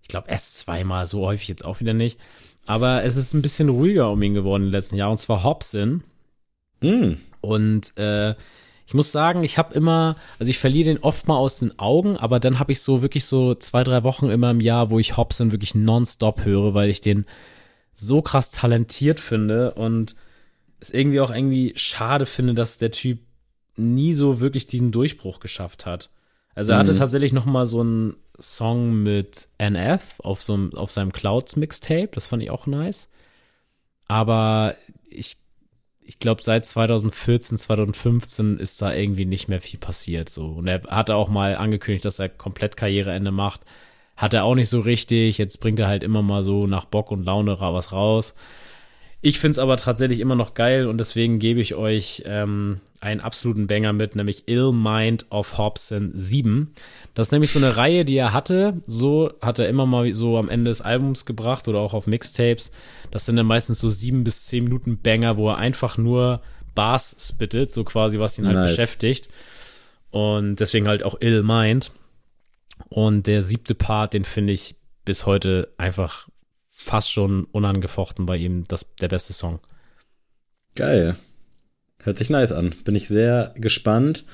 ich 0.00 0.08
glaube, 0.08 0.30
erst 0.30 0.58
zweimal, 0.60 1.06
so 1.06 1.26
häufig 1.26 1.48
jetzt 1.48 1.66
auch 1.66 1.80
wieder 1.80 1.92
nicht. 1.92 2.18
Aber 2.64 3.04
es 3.04 3.16
ist 3.16 3.34
ein 3.34 3.42
bisschen 3.42 3.68
ruhiger 3.68 4.10
um 4.10 4.22
ihn 4.22 4.32
geworden 4.32 4.62
in 4.62 4.68
den 4.68 4.72
letzten 4.72 4.96
Jahren. 4.96 5.12
Und 5.12 5.18
zwar 5.18 5.44
Hobson. 5.44 6.02
Mm. 6.80 7.12
Und 7.42 7.96
äh, 7.98 8.34
ich 8.86 8.94
muss 8.94 9.10
sagen, 9.10 9.42
ich 9.42 9.58
habe 9.58 9.74
immer, 9.74 10.16
also 10.38 10.48
ich 10.48 10.58
verliere 10.58 10.94
den 10.94 11.02
oft 11.02 11.26
mal 11.26 11.36
aus 11.36 11.58
den 11.58 11.76
Augen, 11.78 12.16
aber 12.16 12.38
dann 12.38 12.60
habe 12.60 12.72
ich 12.72 12.80
so 12.80 13.02
wirklich 13.02 13.24
so 13.24 13.54
zwei, 13.56 13.82
drei 13.82 14.04
Wochen 14.04 14.30
immer 14.30 14.50
im 14.50 14.60
Jahr, 14.60 14.90
wo 14.90 15.00
ich 15.00 15.16
Hobson 15.16 15.50
wirklich 15.50 15.74
nonstop 15.74 16.44
höre, 16.44 16.72
weil 16.72 16.88
ich 16.88 17.00
den 17.00 17.26
so 17.94 18.22
krass 18.22 18.52
talentiert 18.52 19.18
finde 19.18 19.74
und 19.74 20.14
es 20.78 20.90
irgendwie 20.90 21.20
auch 21.20 21.30
irgendwie 21.30 21.72
schade 21.74 22.26
finde, 22.26 22.54
dass 22.54 22.78
der 22.78 22.92
Typ 22.92 23.18
nie 23.74 24.12
so 24.12 24.40
wirklich 24.40 24.68
diesen 24.68 24.92
Durchbruch 24.92 25.40
geschafft 25.40 25.84
hat. 25.84 26.10
Also 26.54 26.72
er 26.72 26.78
hatte 26.78 26.94
mhm. 26.94 26.98
tatsächlich 26.98 27.32
noch 27.32 27.44
mal 27.44 27.66
so 27.66 27.80
einen 27.80 28.16
Song 28.38 29.02
mit 29.02 29.48
NF 29.58 30.20
auf 30.20 30.42
so 30.42 30.54
einem, 30.54 30.74
auf 30.74 30.92
seinem 30.92 31.12
Clouds 31.12 31.56
Mixtape, 31.56 32.10
das 32.12 32.28
fand 32.28 32.42
ich 32.42 32.50
auch 32.50 32.66
nice. 32.66 33.10
Aber 34.06 34.76
ich 35.10 35.38
ich 36.06 36.20
glaube, 36.20 36.42
seit 36.42 36.64
2014, 36.64 37.58
2015 37.58 38.58
ist 38.58 38.80
da 38.80 38.94
irgendwie 38.94 39.24
nicht 39.24 39.48
mehr 39.48 39.60
viel 39.60 39.80
passiert. 39.80 40.28
So. 40.28 40.46
Und 40.46 40.68
er 40.68 40.82
hatte 40.84 41.16
auch 41.16 41.28
mal 41.28 41.56
angekündigt, 41.56 42.04
dass 42.04 42.20
er 42.20 42.28
komplett 42.28 42.76
Karriereende 42.76 43.32
macht. 43.32 43.62
Hat 44.16 44.32
er 44.32 44.44
auch 44.44 44.54
nicht 44.54 44.68
so 44.68 44.80
richtig. 44.80 45.38
Jetzt 45.38 45.58
bringt 45.60 45.80
er 45.80 45.88
halt 45.88 46.04
immer 46.04 46.22
mal 46.22 46.42
so 46.42 46.66
nach 46.66 46.84
Bock 46.84 47.10
und 47.10 47.24
Laune 47.24 47.58
was 47.58 47.92
raus. 47.92 48.34
Ich 49.20 49.40
finde 49.40 49.52
es 49.52 49.58
aber 49.58 49.76
tatsächlich 49.76 50.20
immer 50.20 50.36
noch 50.36 50.54
geil 50.54 50.86
und 50.86 50.98
deswegen 50.98 51.40
gebe 51.40 51.60
ich 51.60 51.74
euch 51.74 52.22
ähm, 52.26 52.80
einen 53.00 53.20
absoluten 53.20 53.66
Banger 53.66 53.92
mit, 53.92 54.14
nämlich 54.14 54.46
Ill 54.46 54.72
Mind 54.72 55.26
of 55.30 55.58
Hobson 55.58 56.12
7. 56.14 56.72
Das 57.16 57.28
ist 57.28 57.32
nämlich 57.32 57.50
so 57.50 57.58
eine 57.58 57.78
Reihe, 57.78 58.04
die 58.04 58.18
er 58.18 58.34
hatte. 58.34 58.82
So 58.86 59.32
hat 59.40 59.58
er 59.58 59.70
immer 59.70 59.86
mal 59.86 60.12
so 60.12 60.36
am 60.36 60.50
Ende 60.50 60.70
des 60.70 60.82
Albums 60.82 61.24
gebracht 61.24 61.66
oder 61.66 61.78
auch 61.78 61.94
auf 61.94 62.06
Mixtapes. 62.06 62.72
Das 63.10 63.24
sind 63.24 63.36
dann 63.36 63.46
meistens 63.46 63.80
so 63.80 63.88
sieben 63.88 64.22
bis 64.22 64.44
zehn 64.44 64.64
Minuten 64.64 64.98
Banger, 64.98 65.38
wo 65.38 65.48
er 65.48 65.56
einfach 65.56 65.96
nur 65.96 66.42
Bars 66.74 67.16
spittet, 67.18 67.70
so 67.70 67.84
quasi, 67.84 68.18
was 68.18 68.38
ihn 68.38 68.46
halt 68.46 68.56
nice. 68.56 68.70
beschäftigt. 68.70 69.30
Und 70.10 70.56
deswegen 70.60 70.88
halt 70.88 71.04
auch 71.04 71.18
Ill 71.22 71.42
Mind. 71.42 71.90
Und 72.90 73.26
der 73.26 73.40
siebte 73.40 73.74
Part, 73.74 74.12
den 74.12 74.24
finde 74.24 74.52
ich 74.52 74.76
bis 75.06 75.24
heute 75.24 75.72
einfach 75.78 76.28
fast 76.70 77.10
schon 77.10 77.44
unangefochten 77.44 78.26
bei 78.26 78.36
ihm 78.36 78.64
das, 78.64 78.94
der 78.96 79.08
beste 79.08 79.32
Song. 79.32 79.60
Geil. 80.74 81.16
Hört 82.02 82.18
sich 82.18 82.28
nice 82.28 82.52
an. 82.52 82.74
Bin 82.84 82.94
ich 82.94 83.08
sehr 83.08 83.54
gespannt. 83.56 84.26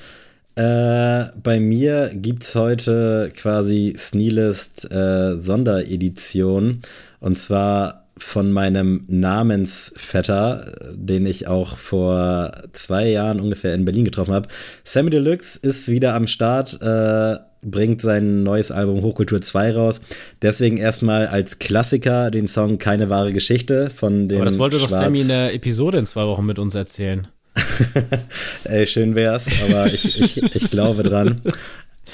Äh, 0.55 1.25
bei 1.41 1.59
mir 1.59 2.11
gibt 2.13 2.43
es 2.43 2.55
heute 2.55 3.31
quasi 3.35 3.95
Sneelist 3.97 4.91
äh, 4.91 5.35
Sonderedition. 5.35 6.81
Und 7.19 7.37
zwar 7.39 8.03
von 8.17 8.51
meinem 8.51 9.05
Namensvetter, 9.07 10.71
den 10.93 11.25
ich 11.25 11.47
auch 11.47 11.77
vor 11.77 12.51
zwei 12.73 13.09
Jahren 13.09 13.41
ungefähr 13.41 13.73
in 13.73 13.85
Berlin 13.85 14.05
getroffen 14.05 14.33
habe. 14.33 14.49
Sammy 14.83 15.09
Deluxe 15.09 15.57
ist 15.61 15.89
wieder 15.89 16.13
am 16.13 16.27
Start. 16.27 16.79
Äh, 16.81 17.37
bringt 17.63 18.01
sein 18.01 18.43
neues 18.43 18.71
Album 18.71 19.01
Hochkultur 19.01 19.41
2 19.41 19.71
raus. 19.71 20.01
Deswegen 20.41 20.77
erstmal 20.77 21.27
als 21.27 21.59
Klassiker 21.59 22.29
den 22.29 22.47
Song 22.47 22.77
Keine 22.77 23.09
wahre 23.09 23.33
Geschichte 23.33 23.89
von 23.89 24.27
dem. 24.27 24.37
Aber 24.37 24.45
das 24.45 24.59
wollte 24.59 24.77
Schwarz 24.77 24.91
doch 24.91 24.97
Sammy 24.99 25.21
in 25.21 25.29
der 25.29 25.53
Episode 25.53 25.97
in 25.97 26.05
zwei 26.05 26.25
Wochen 26.25 26.45
mit 26.45 26.59
uns 26.59 26.75
erzählen. 26.75 27.27
Ey, 28.63 28.87
schön 28.87 29.15
wär's, 29.15 29.45
aber 29.63 29.87
ich, 29.87 30.19
ich, 30.19 30.55
ich 30.55 30.71
glaube 30.71 31.03
dran. 31.03 31.41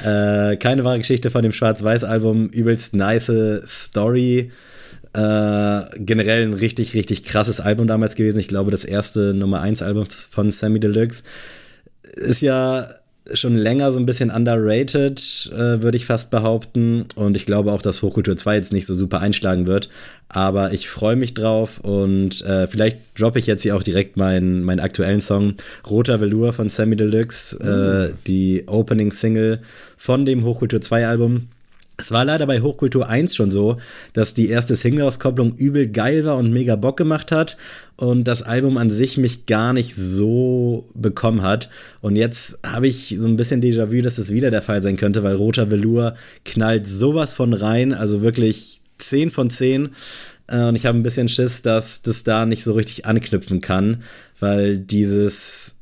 Äh, 0.04 0.58
keine 0.58 0.84
wahre 0.84 1.00
Geschichte 1.00 1.32
von 1.32 1.44
dem 1.44 1.52
Schwarz-Weiß-Album, 1.52 2.50
übelst 2.50 2.96
nice 2.96 3.32
Story. 3.66 4.52
Äh, 5.14 5.82
generell 5.98 6.44
ein 6.44 6.54
richtig, 6.54 6.94
richtig 6.94 7.24
krasses 7.24 7.60
Album 7.60 7.88
damals 7.88 8.16
gewesen. 8.16 8.40
Ich 8.40 8.48
glaube, 8.48 8.72
das 8.72 8.86
erste 8.86 9.34
Nummer 9.34 9.62
1 9.62 9.82
Album 9.82 10.06
von 10.30 10.52
Sammy 10.52 10.80
Deluxe. 10.80 11.24
Ist 12.16 12.42
ja 12.42 12.90
schon 13.34 13.56
länger 13.56 13.92
so 13.92 14.00
ein 14.00 14.06
bisschen 14.06 14.32
underrated, 14.32 15.52
äh, 15.54 15.82
würde 15.82 15.98
ich 15.98 16.06
fast 16.06 16.32
behaupten. 16.32 17.06
Und 17.16 17.36
ich 17.36 17.46
glaube 17.46 17.72
auch, 17.72 17.82
dass 17.82 18.02
Hochkultur 18.02 18.38
2 18.38 18.56
jetzt 18.56 18.74
nicht 18.74 18.86
so 18.86 18.96
super 18.96 19.20
einschlagen 19.20 19.68
wird. 19.68 19.90
Aber 20.28 20.74
ich 20.74 20.90
freue 20.90 21.16
mich 21.16 21.34
drauf 21.34 21.80
und 21.80 22.42
äh, 22.42 22.68
vielleicht 22.68 23.20
droppe 23.20 23.40
ich 23.40 23.48
jetzt 23.48 23.64
hier 23.64 23.76
auch 23.76 23.84
direkt 23.84 24.16
meinen, 24.16 24.64
meinen 24.64 24.80
aktuellen 24.80 25.22
Song 25.22 25.56
Roter 25.90 26.22
Velour 26.22 26.54
von 26.54 26.70
Sammy 26.70 26.96
Deluxe, 26.96 27.58
mhm. 27.60 27.68
äh, 27.68 28.14
die 28.28 28.64
Opening 28.68 29.12
Single 29.12 29.62
von 29.98 30.26
dem 30.26 30.44
Hochkultur 30.46 30.82
2 30.82 31.08
Album. 31.08 31.48
Es 32.00 32.12
war 32.12 32.24
leider 32.24 32.48
bei 32.48 32.62
Hochkultur 32.62 33.10
1 33.10 33.36
schon 33.36 33.52
so, 33.52 33.78
dass 34.14 34.34
die 34.34 34.48
erste 34.48 34.78
Single-Auskopplung 34.78 35.56
übel 35.56 35.88
geil 35.88 36.24
war 36.24 36.38
und 36.38 36.52
mega 36.52 36.78
Bock 36.78 36.96
gemacht 36.96 37.32
hat 37.32 37.58
und 37.98 38.24
das 38.24 38.42
Album 38.42 38.78
an 38.78 38.90
sich 38.90 39.18
mich 39.18 39.46
gar 39.46 39.74
nicht 39.74 39.96
so 39.96 40.88
bekommen 40.94 41.42
hat. 41.42 41.70
Und 42.00 42.16
jetzt 42.16 42.58
habe 42.66 42.88
ich 42.88 43.18
so 43.20 43.28
ein 43.28 43.36
bisschen 43.36 43.62
Déjà-vu, 43.62 44.02
dass 44.02 44.16
das 44.16 44.32
wieder 44.32 44.50
der 44.50 44.62
Fall 44.62 44.82
sein 44.82 44.96
könnte, 44.96 45.24
weil 45.24 45.36
Roter 45.36 45.70
Velour 45.70 46.16
knallt 46.46 46.88
sowas 46.88 47.34
von 47.34 47.54
rein, 47.54 47.94
also 47.94 48.22
wirklich 48.22 48.80
10 49.00 49.30
von 49.30 49.50
10. 49.50 49.90
Äh, 50.48 50.64
und 50.64 50.76
ich 50.76 50.86
habe 50.86 50.98
ein 50.98 51.04
bisschen 51.04 51.28
Schiss, 51.28 51.62
dass 51.62 52.02
das 52.02 52.24
da 52.24 52.46
nicht 52.46 52.64
so 52.64 52.74
richtig 52.74 53.06
anknüpfen 53.06 53.60
kann, 53.60 54.04
weil 54.40 54.78
dieses 54.78 55.76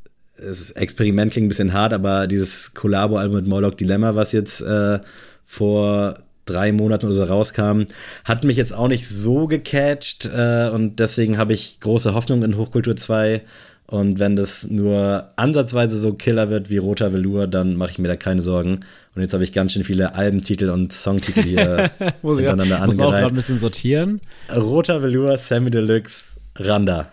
Experiment 0.76 1.32
klingt 1.32 1.45
ein 1.45 1.49
bisschen 1.49 1.74
hart, 1.74 1.93
aber 1.93 2.28
dieses 2.28 2.74
Collabo-Album 2.74 3.38
mit 3.38 3.47
Morlock 3.47 3.78
Dilemma, 3.78 4.15
was 4.15 4.32
jetzt 4.32 4.61
äh, 4.61 4.99
vor 5.47 6.19
drei 6.45 6.71
Monaten 6.71 7.07
oder 7.07 7.15
so 7.15 7.23
rauskam, 7.23 7.85
hat 8.23 8.43
mich 8.43 8.57
jetzt 8.57 8.73
auch 8.73 8.87
nicht 8.87 9.07
so 9.07 9.47
gecatcht 9.47 10.29
äh, 10.31 10.69
und 10.69 10.97
deswegen 10.99 11.37
habe 11.39 11.53
ich 11.53 11.79
große 11.79 12.13
Hoffnung 12.13 12.43
in 12.43 12.57
Hochkultur 12.57 12.95
2 12.95 13.41
und 13.89 14.19
wenn 14.19 14.35
das 14.35 14.67
nur 14.69 15.31
ansatzweise 15.37 15.97
so 15.97 16.13
Killer 16.13 16.49
wird 16.49 16.69
wie 16.69 16.77
Roter 16.77 17.13
Velour, 17.13 17.47
dann 17.47 17.77
mache 17.77 17.91
ich 17.91 17.99
mir 17.99 18.09
da 18.09 18.17
keine 18.17 18.41
Sorgen. 18.41 18.81
Und 19.15 19.21
jetzt 19.21 19.33
habe 19.33 19.45
ich 19.45 19.53
ganz 19.53 19.71
schön 19.71 19.85
viele 19.85 20.13
Albentitel 20.13 20.69
und 20.69 20.91
Songtitel 20.91 21.41
hier 21.41 21.91
muss 22.21 22.37
hintereinander 22.37 22.75
ja, 22.75 22.81
angereiht. 22.81 22.97
Muss 22.97 22.99
auch 22.99 23.11
gerade 23.11 23.33
ein 23.33 23.35
bisschen 23.35 23.59
sortieren. 23.59 24.19
Roter 24.53 25.01
Velour, 25.01 25.37
Sammy 25.37 25.71
Deluxe, 25.71 26.37
Randa. 26.57 27.09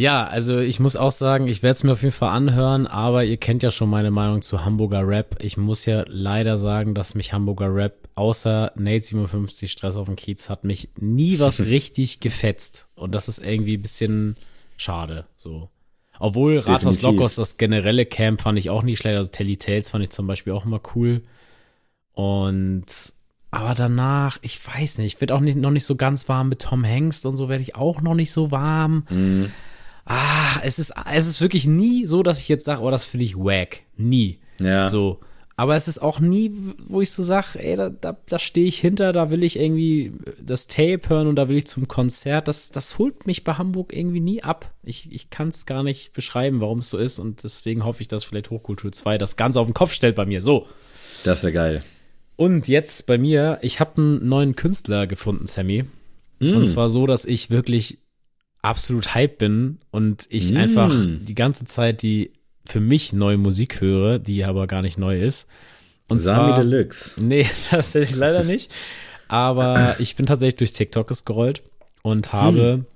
Ja, 0.00 0.26
also 0.26 0.60
ich 0.60 0.80
muss 0.80 0.96
auch 0.96 1.10
sagen, 1.10 1.46
ich 1.46 1.62
werde 1.62 1.74
es 1.74 1.84
mir 1.84 1.92
auf 1.92 2.00
jeden 2.02 2.14
Fall 2.14 2.30
anhören, 2.30 2.86
aber 2.86 3.22
ihr 3.22 3.36
kennt 3.36 3.62
ja 3.62 3.70
schon 3.70 3.90
meine 3.90 4.10
Meinung 4.10 4.40
zu 4.40 4.64
Hamburger 4.64 5.06
Rap. 5.06 5.36
Ich 5.42 5.58
muss 5.58 5.84
ja 5.84 6.04
leider 6.08 6.56
sagen, 6.56 6.94
dass 6.94 7.14
mich 7.14 7.34
Hamburger 7.34 7.74
Rap 7.74 8.08
außer 8.14 8.72
Nate 8.76 9.02
57 9.02 9.70
Stress 9.70 9.98
auf 9.98 10.06
dem 10.06 10.16
Kiez 10.16 10.48
hat 10.48 10.64
mich 10.64 10.88
nie 10.98 11.38
was 11.38 11.60
richtig 11.60 12.20
gefetzt. 12.20 12.88
Und 12.94 13.12
das 13.12 13.28
ist 13.28 13.44
irgendwie 13.44 13.76
ein 13.76 13.82
bisschen 13.82 14.36
schade, 14.78 15.26
so. 15.36 15.68
Obwohl 16.18 16.60
Rathaus 16.60 17.02
Lokos, 17.02 17.34
das 17.34 17.58
generelle 17.58 18.06
Camp 18.06 18.40
fand 18.40 18.58
ich 18.58 18.70
auch 18.70 18.82
nicht 18.82 19.00
schlecht. 19.00 19.18
Also 19.18 19.28
Telly 19.28 19.58
Tales 19.58 19.90
fand 19.90 20.02
ich 20.02 20.10
zum 20.10 20.26
Beispiel 20.26 20.54
auch 20.54 20.64
immer 20.64 20.80
cool. 20.94 21.24
Und 22.14 22.86
aber 23.50 23.74
danach, 23.74 24.38
ich 24.40 24.66
weiß 24.66 24.96
nicht, 24.96 25.16
ich 25.16 25.20
werde 25.20 25.34
auch 25.34 25.40
nicht, 25.40 25.58
noch 25.58 25.70
nicht 25.70 25.84
so 25.84 25.96
ganz 25.96 26.26
warm 26.30 26.48
mit 26.48 26.62
Tom 26.62 26.86
Hanks 26.86 27.26
und 27.26 27.36
so 27.36 27.50
werde 27.50 27.60
ich 27.60 27.74
auch 27.74 28.00
noch 28.00 28.14
nicht 28.14 28.32
so 28.32 28.50
warm. 28.50 29.04
Mhm. 29.10 29.50
Ah, 30.12 30.58
es 30.64 30.80
ist, 30.80 30.92
es 31.14 31.28
ist 31.28 31.40
wirklich 31.40 31.68
nie 31.68 32.04
so, 32.04 32.24
dass 32.24 32.40
ich 32.40 32.48
jetzt 32.48 32.64
sage, 32.64 32.82
oh, 32.82 32.90
das 32.90 33.04
finde 33.04 33.26
ich 33.26 33.36
wack. 33.36 33.82
Nie. 33.96 34.40
Ja. 34.58 34.88
So. 34.88 35.20
Aber 35.54 35.76
es 35.76 35.86
ist 35.86 36.02
auch 36.02 36.18
nie, 36.18 36.50
wo 36.78 37.00
ich 37.00 37.12
so 37.12 37.22
sage, 37.22 37.60
ey, 37.60 37.76
da, 37.76 37.90
da, 37.90 38.16
da 38.26 38.40
stehe 38.40 38.66
ich 38.66 38.80
hinter, 38.80 39.12
da 39.12 39.30
will 39.30 39.44
ich 39.44 39.56
irgendwie 39.56 40.12
das 40.42 40.66
Tape 40.66 41.02
hören 41.08 41.28
und 41.28 41.36
da 41.36 41.48
will 41.48 41.58
ich 41.58 41.68
zum 41.68 41.86
Konzert. 41.86 42.48
Das, 42.48 42.70
das 42.72 42.98
holt 42.98 43.28
mich 43.28 43.44
bei 43.44 43.52
Hamburg 43.54 43.92
irgendwie 43.94 44.18
nie 44.18 44.42
ab. 44.42 44.72
Ich, 44.82 45.12
ich 45.12 45.30
kann 45.30 45.46
es 45.46 45.64
gar 45.64 45.84
nicht 45.84 46.12
beschreiben, 46.12 46.60
warum 46.60 46.80
es 46.80 46.90
so 46.90 46.98
ist 46.98 47.20
und 47.20 47.44
deswegen 47.44 47.84
hoffe 47.84 48.00
ich, 48.00 48.08
dass 48.08 48.24
vielleicht 48.24 48.50
Hochkultur 48.50 48.90
2 48.90 49.16
das 49.16 49.36
Ganze 49.36 49.60
auf 49.60 49.68
den 49.68 49.74
Kopf 49.74 49.92
stellt 49.92 50.16
bei 50.16 50.26
mir. 50.26 50.40
So. 50.40 50.66
Das 51.22 51.44
wäre 51.44 51.52
geil. 51.52 51.84
Und 52.34 52.66
jetzt 52.66 53.06
bei 53.06 53.16
mir, 53.16 53.60
ich 53.62 53.78
habe 53.78 53.98
einen 53.98 54.28
neuen 54.28 54.56
Künstler 54.56 55.06
gefunden, 55.06 55.46
Sammy. 55.46 55.84
Mm. 56.40 56.56
Und 56.56 56.64
zwar 56.64 56.88
so, 56.88 57.06
dass 57.06 57.24
ich 57.24 57.50
wirklich 57.50 57.98
absolut 58.62 59.14
hype 59.14 59.38
bin 59.38 59.78
und 59.90 60.26
ich 60.28 60.52
mm. 60.52 60.56
einfach 60.56 60.94
die 60.94 61.34
ganze 61.34 61.64
Zeit 61.64 62.02
die 62.02 62.32
für 62.66 62.80
mich 62.80 63.12
neue 63.12 63.38
Musik 63.38 63.80
höre, 63.80 64.18
die 64.18 64.44
aber 64.44 64.66
gar 64.66 64.82
nicht 64.82 64.98
neu 64.98 65.20
ist. 65.20 65.48
Und 66.08 66.18
Sami 66.18 66.48
zwar, 66.48 66.58
Deluxe. 66.60 67.14
Nee, 67.22 67.46
das 67.70 67.94
ich 67.94 68.14
leider 68.14 68.44
nicht. 68.44 68.70
Aber 69.28 69.96
ich 69.98 70.16
bin 70.16 70.26
tatsächlich 70.26 70.56
durch 70.56 70.72
TikTok 70.72 71.06
gescrollt 71.08 71.62
und 72.02 72.32
habe. 72.32 72.72
Hm. 72.72 72.86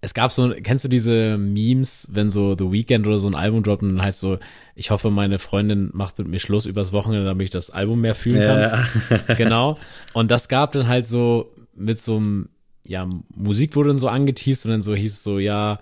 Es 0.00 0.14
gab 0.14 0.30
so, 0.30 0.54
kennst 0.62 0.84
du 0.84 0.88
diese 0.88 1.36
Memes, 1.38 2.06
wenn 2.12 2.30
so 2.30 2.56
The 2.56 2.70
Weeknd 2.70 3.04
oder 3.08 3.18
so 3.18 3.26
ein 3.26 3.34
Album 3.34 3.64
droppt 3.64 3.82
und 3.82 3.96
dann 3.96 4.02
heißt 4.02 4.20
so, 4.20 4.38
ich 4.76 4.92
hoffe, 4.92 5.10
meine 5.10 5.40
Freundin 5.40 5.90
macht 5.92 6.18
mit 6.18 6.28
mir 6.28 6.38
Schluss 6.38 6.66
übers 6.66 6.92
Wochenende, 6.92 7.26
damit 7.26 7.46
ich 7.46 7.50
das 7.50 7.70
Album 7.70 8.00
mehr 8.00 8.14
fühlen 8.14 8.38
kann. 8.38 8.60
Ja. 9.26 9.34
genau. 9.34 9.76
Und 10.12 10.30
das 10.30 10.48
gab 10.48 10.70
dann 10.70 10.86
halt 10.86 11.04
so 11.04 11.52
mit 11.74 11.98
so 11.98 12.18
einem, 12.18 12.48
ja, 12.88 13.06
Musik 13.34 13.76
wurde 13.76 13.90
dann 13.90 13.98
so 13.98 14.08
angeteased 14.08 14.64
und 14.64 14.72
dann 14.72 14.82
so 14.82 14.94
hieß 14.94 15.12
es 15.12 15.22
so, 15.22 15.38
ja, 15.38 15.78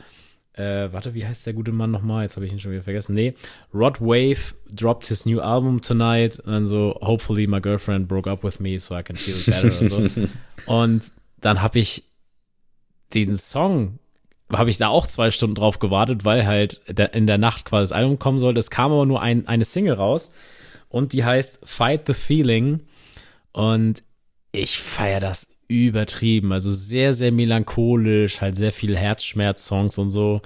äh, 0.54 0.92
warte, 0.92 1.14
wie 1.14 1.24
heißt 1.24 1.46
der 1.46 1.52
gute 1.52 1.70
Mann 1.70 1.92
nochmal? 1.92 2.24
Jetzt 2.24 2.34
habe 2.34 2.46
ich 2.46 2.52
ihn 2.52 2.58
schon 2.58 2.72
wieder 2.72 2.82
vergessen. 2.82 3.14
Nee, 3.14 3.34
Rod 3.72 4.00
Wave 4.00 4.54
dropped 4.74 5.06
his 5.06 5.24
new 5.24 5.38
album 5.38 5.80
tonight 5.80 6.40
und 6.40 6.52
dann 6.52 6.66
so, 6.66 6.98
hopefully 7.00 7.46
my 7.46 7.60
girlfriend 7.60 8.08
broke 8.08 8.28
up 8.28 8.42
with 8.42 8.58
me 8.58 8.78
so 8.80 8.98
I 8.98 9.04
can 9.04 9.16
feel 9.16 9.36
better 9.46 9.66
oder 9.66 10.08
so. 10.08 10.28
und 10.66 11.12
dann 11.40 11.62
habe 11.62 11.78
ich 11.78 12.04
den 13.14 13.36
Song, 13.36 14.00
habe 14.52 14.70
ich 14.70 14.78
da 14.78 14.88
auch 14.88 15.06
zwei 15.06 15.30
Stunden 15.30 15.54
drauf 15.54 15.78
gewartet, 15.78 16.24
weil 16.24 16.44
halt 16.44 16.80
in 17.12 17.28
der 17.28 17.38
Nacht 17.38 17.66
quasi 17.66 17.84
das 17.84 17.92
Album 17.92 18.18
kommen 18.18 18.40
sollte. 18.40 18.58
Es 18.58 18.70
kam 18.70 18.90
aber 18.90 19.06
nur 19.06 19.22
ein, 19.22 19.46
eine 19.46 19.64
Single 19.64 19.94
raus 19.94 20.32
und 20.88 21.12
die 21.12 21.24
heißt 21.24 21.60
Fight 21.62 22.08
the 22.08 22.14
Feeling 22.14 22.80
und 23.52 24.02
ich 24.50 24.78
feiere 24.78 25.20
das 25.20 25.55
übertrieben. 25.68 26.52
Also 26.52 26.70
sehr, 26.70 27.12
sehr 27.12 27.32
melancholisch, 27.32 28.40
halt 28.40 28.56
sehr 28.56 28.72
viel 28.72 28.96
Herzschmerz-Songs 28.96 29.98
und 29.98 30.10
so. 30.10 30.42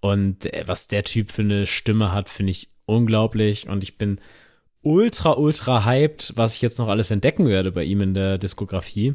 Und 0.00 0.52
äh, 0.52 0.64
was 0.66 0.88
der 0.88 1.04
Typ 1.04 1.30
für 1.30 1.42
eine 1.42 1.66
Stimme 1.66 2.12
hat, 2.12 2.28
finde 2.28 2.50
ich 2.50 2.68
unglaublich. 2.86 3.68
Und 3.68 3.82
ich 3.82 3.96
bin 3.98 4.20
ultra, 4.82 5.32
ultra 5.32 5.84
hyped, 5.84 6.32
was 6.36 6.54
ich 6.54 6.62
jetzt 6.62 6.78
noch 6.78 6.88
alles 6.88 7.10
entdecken 7.10 7.46
werde 7.46 7.72
bei 7.72 7.84
ihm 7.84 8.00
in 8.00 8.14
der 8.14 8.38
Diskografie. 8.38 9.14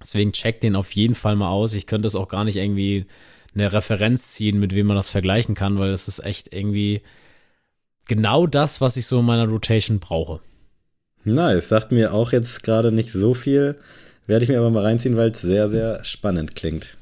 Deswegen 0.00 0.32
check 0.32 0.60
den 0.60 0.76
auf 0.76 0.92
jeden 0.92 1.14
Fall 1.14 1.36
mal 1.36 1.50
aus. 1.50 1.74
Ich 1.74 1.86
könnte 1.86 2.06
es 2.06 2.16
auch 2.16 2.28
gar 2.28 2.44
nicht 2.44 2.56
irgendwie 2.56 3.06
eine 3.54 3.72
Referenz 3.72 4.32
ziehen, 4.32 4.58
mit 4.60 4.74
wem 4.74 4.86
man 4.86 4.96
das 4.96 5.10
vergleichen 5.10 5.54
kann, 5.54 5.78
weil 5.78 5.90
das 5.90 6.08
ist 6.08 6.20
echt 6.20 6.54
irgendwie 6.54 7.02
genau 8.06 8.46
das, 8.46 8.80
was 8.80 8.96
ich 8.96 9.06
so 9.06 9.20
in 9.20 9.26
meiner 9.26 9.48
Rotation 9.48 9.98
brauche. 9.98 10.40
Nice, 11.24 11.68
sagt 11.68 11.92
mir 11.92 12.14
auch 12.14 12.32
jetzt 12.32 12.62
gerade 12.62 12.92
nicht 12.92 13.10
so 13.10 13.34
viel. 13.34 13.76
Werde 14.28 14.44
ich 14.44 14.50
mir 14.50 14.58
aber 14.58 14.70
mal 14.70 14.84
reinziehen, 14.84 15.16
weil 15.16 15.30
es 15.30 15.40
sehr, 15.40 15.68
sehr 15.68 16.04
spannend 16.04 16.54
klingt. 16.54 16.98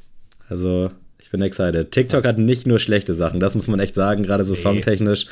Also, 0.49 0.91
ich 1.19 1.31
bin 1.31 1.43
excited. 1.43 1.91
TikTok 1.91 2.23
was? 2.23 2.31
hat 2.31 2.39
nicht 2.39 2.69
nur 2.69 2.79
schlechte 2.79 3.15
Sachen, 3.15 3.41
das 3.41 3.57
muss 3.57 3.67
man 3.67 3.81
echt 3.81 3.97
sagen. 3.97 4.23
Gerade 4.23 4.45
so 4.45 4.53
nee. 4.53 4.61
songtechnisch 4.61 5.27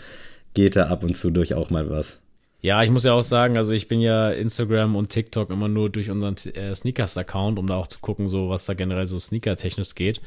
geht 0.54 0.74
da 0.74 0.88
ab 0.88 1.04
und 1.04 1.16
zu 1.16 1.30
durch 1.30 1.54
auch 1.54 1.70
mal 1.70 1.88
was. 1.88 2.18
Ja, 2.60 2.82
ich 2.82 2.90
muss 2.90 3.04
ja 3.04 3.12
auch 3.12 3.22
sagen, 3.22 3.56
also 3.56 3.72
ich 3.72 3.86
bin 3.86 4.00
ja 4.00 4.30
Instagram 4.30 4.96
und 4.96 5.10
TikTok 5.10 5.50
immer 5.50 5.68
nur 5.68 5.88
durch 5.88 6.10
unseren 6.10 6.34
äh, 6.54 6.74
Sneakers-Account, 6.74 7.60
um 7.60 7.68
da 7.68 7.76
auch 7.76 7.86
zu 7.86 8.00
gucken, 8.00 8.28
so 8.28 8.48
was 8.48 8.64
da 8.64 8.74
generell 8.74 9.06
so 9.06 9.18
sneaker-technisch 9.18 9.94
geht. 9.94 10.20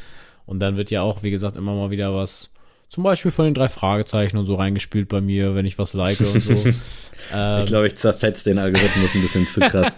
Und 0.45 0.59
dann 0.59 0.77
wird 0.77 0.89
ja 0.89 1.01
auch, 1.01 1.23
wie 1.23 1.31
gesagt, 1.31 1.57
immer 1.57 1.75
mal 1.75 1.91
wieder 1.91 2.13
was 2.13 2.49
zum 2.89 3.03
Beispiel 3.03 3.31
von 3.31 3.45
den 3.45 3.53
drei 3.53 3.67
Fragezeichen 3.67 4.37
und 4.37 4.45
so 4.45 4.55
reingespielt 4.55 5.09
bei 5.09 5.19
mir, 5.19 5.55
wenn 5.55 5.65
ich 5.65 5.77
was 5.77 5.93
like 5.93 6.21
und 6.21 6.41
so. 6.41 6.53
ähm, 7.33 7.59
ich 7.59 7.65
glaube, 7.65 7.87
ich 7.87 7.95
zerfetze 7.95 8.49
den 8.49 8.59
Algorithmus 8.59 9.13
ein 9.13 9.21
bisschen 9.21 9.45
zu 9.45 9.59
krass. 9.59 9.91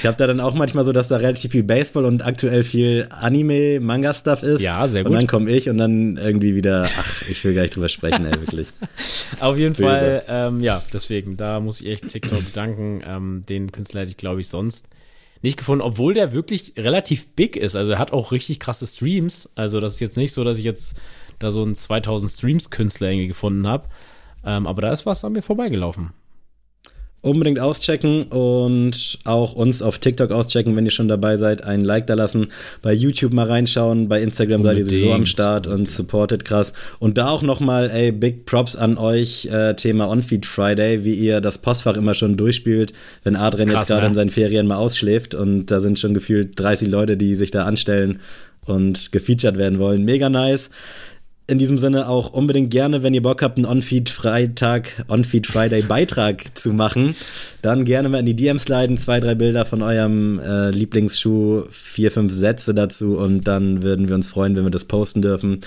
Ich 0.00 0.04
habe 0.04 0.18
da 0.18 0.26
dann 0.26 0.40
auch 0.40 0.54
manchmal 0.54 0.84
so, 0.84 0.92
dass 0.92 1.08
da 1.08 1.16
relativ 1.16 1.52
viel 1.52 1.62
Baseball 1.62 2.04
und 2.04 2.24
aktuell 2.24 2.62
viel 2.62 3.08
Anime, 3.08 3.80
Manga-Stuff 3.80 4.42
ist. 4.42 4.60
Ja, 4.60 4.86
sehr 4.86 5.02
gut. 5.02 5.12
Und 5.12 5.16
dann 5.16 5.26
komme 5.26 5.50
ich 5.50 5.70
und 5.70 5.78
dann 5.78 6.18
irgendwie 6.18 6.54
wieder, 6.54 6.86
ach, 6.98 7.22
ich 7.28 7.42
will 7.42 7.54
gar 7.54 7.62
nicht 7.62 7.74
drüber 7.74 7.88
sprechen, 7.88 8.26
ey, 8.26 8.32
wirklich. 8.32 8.68
Auf 9.40 9.56
jeden 9.56 9.74
Böse. 9.74 9.88
Fall, 9.88 10.22
ähm, 10.28 10.60
ja, 10.60 10.82
deswegen, 10.92 11.38
da 11.38 11.60
muss 11.60 11.80
ich 11.80 11.88
echt 11.88 12.08
TikTok 12.08 12.44
bedanken. 12.44 13.02
Ähm, 13.06 13.44
den 13.48 13.72
Künstler 13.72 14.02
hätte 14.02 14.10
ich, 14.10 14.18
glaube 14.18 14.42
ich, 14.42 14.48
sonst 14.48 14.88
nicht 15.42 15.56
gefunden, 15.56 15.82
obwohl 15.82 16.12
der 16.12 16.32
wirklich 16.32 16.74
relativ 16.76 17.28
big 17.28 17.56
ist. 17.56 17.76
Also 17.76 17.92
er 17.92 17.98
hat 17.98 18.12
auch 18.12 18.32
richtig 18.32 18.60
krasse 18.60 18.86
Streams. 18.86 19.50
Also 19.54 19.80
das 19.80 19.94
ist 19.94 20.00
jetzt 20.00 20.16
nicht 20.16 20.32
so, 20.32 20.44
dass 20.44 20.58
ich 20.58 20.64
jetzt 20.64 20.96
da 21.38 21.50
so 21.50 21.62
einen 21.62 21.74
2000 21.74 22.30
Streams-Künstler 22.30 23.10
irgendwie 23.10 23.28
gefunden 23.28 23.66
habe. 23.66 23.88
Ähm, 24.44 24.66
aber 24.66 24.82
da 24.82 24.92
ist 24.92 25.06
was 25.06 25.24
an 25.24 25.32
mir 25.32 25.42
vorbeigelaufen. 25.42 26.10
Unbedingt 27.22 27.58
auschecken 27.58 28.24
und 28.24 29.18
auch 29.24 29.54
uns 29.54 29.82
auf 29.82 29.98
TikTok 29.98 30.30
auschecken, 30.30 30.76
wenn 30.76 30.84
ihr 30.84 30.92
schon 30.92 31.08
dabei 31.08 31.36
seid. 31.38 31.64
Ein 31.64 31.80
Like 31.80 32.06
da 32.06 32.14
lassen. 32.14 32.48
Bei 32.82 32.92
YouTube 32.92 33.32
mal 33.32 33.46
reinschauen. 33.46 34.08
Bei 34.08 34.22
Instagram 34.22 34.60
Unbedingt. 34.60 34.84
seid 34.84 34.92
ihr 34.92 35.00
sowieso 35.00 35.14
am 35.14 35.26
Start 35.26 35.66
und 35.66 35.90
supportet 35.90 36.44
krass. 36.44 36.72
Und 37.00 37.18
da 37.18 37.30
auch 37.30 37.42
nochmal, 37.42 37.90
ey, 37.90 38.12
Big 38.12 38.46
Props 38.46 38.76
an 38.76 38.96
euch. 38.96 39.46
Äh, 39.46 39.74
Thema 39.74 40.08
On-Feed 40.08 40.46
Friday, 40.46 41.02
wie 41.02 41.14
ihr 41.14 41.40
das 41.40 41.58
Postfach 41.58 41.96
immer 41.96 42.14
schon 42.14 42.36
durchspielt, 42.36 42.92
wenn 43.24 43.34
Adrian 43.34 43.70
krass, 43.70 43.80
jetzt 43.82 43.88
gerade 43.88 44.02
ne? 44.02 44.08
in 44.08 44.14
seinen 44.14 44.30
Ferien 44.30 44.68
mal 44.68 44.76
ausschläft. 44.76 45.34
Und 45.34 45.66
da 45.66 45.80
sind 45.80 45.98
schon 45.98 46.14
gefühlt 46.14 46.52
30 46.60 46.88
Leute, 46.88 47.16
die 47.16 47.34
sich 47.34 47.50
da 47.50 47.64
anstellen 47.64 48.20
und 48.66 49.10
gefeatured 49.10 49.58
werden 49.58 49.80
wollen. 49.80 50.04
Mega 50.04 50.28
nice 50.28 50.70
in 51.48 51.58
diesem 51.58 51.78
Sinne 51.78 52.08
auch 52.08 52.32
unbedingt 52.32 52.70
gerne, 52.70 53.02
wenn 53.02 53.14
ihr 53.14 53.22
Bock 53.22 53.42
habt, 53.42 53.56
einen 53.56 53.66
On-Feed-Freitag, 53.66 55.04
On-Feed-Friday-Beitrag 55.08 56.54
zu 56.58 56.72
machen, 56.72 57.14
dann 57.62 57.84
gerne 57.84 58.08
mal 58.08 58.18
in 58.18 58.26
die 58.26 58.34
DMs 58.34 58.64
sliden, 58.64 58.96
zwei, 58.96 59.20
drei 59.20 59.34
Bilder 59.34 59.64
von 59.64 59.82
eurem 59.82 60.40
äh, 60.40 60.70
Lieblingsschuh, 60.70 61.64
vier, 61.70 62.10
fünf 62.10 62.32
Sätze 62.32 62.74
dazu 62.74 63.18
und 63.18 63.44
dann 63.44 63.82
würden 63.82 64.08
wir 64.08 64.16
uns 64.16 64.30
freuen, 64.30 64.56
wenn 64.56 64.64
wir 64.64 64.70
das 64.70 64.86
posten 64.86 65.22
dürfen. 65.22 65.60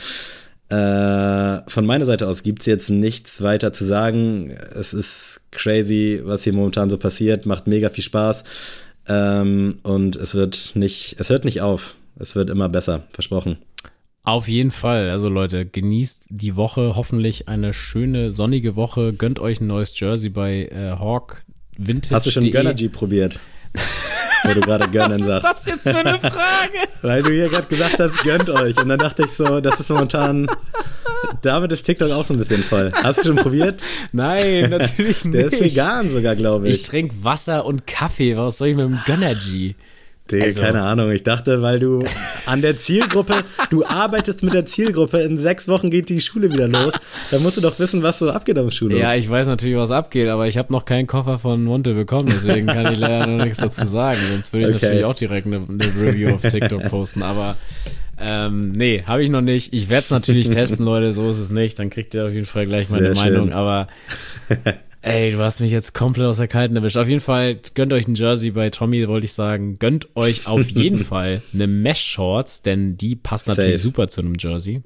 Äh, 0.70 1.62
von 1.68 1.86
meiner 1.86 2.06
Seite 2.06 2.28
aus 2.28 2.44
gibt's 2.44 2.66
jetzt 2.66 2.90
nichts 2.90 3.42
weiter 3.42 3.72
zu 3.72 3.86
sagen. 3.86 4.52
Es 4.76 4.94
ist 4.94 5.42
crazy, 5.52 6.22
was 6.24 6.44
hier 6.44 6.54
momentan 6.54 6.90
so 6.90 6.98
passiert, 6.98 7.46
macht 7.46 7.68
mega 7.68 7.90
viel 7.90 8.04
Spaß. 8.04 8.44
Ähm, 9.08 9.80
und 9.84 10.18
es 10.18 10.36
wird 10.36 10.74
nicht, 10.76 11.16
es 11.20 11.30
hört 11.30 11.46
nicht 11.46 11.62
auf. 11.62 11.96
Es 12.20 12.36
wird 12.36 12.50
immer 12.50 12.70
besser, 12.70 13.04
versprochen. 13.14 13.58
Auf 14.30 14.48
jeden 14.48 14.70
Fall. 14.70 15.10
Also 15.10 15.28
Leute, 15.28 15.66
genießt 15.66 16.26
die 16.30 16.56
Woche. 16.56 16.96
Hoffentlich 16.96 17.48
eine 17.48 17.74
schöne 17.74 18.30
sonnige 18.30 18.76
Woche. 18.76 19.12
Gönnt 19.12 19.40
euch 19.40 19.60
ein 19.60 19.66
neues 19.66 20.00
Jersey 20.00 20.30
bei 20.30 20.66
äh, 20.68 20.92
Hawk 21.00 21.42
Vintage. 21.78 22.14
Hast 22.14 22.28
du 22.28 22.30
schon 22.30 22.52
Gönnergy 22.52 22.90
probiert? 22.90 23.40
Wo 24.44 24.54
du 24.54 24.62
gerade 24.62 24.88
gönnen 24.92 25.24
sagst. 25.24 25.48
Was 25.48 25.66
ist 25.66 25.66
das 25.66 25.74
jetzt 25.74 25.90
für 25.90 25.98
eine 25.98 26.20
Frage? 26.20 26.78
Weil 27.02 27.24
du 27.24 27.32
hier 27.32 27.50
gerade 27.50 27.66
gesagt 27.66 28.00
hast, 28.00 28.24
gönnt 28.24 28.52
euch. 28.52 28.78
Und 28.78 28.90
dann 28.90 29.00
dachte 29.00 29.24
ich 29.26 29.32
so, 29.32 29.62
das 29.62 29.80
ist 29.80 29.90
momentan. 29.90 30.48
Damit 31.42 31.72
ist 31.72 31.82
TikTok 31.84 32.12
auch 32.12 32.24
so 32.24 32.36
ein 32.36 32.38
bisschen 32.38 32.62
voll. 32.64 32.92
Hast 32.94 33.20
du 33.20 33.30
schon 33.30 33.36
probiert? 33.36 33.82
Nein, 34.12 34.70
natürlich 34.70 35.26
nicht. 35.26 35.34
Der 35.34 35.46
ist 35.48 35.60
vegan 35.60 36.08
sogar, 36.12 36.36
glaube 36.36 36.70
ich. 36.70 36.82
Ich 36.82 36.84
trinke 36.84 37.16
Wasser 37.24 37.66
und 37.66 37.88
Kaffee. 37.88 38.38
Was 38.38 38.60
soll 38.60 38.68
ich 38.68 38.76
mit 38.76 38.90
dem 38.90 39.00
Gönnergy? 39.08 39.76
Digga, 40.32 40.46
also, 40.46 40.62
keine 40.62 40.82
Ahnung. 40.82 41.12
Ich 41.12 41.24
dachte, 41.24 41.62
weil 41.62 41.80
du 41.80 42.04
an 42.46 42.62
der 42.62 42.78
Zielgruppe, 42.78 43.44
du 43.70 43.86
arbeitest 43.86 44.44
mit 44.44 44.54
der 44.54 44.66
Zielgruppe, 44.66 45.20
in 45.20 45.38
sechs 45.38 45.68
Wochen 45.68 45.90
geht 45.90 46.10
die 46.10 46.22
Schule 46.22 46.52
wieder 46.52 46.68
los. 46.68 46.94
Da 47.32 47.40
musst 47.40 47.58
du 47.58 47.62
doch 47.62 47.80
wissen, 47.80 48.04
was 48.04 48.20
so 48.20 48.30
abgeht 48.30 48.58
auf 48.58 48.72
Schule. 48.72 48.98
Ja, 48.98 49.16
ich 49.16 49.30
weiß 49.30 49.48
natürlich, 49.48 49.78
was 49.78 49.92
abgeht, 49.92 50.28
aber 50.30 50.48
ich 50.48 50.58
habe 50.58 50.72
noch 50.74 50.86
keinen 50.86 51.08
Koffer 51.08 51.40
von 51.40 51.64
Monte 51.64 51.94
bekommen, 51.94 52.30
deswegen 52.32 52.68
kann 52.68 52.94
ich 52.94 53.00
leider 53.00 53.28
noch 53.28 53.44
nichts 53.44 53.58
dazu 53.58 53.86
sagen. 53.86 54.20
Sonst 54.32 54.54
würde 54.54 54.70
ich 54.70 54.76
okay. 54.76 54.86
natürlich 54.86 55.06
auch 55.06 55.16
direkt 55.16 55.48
eine, 55.48 55.58
eine 55.58 55.86
Review 56.00 56.36
auf 56.36 56.42
TikTok 56.42 56.90
posten. 56.90 57.24
Aber 57.24 57.56
Ähm, 58.22 58.74
nee, 58.74 59.04
habe 59.06 59.24
ich 59.24 59.30
noch 59.30 59.42
nicht. 59.42 59.74
Ich 59.74 59.90
werde 59.90 60.04
es 60.04 60.10
natürlich 60.10 60.50
testen, 60.50 60.86
Leute, 60.86 61.14
so 61.14 61.32
ist 61.32 61.40
es 61.40 61.52
nicht. 61.52 61.80
Dann 61.80 61.90
kriegt 61.90 62.14
ihr 62.14 62.26
auf 62.26 62.34
jeden 62.34 62.46
Fall 62.46 62.68
gleich 62.68 62.90
meine 62.90 63.16
Sehr 63.16 63.24
Meinung. 63.24 63.48
Schön. 63.48 63.54
Aber 63.54 63.88
ey, 65.02 65.32
du 65.32 65.40
hast 65.40 65.60
mich 65.62 65.72
jetzt 65.72 65.94
komplett 65.94 66.26
aus 66.28 66.38
der 66.38 66.48
Kalten 66.48 66.76
erwischt. 66.76 66.98
Auf 66.98 67.08
jeden 67.08 67.22
Fall 67.22 67.60
gönnt 67.74 67.94
euch 67.94 68.08
ein 68.08 68.16
Jersey 68.16 68.52
bei 68.52 68.70
Tommy, 68.70 69.08
wollte 69.08 69.26
ich 69.26 69.34
sagen. 69.34 69.78
Gönnt 69.80 70.10
euch 70.16 70.48
auf 70.48 70.70
jeden 70.70 71.00
Fall 71.00 71.42
eine 71.54 71.68
Mesh-Shorts, 71.68 72.62
denn 72.62 72.98
die 72.98 73.16
passt 73.16 73.48
natürlich 73.48 73.74
Safe. 73.78 73.84
super 73.84 74.10
zu 74.10 74.22
einem 74.22 74.36
Jersey 74.40 74.82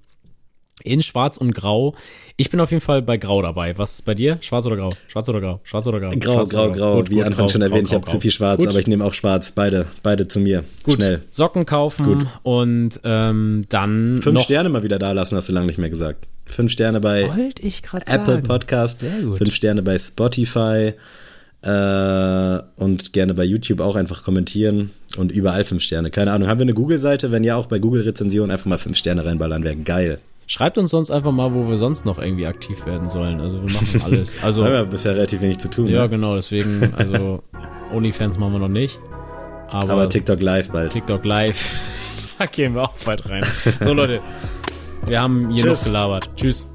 in 0.83 1.01
Schwarz 1.01 1.37
und 1.37 1.53
Grau. 1.53 1.95
Ich 2.35 2.49
bin 2.49 2.59
auf 2.59 2.71
jeden 2.71 2.81
Fall 2.81 3.01
bei 3.01 3.17
Grau 3.17 3.41
dabei. 3.41 3.77
Was 3.77 3.93
ist 3.95 4.01
bei 4.03 4.15
dir? 4.15 4.37
Schwarz 4.41 4.65
oder 4.65 4.75
Grau? 4.75 4.89
Schwarz 5.07 5.29
oder 5.29 5.39
Grau? 5.39 5.61
Schwarz 5.63 5.87
oder 5.87 5.99
Grau? 5.99 6.09
Grau, 6.09 6.33
Schwarz 6.33 6.49
Grau, 6.49 6.71
Grau. 6.71 6.95
Gut, 6.97 7.09
Wie 7.09 7.15
gut, 7.15 7.23
Anfang 7.25 7.47
schon 7.47 7.61
erwähnt, 7.61 7.87
grau, 7.87 7.95
ich 7.97 8.01
habe 8.01 8.11
zu 8.11 8.19
viel 8.19 8.31
Schwarz, 8.31 8.59
gut. 8.59 8.67
aber 8.69 8.79
ich 8.79 8.87
nehme 8.87 9.05
auch 9.05 9.13
Schwarz. 9.13 9.51
Beide, 9.51 9.87
beide 10.01 10.27
zu 10.27 10.39
mir. 10.39 10.63
Gut. 10.83 10.95
Schnell. 10.95 11.21
Socken 11.31 11.65
kaufen 11.65 12.03
gut. 12.05 12.27
und 12.41 12.99
ähm, 13.03 13.63
dann 13.69 14.21
Fünf 14.21 14.41
Sterne 14.41 14.69
mal 14.69 14.83
wieder 14.83 14.99
da 14.99 15.11
lassen, 15.11 15.35
hast 15.37 15.47
du 15.47 15.53
lange 15.53 15.67
nicht 15.67 15.77
mehr 15.77 15.89
gesagt. 15.89 16.27
Fünf 16.53 16.71
Sterne 16.71 16.99
bei 16.99 17.23
Apple 17.23 18.25
sagen. 18.25 18.43
Podcast. 18.43 18.99
Sehr 18.99 19.21
gut. 19.21 19.37
Fünf 19.37 19.55
Sterne 19.55 19.81
bei 19.81 19.97
Spotify. 19.97 20.93
Äh, 21.63 22.59
und 22.75 23.13
gerne 23.13 23.33
bei 23.33 23.45
YouTube 23.45 23.79
auch 23.79 23.95
einfach 23.95 24.23
kommentieren 24.23 24.91
und 25.15 25.31
überall 25.31 25.63
fünf 25.63 25.81
Sterne. 25.81 26.09
Keine 26.09 26.33
Ahnung, 26.33 26.49
haben 26.49 26.59
wir 26.59 26.63
eine 26.63 26.73
Google-Seite? 26.73 27.31
Wenn 27.31 27.45
ja, 27.45 27.55
auch 27.55 27.67
bei 27.67 27.79
Google-Rezensionen 27.79 28.51
einfach 28.51 28.65
mal 28.65 28.77
fünf 28.77 28.97
Sterne 28.97 29.23
reinballern, 29.23 29.63
wäre 29.63 29.77
geil. 29.77 30.19
Schreibt 30.45 30.77
uns 30.77 30.91
sonst 30.91 31.09
einfach 31.09 31.31
mal, 31.31 31.53
wo 31.53 31.69
wir 31.69 31.77
sonst 31.77 32.05
noch 32.05 32.19
irgendwie 32.19 32.45
aktiv 32.45 32.85
werden 32.85 33.09
sollen. 33.09 33.39
Also 33.39 33.63
wir 33.63 33.71
machen 33.71 34.01
alles. 34.05 34.43
Also, 34.43 34.65
haben 34.65 34.73
wir 34.73 34.85
bisher 34.85 35.15
relativ 35.15 35.39
wenig 35.39 35.59
zu 35.59 35.69
tun. 35.69 35.87
Ja, 35.87 36.03
ne? 36.03 36.09
genau, 36.09 36.35
deswegen, 36.35 36.93
also 36.97 37.41
OnlyFans 37.93 38.37
machen 38.37 38.51
wir 38.51 38.59
noch 38.59 38.67
nicht. 38.67 38.99
Aber, 39.69 39.89
aber 39.89 40.09
TikTok 40.09 40.41
Live 40.41 40.69
bald. 40.69 40.91
TikTok 40.91 41.23
Live, 41.23 41.73
da 42.39 42.45
gehen 42.45 42.75
wir 42.75 42.83
auch 42.83 42.93
bald 43.05 43.27
rein. 43.29 43.43
So 43.79 43.93
Leute, 43.93 44.19
wir 45.05 45.21
haben 45.21 45.49
hier 45.49 45.63
Tschüss. 45.63 45.79
noch 45.79 45.83
gelabert. 45.85 46.29
Tschüss. 46.35 46.67